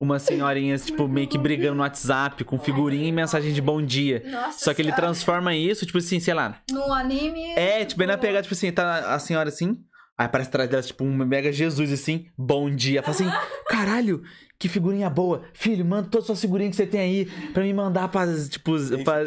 [0.00, 4.22] Umas senhorinhas, tipo, meio que brigando no WhatsApp, com figurinha e mensagem de bom dia.
[4.24, 5.02] Nossa Só que ele Senhora.
[5.02, 6.62] transforma isso, tipo assim, sei lá.
[6.70, 7.50] No anime.
[7.50, 9.84] É, tipo, bem na pegada, tipo assim, tá a senhora assim.
[10.16, 13.02] Aí aparece atrás dela, tipo, um mega Jesus assim, bom dia.
[13.02, 13.30] Fala assim,
[13.68, 14.22] caralho,
[14.58, 15.42] que figurinha boa.
[15.52, 18.72] Filho, manda todas as suas figurinhas que você tem aí pra me mandar pra, tipo,
[19.04, 19.22] pra...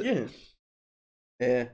[1.42, 1.70] É.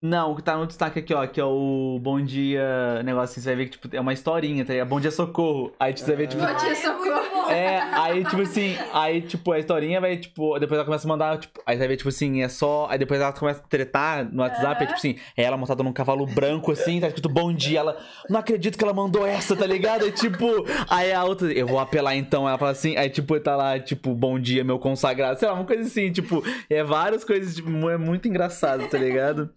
[0.00, 3.40] Não, o que tá no destaque aqui, ó, que é o Bom Dia negócio assim,
[3.40, 4.88] você vai ver que, tipo, é uma historinha, tá ligado?
[4.88, 5.72] Bom Dia Socorro.
[5.78, 7.50] Aí tipo, você vai ver, tipo, Bom dia, é socorro.
[7.50, 11.38] É, aí, tipo assim, aí, tipo, a historinha vai, tipo, depois ela começa a mandar,
[11.38, 12.86] tipo, aí você vai ver, tipo assim, é só.
[12.88, 14.86] Aí depois ela começa a tretar no WhatsApp, é, Aham.
[14.86, 17.80] tipo assim, é ela montada num cavalo branco, assim, tá escrito bom dia.
[17.80, 17.96] Ela,
[18.30, 20.04] não acredito que ela mandou essa, tá ligado?
[20.04, 20.46] Aí, tipo,
[20.88, 22.48] aí a outra, eu vou apelar então.
[22.48, 25.64] Ela fala assim, aí, tipo, tá lá, tipo, bom dia, meu consagrado, sei lá, uma
[25.64, 29.50] coisa assim, tipo, é várias coisas, tipo, é muito engraçado, tá ligado?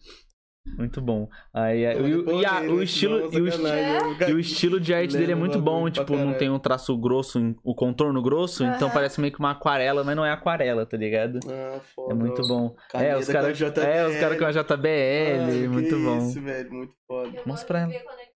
[0.65, 1.27] Muito bom.
[1.51, 3.33] Aí, é- e, o- e a- o estilo.
[3.33, 6.49] E o, esti- e o estilo de arte dele é muito bom, tipo, não tem
[6.51, 8.93] um traço grosso, o contorno grosso, então Aham.
[8.93, 11.39] parece meio que uma aquarela, mas não é aquarela, tá ligado?
[11.49, 12.11] Ah, foda.
[12.11, 12.75] É muito bom.
[12.93, 13.85] É, os caras com a JBL.
[13.87, 16.17] é, os cara com a JBL, Ah, muito bom.
[16.29, 17.43] Isso, velho, muito foda.
[17.45, 17.93] Mostra pra ela.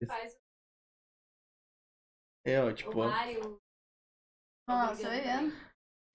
[0.07, 0.35] faz
[2.45, 3.09] É, ó, o tipo, ó.
[3.09, 3.57] Mario.
[4.67, 5.43] Nossa, é.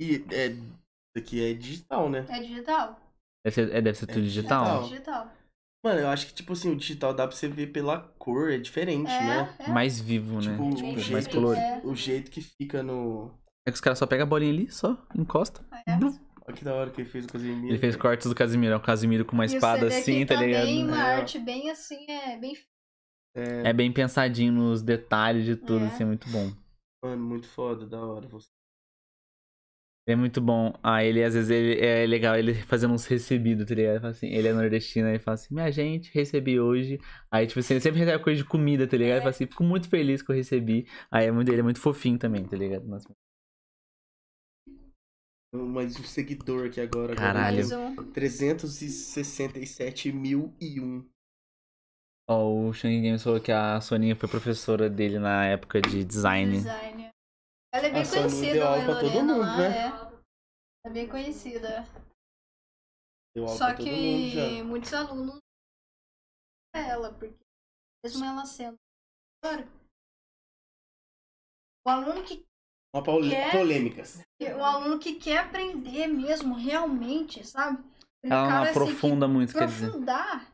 [0.01, 2.27] E é, isso aqui é digital, né?
[2.29, 2.99] É digital.
[3.45, 4.83] Deve ser, é, deve ser tudo É digital.
[4.83, 4.83] digital.
[4.83, 5.40] É digital.
[5.83, 8.59] Mano, eu acho que, tipo assim, o digital dá pra você ver pela cor, é
[8.59, 9.57] diferente, né?
[9.59, 9.69] É, é.
[9.73, 10.53] Mais vivo, né?
[10.53, 11.65] Tipo, Tipo, o mais jeito, colorido.
[11.65, 11.81] É.
[11.85, 13.31] o jeito que fica no.
[13.67, 15.65] É que os caras só pegam a bolinha ali, só encosta.
[15.87, 15.97] É.
[15.97, 16.19] Blum.
[16.47, 17.69] Olha que da hora que ele fez o Casemiro.
[17.69, 20.17] Ele fez cortes do Casimiro, é o Casimiro com uma E o espada CD assim,
[20.17, 20.61] aqui tá ligado?
[20.63, 21.15] também, uma É.
[21.17, 22.55] arte bem assim, é bem
[23.35, 25.89] É bem pensadinho nos detalhes de tudo, É.
[25.89, 26.51] assim, é muito bom.
[27.05, 28.27] Mano, muito foda, da hora.
[28.29, 28.49] Você.
[30.11, 30.73] É muito bom.
[30.83, 33.93] Ah, ele, às vezes, ele, é legal ele fazendo uns recebidos, tá ligado?
[33.93, 36.99] Ele, fala assim, ele é nordestino, aí ele fala assim, minha gente, recebi hoje.
[37.31, 39.17] Aí, tipo assim, ele sempre recebe coisa de comida, tá ligado?
[39.17, 40.87] Ele fala assim, fico muito feliz que eu recebi.
[41.11, 42.87] Aí é muito, ele é muito fofinho também, tá ligado?
[42.87, 43.09] Nossa,
[45.53, 47.15] Mais um seguidor aqui agora.
[47.15, 47.57] Caralho.
[47.57, 51.05] mais um 367.001.
[52.29, 56.59] Ó, o Shang Games falou que a Soninha foi professora dele na época de design.
[56.59, 57.11] design.
[57.73, 59.79] Ela é bem A Soninha conhecida, deu aula em pra todo mundo, lá, né?
[59.79, 59.93] é.
[60.85, 61.85] É bem conhecida.
[63.35, 65.39] Deu aula Só que muitos alunos
[66.75, 67.37] ela, porque
[68.05, 68.77] mesmo ela sendo
[69.43, 69.69] professora,
[71.87, 72.45] o aluno que
[72.95, 73.53] Uma Quer?
[73.53, 74.23] polêmicas.
[74.41, 77.79] o aluno que quer aprender mesmo, realmente, sabe?
[78.23, 79.87] Ele Ela não cara, assim, que aprofunda muito, quer dizer.
[79.87, 80.53] aprofundar.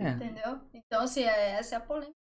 [0.00, 0.10] É.
[0.10, 0.60] Entendeu?
[0.72, 2.17] Então, assim, é- essa é a polêmica.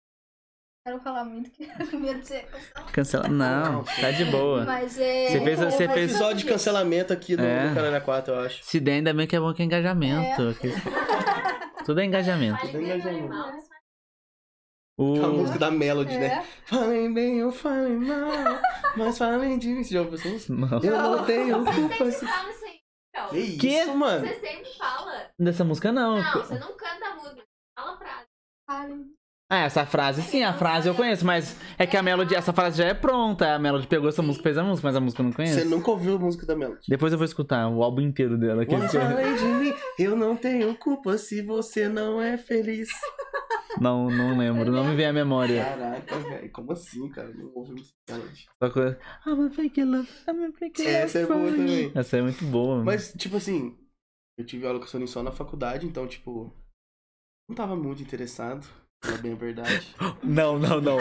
[0.87, 2.93] Quero falar muito que com medo de ser cancelado.
[2.93, 3.29] Cancela.
[3.29, 4.65] Não, tá de boa.
[4.65, 5.31] Mas é.
[5.31, 7.69] Você fez- você é fez- Episódio de cancelamento aqui no, É.
[7.71, 8.63] no Caralho 4, eu acho.
[8.65, 10.55] Se der, ainda bem que é bom que é engajamento.
[10.61, 10.73] que-
[11.85, 12.61] Tudo é engajamento.
[12.61, 13.35] Tudo do engajamento.
[14.97, 15.25] O...
[15.25, 16.27] A música da Melody, né?
[16.27, 16.43] É.
[16.67, 18.31] Falem bem ou falem mal,
[18.97, 19.83] mas falem de mim.
[19.83, 20.53] Você já ouviu música?
[20.55, 20.83] Não.
[20.85, 21.95] Eu não tenho Você culpa.
[21.97, 22.81] sempre se- fala isso aí,
[23.13, 23.29] Miguel.
[23.31, 23.87] Que isso, Que?
[23.97, 24.27] mano?
[24.29, 25.31] Você sempre fala.
[25.37, 26.17] Dessa música não.
[26.23, 27.43] Não, você não canta a música.
[27.77, 28.27] Fala a frase.
[28.71, 29.16] Fale.
[29.49, 32.79] Ah, essa frase sim, a frase eu conheço, mas é que a Melody, essa frase
[32.79, 33.55] já é pronta.
[33.55, 35.55] A Melody pegou essa música e fez a música, mas a música eu não conheço.
[35.55, 36.81] Você nunca ouviu a música da Melody?
[36.89, 38.67] Depois eu vou escutar o álbum inteiro dela.
[38.67, 42.89] Que Mas falem de mim, eu não tenho culpa se você não é feliz.
[43.81, 45.63] Não, não lembro, não me vem à memória.
[45.63, 47.29] Caraca, velho, como assim, cara?
[47.29, 48.47] Não ouvi música da Melody.
[48.61, 48.99] Só coisa.
[49.27, 50.97] I'm a fake love, I'm a fake love.
[50.97, 51.93] Essa é boa também.
[51.95, 52.83] Essa é muito boa.
[52.83, 53.79] Mas, tipo assim,
[54.39, 56.53] eu tive aula com a só na faculdade, então, tipo,
[57.49, 58.67] não tava muito interessado,
[59.07, 59.95] pra bem verdade.
[60.23, 60.99] Não, não, não.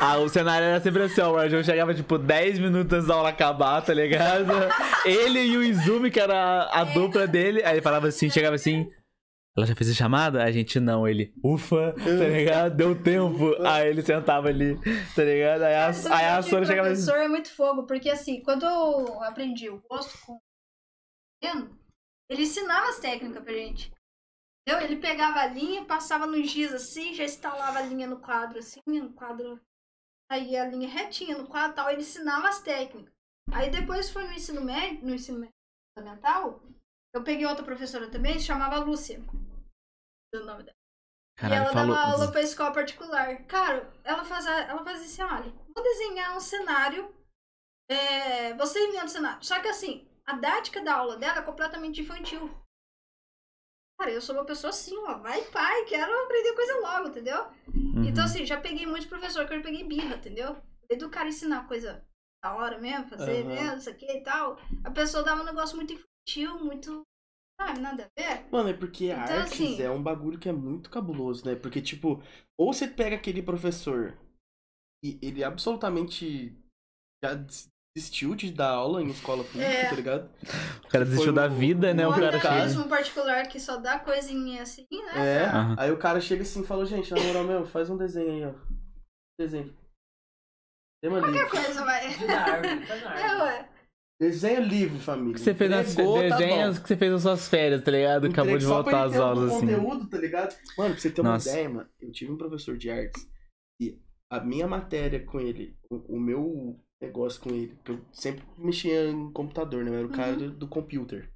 [0.00, 1.32] Ah, o cenário era sempre assim, ó.
[1.32, 4.52] O Arjun chegava, tipo, 10 minutos antes da aula acabar, tá ligado?
[5.04, 7.62] Ele e o Izumi, que era a dupla dele.
[7.64, 8.90] Aí ele falava assim, chegava assim.
[9.56, 10.42] Ela já fez a chamada?
[10.42, 11.06] A gente não.
[11.06, 12.76] Ele, ufa, tá ligado?
[12.76, 13.54] Deu tempo.
[13.64, 14.78] Aí ele sentava ali,
[15.14, 15.62] tá ligado?
[15.62, 17.04] Aí a, aí a Sônia chegava assim.
[17.04, 20.38] professor é muito fogo, porque assim, quando eu aprendi o gosto com
[22.28, 23.92] ele ensinava as técnicas pra gente.
[24.66, 24.84] Entendeu?
[24.84, 28.80] Ele pegava a linha, passava no giz assim, já instalava a linha no quadro assim,
[28.86, 29.60] no quadro.
[30.28, 33.14] Aí a linha retinha no quadro e tal, ele ensinava as técnicas.
[33.52, 35.48] Aí depois foi no ensino médio, no ensino
[35.96, 36.60] fundamental,
[37.14, 39.20] eu peguei outra professora também, se chamava Lúcia.
[40.34, 40.76] O nome dela.
[41.38, 41.94] E Caralho, ela falou.
[41.94, 43.46] dava aula pra escola particular.
[43.46, 47.14] Cara, ela fazia, ela fazia assim, olha, vou desenhar um cenário.
[47.88, 49.44] é, você inventa um cenário.
[49.44, 52.50] Só que assim, a didática da aula dela é completamente infantil.
[53.98, 57.46] Cara, eu sou uma pessoa assim, ó, vai pai, quero aprender coisa logo, entendeu?
[57.68, 58.06] Uhum.
[58.06, 60.56] Então assim, já peguei muitos professores que eu peguei birra, entendeu?
[61.10, 62.04] Cara ensinar coisa
[62.42, 63.54] da hora mesmo, fazer Aham.
[63.54, 64.58] mesmo, isso aqui e tal.
[64.84, 67.02] A pessoa dava um negócio muito infantil, muito.
[67.60, 68.44] Sabe, nada a ver.
[68.52, 71.54] Mano, é porque a Então, artes assim- é um bagulho que é muito cabuloso, né?
[71.56, 72.22] Porque, tipo,
[72.58, 74.16] ou você pega aquele professor
[75.04, 76.56] e ele absolutamente
[77.24, 77.34] já
[77.96, 79.88] desistiu de dar aula em escola pública, É.
[79.88, 80.28] tá ligado?
[80.84, 82.06] O cara desistiu Foi da vida, né?
[82.06, 82.54] o cara chega.
[82.56, 85.12] mesmo um particular que só dá coisinha assim, né?
[85.42, 85.76] É, Aham.
[85.78, 88.44] aí o cara chega assim e fala, gente, na moral mesmo, faz um desenho aí,
[88.44, 88.54] ó.
[89.40, 89.74] Desenho.
[91.02, 91.50] Tema Qualquer livre.
[91.50, 92.10] coisa vai.
[92.12, 93.68] Faz na É, ué.
[94.20, 95.34] Desenho livre, família.
[95.34, 96.82] Que você fez nas tá desenhos bom.
[96.82, 98.26] que você fez nas suas férias, tá ligado?
[98.26, 99.66] Acabou Entregue de só pra voltar às aulas, algum assim.
[99.76, 100.56] conteúdo, tá ligado?
[100.78, 101.48] Mano, pra você ter Nossa.
[101.48, 103.28] uma ideia, mano, eu tive um professor de artes
[103.80, 103.98] e
[104.30, 109.10] a minha matéria com ele, o, o meu negócio com ele, que eu sempre mexia
[109.10, 109.90] em computador, né?
[109.90, 111.30] Eu era o cara do, do computer.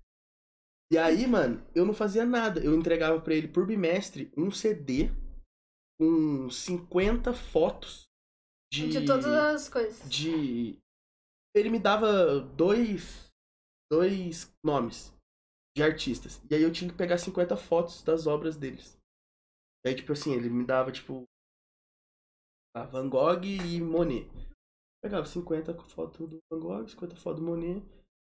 [0.92, 2.60] E aí, mano, eu não fazia nada.
[2.64, 5.10] Eu entregava pra ele por bimestre um CD
[6.00, 8.08] com 50 fotos
[8.72, 8.89] de.
[8.89, 10.08] De todas as coisas.
[10.08, 10.78] de
[11.55, 13.28] ele me dava dois
[13.90, 15.12] dois nomes
[15.76, 18.97] de artistas e aí eu tinha que pegar 50 fotos das obras deles
[19.84, 21.24] e aí tipo assim ele me dava tipo
[22.74, 24.30] a Van Gogh e Monet
[25.03, 27.83] pegava 50 fotos do Van Gogh 50 fotos do Monet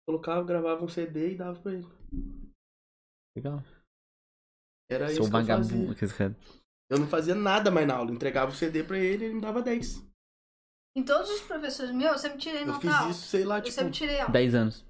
[0.08, 1.88] colocava gravava um CD e dava pra ele
[3.36, 3.62] Legal.
[4.90, 5.96] era Seu isso que eu vagabundo.
[5.96, 6.36] fazia
[6.90, 9.36] eu não fazia nada mais na aula eu entregava o CD pra ele e ele
[9.36, 10.04] me dava 10
[10.98, 13.12] Em todos os professores meus, eu sempre tirei eu nota fiz alta.
[13.12, 14.32] isso sei lá Eu tipo sempre tirei alta.
[14.32, 14.86] 10 anos.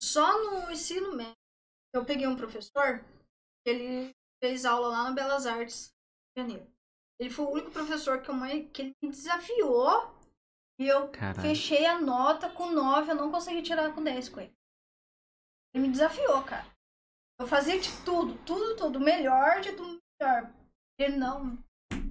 [0.00, 1.34] Só no ensino médio,
[1.92, 3.04] eu peguei um professor
[3.66, 4.10] Ele
[4.42, 5.88] fez aula lá na Belas Artes,
[6.36, 6.64] de Janeiro.
[7.20, 8.36] Ele foi o único professor que, eu,
[8.72, 10.16] que ele me desafiou
[10.78, 11.40] e eu Caralho.
[11.40, 14.52] fechei a nota com 9, eu não consegui tirar com 10 com ele.
[15.74, 16.66] Ele me desafiou, cara.
[17.40, 19.00] Eu fazia de tudo, tudo, tudo.
[19.00, 20.50] Melhor de tudo melhor.
[20.98, 21.58] Ele não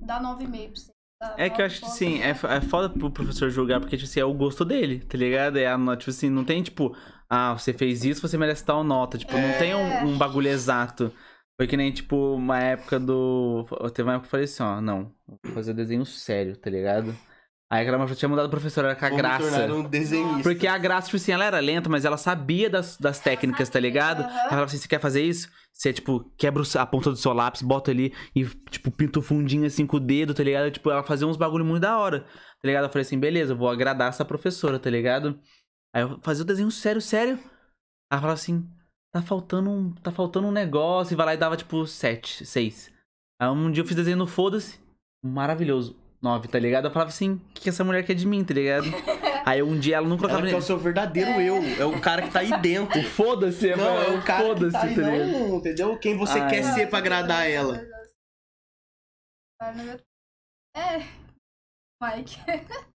[0.02, 0.92] dá 9,5 pra você.
[1.38, 4.20] É que eu acho que sim, é, é foda pro professor julgar, porque, tipo assim,
[4.20, 5.58] é o gosto dele, tá ligado?
[5.58, 6.96] É a nota, tipo assim, não tem, tipo,
[7.28, 9.18] ah, você fez isso, você merece tal nota.
[9.18, 9.76] Tipo, não tem É.
[9.76, 11.12] um, um bagulho exato.
[11.60, 13.66] Foi que nem, tipo, uma época do.
[13.94, 15.12] Teve uma época que eu falei assim, ó, não,
[15.44, 17.16] vou fazer desenho sério, tá ligado?
[17.70, 19.74] Aí aquela professora tinha mudado o professor, era com a Vou graça.
[19.74, 20.44] um desenhista.
[20.44, 23.78] Porque a graça, tipo assim, ela era lenta, mas ela sabia das, das técnicas, tá
[23.78, 24.24] ligado?
[24.24, 25.50] Ela falava assim, você quer fazer isso?
[25.74, 29.66] Você, tipo, quebra a ponta do seu lápis, bota ali e, tipo, pinta o fundinho
[29.66, 30.72] assim com o dedo, tá ligado?
[30.72, 32.86] Tipo, ela fazia uns bagulho muito da hora, tá ligado?
[32.86, 35.38] Eu falei assim, beleza, vou agradar essa professora, tá ligado?
[35.94, 37.38] Aí eu fazia o desenho sério, sério.
[38.10, 38.66] Ela falava assim,
[39.12, 42.90] tá faltando um, tá faltando um negócio, e vai lá e dava, tipo, sete, seis.
[43.42, 44.80] Aí um dia eu fiz desenho no Foda-se,
[45.24, 46.86] maravilhoso, nove, tá ligado?
[46.86, 48.86] Eu falava assim, o que que essa mulher quer de mim, tá ligado?
[49.46, 50.42] Aí um dia ela não colocava...
[50.42, 51.64] Ela quer o seu verdadeiro eu.
[51.80, 53.02] É o cara que tá aí dentro.
[53.12, 55.32] Foda-se, Não, é o cara que foda-se, tá aí, tá ligado?
[55.32, 55.98] não, entendeu?
[56.00, 56.64] Quem você Ah, quer é.
[56.64, 57.82] ser pra agradar ela.
[60.76, 61.00] É.
[62.04, 62.38] Mike.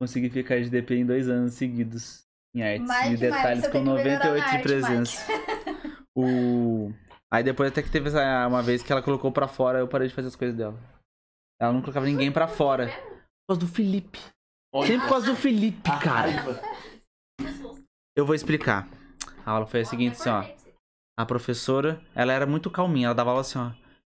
[0.00, 2.22] Consegui ficar de DP em dois anos seguidos
[2.54, 5.26] em artes Mike, e Mike, detalhes você com tem que melhorar 98 na de presença.
[6.16, 6.92] O...
[7.32, 10.08] Aí depois até que teve essa, uma vez que ela colocou pra fora, eu parei
[10.08, 10.78] de fazer as coisas dela.
[11.60, 12.88] Ela não colocava ninguém pra fora.
[12.88, 14.18] Por causa do Felipe.
[14.74, 16.30] Olha Sempre por causa do Felipe, a cara.
[16.30, 16.62] raiva.
[18.16, 18.88] Eu vou explicar.
[19.44, 20.44] A aula foi a seguinte, assim, ó.
[21.18, 23.06] A professora, ela era muito calminha.
[23.06, 23.70] Ela dava aula assim, ó.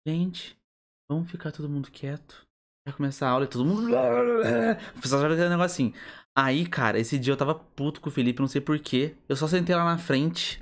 [0.07, 0.57] Gente,
[1.11, 2.47] vamos ficar todo mundo quieto.
[2.86, 3.89] Vai começar a aula e todo mundo.
[3.89, 5.94] O professor já aquele negócio assim.
[6.36, 9.15] Aí, cara, esse dia eu tava puto com o Felipe, não sei porquê.
[9.28, 10.61] Eu só sentei lá na frente.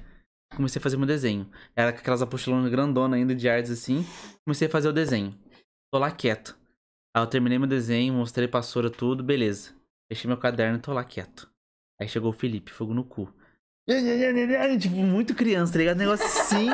[0.54, 1.48] Comecei a fazer meu desenho.
[1.74, 4.04] Era com aquelas apostilonas grandona ainda de artes assim.
[4.44, 5.34] Comecei a fazer o desenho.
[5.92, 6.58] Tô lá quieto.
[7.14, 9.72] Aí eu terminei meu desenho, mostrei pra Sora tudo, beleza.
[10.08, 11.50] Fechei meu caderno e tô lá quieto.
[12.00, 13.32] Aí chegou o Felipe, fogo no cu.
[14.78, 15.96] Tipo, muito criança, tá ligado?
[15.96, 16.68] Negócio assim.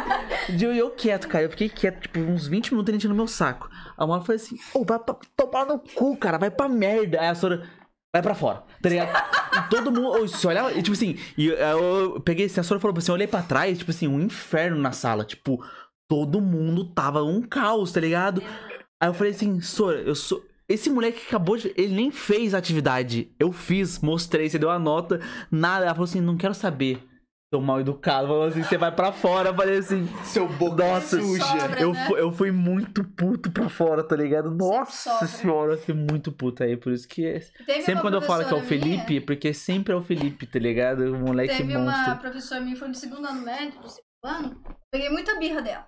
[0.54, 1.44] de eu, eu quieto, cara.
[1.44, 3.70] Eu fiquei quieto, tipo, uns 20 minutos ele no meu saco.
[3.96, 7.20] A mãe foi assim: Ô, vai pra tomar no cu, cara, vai pra merda.
[7.20, 7.66] Aí a Sora,
[8.12, 9.10] vai pra fora, tá ligado?
[9.56, 12.80] E todo mundo, se olhava, e, tipo assim, e eu, eu peguei assim, a Sora
[12.80, 15.24] falou assim: eu olhei pra trás, tipo assim, um inferno na sala.
[15.24, 15.64] Tipo,
[16.08, 18.42] todo mundo tava um caos, tá ligado?
[19.02, 20.44] Aí eu falei assim, Sora, eu sou.
[20.68, 21.72] Esse moleque que acabou de.
[21.76, 23.30] Ele nem fez a atividade.
[23.38, 25.84] Eu fiz, mostrei, você deu a nota, nada.
[25.84, 27.00] Ela falou assim: não quero saber.
[27.52, 28.26] Tô mal educado.
[28.26, 29.50] Falou assim: você vai pra fora.
[29.50, 31.44] Eu falei assim: Seu boca Nossa, suja.
[31.44, 31.80] Sobra.
[31.80, 32.08] eu, né?
[32.16, 34.50] eu fui muito puto pra fora, tá ligado?
[34.50, 36.76] Nossa senhora, eu fui muito puto aí.
[36.76, 37.24] Por isso que.
[37.24, 39.54] é- Teve Sempre uma quando eu falo que é o professora minha- Felipe, é porque
[39.54, 41.02] sempre é o Felipe, tá ligado?
[41.14, 42.16] O moleque Teve uma monstro.
[42.16, 44.60] professora minha, foi no segundo ano médio, do segundo ano.
[44.90, 45.86] Peguei muita birra dela.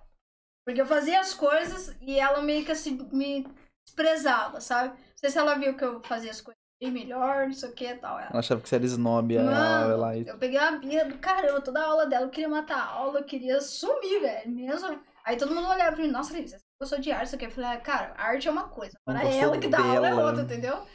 [0.69, 3.47] Porque eu fazia as coisas e ela meio que assim, me
[3.87, 4.91] desprezava, sabe?
[4.91, 7.73] Não sei se ela viu que eu fazia as coisas bem melhor, não sei o
[7.73, 8.19] que e tal.
[8.19, 8.29] Ela.
[8.29, 10.15] Ela achava que você era snob, Mano, lá.
[10.15, 12.85] e- eu peguei uma birra do caramba, toda a aula dela, eu queria matar a
[12.85, 15.01] aula, eu queria sumir, velho, mesmo.
[15.25, 17.47] Aí todo mundo olhava pra mim, nossa, Liz, você gostou de arte, isso aqui?
[17.47, 20.27] Eu falei, ah, cara, arte é uma coisa, agora ela que dá aula é dela.
[20.27, 20.87] outra, entendeu?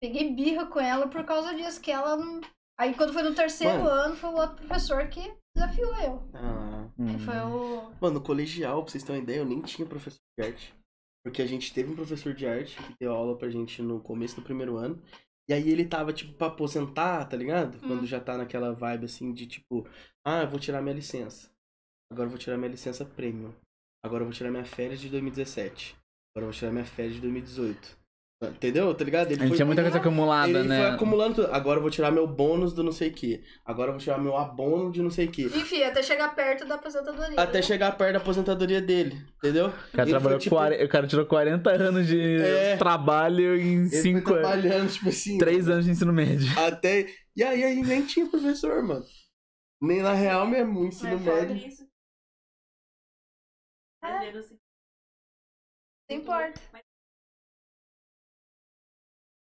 [0.00, 2.40] Peguei birra com ela por causa disso, que ela não...
[2.78, 3.90] Aí quando foi no terceiro Mano.
[3.90, 6.30] ano, foi o outro professor que desafiou eu.
[6.34, 7.18] Ah, Hum.
[7.18, 7.92] Foi o...
[8.00, 10.74] Mano, no colegial, pra vocês terem uma ideia, eu nem tinha professor de arte.
[11.24, 14.36] Porque a gente teve um professor de arte que deu aula pra gente no começo
[14.36, 15.00] do primeiro ano.
[15.48, 17.76] E aí ele tava, tipo, pra aposentar, tá ligado?
[17.76, 17.88] Hum.
[17.88, 19.86] Quando já tá naquela vibe, assim, de tipo...
[20.24, 21.50] Ah, eu vou tirar minha licença.
[22.12, 23.52] Agora eu vou tirar minha licença premium.
[24.04, 25.96] Agora eu vou tirar minha férias de 2017.
[26.34, 27.99] Agora eu vou tirar minha férias de 2018.
[28.42, 28.94] Entendeu?
[28.94, 29.30] Tá ligado?
[29.30, 30.78] Ele A gente tinha muita coisa acumulada, ele né?
[30.78, 31.52] foi acumulando tudo.
[31.52, 33.44] Agora eu vou tirar meu bônus do não sei o que.
[33.66, 35.44] Agora eu vou tirar meu abono de não sei o que.
[35.44, 37.38] Enfim, até chegar perto da aposentadoria.
[37.38, 39.66] Até chegar perto da aposentadoria dele, entendeu?
[39.66, 42.76] O cara, Ele trabalhou foi, tipo, 40 o cara tirou 40 anos de É.
[42.78, 44.48] trabalho em Ele 5 foi anos.
[44.50, 45.36] trabalhando, tipo assim.
[45.36, 46.46] 3 anos de ensino médio.
[46.66, 47.14] Até.
[47.36, 49.04] E aí, aí nem tinha professor, mano.
[49.82, 51.56] Nem na real mesmo, o ensino Mas médio.
[51.68, 51.86] isso.
[54.02, 54.30] É.
[54.30, 54.58] Assim,
[56.10, 56.58] Não importa.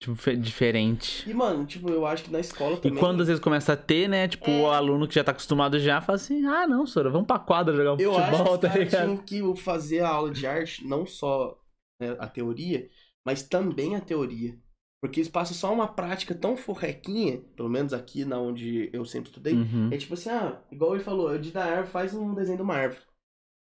[0.02, 1.30] Tipo, fe- diferente.
[1.30, 2.98] E, mano, tipo, eu acho que na escola E também.
[2.98, 4.28] quando às vezes começa a ter, né?
[4.28, 4.62] Tipo, É.
[4.62, 7.76] o aluno que já tá acostumado já fala assim: ah, não, Sora, vamos pra quadra
[7.76, 9.04] jogar um Eu acho que futebol, tá ligado?
[9.06, 9.18] tinham
[9.54, 11.56] que fazer a aula de arte, não só
[12.02, 12.90] né, a teoria,
[13.24, 14.58] mas também a teoria.
[15.04, 19.30] Porque eles passam só uma prática tão forrequinha, pelo menos aqui na onde eu sempre
[19.30, 19.90] estudei, Uhum.
[19.92, 22.76] É tipo assim, ah, igual ele falou, de da árvore faz um desenho de uma
[22.76, 23.02] árvore.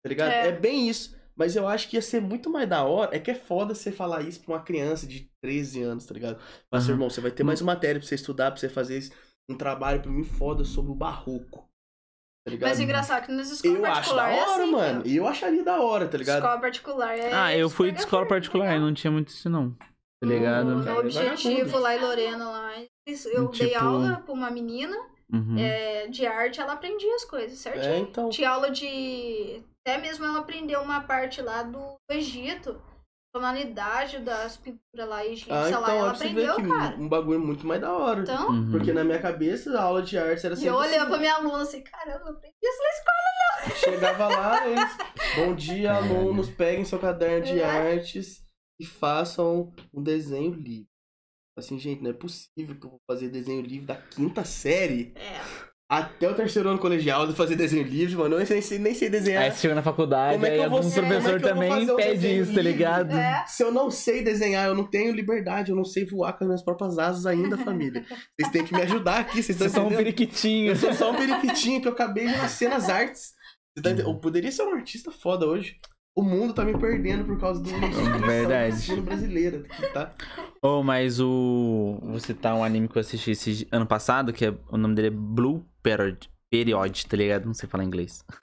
[0.02, 0.30] Tá ligado?
[0.30, 0.48] É.
[0.48, 0.52] É.
[0.52, 1.16] bem isso.
[1.38, 3.14] Mas eu acho que ia ser muito mais da hora.
[3.14, 6.38] É que é foda você falar isso pra uma criança de 13 anos, tá ligado?
[6.72, 6.92] Mas, Aham.
[6.92, 9.10] irmão, você vai ter mais uma matéria pra você estudar, pra você fazer
[9.50, 11.68] um trabalho pra mim foda sobre o barroco.
[12.44, 12.68] tá ligado?
[12.70, 15.02] Mas o engraçado é que nas escolas Eu acho da é hora, assim, mano.
[15.04, 16.38] E eu acharia da hora, tá ligado?
[16.38, 17.32] Escola particular é.
[17.32, 19.72] Ah, eu fui de escola particular e não tinha muito isso não.
[20.22, 20.64] Tá ligado?
[20.70, 22.72] No, no é objetivo lá em Lorena, lá,
[23.26, 24.96] eu dei Tipo- aula pra uma menina
[25.30, 25.58] Uhum.
[25.58, 27.84] é, de arte, ela aprendia as coisas, certinho.
[27.84, 28.30] É, então.
[28.30, 29.60] Tinha aula de.
[29.86, 32.82] Até mesmo ela aprendeu uma parte lá do Egito.
[33.32, 35.94] Tonalidade das pinturas lá egípcias Ah, então, lá.
[35.94, 36.96] Ela aprendeu, que cara.
[36.96, 38.22] um bagulho muito mais da hora.
[38.22, 38.70] Então, Uhum.
[38.72, 41.08] Porque na minha cabeça, a aula de artes era e sempre eu olhando assim.
[41.10, 43.76] pra minha aluna assim, caramba, eu aprendi isso na escola.
[43.76, 44.96] Chegava lá, eles...
[45.36, 47.64] Bom dia, alunos, peguem seu caderno de É.
[47.64, 48.42] artes
[48.80, 50.88] e façam um desenho livre.
[51.58, 55.40] Assim, gente, não é possível que eu vou fazer desenho livre da quinta série É.
[55.88, 58.34] até o terceiro ano colegial de fazer desenho livre, mano.
[58.34, 59.44] Eu nem sei, nem sei desenhar.
[59.44, 61.16] Aí você chega na faculdade, Como é que aí eu vou algum ser- como é
[61.16, 63.16] professor que eu vou também um pede isso, tá ligado?
[63.16, 63.44] É.
[63.46, 66.48] Se eu não sei desenhar, eu não tenho liberdade, eu não sei voar com as
[66.48, 68.04] minhas próprias asas ainda, família.
[68.38, 70.72] Vocês têm que me ajudar aqui, vocês estão Vocês são um periquitinho.
[70.72, 73.34] Eu sou só um periquitinho que eu acabei de nascer nas artes.
[73.80, 73.90] Tá?
[73.90, 75.76] Eu poderia ser um artista foda hoje.
[76.16, 77.68] O mundo tá me perdendo por causa do
[78.26, 79.00] Verdade.
[79.02, 80.12] brasileiro, tá?
[80.62, 81.98] Oh, mas o.
[82.02, 84.54] Vou citar um anime que eu assisti esse ano passado, que é...
[84.70, 86.28] o nome dele é Blue Period.
[86.50, 87.44] Period, tá ligado?
[87.44, 88.24] Não sei falar inglês.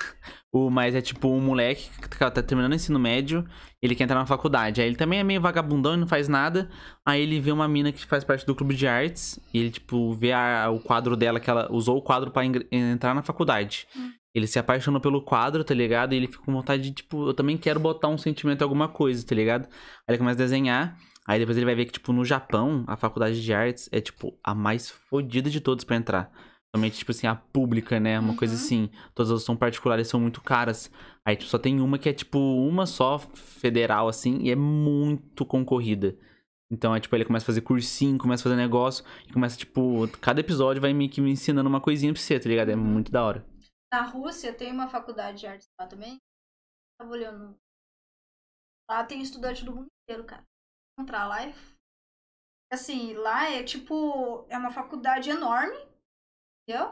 [0.55, 3.43] O, mas é tipo um moleque que tá tá terminando o ensino médio,
[3.81, 4.81] ele quer entrar na faculdade.
[4.81, 6.69] Aí ele também é meio vagabundão e não faz nada.
[7.03, 9.39] Aí ele vê uma mina que faz parte do clube de artes.
[9.51, 12.67] E ele, tipo, vê a- o quadro dela, que ela usou o quadro pra ingre-
[12.71, 13.87] entrar na faculdade.
[14.33, 16.13] Ele se apaixonou pelo quadro, tá ligado?
[16.13, 18.87] E ele fica com vontade de, tipo, eu também quero botar um sentimento em alguma
[18.87, 19.65] coisa, tá ligado?
[19.67, 20.97] Aí ele começa a desenhar.
[21.27, 24.37] Aí depois ele vai ver que, tipo, no Japão, a faculdade de artes é, tipo,
[24.43, 26.31] a mais fodida de todas pra entrar.
[26.75, 28.19] Somente, tipo assim, a pública, né?
[28.19, 28.59] Uma coisa Uhum.
[28.59, 28.89] assim.
[29.13, 30.91] Todas as são particulares são muito caras.
[31.23, 35.45] Aí, tipo, só tem uma que é, tipo, uma só federal, assim, e é muito
[35.45, 36.17] concorrida.
[36.71, 40.09] Então, é tipo, ele começa a fazer cursinho, começa a fazer negócio, e começa, tipo,
[40.19, 42.69] cada episódio vai meio que me ensinando uma coisinha pra você, tá ligado?
[42.69, 43.45] É muito da hora.
[43.93, 46.19] Na Rússia tem uma faculdade de artes lá também.
[46.97, 47.55] Tava olhando.
[48.89, 50.43] Lá tem estudante do mundo inteiro, cara.
[50.99, 51.53] Entrar lá é.
[52.71, 54.47] Assim, lá é tipo.
[54.49, 55.77] É uma faculdade enorme.
[56.63, 56.87] Entendeu?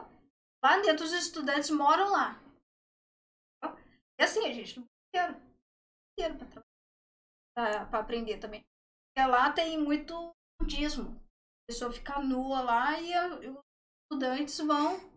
[0.64, 2.40] Lá dentro os estudantes moram lá.
[4.20, 5.42] E assim, a gente, do mundo inteiro.
[6.12, 6.62] inteiro pra,
[7.56, 8.62] trabalhar, pra, aprender também.
[9.08, 11.20] Porque lá tem muito budismo.
[11.64, 13.60] A pessoa fica nua lá e, e os
[14.04, 15.11] estudantes vão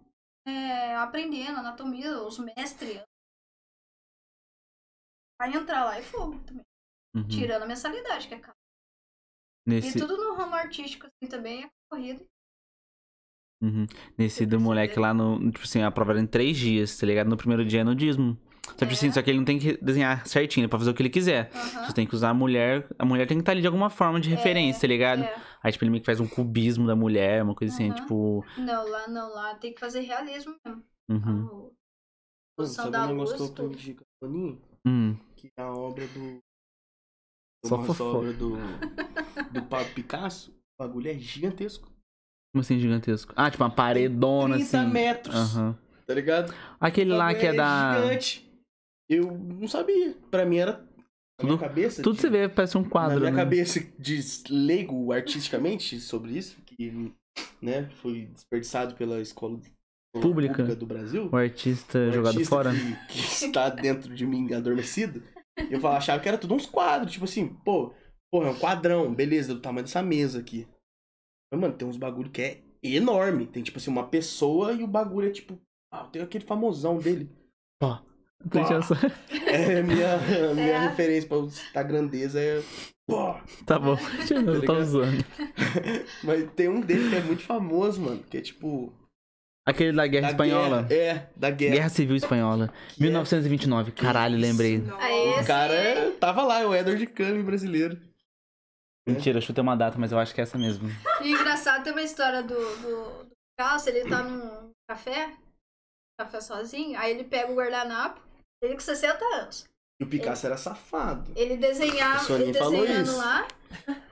[0.45, 3.01] é, aprendendo anatomia, os mestres.
[5.39, 6.63] Vai entrar lá é fogo também.
[7.15, 7.27] Uhum.
[7.27, 8.55] Tirando a mensalidade, que é caro.
[9.67, 12.25] Nesse, E tudo no ramo artístico assim também é corrido.
[13.61, 13.85] uhum.
[14.17, 15.51] Nesse do moleque lá no.
[15.51, 17.27] Tipo assim, a prova era em três dias, tá ligado?
[17.29, 18.37] No primeiro dia é nudismo.
[18.67, 19.11] Só, tipo assim, É.
[19.11, 21.51] só que ele não tem que desenhar certinho, ele pode fazer o que ele quiser.
[21.51, 22.87] Você tem que usar a mulher.
[22.97, 25.23] A mulher tem que estar ali de alguma forma de referência, tá ligado?
[25.23, 25.41] É.
[25.65, 28.45] Aí, tipo, ele meio que faz um cubismo da mulher, uma coisa assim, tipo.
[28.55, 30.83] Não, lá não, lá tem que fazer realismo mesmo.
[31.09, 31.17] Uhum.
[31.17, 31.71] O- Mano,
[32.55, 33.75] Posição da luz, que eu tudo.
[33.75, 34.61] a Toninho?
[34.85, 35.17] Hum.
[35.35, 36.37] Que é a obra do...
[37.65, 38.17] Só fofoca.
[38.19, 38.51] obra do,
[39.51, 40.51] do Pablo Picasso.
[40.79, 41.87] O bagulho é gigantesco.
[42.53, 43.33] Como assim, gigantesco?
[43.35, 44.91] Ah, tipo, uma paredona, 30 assim.
[44.91, 45.35] metros.
[45.35, 45.77] Aham.
[46.05, 46.53] Tá ligado?
[46.79, 48.03] Aquele lá que é da.
[48.03, 48.47] gigante.
[49.09, 50.13] Eu não sabia.
[50.29, 50.87] Pra mim era...
[51.37, 52.01] Tudo- cabeça...
[52.01, 53.15] Tudo de- você vê, parece um quadro.
[53.15, 53.37] Na minha né?
[53.37, 57.13] cabeça de leigo artisticamente sobre isso, que
[57.61, 59.59] né, foi desperdiçado pela escola
[60.13, 60.63] Pública.
[60.75, 61.29] do Brasil.
[61.31, 62.71] O artista jogado artista fora.
[62.71, 65.21] Que, que está dentro de mim adormecido.
[65.69, 67.93] Eu achava que era tudo uns quadros, tipo assim, pô,
[68.31, 70.67] porra, é um quadrão, beleza, do tamanho dessa mesa aqui.
[71.51, 73.47] Mas, mano, tem uns bagulho que é enorme.
[73.47, 75.59] Tem, tipo assim, uma pessoa e o bagulho é tipo.
[75.91, 77.29] Ah, tem aquele famosão dele.
[78.45, 78.95] Deixa só-
[79.47, 80.17] É, minha,
[80.53, 80.87] minha É.
[80.89, 82.61] referência pra citar grandeza é.
[83.07, 83.97] Pô, Tá bom.
[84.29, 84.79] Eu ligado?
[84.79, 85.25] usando.
[86.23, 88.93] Mas tem um dele que é muito famoso, mano, que é tipo.
[89.67, 90.83] Aquele da Guerra da Espanhola.
[90.83, 91.73] guerra- é, da guerra.
[91.75, 92.67] Guerra Civil Espanhola.
[92.89, 93.91] que é- 1929.
[93.93, 94.83] Caralho, lembrei.
[94.99, 97.99] Aí O esse- cara é- tava lá, é o Edward Cullen brasileiro.
[99.07, 100.89] Mentira, eu chutei uma data, mas eu acho que é essa mesmo.
[101.21, 103.35] E engraçado, tem uma história do, do, do
[103.87, 105.31] ele tá num café,
[106.19, 108.19] café sozinho, aí ele pega o guardanapo,
[108.65, 109.65] ele com 60 anos.
[109.99, 111.31] E o Picasso era safado.
[111.35, 113.17] Ele desenhava, ele falou desenhando isso.
[113.17, 113.47] lá,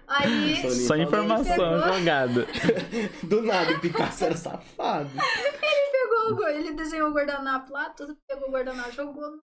[0.07, 0.55] aí
[0.87, 1.93] Só informação pegou.
[1.97, 2.47] jogada.
[3.27, 5.09] Do nada, o Picasso era safado.
[5.91, 9.39] pegou, o- ele desenhou o guardanapo lá, tudo, pegou o guardanapo, jogou.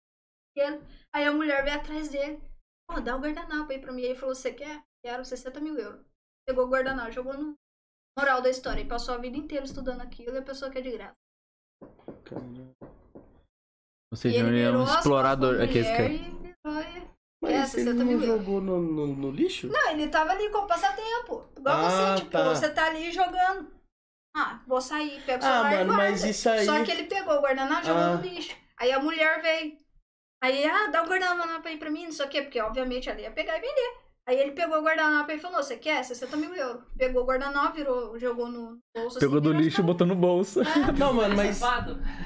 [1.12, 2.40] Aí a mulher veio atrás dele,
[2.88, 4.02] pô, dá o guardanapo aí pra mim.
[4.02, 4.82] Aí ele falou, você quer?
[5.04, 6.00] Quero 60 mil euros.
[6.46, 7.54] Pegou o guardanapo, jogou no...
[8.18, 10.90] Moral da história, e passou a vida inteira estudando aquilo e a pessoa quer de
[10.90, 11.14] graça.
[14.12, 15.60] Ou E seja, ele ele é um explorador.
[15.62, 16.10] Aqui, esse cara.
[17.42, 19.68] Mas É, ele 60 não jogou no, no, no lixo?
[19.68, 21.48] Não, ele tava ali com passatempo.
[21.56, 22.44] Igual Ah, você, tipo, tá.
[22.54, 23.70] você tá ali jogando.
[24.36, 26.02] Ah, vou sair, pego o Ah, celular e mano, guarda.
[26.10, 26.64] mas isso aí.
[26.66, 28.16] Só que ele pegou o guardanapo e jogou Ah.
[28.16, 28.54] no lixo.
[28.78, 29.76] Aí a mulher veio.
[30.42, 33.20] Aí, ah, dá o guardanapo aí pra mim, não sei o quê, porque obviamente ela
[33.20, 33.94] ia pegar e vender.
[34.28, 36.04] Aí ele pegou o guardanapo e falou: Você quer?
[36.04, 36.84] 60 mil euros.
[36.96, 39.18] Pegou o guardanapo, virou, jogou no bolso.
[39.18, 40.60] Pegou assim, do virou lixo e as botou no bolso.
[40.98, 41.60] Não, mano, mas.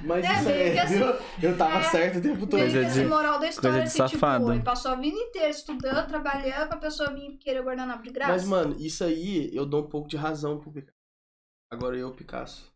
[0.04, 1.06] Mas É, isso que assim, viu?
[1.50, 2.58] Eu tava é, certo o tempo todo.
[2.60, 4.44] Meio Coisa que esse de- moral da história, de assim, safado.
[4.44, 8.10] tipo, ele passou a vida inteira estudando, trabalhando, pra pessoa vir querer o guardanapo de
[8.10, 8.32] graça.
[8.32, 10.92] Mas, mano, isso aí eu dou um pouco de razão pro Picasso.
[11.72, 12.70] Agora eu, Picasso.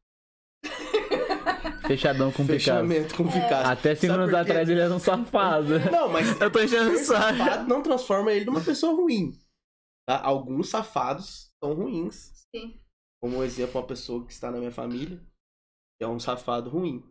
[1.86, 2.44] Fechadão com.
[2.46, 3.70] Fechamento com Picasso.
[3.70, 5.78] Até cinco Sabe anos atrás ele era um safado.
[5.90, 9.32] Não, mas Eu tô enchendo o safado não transforma ele numa pessoa ruim.
[10.08, 10.20] Tá?
[10.22, 12.32] Alguns safados são ruins.
[12.54, 12.80] Sim.
[13.22, 15.18] Como um exemplo, uma pessoa que está na minha família
[15.98, 17.02] que é um safado ruim.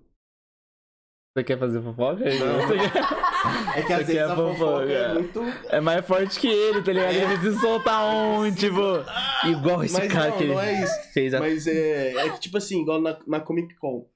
[1.36, 2.24] Você quer fazer fofoca?
[2.24, 2.68] Não.
[2.68, 4.92] Você quer- É que às aqui vezes é a fofoca fofoca.
[4.92, 5.40] é muito.
[5.70, 7.14] É mais forte que ele, tá ligado?
[7.14, 8.82] Ele precisa soltar um, tipo,
[9.48, 11.14] igual esse Mas cara não, que ele não é isso.
[11.14, 11.34] fez.
[11.36, 11.40] A...
[11.40, 14.10] Mas é, é que, tipo assim, igual na, na Comic Con.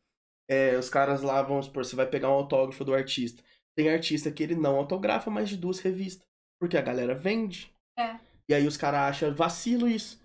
[0.51, 3.41] É, os caras lá, vamos supor, você vai pegar um autógrafo do artista.
[3.73, 6.27] Tem artista que ele não autografa mais de duas revistas.
[6.59, 7.73] Porque a galera vende.
[7.97, 8.19] É.
[8.49, 10.20] E aí os caras acham vacilo isso.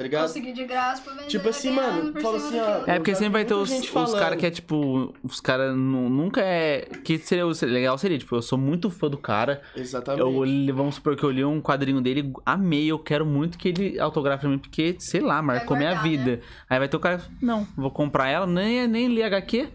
[0.00, 0.28] Tá ligado?
[0.28, 1.26] Consegui de graça pra vender.
[1.26, 2.84] Tipo assim, mano, fala assim, ó.
[2.86, 5.14] É, porque sempre vai ter os, os caras que é tipo.
[5.22, 6.86] Os caras nunca é.
[7.04, 9.60] Que seria o legal seria, tipo, eu sou muito fã do cara.
[9.76, 10.22] Exatamente.
[10.22, 14.00] Eu, vamos supor que eu li um quadrinho dele, amei, eu quero muito que ele
[14.00, 16.16] autografe pra mim, porque, sei lá, marcou minha guardar, né?
[16.16, 16.40] vida.
[16.70, 19.68] Aí vai ter o cara, não, vou comprar ela, nem, nem li HQ.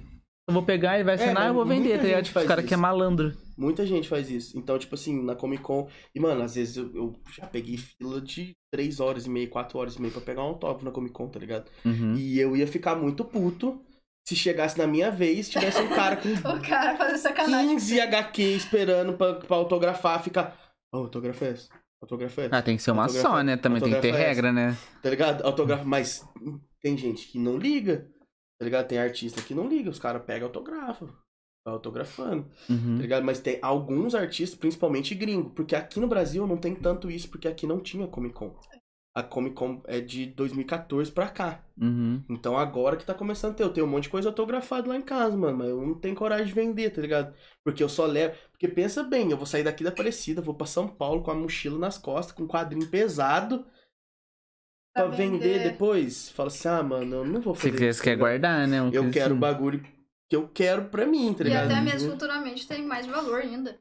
[0.50, 2.24] Eu vou pegar, ele vai assinar, mas eu vou vender, tá ligado?
[2.24, 3.45] Tipo, os caras que é malandro.
[3.58, 4.58] Muita gente faz isso.
[4.58, 5.88] Então, tipo assim, na Comic Con.
[6.14, 9.78] E, mano, às vezes eu, eu já peguei fila de 3 horas e meia, 4
[9.80, 11.70] horas e meia pra pegar um autógrafo na Comic Con, tá ligado?
[11.86, 12.16] Uhum.
[12.16, 13.82] E eu ia ficar muito puto
[14.28, 17.70] se chegasse na minha vez, tivesse um cara com O cara fazer sacanagem.
[17.76, 20.58] 15 HQ esperando pra, pra autografar, ficar.
[20.94, 21.70] Oh, autografa essa.
[22.02, 22.58] Autografa essa.
[22.58, 23.56] Ah, tem que ser uma Autografa- só, né?
[23.56, 24.78] Também tem que ter autografa regra, né?
[25.02, 25.44] Tá ligado?
[25.46, 25.84] Autografa.
[25.86, 26.28] Mas
[26.82, 28.10] tem gente que não liga.
[28.60, 28.88] Tá ligado?
[28.88, 29.90] Tem artista que não liga.
[29.90, 31.08] Os caras pegam autografa.
[31.66, 32.46] Vai autografando.
[32.70, 32.96] Uhum.
[32.98, 33.24] Tá ligado?
[33.26, 35.50] Mas tem alguns artistas, principalmente gringo.
[35.50, 38.56] Porque aqui no Brasil não tem tanto isso, porque aqui não tinha Comic Con.
[39.18, 41.64] A Comic Con é de 2014 pra cá.
[41.82, 42.22] Uhum.
[42.30, 43.64] Então agora que tá começando a ter.
[43.64, 45.58] Eu tenho um monte de coisa autografada lá em casa, mano.
[45.58, 47.34] Mas eu não tenho coragem de vender, tá ligado?
[47.64, 48.36] Porque eu só levo.
[48.52, 51.36] Porque pensa bem, eu vou sair daqui da Aparecida, vou pra São Paulo com a
[51.36, 53.66] mochila nas costas, com um quadrinho pesado.
[54.94, 55.40] Pra, Pra vender.
[55.40, 55.72] vender.
[55.72, 56.30] depois.
[56.30, 58.80] Fala assim, ah, mano, eu não vou fazer isso, você quer tá guardar, né?
[58.94, 59.40] Eu quero o assim.
[59.40, 59.95] bagulho
[60.30, 61.66] que eu quero pra mim, tá E ligado?
[61.72, 63.78] até mesmo futuramente tem mais valor ainda.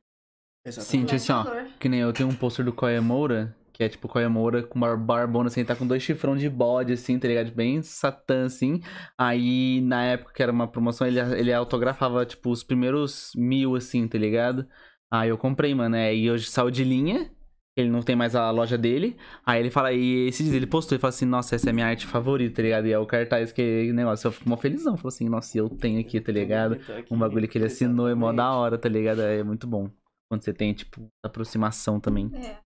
[0.67, 0.91] Exatamente.
[0.91, 1.43] Sim, tipo Mais assim, ó.
[1.43, 1.69] valor.
[1.79, 4.77] Que nem eu tenho um pôster do Koya Moura, que é tipo Koya Moura com
[4.77, 7.51] uma barbona, assim, tá com dois chifrão de bode, assim, tá ligado?
[7.53, 8.81] Bem satã, assim.
[9.19, 14.09] Aí, na época que era uma promoção, ele, ele autografava, tipo, os primeiros mil, assim,
[14.09, 14.67] tá ligado?
[15.11, 15.97] Aí eu comprei, mano.
[15.97, 17.31] É, e hoje saiu de linha.
[17.77, 19.17] Ele não tem mais a loja dele.
[19.45, 21.73] Aí ele fala, e esse dia ele postou e fala assim, nossa, essa é a
[21.73, 22.87] minha arte favorita, tá ligado?
[22.87, 24.29] E é o cartaz que negócio.
[24.29, 24.97] Eu fico mó felizão.
[24.97, 26.77] Falou assim, nossa, eu tenho aqui, tá ligado?
[27.11, 29.23] Um bagulho que ele assinou é mó da hora, tá ligado?
[29.23, 29.91] É muito bom.
[30.31, 32.31] Quando você tem, tipo, aproximação também.
[32.35, 32.61] É.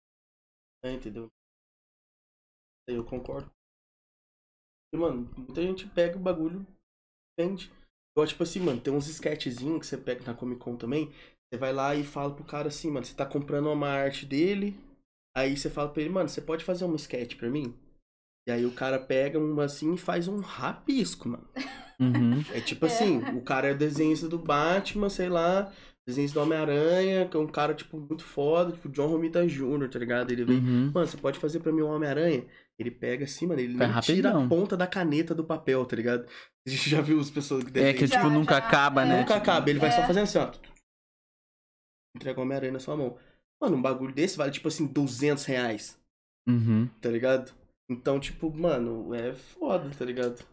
[0.84, 1.28] É, entendeu?
[2.88, 3.50] Eu concordo.
[4.92, 6.66] E, mano, muita gente pega o bagulho
[7.38, 7.70] vende.
[8.12, 11.12] Igual, tipo assim, mano, tem uns sketchzinhos que você pega na Comic Con também.
[11.52, 14.78] Você vai lá e fala pro cara assim, mano, você tá comprando uma arte dele.
[15.36, 17.74] Aí você fala pra ele, mano, você pode fazer um sketch pra mim?
[18.48, 21.46] E aí o cara pega uma assim e faz um rabisco, mano.
[22.00, 22.42] Uhum.
[22.54, 22.88] É tipo É.
[22.88, 25.70] assim, o cara é desenhista do Batman, sei lá,
[26.06, 29.98] desenhista do Homem-Aranha, que é um cara, tipo, muito foda, tipo, John Romita Jr., tá
[29.98, 30.30] ligado?
[30.30, 30.90] Ele vem, Uhum.
[30.94, 32.46] mano, você pode fazer pra mim um Homem-Aranha?
[32.78, 36.26] Ele pega assim, mano, ele tira a ponta da caneta do papel, tá ligado?
[36.66, 37.94] A gente já viu as pessoas que É desenham.
[37.98, 39.06] que, Já, tipo, nunca já, acaba, é.
[39.06, 39.20] né?
[39.20, 40.06] Nunca acaba, ele vai só É.
[40.06, 40.50] fazendo assim, ó.
[42.16, 43.18] Entrega o Homem-Aranha na sua mão.
[43.60, 45.98] Mano, um bagulho desse vale, tipo assim, 200 reais,
[46.48, 46.88] Uhum.
[47.00, 47.52] tá ligado?
[47.90, 50.44] Então, tipo, mano, é foda, tá ligado?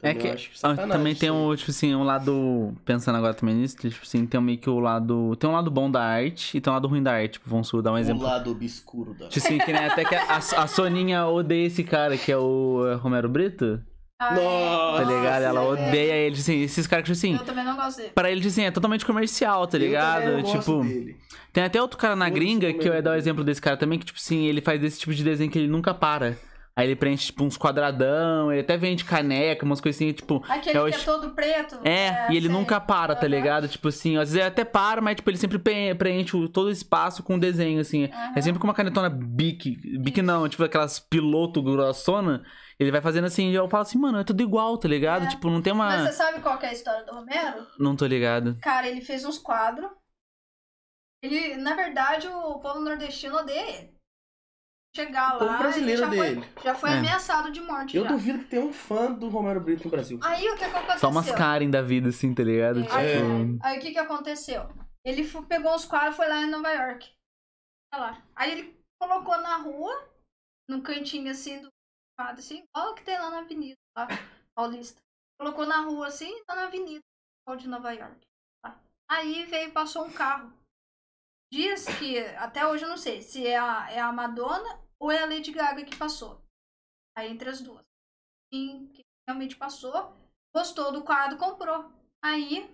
[0.00, 2.72] É Também que acho ah, sacanagem também tem um, tipo assim, um lado.
[2.84, 5.34] Pensando agora também nisso, tipo assim, tem meio que o lado.
[5.36, 7.32] Tem um lado bom da arte e tem um lado ruim da arte.
[7.32, 8.22] Tipo, vamos dar um exemplo.
[8.22, 9.28] O lado obscuro da...
[9.28, 12.86] Tipo assim, que nem até que a, a Soninha odeia esse cara, que é o
[12.86, 13.82] é, Romero Brito.
[14.20, 14.42] Ah, é.
[14.42, 15.04] Nossa!
[15.04, 15.42] Tá ligado?
[15.42, 15.64] Ela é.
[15.64, 17.34] odeia ele, assim, esses caras que, tipo assim.
[17.36, 18.10] Eu também não gosto dele.
[18.14, 20.22] Pra ele, tipo assim, é totalmente comercial, tá ligado?
[20.22, 21.16] também não gosto Tipo, dele.
[21.52, 23.18] tem até outro cara na gringa que eu ia dar o é.
[23.18, 25.68] exemplo desse cara também, que, tipo assim, ele faz esse tipo de desenho que ele
[25.68, 26.36] nunca para.
[26.74, 30.42] Aí ele preenche, tipo, uns quadradão, ele até vende caneca, umas coisinhas, tipo.
[30.48, 31.76] Aquele É que é todo preto.
[31.84, 32.56] É, e ele sei.
[32.56, 33.66] nunca para, tá ligado?
[33.66, 36.66] Tipo assim, às vezes ele até para, mas tipo, ele sempre pre- preenche o- todo
[36.66, 38.04] o espaço com desenho, assim.
[38.04, 38.32] Aham.
[38.36, 39.76] É sempre com uma canetona bic.
[39.98, 42.44] Bic não, tipo aquelas piloto grossona.
[42.80, 45.24] Ele vai fazendo assim, eu falo assim, mano, é tudo igual, tá ligado?
[45.24, 45.28] É.
[45.28, 46.06] Tipo, não tem Mas uma.
[46.06, 47.66] você sabe qual que é a história do Romero?
[47.78, 48.56] Não tô ligado.
[48.62, 49.90] Cara, ele fez uns quadros.
[51.22, 53.98] Ele, na verdade, o povo nordestino odeia ele.
[54.94, 56.52] chegar O povo lá, ele brasileiro já foi, dele.
[56.62, 56.98] já foi É.
[56.98, 57.96] ameaçado de morte.
[57.96, 58.08] Eu já.
[58.10, 60.20] duvido que tenha um fã do Romero Brito no Brasil.
[60.22, 60.98] Aí o que, que aconteceu?
[61.00, 62.80] Só umas Karen da vida, assim, tá ligado?
[62.80, 62.82] É.
[62.84, 63.58] Tipo.
[63.60, 64.68] Aí o que que aconteceu?
[65.04, 67.10] Ele pegou os quadros e foi lá em Nova York.
[67.92, 68.22] Olha lá.
[68.36, 70.08] Aí ele colocou na rua,
[70.68, 71.68] num cantinho assim do
[72.18, 74.08] quadro, assim, olha o que tem lá na avenida, lá,
[74.54, 75.00] Paulista.
[75.40, 77.00] Colocou na rua assim, tá na avenida
[77.56, 78.26] de Nova York.
[78.62, 78.78] tá?
[79.08, 80.52] Aí veio e passou um carro.
[81.52, 85.22] Diz que, até hoje eu não sei, se é a, é a Madonna ou é
[85.22, 86.42] a Lady Gaga que passou.
[87.16, 87.84] Aí entre as duas.
[88.52, 90.12] Quem que realmente passou,
[90.54, 91.90] gostou do quadro, comprou.
[92.22, 92.68] Aí.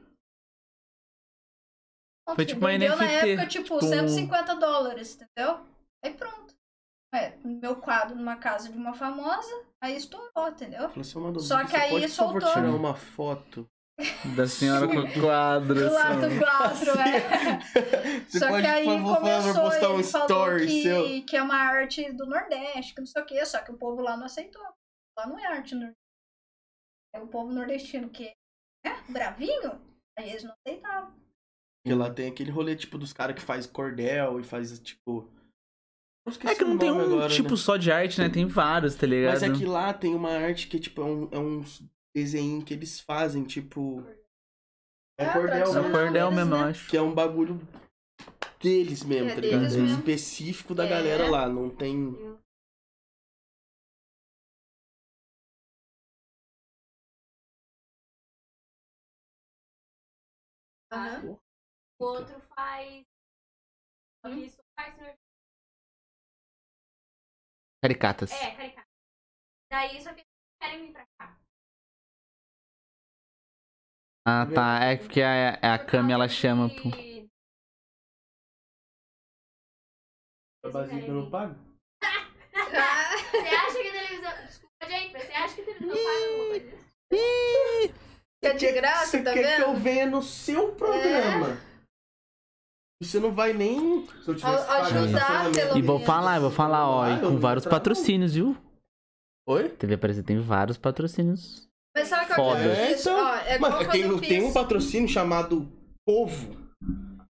[2.34, 5.64] Foi tipo uma vendeu na NFT, época, tipo, tipo um- 150 dólares, entendeu?
[6.02, 6.53] Aí pronto.
[7.14, 10.86] É, meu quadro numa casa de uma famosa, aí estourou, entendeu?
[10.86, 13.68] Assim, Só você que aí pode, por favor, soltou- tirar uma foto?
[14.36, 15.74] Da senhora com o quadro.
[15.76, 16.34] Do lado assim.
[16.34, 17.60] do quadro, é.
[18.26, 21.24] Você só pode, que aí favor, começou, postar um story que, seu?
[21.24, 24.02] que é uma arte do Nordeste, que não sei o quê, só que o povo
[24.02, 24.62] lá não aceitou.
[25.16, 25.94] Lá não é arte nordestina.
[27.14, 28.32] É o povo nordestino que
[28.84, 29.80] é bravinho,
[30.18, 31.14] aí eles não aceitavam.
[31.84, 35.30] Porque lá tem aquele rolê, tipo, dos caras que faz cordel e faz, tipo...
[36.26, 37.56] É que o não tem um agora, tipo né?
[37.56, 38.30] só de arte, né?
[38.30, 39.32] Tem vários, tá ligado?
[39.32, 41.62] Mas é que lá tem uma arte que, tipo, é um, é um
[42.16, 44.02] desenho que eles fazem, tipo...
[45.18, 45.90] É É, cordel É o mesmo.
[45.92, 46.64] cordel mesmo, eu né?
[46.70, 46.88] acho.
[46.88, 47.60] Que é um bagulho
[48.58, 49.60] deles mesmo, É tá ligado?
[49.60, 49.98] deles É mesmo.
[49.98, 50.88] específico da É.
[50.88, 52.16] galera lá, não tem...
[60.92, 61.38] Aham.
[61.98, 63.04] O outro faz.
[64.24, 65.23] Que isso faz senhor.
[67.88, 68.32] Caricatas.
[68.32, 68.88] É, caricato.
[69.70, 70.26] Daí só que eles
[70.58, 71.38] querem vir pra cá.
[74.26, 74.84] Ah, tá.
[74.86, 76.88] É porque a, a Por Cami, ela chama pro...
[80.64, 81.30] A querem não vir.
[81.30, 81.54] paga?
[83.30, 84.46] Você acha que a televisão.
[84.46, 86.84] Desculpa, gente, mas você acha que a televisão paga alguma coisa disso?
[88.40, 89.76] Que é de graça, Você tá quer que eu vendo?
[89.76, 89.80] É.
[89.80, 91.73] venha no seu programa?
[93.04, 94.06] Você não vai nem...
[94.24, 97.38] Se eu tivesse A- ajudar, pelo E vou falar, vou falar, ó, Ah, e com
[97.38, 97.70] vários não.
[97.70, 98.56] patrocínios, viu?
[99.48, 99.68] Oi?
[99.68, 101.68] TV Aparecida tem vários patrocínios.
[101.96, 102.74] Mas sabe o que eu Foda.
[102.74, 103.00] fiz?
[103.02, 103.18] então.
[103.24, 105.70] Ó, é quando tem, eu tem um patrocínio chamado
[106.06, 106.64] Povo.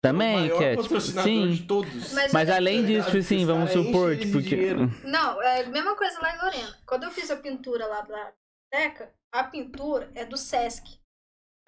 [0.02, 1.50] Também, o maior que é, tipo, sim.
[1.52, 2.12] de todos.
[2.14, 4.74] Mas- Mas além Tá disso, assim, Os vamos supor, tipo que...
[5.06, 6.74] Não, é a mesma coisa lá em Lorena.
[6.86, 8.32] Quando eu fiz a pintura lá da
[8.72, 10.98] biblioteca, a pintura é do Sesc.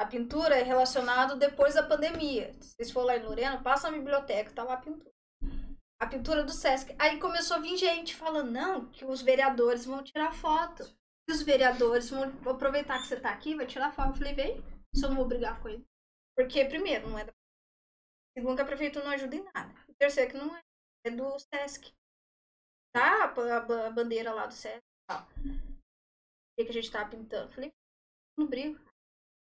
[0.02, 2.52] A pintura é relacionada depois da pandemia.
[2.60, 5.12] Se vocês for lá em Lorena, passa na biblioteca, tá lá a pintura.
[6.00, 6.92] A pintura do Sesc.
[6.98, 10.82] Aí começou a vir gente falando, não, que os vereadores vão tirar foto.
[11.24, 14.08] Que os vereadores vão aproveitar que você tá aqui, vai tirar foto.
[14.10, 14.60] Eu falei, vem,
[14.92, 15.86] se eu não vou brigar com ele.
[16.36, 17.32] Porque, primeiro, não é da
[18.36, 19.72] Segundo, que a prefeitura não ajuda em nada.
[19.88, 20.60] E terceiro, que não é.
[21.06, 21.92] É do Sesc.
[22.92, 23.24] Tá?
[23.24, 23.28] A,
[23.60, 24.82] ba- a bandeira lá do Sesc.
[25.08, 25.14] O
[26.58, 27.52] que, que a gente tava pintando?
[27.52, 27.72] Falei,
[28.36, 28.80] não brigo.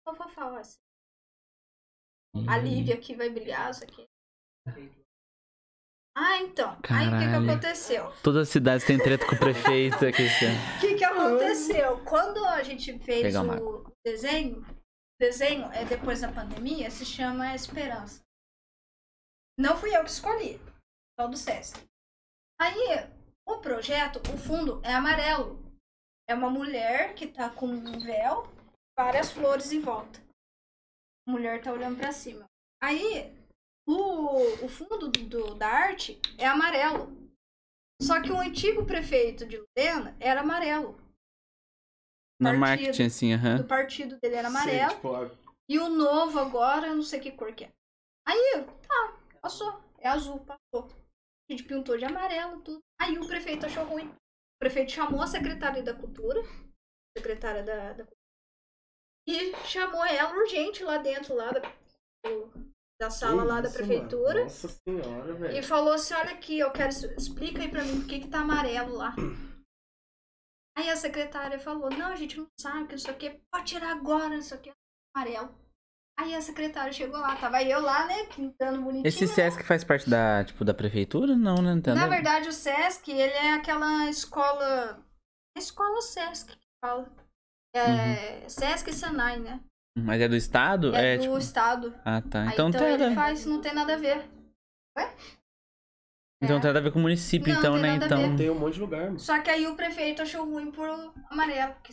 [0.06, 0.78] Só vou falar assim.
[2.48, 4.06] A Lívia aqui vai brigar, isso aqui.
[6.16, 6.70] Ah, então.
[6.90, 7.50] Aí o que, que Caralho.
[7.50, 8.12] aconteceu?
[8.22, 10.46] Todas as cidades têm treta com o prefeito aqui, assim.
[10.76, 12.04] O que, que aconteceu?
[12.04, 17.04] Quando a gente fez Pegar uma o desenho, o desenho é depois da pandemia, se
[17.04, 18.20] chama Esperança.
[19.58, 20.60] Não fui eu que escolhi,
[21.18, 21.80] só do SESC.
[22.60, 23.08] Aí,
[23.46, 25.62] o projeto, o fundo é amarelo.
[26.28, 28.44] É uma mulher que tá com um véu,
[28.98, 30.22] várias flores em volta.
[31.26, 32.44] A mulher tá olhando pra cima.
[32.82, 33.32] Aí,
[33.86, 37.12] o, o fundo do- do- da arte é amarelo.
[38.02, 40.92] Só que o antigo prefeito de Lorena era amarelo.
[42.40, 42.60] No Partido.
[42.60, 43.56] marketing, assim, aham.
[43.58, 44.88] Do partido dele era amarelo.
[44.90, 47.72] Sei, tipo, E o novo agora, eu não sei que cor que é.
[48.26, 49.82] Aí, tá, passou.
[49.98, 50.90] É azul, passou.
[51.48, 52.80] A gente pintou de amarelo, tudo.
[53.00, 54.08] Aí o prefeito achou ruim.
[54.08, 56.42] O prefeito chamou a secretária da cultura,
[57.16, 58.13] secretária da, da cultura,
[59.26, 61.62] e chamou ela urgente lá dentro, lá da,
[63.00, 64.34] da sala Que lá da isso, prefeitura.
[64.34, 64.44] mano?
[64.44, 65.58] Nossa senhora, velho.
[65.58, 66.90] E falou assim, olha aqui, eu quero.
[66.90, 69.14] Explica aí pra mim por que, que tá amarelo lá.
[70.76, 74.36] Aí a secretária falou, não, a gente não sabe, que isso aqui pode tirar agora,
[74.36, 74.72] isso aqui é
[75.14, 75.54] amarelo.
[76.18, 79.06] Aí a secretária chegou lá, tava eu lá, né, pintando bonitinho.
[79.06, 79.32] Esse né?
[79.32, 81.36] Sesc faz parte da, tipo, da prefeitura?
[81.36, 81.74] Não, né?
[81.74, 85.00] Não Na verdade, o Sesc, ele é aquela escola.
[85.56, 87.08] Escola Sesc que fala.
[87.74, 89.60] É, Sesc e Senai, né?
[89.98, 90.94] Mas é do estado?
[90.94, 91.38] É, É, do tipo...
[91.38, 91.94] estado.
[92.04, 92.42] Ah, tá.
[92.42, 93.14] Aí, Então, então tem, ele nada...
[93.14, 94.18] faz, não tem nada a ver.
[96.42, 96.60] então é.
[96.60, 97.92] tem nada a ver com o município, Não, então, tem né?
[97.98, 98.30] nada a Então.
[98.30, 98.36] ver.
[98.36, 99.18] Tem um monte de lugar, mano.
[99.18, 100.88] Só que aí o prefeito achou ruim por
[101.30, 101.92] amarelo, que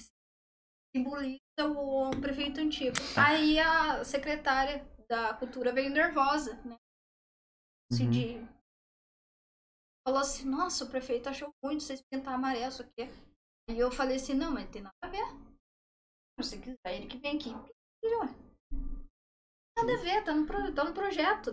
[0.96, 2.96] simboliza o prefeito antigo.
[3.16, 3.28] Tá.
[3.28, 6.76] Aí a secretária da cultura veio nervosa, né?
[7.94, 8.10] Se Uhum.
[8.10, 8.48] de
[10.08, 13.08] falou assim, nossa, o prefeito achou muito vocês pintar amarelo isso aqui.
[13.70, 15.51] E eu falei assim, não, mas tem nada a ver.
[16.44, 17.50] Se você quiser, ele que vem aqui.
[19.78, 21.52] Nada a ver, tá no, pro- tá no projeto.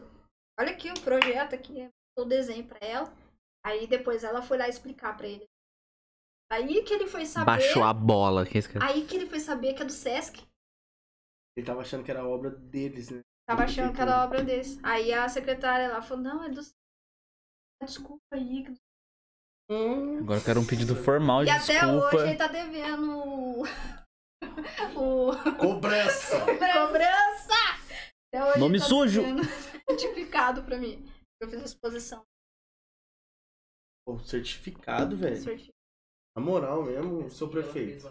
[0.59, 3.13] Olha aqui o projeto aqui, o desenho pra ela.
[3.65, 5.47] Aí depois ela foi lá explicar pra ele.
[6.51, 7.47] Aí que ele foi saber.
[7.47, 8.47] Baixou a bola.
[8.47, 8.63] Que é.
[8.83, 10.47] Aí que ele foi saber que é do Sesc.
[11.57, 13.21] Ele tava achando que era obra deles, né?
[13.49, 14.79] Tava achando que era obra desse.
[14.83, 16.77] Aí a secretária lá falou, não, é do Sesc.
[17.83, 18.65] Desculpa aí.
[18.65, 18.75] que
[19.71, 22.17] Hum, Agora eu quero um pedido formal de E até desculpa.
[22.17, 23.63] hoje ele tá devendo
[24.97, 25.33] o.
[25.59, 26.41] cobrança!
[26.41, 27.59] cobrança!
[28.35, 29.23] Hoje Nome tá sujo.
[29.89, 31.05] certificado pra mim.
[31.41, 32.25] Eu fiz a exposição.
[34.07, 35.37] Pô, certificado, velho.
[35.37, 35.73] certificado.
[36.37, 38.05] Na moral mesmo, seu prefeito.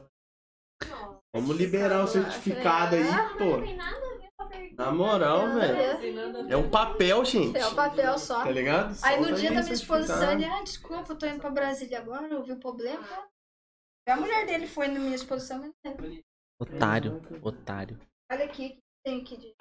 [0.87, 1.19] Nossa.
[1.33, 3.61] Vamos liberar o certificado aí, Não pô.
[3.61, 4.75] tem nada a ver com a verdade.
[4.75, 6.51] Na moral, velho.
[6.51, 7.57] É um papel, gente.
[7.57, 8.43] É o papel só.
[8.43, 8.97] Tá ligado?
[9.03, 11.99] Aí no Solta dia da minha exposição, ele, ah, desculpa, eu tô indo pra Brasília
[11.99, 13.05] agora, eu vi o problema.
[14.07, 16.23] A mulher dele foi na minha exposição, mas não lembro.
[16.59, 17.21] Otário.
[17.41, 17.99] Otário.
[18.31, 19.55] Olha aqui, o que tem aqui de.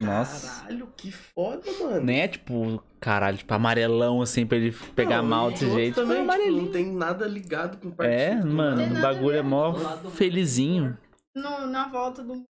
[0.00, 0.62] Nossa.
[0.62, 2.00] Caralho, que foda, mano.
[2.00, 5.94] Nem é tipo, caralho, tipo amarelão assim pra ele pegar Não, mal desse outro jeito.
[5.96, 8.14] Também, tipo, não tem nada ligado com partido.
[8.14, 9.74] É, mano, o bagulho é mó
[10.10, 10.96] felizinho.
[11.34, 12.44] No, na volta do.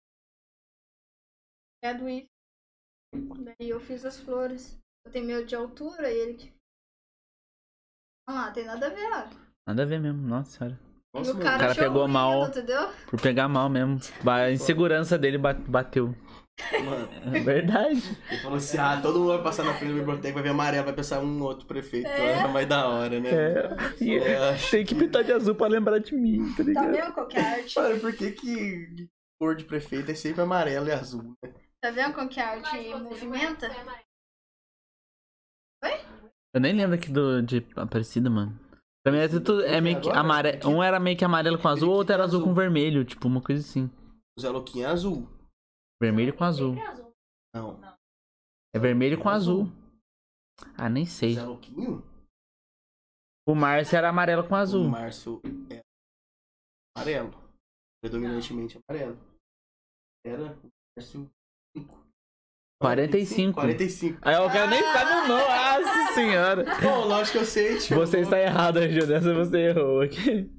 [1.82, 2.26] É do IF.
[3.14, 4.78] Daí eu fiz as flores.
[5.06, 6.52] Eu tenho medo de altura e ele que.
[8.28, 9.47] Olha lá, tem nada a ver, ó.
[9.68, 10.80] Nada a ver mesmo, nossa senhora.
[11.14, 12.46] Nossa, e o cara, O cara pegou mal.
[12.48, 12.88] entendeu?
[13.06, 14.00] Por pegar mal mesmo.
[14.26, 16.14] A insegurança dele ba- bateu.
[16.84, 18.02] Mano, É verdade.
[18.30, 20.84] ele falou assim: ah, todo mundo vai passar na frente da biblioteca, vai ver amarelo,
[20.86, 22.06] vai pensar um outro prefeito.
[22.08, 22.38] É.
[22.40, 22.48] É.
[22.48, 23.28] Vai da hora, né?
[23.30, 23.76] É.
[24.00, 24.56] É.
[24.70, 26.90] tem que pintar de azul pra lembrar de mim, tá Tá ligado?
[26.90, 27.78] vendo qual que é a arte?
[27.78, 31.52] Mano, por que que cor de prefeito é sempre amarelo e azul, né?
[31.80, 33.66] Tá vendo qual que a Mas arte movimenta?
[33.66, 34.08] amarelo.
[36.54, 38.58] Eu nem lembro aqui do, de Aparecida, mano.
[39.02, 40.68] Pra mim é, tudo, é meio que amarelo.
[40.68, 43.04] Um era meio que amarelo com azul, o outro era azul com vermelho.
[43.04, 43.90] Tipo, uma coisa assim.
[44.36, 45.28] O Zé Louquinho é azul.
[46.00, 46.74] Vermelho com azul.
[46.74, 47.12] Sempre azul.
[47.54, 47.80] Não.
[48.74, 49.66] É vermelho com azul.
[50.76, 51.34] Ah, nem O sei.
[51.34, 52.02] Zé Louquinho?
[53.48, 54.88] O Márcio era amarelo com O azul.
[54.88, 55.80] Márcio é
[56.96, 57.32] amarelo.
[58.02, 59.18] Predominantemente amarelo.
[60.24, 61.30] Era o Márcio
[61.76, 62.07] 5.
[62.80, 63.54] 45.
[63.54, 64.18] 45.
[64.22, 65.42] Aí o cara nem sabe o nome.
[65.44, 66.64] Nossa senhora.
[66.80, 67.96] Bom, lógico que eu sei, tio.
[67.96, 69.06] Você está errado, Angel.
[69.06, 70.50] Dessa você errou aqui.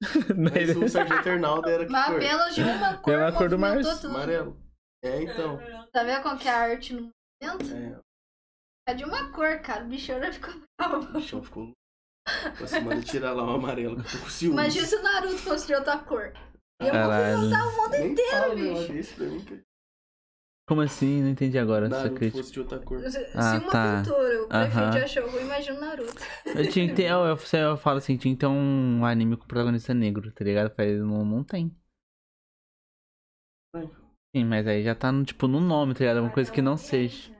[0.36, 2.16] Mas o Sargento Arnaldo era que Mas cor?
[2.16, 3.12] apenas de uma cor.
[3.18, 3.56] Mesma cor do
[4.00, 4.06] tudo.
[4.08, 4.62] Amarelo.
[5.04, 5.58] É, então.
[5.92, 7.10] Tá vendo qual que é a arte no
[7.42, 7.74] movimento?
[7.74, 9.84] É, É de uma cor, cara.
[9.84, 10.96] O bicho já ficou bravo.
[11.04, 11.76] o bichão ficou louco.
[12.58, 14.54] Você manda tirar lá o amarelo, que eu tô com ciúmes.
[14.58, 16.32] Imagina se o Naruto fosse de outra cor.
[16.82, 17.36] Ia Caralho.
[17.38, 19.14] movimentar o mundo Nem inteiro, fala bicho.
[19.14, 19.62] pra mim, cara.
[20.68, 21.22] Como assim?
[21.22, 22.38] Não entendi agora essa Naruto crítica.
[22.38, 23.00] fosse de outra cor.
[23.02, 24.02] Se se Ah, uma tá.
[24.02, 26.22] pintura o prefeito achou ruim, imagina o Naruto.
[26.44, 27.04] Eu tinha que ter.
[27.04, 30.74] Eu, eu, eu falo assim, tinha que ter um anime com protagonista negro, tá ligado?
[30.76, 31.70] Mas não, não tem.
[34.34, 36.20] Sim, mas aí já tá no, tipo, no nome, tá ligado?
[36.20, 37.34] Uma coisa que não seja.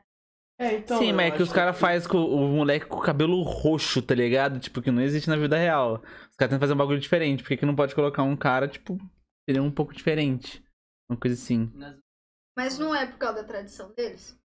[0.58, 0.98] É, então.
[0.98, 4.14] Sim, mas é que os caras fazem com o moleque com o cabelo roxo, tá
[4.14, 4.58] ligado?
[4.58, 5.94] Tipo, que não existe na vida real.
[6.30, 7.42] Os caras tentam fazer um bagulho diferente.
[7.42, 8.96] Por que, que não pode colocar um cara, tipo,
[9.48, 10.64] seria um pouco diferente?
[11.10, 11.70] Uma coisa assim.
[11.74, 11.98] Nas-
[12.56, 14.38] Mas não é por causa da tradição deles?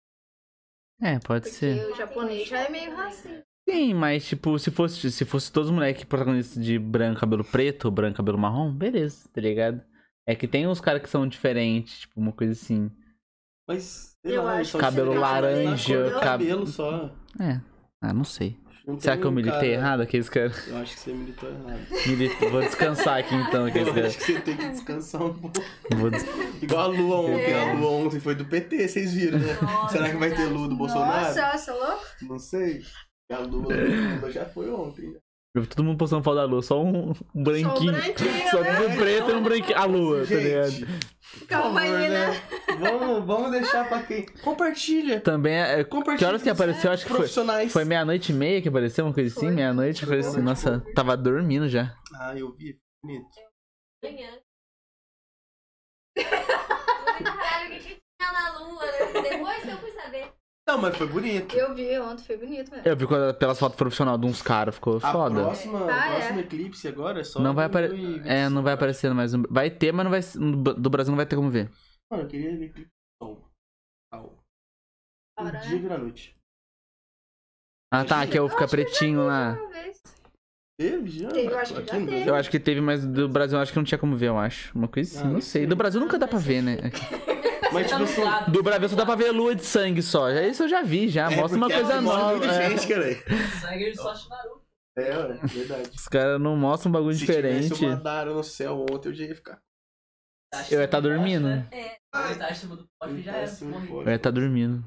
[1.01, 1.85] É, pode Porque ser.
[1.91, 3.43] o japonês já é meio racista.
[3.67, 7.89] Sim, mas tipo, se fosse, se fosse todos os moleques protagonistas de branco, cabelo preto,
[7.89, 9.81] branco, cabelo marrom, beleza, tá ligado?
[10.27, 12.91] É que tem uns caras que são diferentes, tipo, uma coisa assim.
[13.67, 14.11] Mas.
[14.23, 17.05] Eu lá, acho Cabelo cor laranja, do cab- cabelo só.
[17.39, 17.59] É.
[18.03, 18.59] Ah, não sei.
[18.87, 20.01] Não Será que eu militei cara- errado?
[20.01, 20.67] Aqueles caras.
[20.67, 21.79] Eu acho que você militou errado.
[22.07, 24.15] Militei- Vou descansar aqui então, aqueles Eu acho caras.
[24.15, 25.61] que você tem que descansar um pouco.
[25.95, 26.25] Vou des-
[26.61, 27.51] Igual a Lua ontem.
[27.51, 27.69] É.
[27.69, 29.55] A Lua ontem foi do PT, vocês viram, né?
[29.91, 31.25] Será que vai ter Lua do Bolsonaro?
[31.27, 32.03] Nossa, você é louco?
[32.23, 32.81] Não sei.
[33.31, 35.13] A Lua do Lula já foi ontem.
[35.53, 37.91] Eu vi todo mundo postando foto da lua, só um, um branquinho.
[37.91, 38.73] branquinho, Só né?
[38.73, 39.77] tudo preto e um branquinho.
[39.77, 40.69] A lua, tá ligado?
[40.71, 40.85] Gente,
[41.39, 42.41] por Calma favor, aí, né?
[42.79, 44.25] Vamos, vamos deixar pra quem.
[44.41, 45.19] Compartilha.
[45.19, 45.83] Também é.
[45.83, 46.17] Compartilha.
[46.19, 46.89] Que horas que apareceu?
[46.89, 47.27] Acho que foi.
[47.67, 49.51] Foi meia-noite e meia que apareceu, uma coisa assim?
[49.51, 50.41] Meia-noite, foi assim.
[50.41, 51.97] Nossa, tava dormindo já.
[52.15, 52.79] Ah, eu vi.
[53.03, 53.27] Bonito.
[54.03, 54.39] Manhã.
[57.23, 59.21] Caralho, o que tinha na lua, né?
[59.21, 59.90] Depois que eu.
[60.71, 61.53] Não, mas foi bonito.
[61.57, 62.87] Eu vi ontem, foi bonito mesmo.
[62.87, 65.41] Eu vi quando, pelas fotos profissionais de uns caras, ficou A foda.
[65.41, 66.11] próxima, Ah, é.
[66.11, 67.41] próximo eclipse agora é só.
[67.41, 67.89] Não vai aparecer.
[67.97, 69.33] 2025, É, não vai aparecer mais.
[69.33, 70.11] um- Vai ter, mas não
[70.63, 70.73] vai.
[70.75, 71.69] Do Brasil não vai ter como ver.
[72.09, 72.91] Mano, eu queria ver eclipse
[73.21, 73.27] do
[74.15, 74.37] sol.
[75.39, 75.77] Um dia né?
[75.81, 76.35] vira noite.
[77.93, 79.51] Ah tá, que eu ficar acho que eu já pretinho vi lá.
[79.59, 80.01] uma vez.
[80.79, 81.29] Teve já?
[81.29, 82.29] Eu acho que Aqui já no teve.
[82.29, 84.37] Eu acho que teve, mas do Brasil eu acho que não tinha como ver, eu
[84.39, 84.73] acho.
[84.77, 85.61] Uma coisa assim, Ah, não não sei.
[85.63, 85.67] sei.
[85.67, 86.77] Do Brasil nunca dá pra ver, né?
[87.73, 90.31] Mas, tipo assim, Do Brasil só dá pra ver lua de sangue só.
[90.33, 91.31] Já- Isso eu já vi, já.
[91.31, 92.37] É, Mostra uma porque coisa nova.
[92.37, 92.69] muita é.
[92.69, 93.49] gente, cara.
[93.61, 94.61] Sangue ele só acha Naruto.
[94.97, 95.89] É, ué, verdade.
[95.95, 97.63] Os caras não mostram um bagulho Se diferente.
[97.69, 97.95] tivesse uma
[98.33, 99.61] no céu ontem, eu já ia ficar.
[100.69, 101.47] Eu ia estar dormindo.
[101.71, 101.97] É.
[102.11, 102.33] Tá
[103.07, 103.43] do já era.
[103.45, 103.87] Assim, morri.
[103.87, 104.01] pô.
[104.01, 104.83] Eu ia estar dormindo.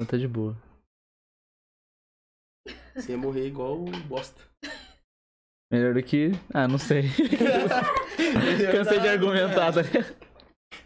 [0.00, 0.56] Então tá de boa.
[2.94, 4.40] Você ia morrer igual bosta.
[5.72, 6.30] Melhor do que.
[6.54, 7.02] Ah, não sei.
[8.72, 10.29] Cansei de argumentar, tá ligado?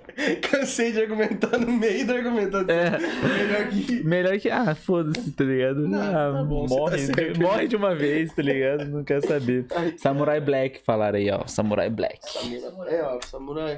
[0.50, 2.74] Cansei de argumentar no meio da argumentação.
[2.74, 2.99] É.
[2.99, 4.05] Melhor que.
[4.05, 4.50] Melhor que.
[4.50, 5.89] Ah, foda-se, tá ligado?
[5.89, 7.41] Não, ah, tá bom, você morre, tá certo.
[7.42, 8.84] morre de uma vez, tá ligado?
[8.86, 9.66] Não quer saber.
[9.74, 11.47] Ai, Samurai Black falaram aí, ó.
[11.47, 12.20] Samurai Black.
[12.28, 12.94] Samurai.
[12.94, 13.76] É, ó, samurai.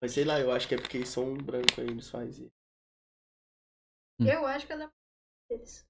[0.00, 2.50] Mas sei lá, eu acho que é porque eles são branco aí, eles fazem.
[4.18, 4.88] Eu acho que é
[5.50, 5.86] deles.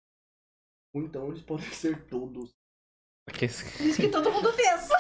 [0.95, 2.55] Ou então eles podem ser todos.
[3.81, 4.95] Isso que todo mundo pensa.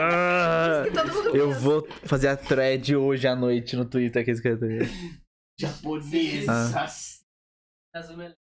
[0.00, 1.60] Ah, Isso que todo mundo eu pensa.
[1.60, 4.90] vou fazer a thread hoje à noite no Twitter que tá ligado?
[5.58, 6.74] Japonesas.
[7.94, 8.34] É-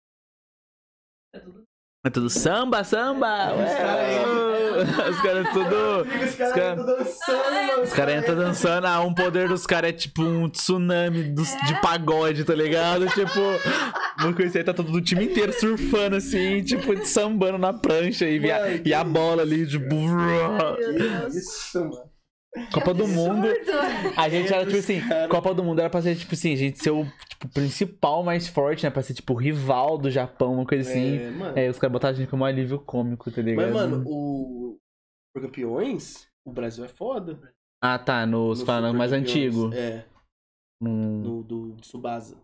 [1.34, 1.64] É tudo.
[2.04, 3.54] É tudo samba, samba!
[3.54, 6.02] Ué, os caras tudo.
[6.24, 7.82] Os caras- caras estão dançando.
[7.84, 11.80] Os caras entram dançando, ah, um poder dos caras é tipo um tsunami dos- de
[11.80, 13.06] pagode, tá ligado?
[13.06, 13.40] Tipo,
[14.20, 18.58] não conhecia, tá todo o time inteiro surfando assim, tipo, sambando na prancha e, a,
[18.58, 19.78] Mano, e a bola ali de.
[19.86, 21.34] Meu Que Deus.
[21.36, 22.11] isso, mano.
[22.72, 23.48] Copa do Mundo.
[24.16, 25.00] A gente era tipo assim.
[25.30, 28.46] Copa do Mundo era pra ser tipo assim, a gente ser o tipo, principal mais
[28.46, 28.90] forte, né?
[28.90, 31.16] Pra ser tipo o rival do Japão, uma coisa assim.
[31.16, 31.58] É, mano.
[31.58, 33.72] É, os caras botaram a gente como um alívio cômico, tá ligado?
[33.72, 34.76] Mas, mano, o.
[35.34, 37.40] Por campeões, o Brasil é foda.
[37.82, 39.72] Ah, tá, nos No falando mais antigo.
[39.72, 40.04] É,
[40.82, 42.36] Hum, no do Tsubasa.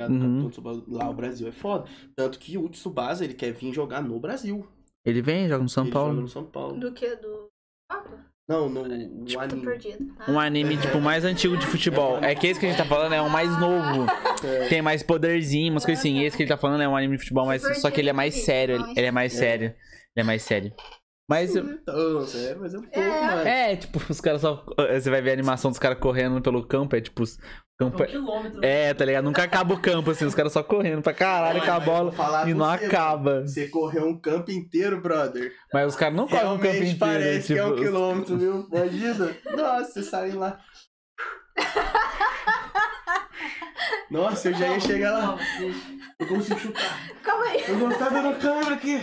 [0.00, 0.48] Uhum.
[0.88, 1.88] Lá o Brasil é foda.
[2.16, 4.66] Tanto que o Tsubasa, ele quer vir jogar no Brasil.
[5.04, 6.10] Ele vem, joga no São ele Paulo.
[6.10, 6.78] joga no São Paulo.
[6.80, 7.14] Do que?
[7.16, 7.48] Do.
[8.48, 9.64] Não, no o Tô anime.
[9.64, 10.14] perdido.
[10.18, 12.18] Ah, Um anime, tipo, mais antigo de futebol.
[12.22, 14.06] É que esse que a gente tá falando é um mais novo.
[14.44, 14.68] É.
[14.68, 16.22] Tem mais poderzinho, umas coisas assim.
[16.22, 18.12] Esse que ele tá falando é um anime de futebol, mas só que ele é
[18.12, 18.76] mais sério.
[18.76, 19.68] Ele ele é mais sério.
[19.68, 19.76] Ele
[20.18, 20.72] é mais sério.
[21.26, 21.56] Mas.
[21.56, 23.20] Então, sério, mas é um pouco É.
[23.34, 23.46] mais.
[23.46, 24.62] É, tipo, os caras só.
[24.92, 27.22] Você vai ver a animação dos caras correndo pelo campo, é tipo.
[27.22, 27.38] os-
[27.76, 28.06] Campo Um é...
[28.06, 28.60] quilômetro.
[28.64, 29.24] é, tá ligado?
[29.24, 32.14] Nunca acaba o campo, assim, os caras só correndo pra caralho com a bola
[32.46, 33.42] e não você, acaba.
[33.42, 35.52] Você correu um campo inteiro, brother.
[35.72, 36.98] Mas os caras não correm o campo inteiro.
[36.98, 38.68] parece que é um tipo, quilômetro, viu?
[38.70, 39.36] Imagina.
[39.56, 40.60] Nossa, você sai lá.
[44.10, 45.38] Nossa, eu já ia chegar lá.
[46.18, 47.00] Eu consigo chutar.
[47.22, 47.64] Calma aí.
[47.66, 49.02] Eu vou estar dando câmera aqui.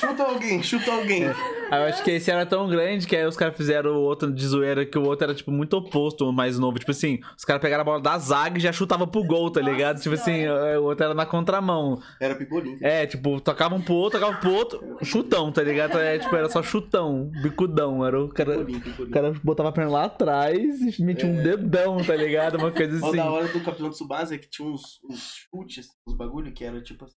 [0.00, 1.24] Chuta alguém, chuta alguém.
[1.70, 4.32] Aí eu acho que esse era tão grande que aí os caras fizeram o outro
[4.32, 6.78] de zoeira, que o outro era, tipo, muito oposto, o mais novo.
[6.78, 9.60] Tipo assim, os caras pegaram a bola da zaga e já chutavam pro gol, tá
[9.60, 10.00] ligado?
[10.00, 12.00] Tipo assim, é, o outro era na contramão.
[12.20, 12.78] Era pipolinho.
[12.82, 15.98] É, tipo, tocavam pro outro, tocavam pro outro, chutão, tá ligado?
[15.98, 18.04] É, tipo, era só chutão, bicudão.
[18.04, 18.64] Era o cara.
[18.64, 22.56] Pipolinho, O cara botava a perna lá atrás e metia um dedão, tá ligado?
[22.58, 23.16] Uma coisa Ó, assim.
[23.16, 26.82] da hora do Capitão Tsubasa é que tinha uns, uns chutes, uns bagulho que era
[26.82, 27.16] tipo assim.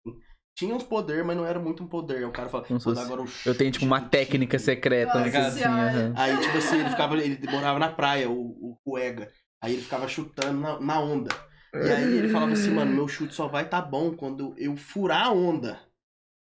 [0.56, 2.26] Tinha uns poder, mas não era muito um poder.
[2.28, 4.74] O cara fala, Como se "Mano, fosse- agora o Eu tenho, tipo, uma técnica tigre."
[4.76, 5.64] secreta, uma Nossa assim.
[5.64, 6.14] Aham.
[6.16, 7.18] Aí, tipo assim, ele ficava.
[7.18, 8.36] Ele morava na praia, o,
[8.72, 9.32] o Cuega.
[9.62, 11.30] Aí ele ficava chutando na, na onda.
[11.74, 15.26] E aí ele falava assim, mano, meu chute só vai tá bom quando eu furar
[15.28, 15.80] a onda.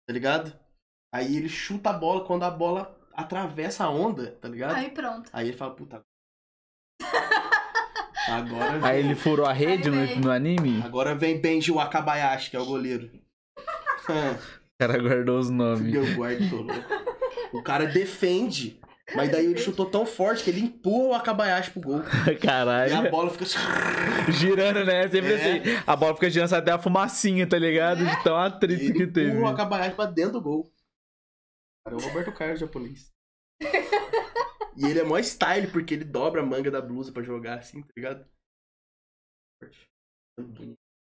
[0.05, 0.53] Tá ligado?
[1.11, 4.75] Aí ele chuta a bola quando a bola atravessa a onda, tá ligado?
[4.75, 5.29] Aí pronto.
[5.33, 6.01] Aí ele fala, puta.
[8.27, 10.81] Agora vem, Aí ele furou a rede no, no anime.
[10.83, 13.09] agora vem Benji Wakabayashi, que é o goleiro.
[14.09, 15.93] O cara guardou os nomes.
[15.93, 16.67] Eu guardo todo.
[17.53, 18.79] O cara defende.
[19.15, 22.01] Mas daí ele chutou tão forte que ele empurra o Akabayashi pro gol.
[22.27, 23.11] E a Caralho.
[23.11, 23.45] bola fica.
[24.31, 25.07] Girando, né?
[25.09, 25.35] Sempre É.
[25.35, 25.83] assim.
[25.85, 28.03] A bola fica girando sai até a fumacinha, tá ligado?
[28.05, 29.31] De tão atrito Ele que teve.
[29.31, 30.71] empurra o Akabayashi pra dentro do gol.
[31.85, 33.11] Cara, é o Roberto Carlos japonês.
[34.77, 37.81] e ele é mó style, porque ele dobra a manga da blusa pra jogar assim,
[37.81, 38.25] tá ligado?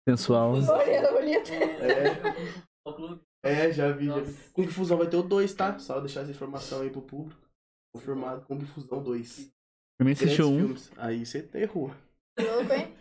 [0.08, 0.52] Sensual.
[0.54, 1.50] Olha, bonito.
[1.52, 3.20] É, clube.
[3.44, 4.30] é, já vi, já vi.
[4.32, 4.50] Nossa.
[4.52, 5.78] Kung Fusão vai ter o 2, tá?
[5.78, 7.40] Só deixar essa informação aí pro público.
[7.94, 9.52] Confirmado, Kung Fusão 2.
[10.00, 10.56] Eu nem assisti um.
[10.58, 10.90] filmes.
[10.96, 11.94] Aí você errou.
[12.38, 12.94] Louco, hein?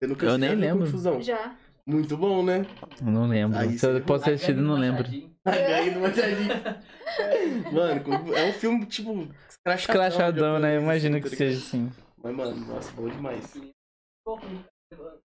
[0.00, 0.84] Você nunca Eu nem lembro.
[0.84, 1.20] Kung Fusão.
[1.20, 1.56] Já.
[1.88, 2.66] Muito bom, né?
[3.00, 3.58] Eu Não lembro.
[3.58, 5.06] Aí Se eu posso ter assistido, não lembro.
[5.46, 7.72] Aí do Machadinho.
[7.72, 9.12] Mano, é um filme, tipo,
[9.48, 10.06] escrachadão.
[10.06, 10.80] Escrachadão, né?
[10.80, 11.54] Imagino assim, que tá ligado?
[11.54, 11.92] seja assim.
[12.20, 13.52] Mas, mano, nossa, bom demais.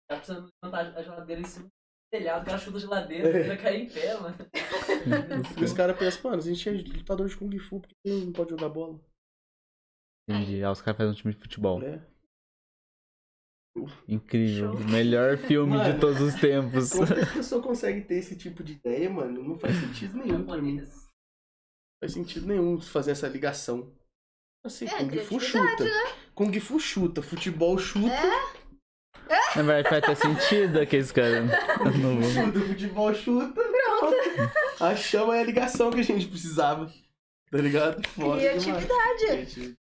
[0.10, 1.68] Tá precisando levantar a geladeira em cima
[2.10, 4.36] telhado, o cara chuta a geladeira, ele vai cair em pé, mano.
[5.60, 8.32] E os caras pensam, mano, a gente é lutador de Kung Fu, por que não
[8.32, 9.00] pode jogar bola?
[10.30, 10.64] Entendi.
[10.64, 11.80] Ah, os caras fazem um time de futebol.
[11.80, 12.06] Né?
[14.08, 14.74] Incrível.
[14.74, 14.88] Show.
[14.90, 16.00] Melhor filme de Mano.
[16.00, 16.90] todos os tempos.
[16.92, 19.44] Como que a pessoa consegue ter esse tipo de ideia, mano?
[19.44, 20.78] Não faz sentido nenhum pra mim.
[20.82, 20.88] Não
[22.02, 23.96] faz sentido nenhum fazer essa ligação.
[24.66, 25.84] Assim, É, Kung Fu chuta.
[26.34, 28.10] Kung Fu chuta, futebol chuta,
[29.56, 31.46] Não vai, vai ter sentido aqueles caras.
[32.02, 33.54] Não vou- chuta, futebol chuta.
[33.54, 34.16] Pronto.
[34.80, 36.92] Achamos aí a ligação que a gente precisava.
[37.52, 38.06] Tá ligado?
[38.10, 38.86] Foda Criatividade.
[39.56, 39.76] demais.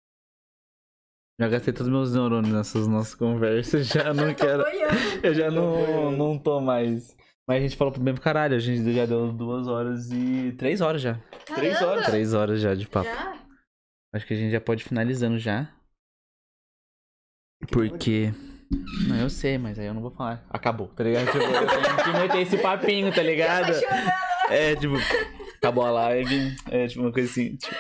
[1.41, 4.63] Já gastei todos os meus neurônios nessas nossas conversas, já não Eu quero.
[4.63, 4.97] boiando.
[5.27, 7.17] Eu já não, não tô mais.
[7.49, 10.53] Mas a gente falou pro mesmo caralho, a gente já deu duas horas e.
[10.53, 11.19] Três horas já.
[11.55, 12.07] Três horas.
[12.07, 13.07] Três horas já de papo.
[13.09, 13.45] Já?
[14.15, 15.69] Acho que a gente já pode ir finalizando já.
[17.73, 18.31] Porque.
[19.09, 20.45] Não, eu sei, mas aí eu não vou falar.
[20.51, 21.27] Acabou, tá ligado?
[21.27, 23.73] Tipo, eu tenho que meter esse papinho, tá ligado?
[24.51, 24.95] É, tipo,
[25.59, 26.55] acabou a live.
[26.71, 27.57] É, tipo, uma coisa assim.
[27.57, 27.75] Tipo,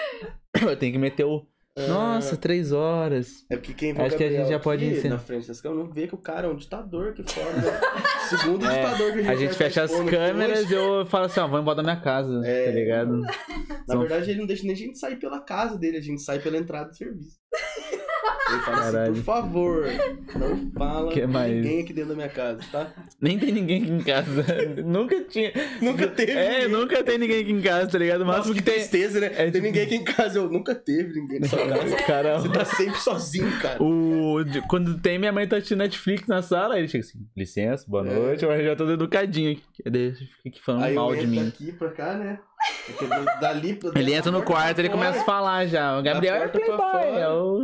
[0.70, 1.46] eu tenho que meter o.
[1.88, 3.44] Nossa, três horas.
[3.50, 5.16] É porque quem vê o Acho que a gente já pode aqui ensinar.
[5.16, 7.50] na frente das câmeras não vê que o cara é um ditador aqui fora.
[7.50, 7.80] Né?
[8.30, 11.40] Segundo É, ditador que a gente A gente fecha as câmeras e eu falo assim,
[11.40, 12.66] ó, vou embora da minha casa, É.
[12.66, 13.20] tá ligado?
[13.88, 16.38] Na verdade, ele não deixa nem a gente sair pela casa dele, a gente sai
[16.38, 17.36] pela entrada do serviço.
[18.46, 19.12] Ele fala Caralho.
[19.12, 19.84] assim, por favor,
[20.36, 21.52] não fala Que mais?
[21.54, 22.92] ninguém aqui dentro da minha casa, tá?
[23.20, 24.44] Nem tem ninguém aqui em casa.
[24.84, 25.50] nunca tinha.
[25.80, 26.68] Nunca teve É, ninguém.
[26.68, 28.20] nunca tem ninguém aqui em casa, tá ligado?
[28.20, 28.74] O Nossa, que que tem.
[28.74, 29.26] tristeza, né?
[29.28, 31.96] é tem tipo- ninguém aqui em casa, eu nunca teve ninguém na sua casa.
[32.06, 33.82] Cara, Você tá sempre sozinho, cara.
[33.82, 34.36] o...
[34.68, 38.14] quando tem minha mãe tá assistindo Netflix na sala, ele chega assim, licença, boa É.
[38.14, 39.62] noite, eu já tô educadinho aqui.
[39.76, 41.44] Fica aqui falando Aí mal de mim.
[41.46, 42.38] daqui pra cá, né?
[43.40, 45.98] Dali Ele entra no quarto, ele começa a falar já.
[45.98, 47.60] O Gabriel é pra playboy, é o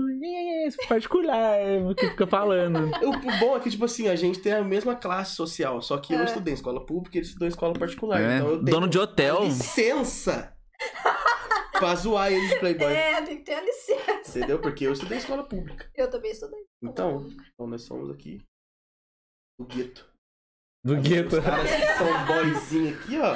[0.71, 2.91] esse particular, é o que fica falando.
[3.07, 6.13] O bom é que, tipo assim, a gente tem a mesma classe social, só que
[6.15, 6.25] eu É.
[6.25, 8.21] estudei em escola pública e ele estudou em escola particular.
[8.21, 9.45] É, Então eu tenho Dono de hotel.
[9.45, 10.57] licença
[11.73, 12.93] pra zoar ele de playboy.
[12.93, 14.39] É, tem que ter a licença.
[14.39, 14.59] Entendeu?
[14.59, 15.91] Porque eu estudei em escola pública.
[15.95, 16.61] Eu também estudei.
[16.83, 18.41] Então, então nós somos aqui
[19.59, 20.09] do gueto.
[20.85, 21.37] Do gueto.
[21.37, 23.35] Os caras que são boyzinho aqui, ó.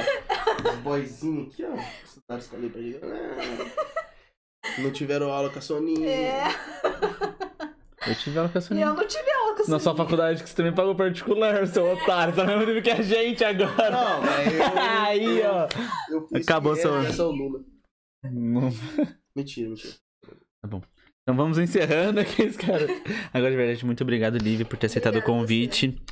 [0.71, 1.75] Os boyzinhos aqui, ó.
[2.05, 3.01] Estudaram escola pra ele.
[3.03, 6.09] Ah, Não tiveram aula com a Soninha.
[6.09, 6.43] É.
[8.07, 10.49] Eu tive ela com a E eu não tive aula com Na sua faculdade que
[10.49, 12.35] você também pagou particular, seu otário.
[12.35, 13.91] Tá no mesmo nível que a gente agora.
[13.91, 14.63] Não, mas eu.
[14.79, 15.69] Aí, ó.
[16.11, 17.23] Eu fiz Acabou seu- essa.
[18.25, 18.71] Não-
[19.37, 19.95] Mentira, mentira.
[20.65, 22.87] Então vamos encerrando aqui, cara.
[23.33, 26.03] Agora, de verdade, muito obrigado, Lívia, por ter aceitado o Obrigada a convite.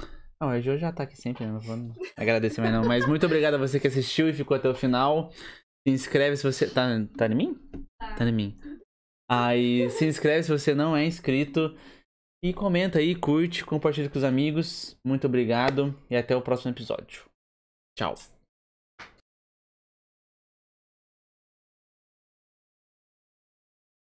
[0.41, 1.53] Ah, o Joe já tá aqui sempre, né?
[1.53, 2.85] Não vou agradecer mais não.
[2.85, 5.31] Mas muito obrigado a você que assistiu e ficou até o final.
[5.87, 6.67] Se inscreve se você.
[6.69, 7.57] Tá, tá em mim?
[8.17, 8.57] Tá em mim.
[9.35, 11.75] Aí se inscreve se você não é inscrito.
[12.44, 14.94] E comenta aí, curte, compartilha com os amigos.
[15.02, 17.25] Muito obrigado e até o próximo episódio.
[17.97, 18.15] Tchau.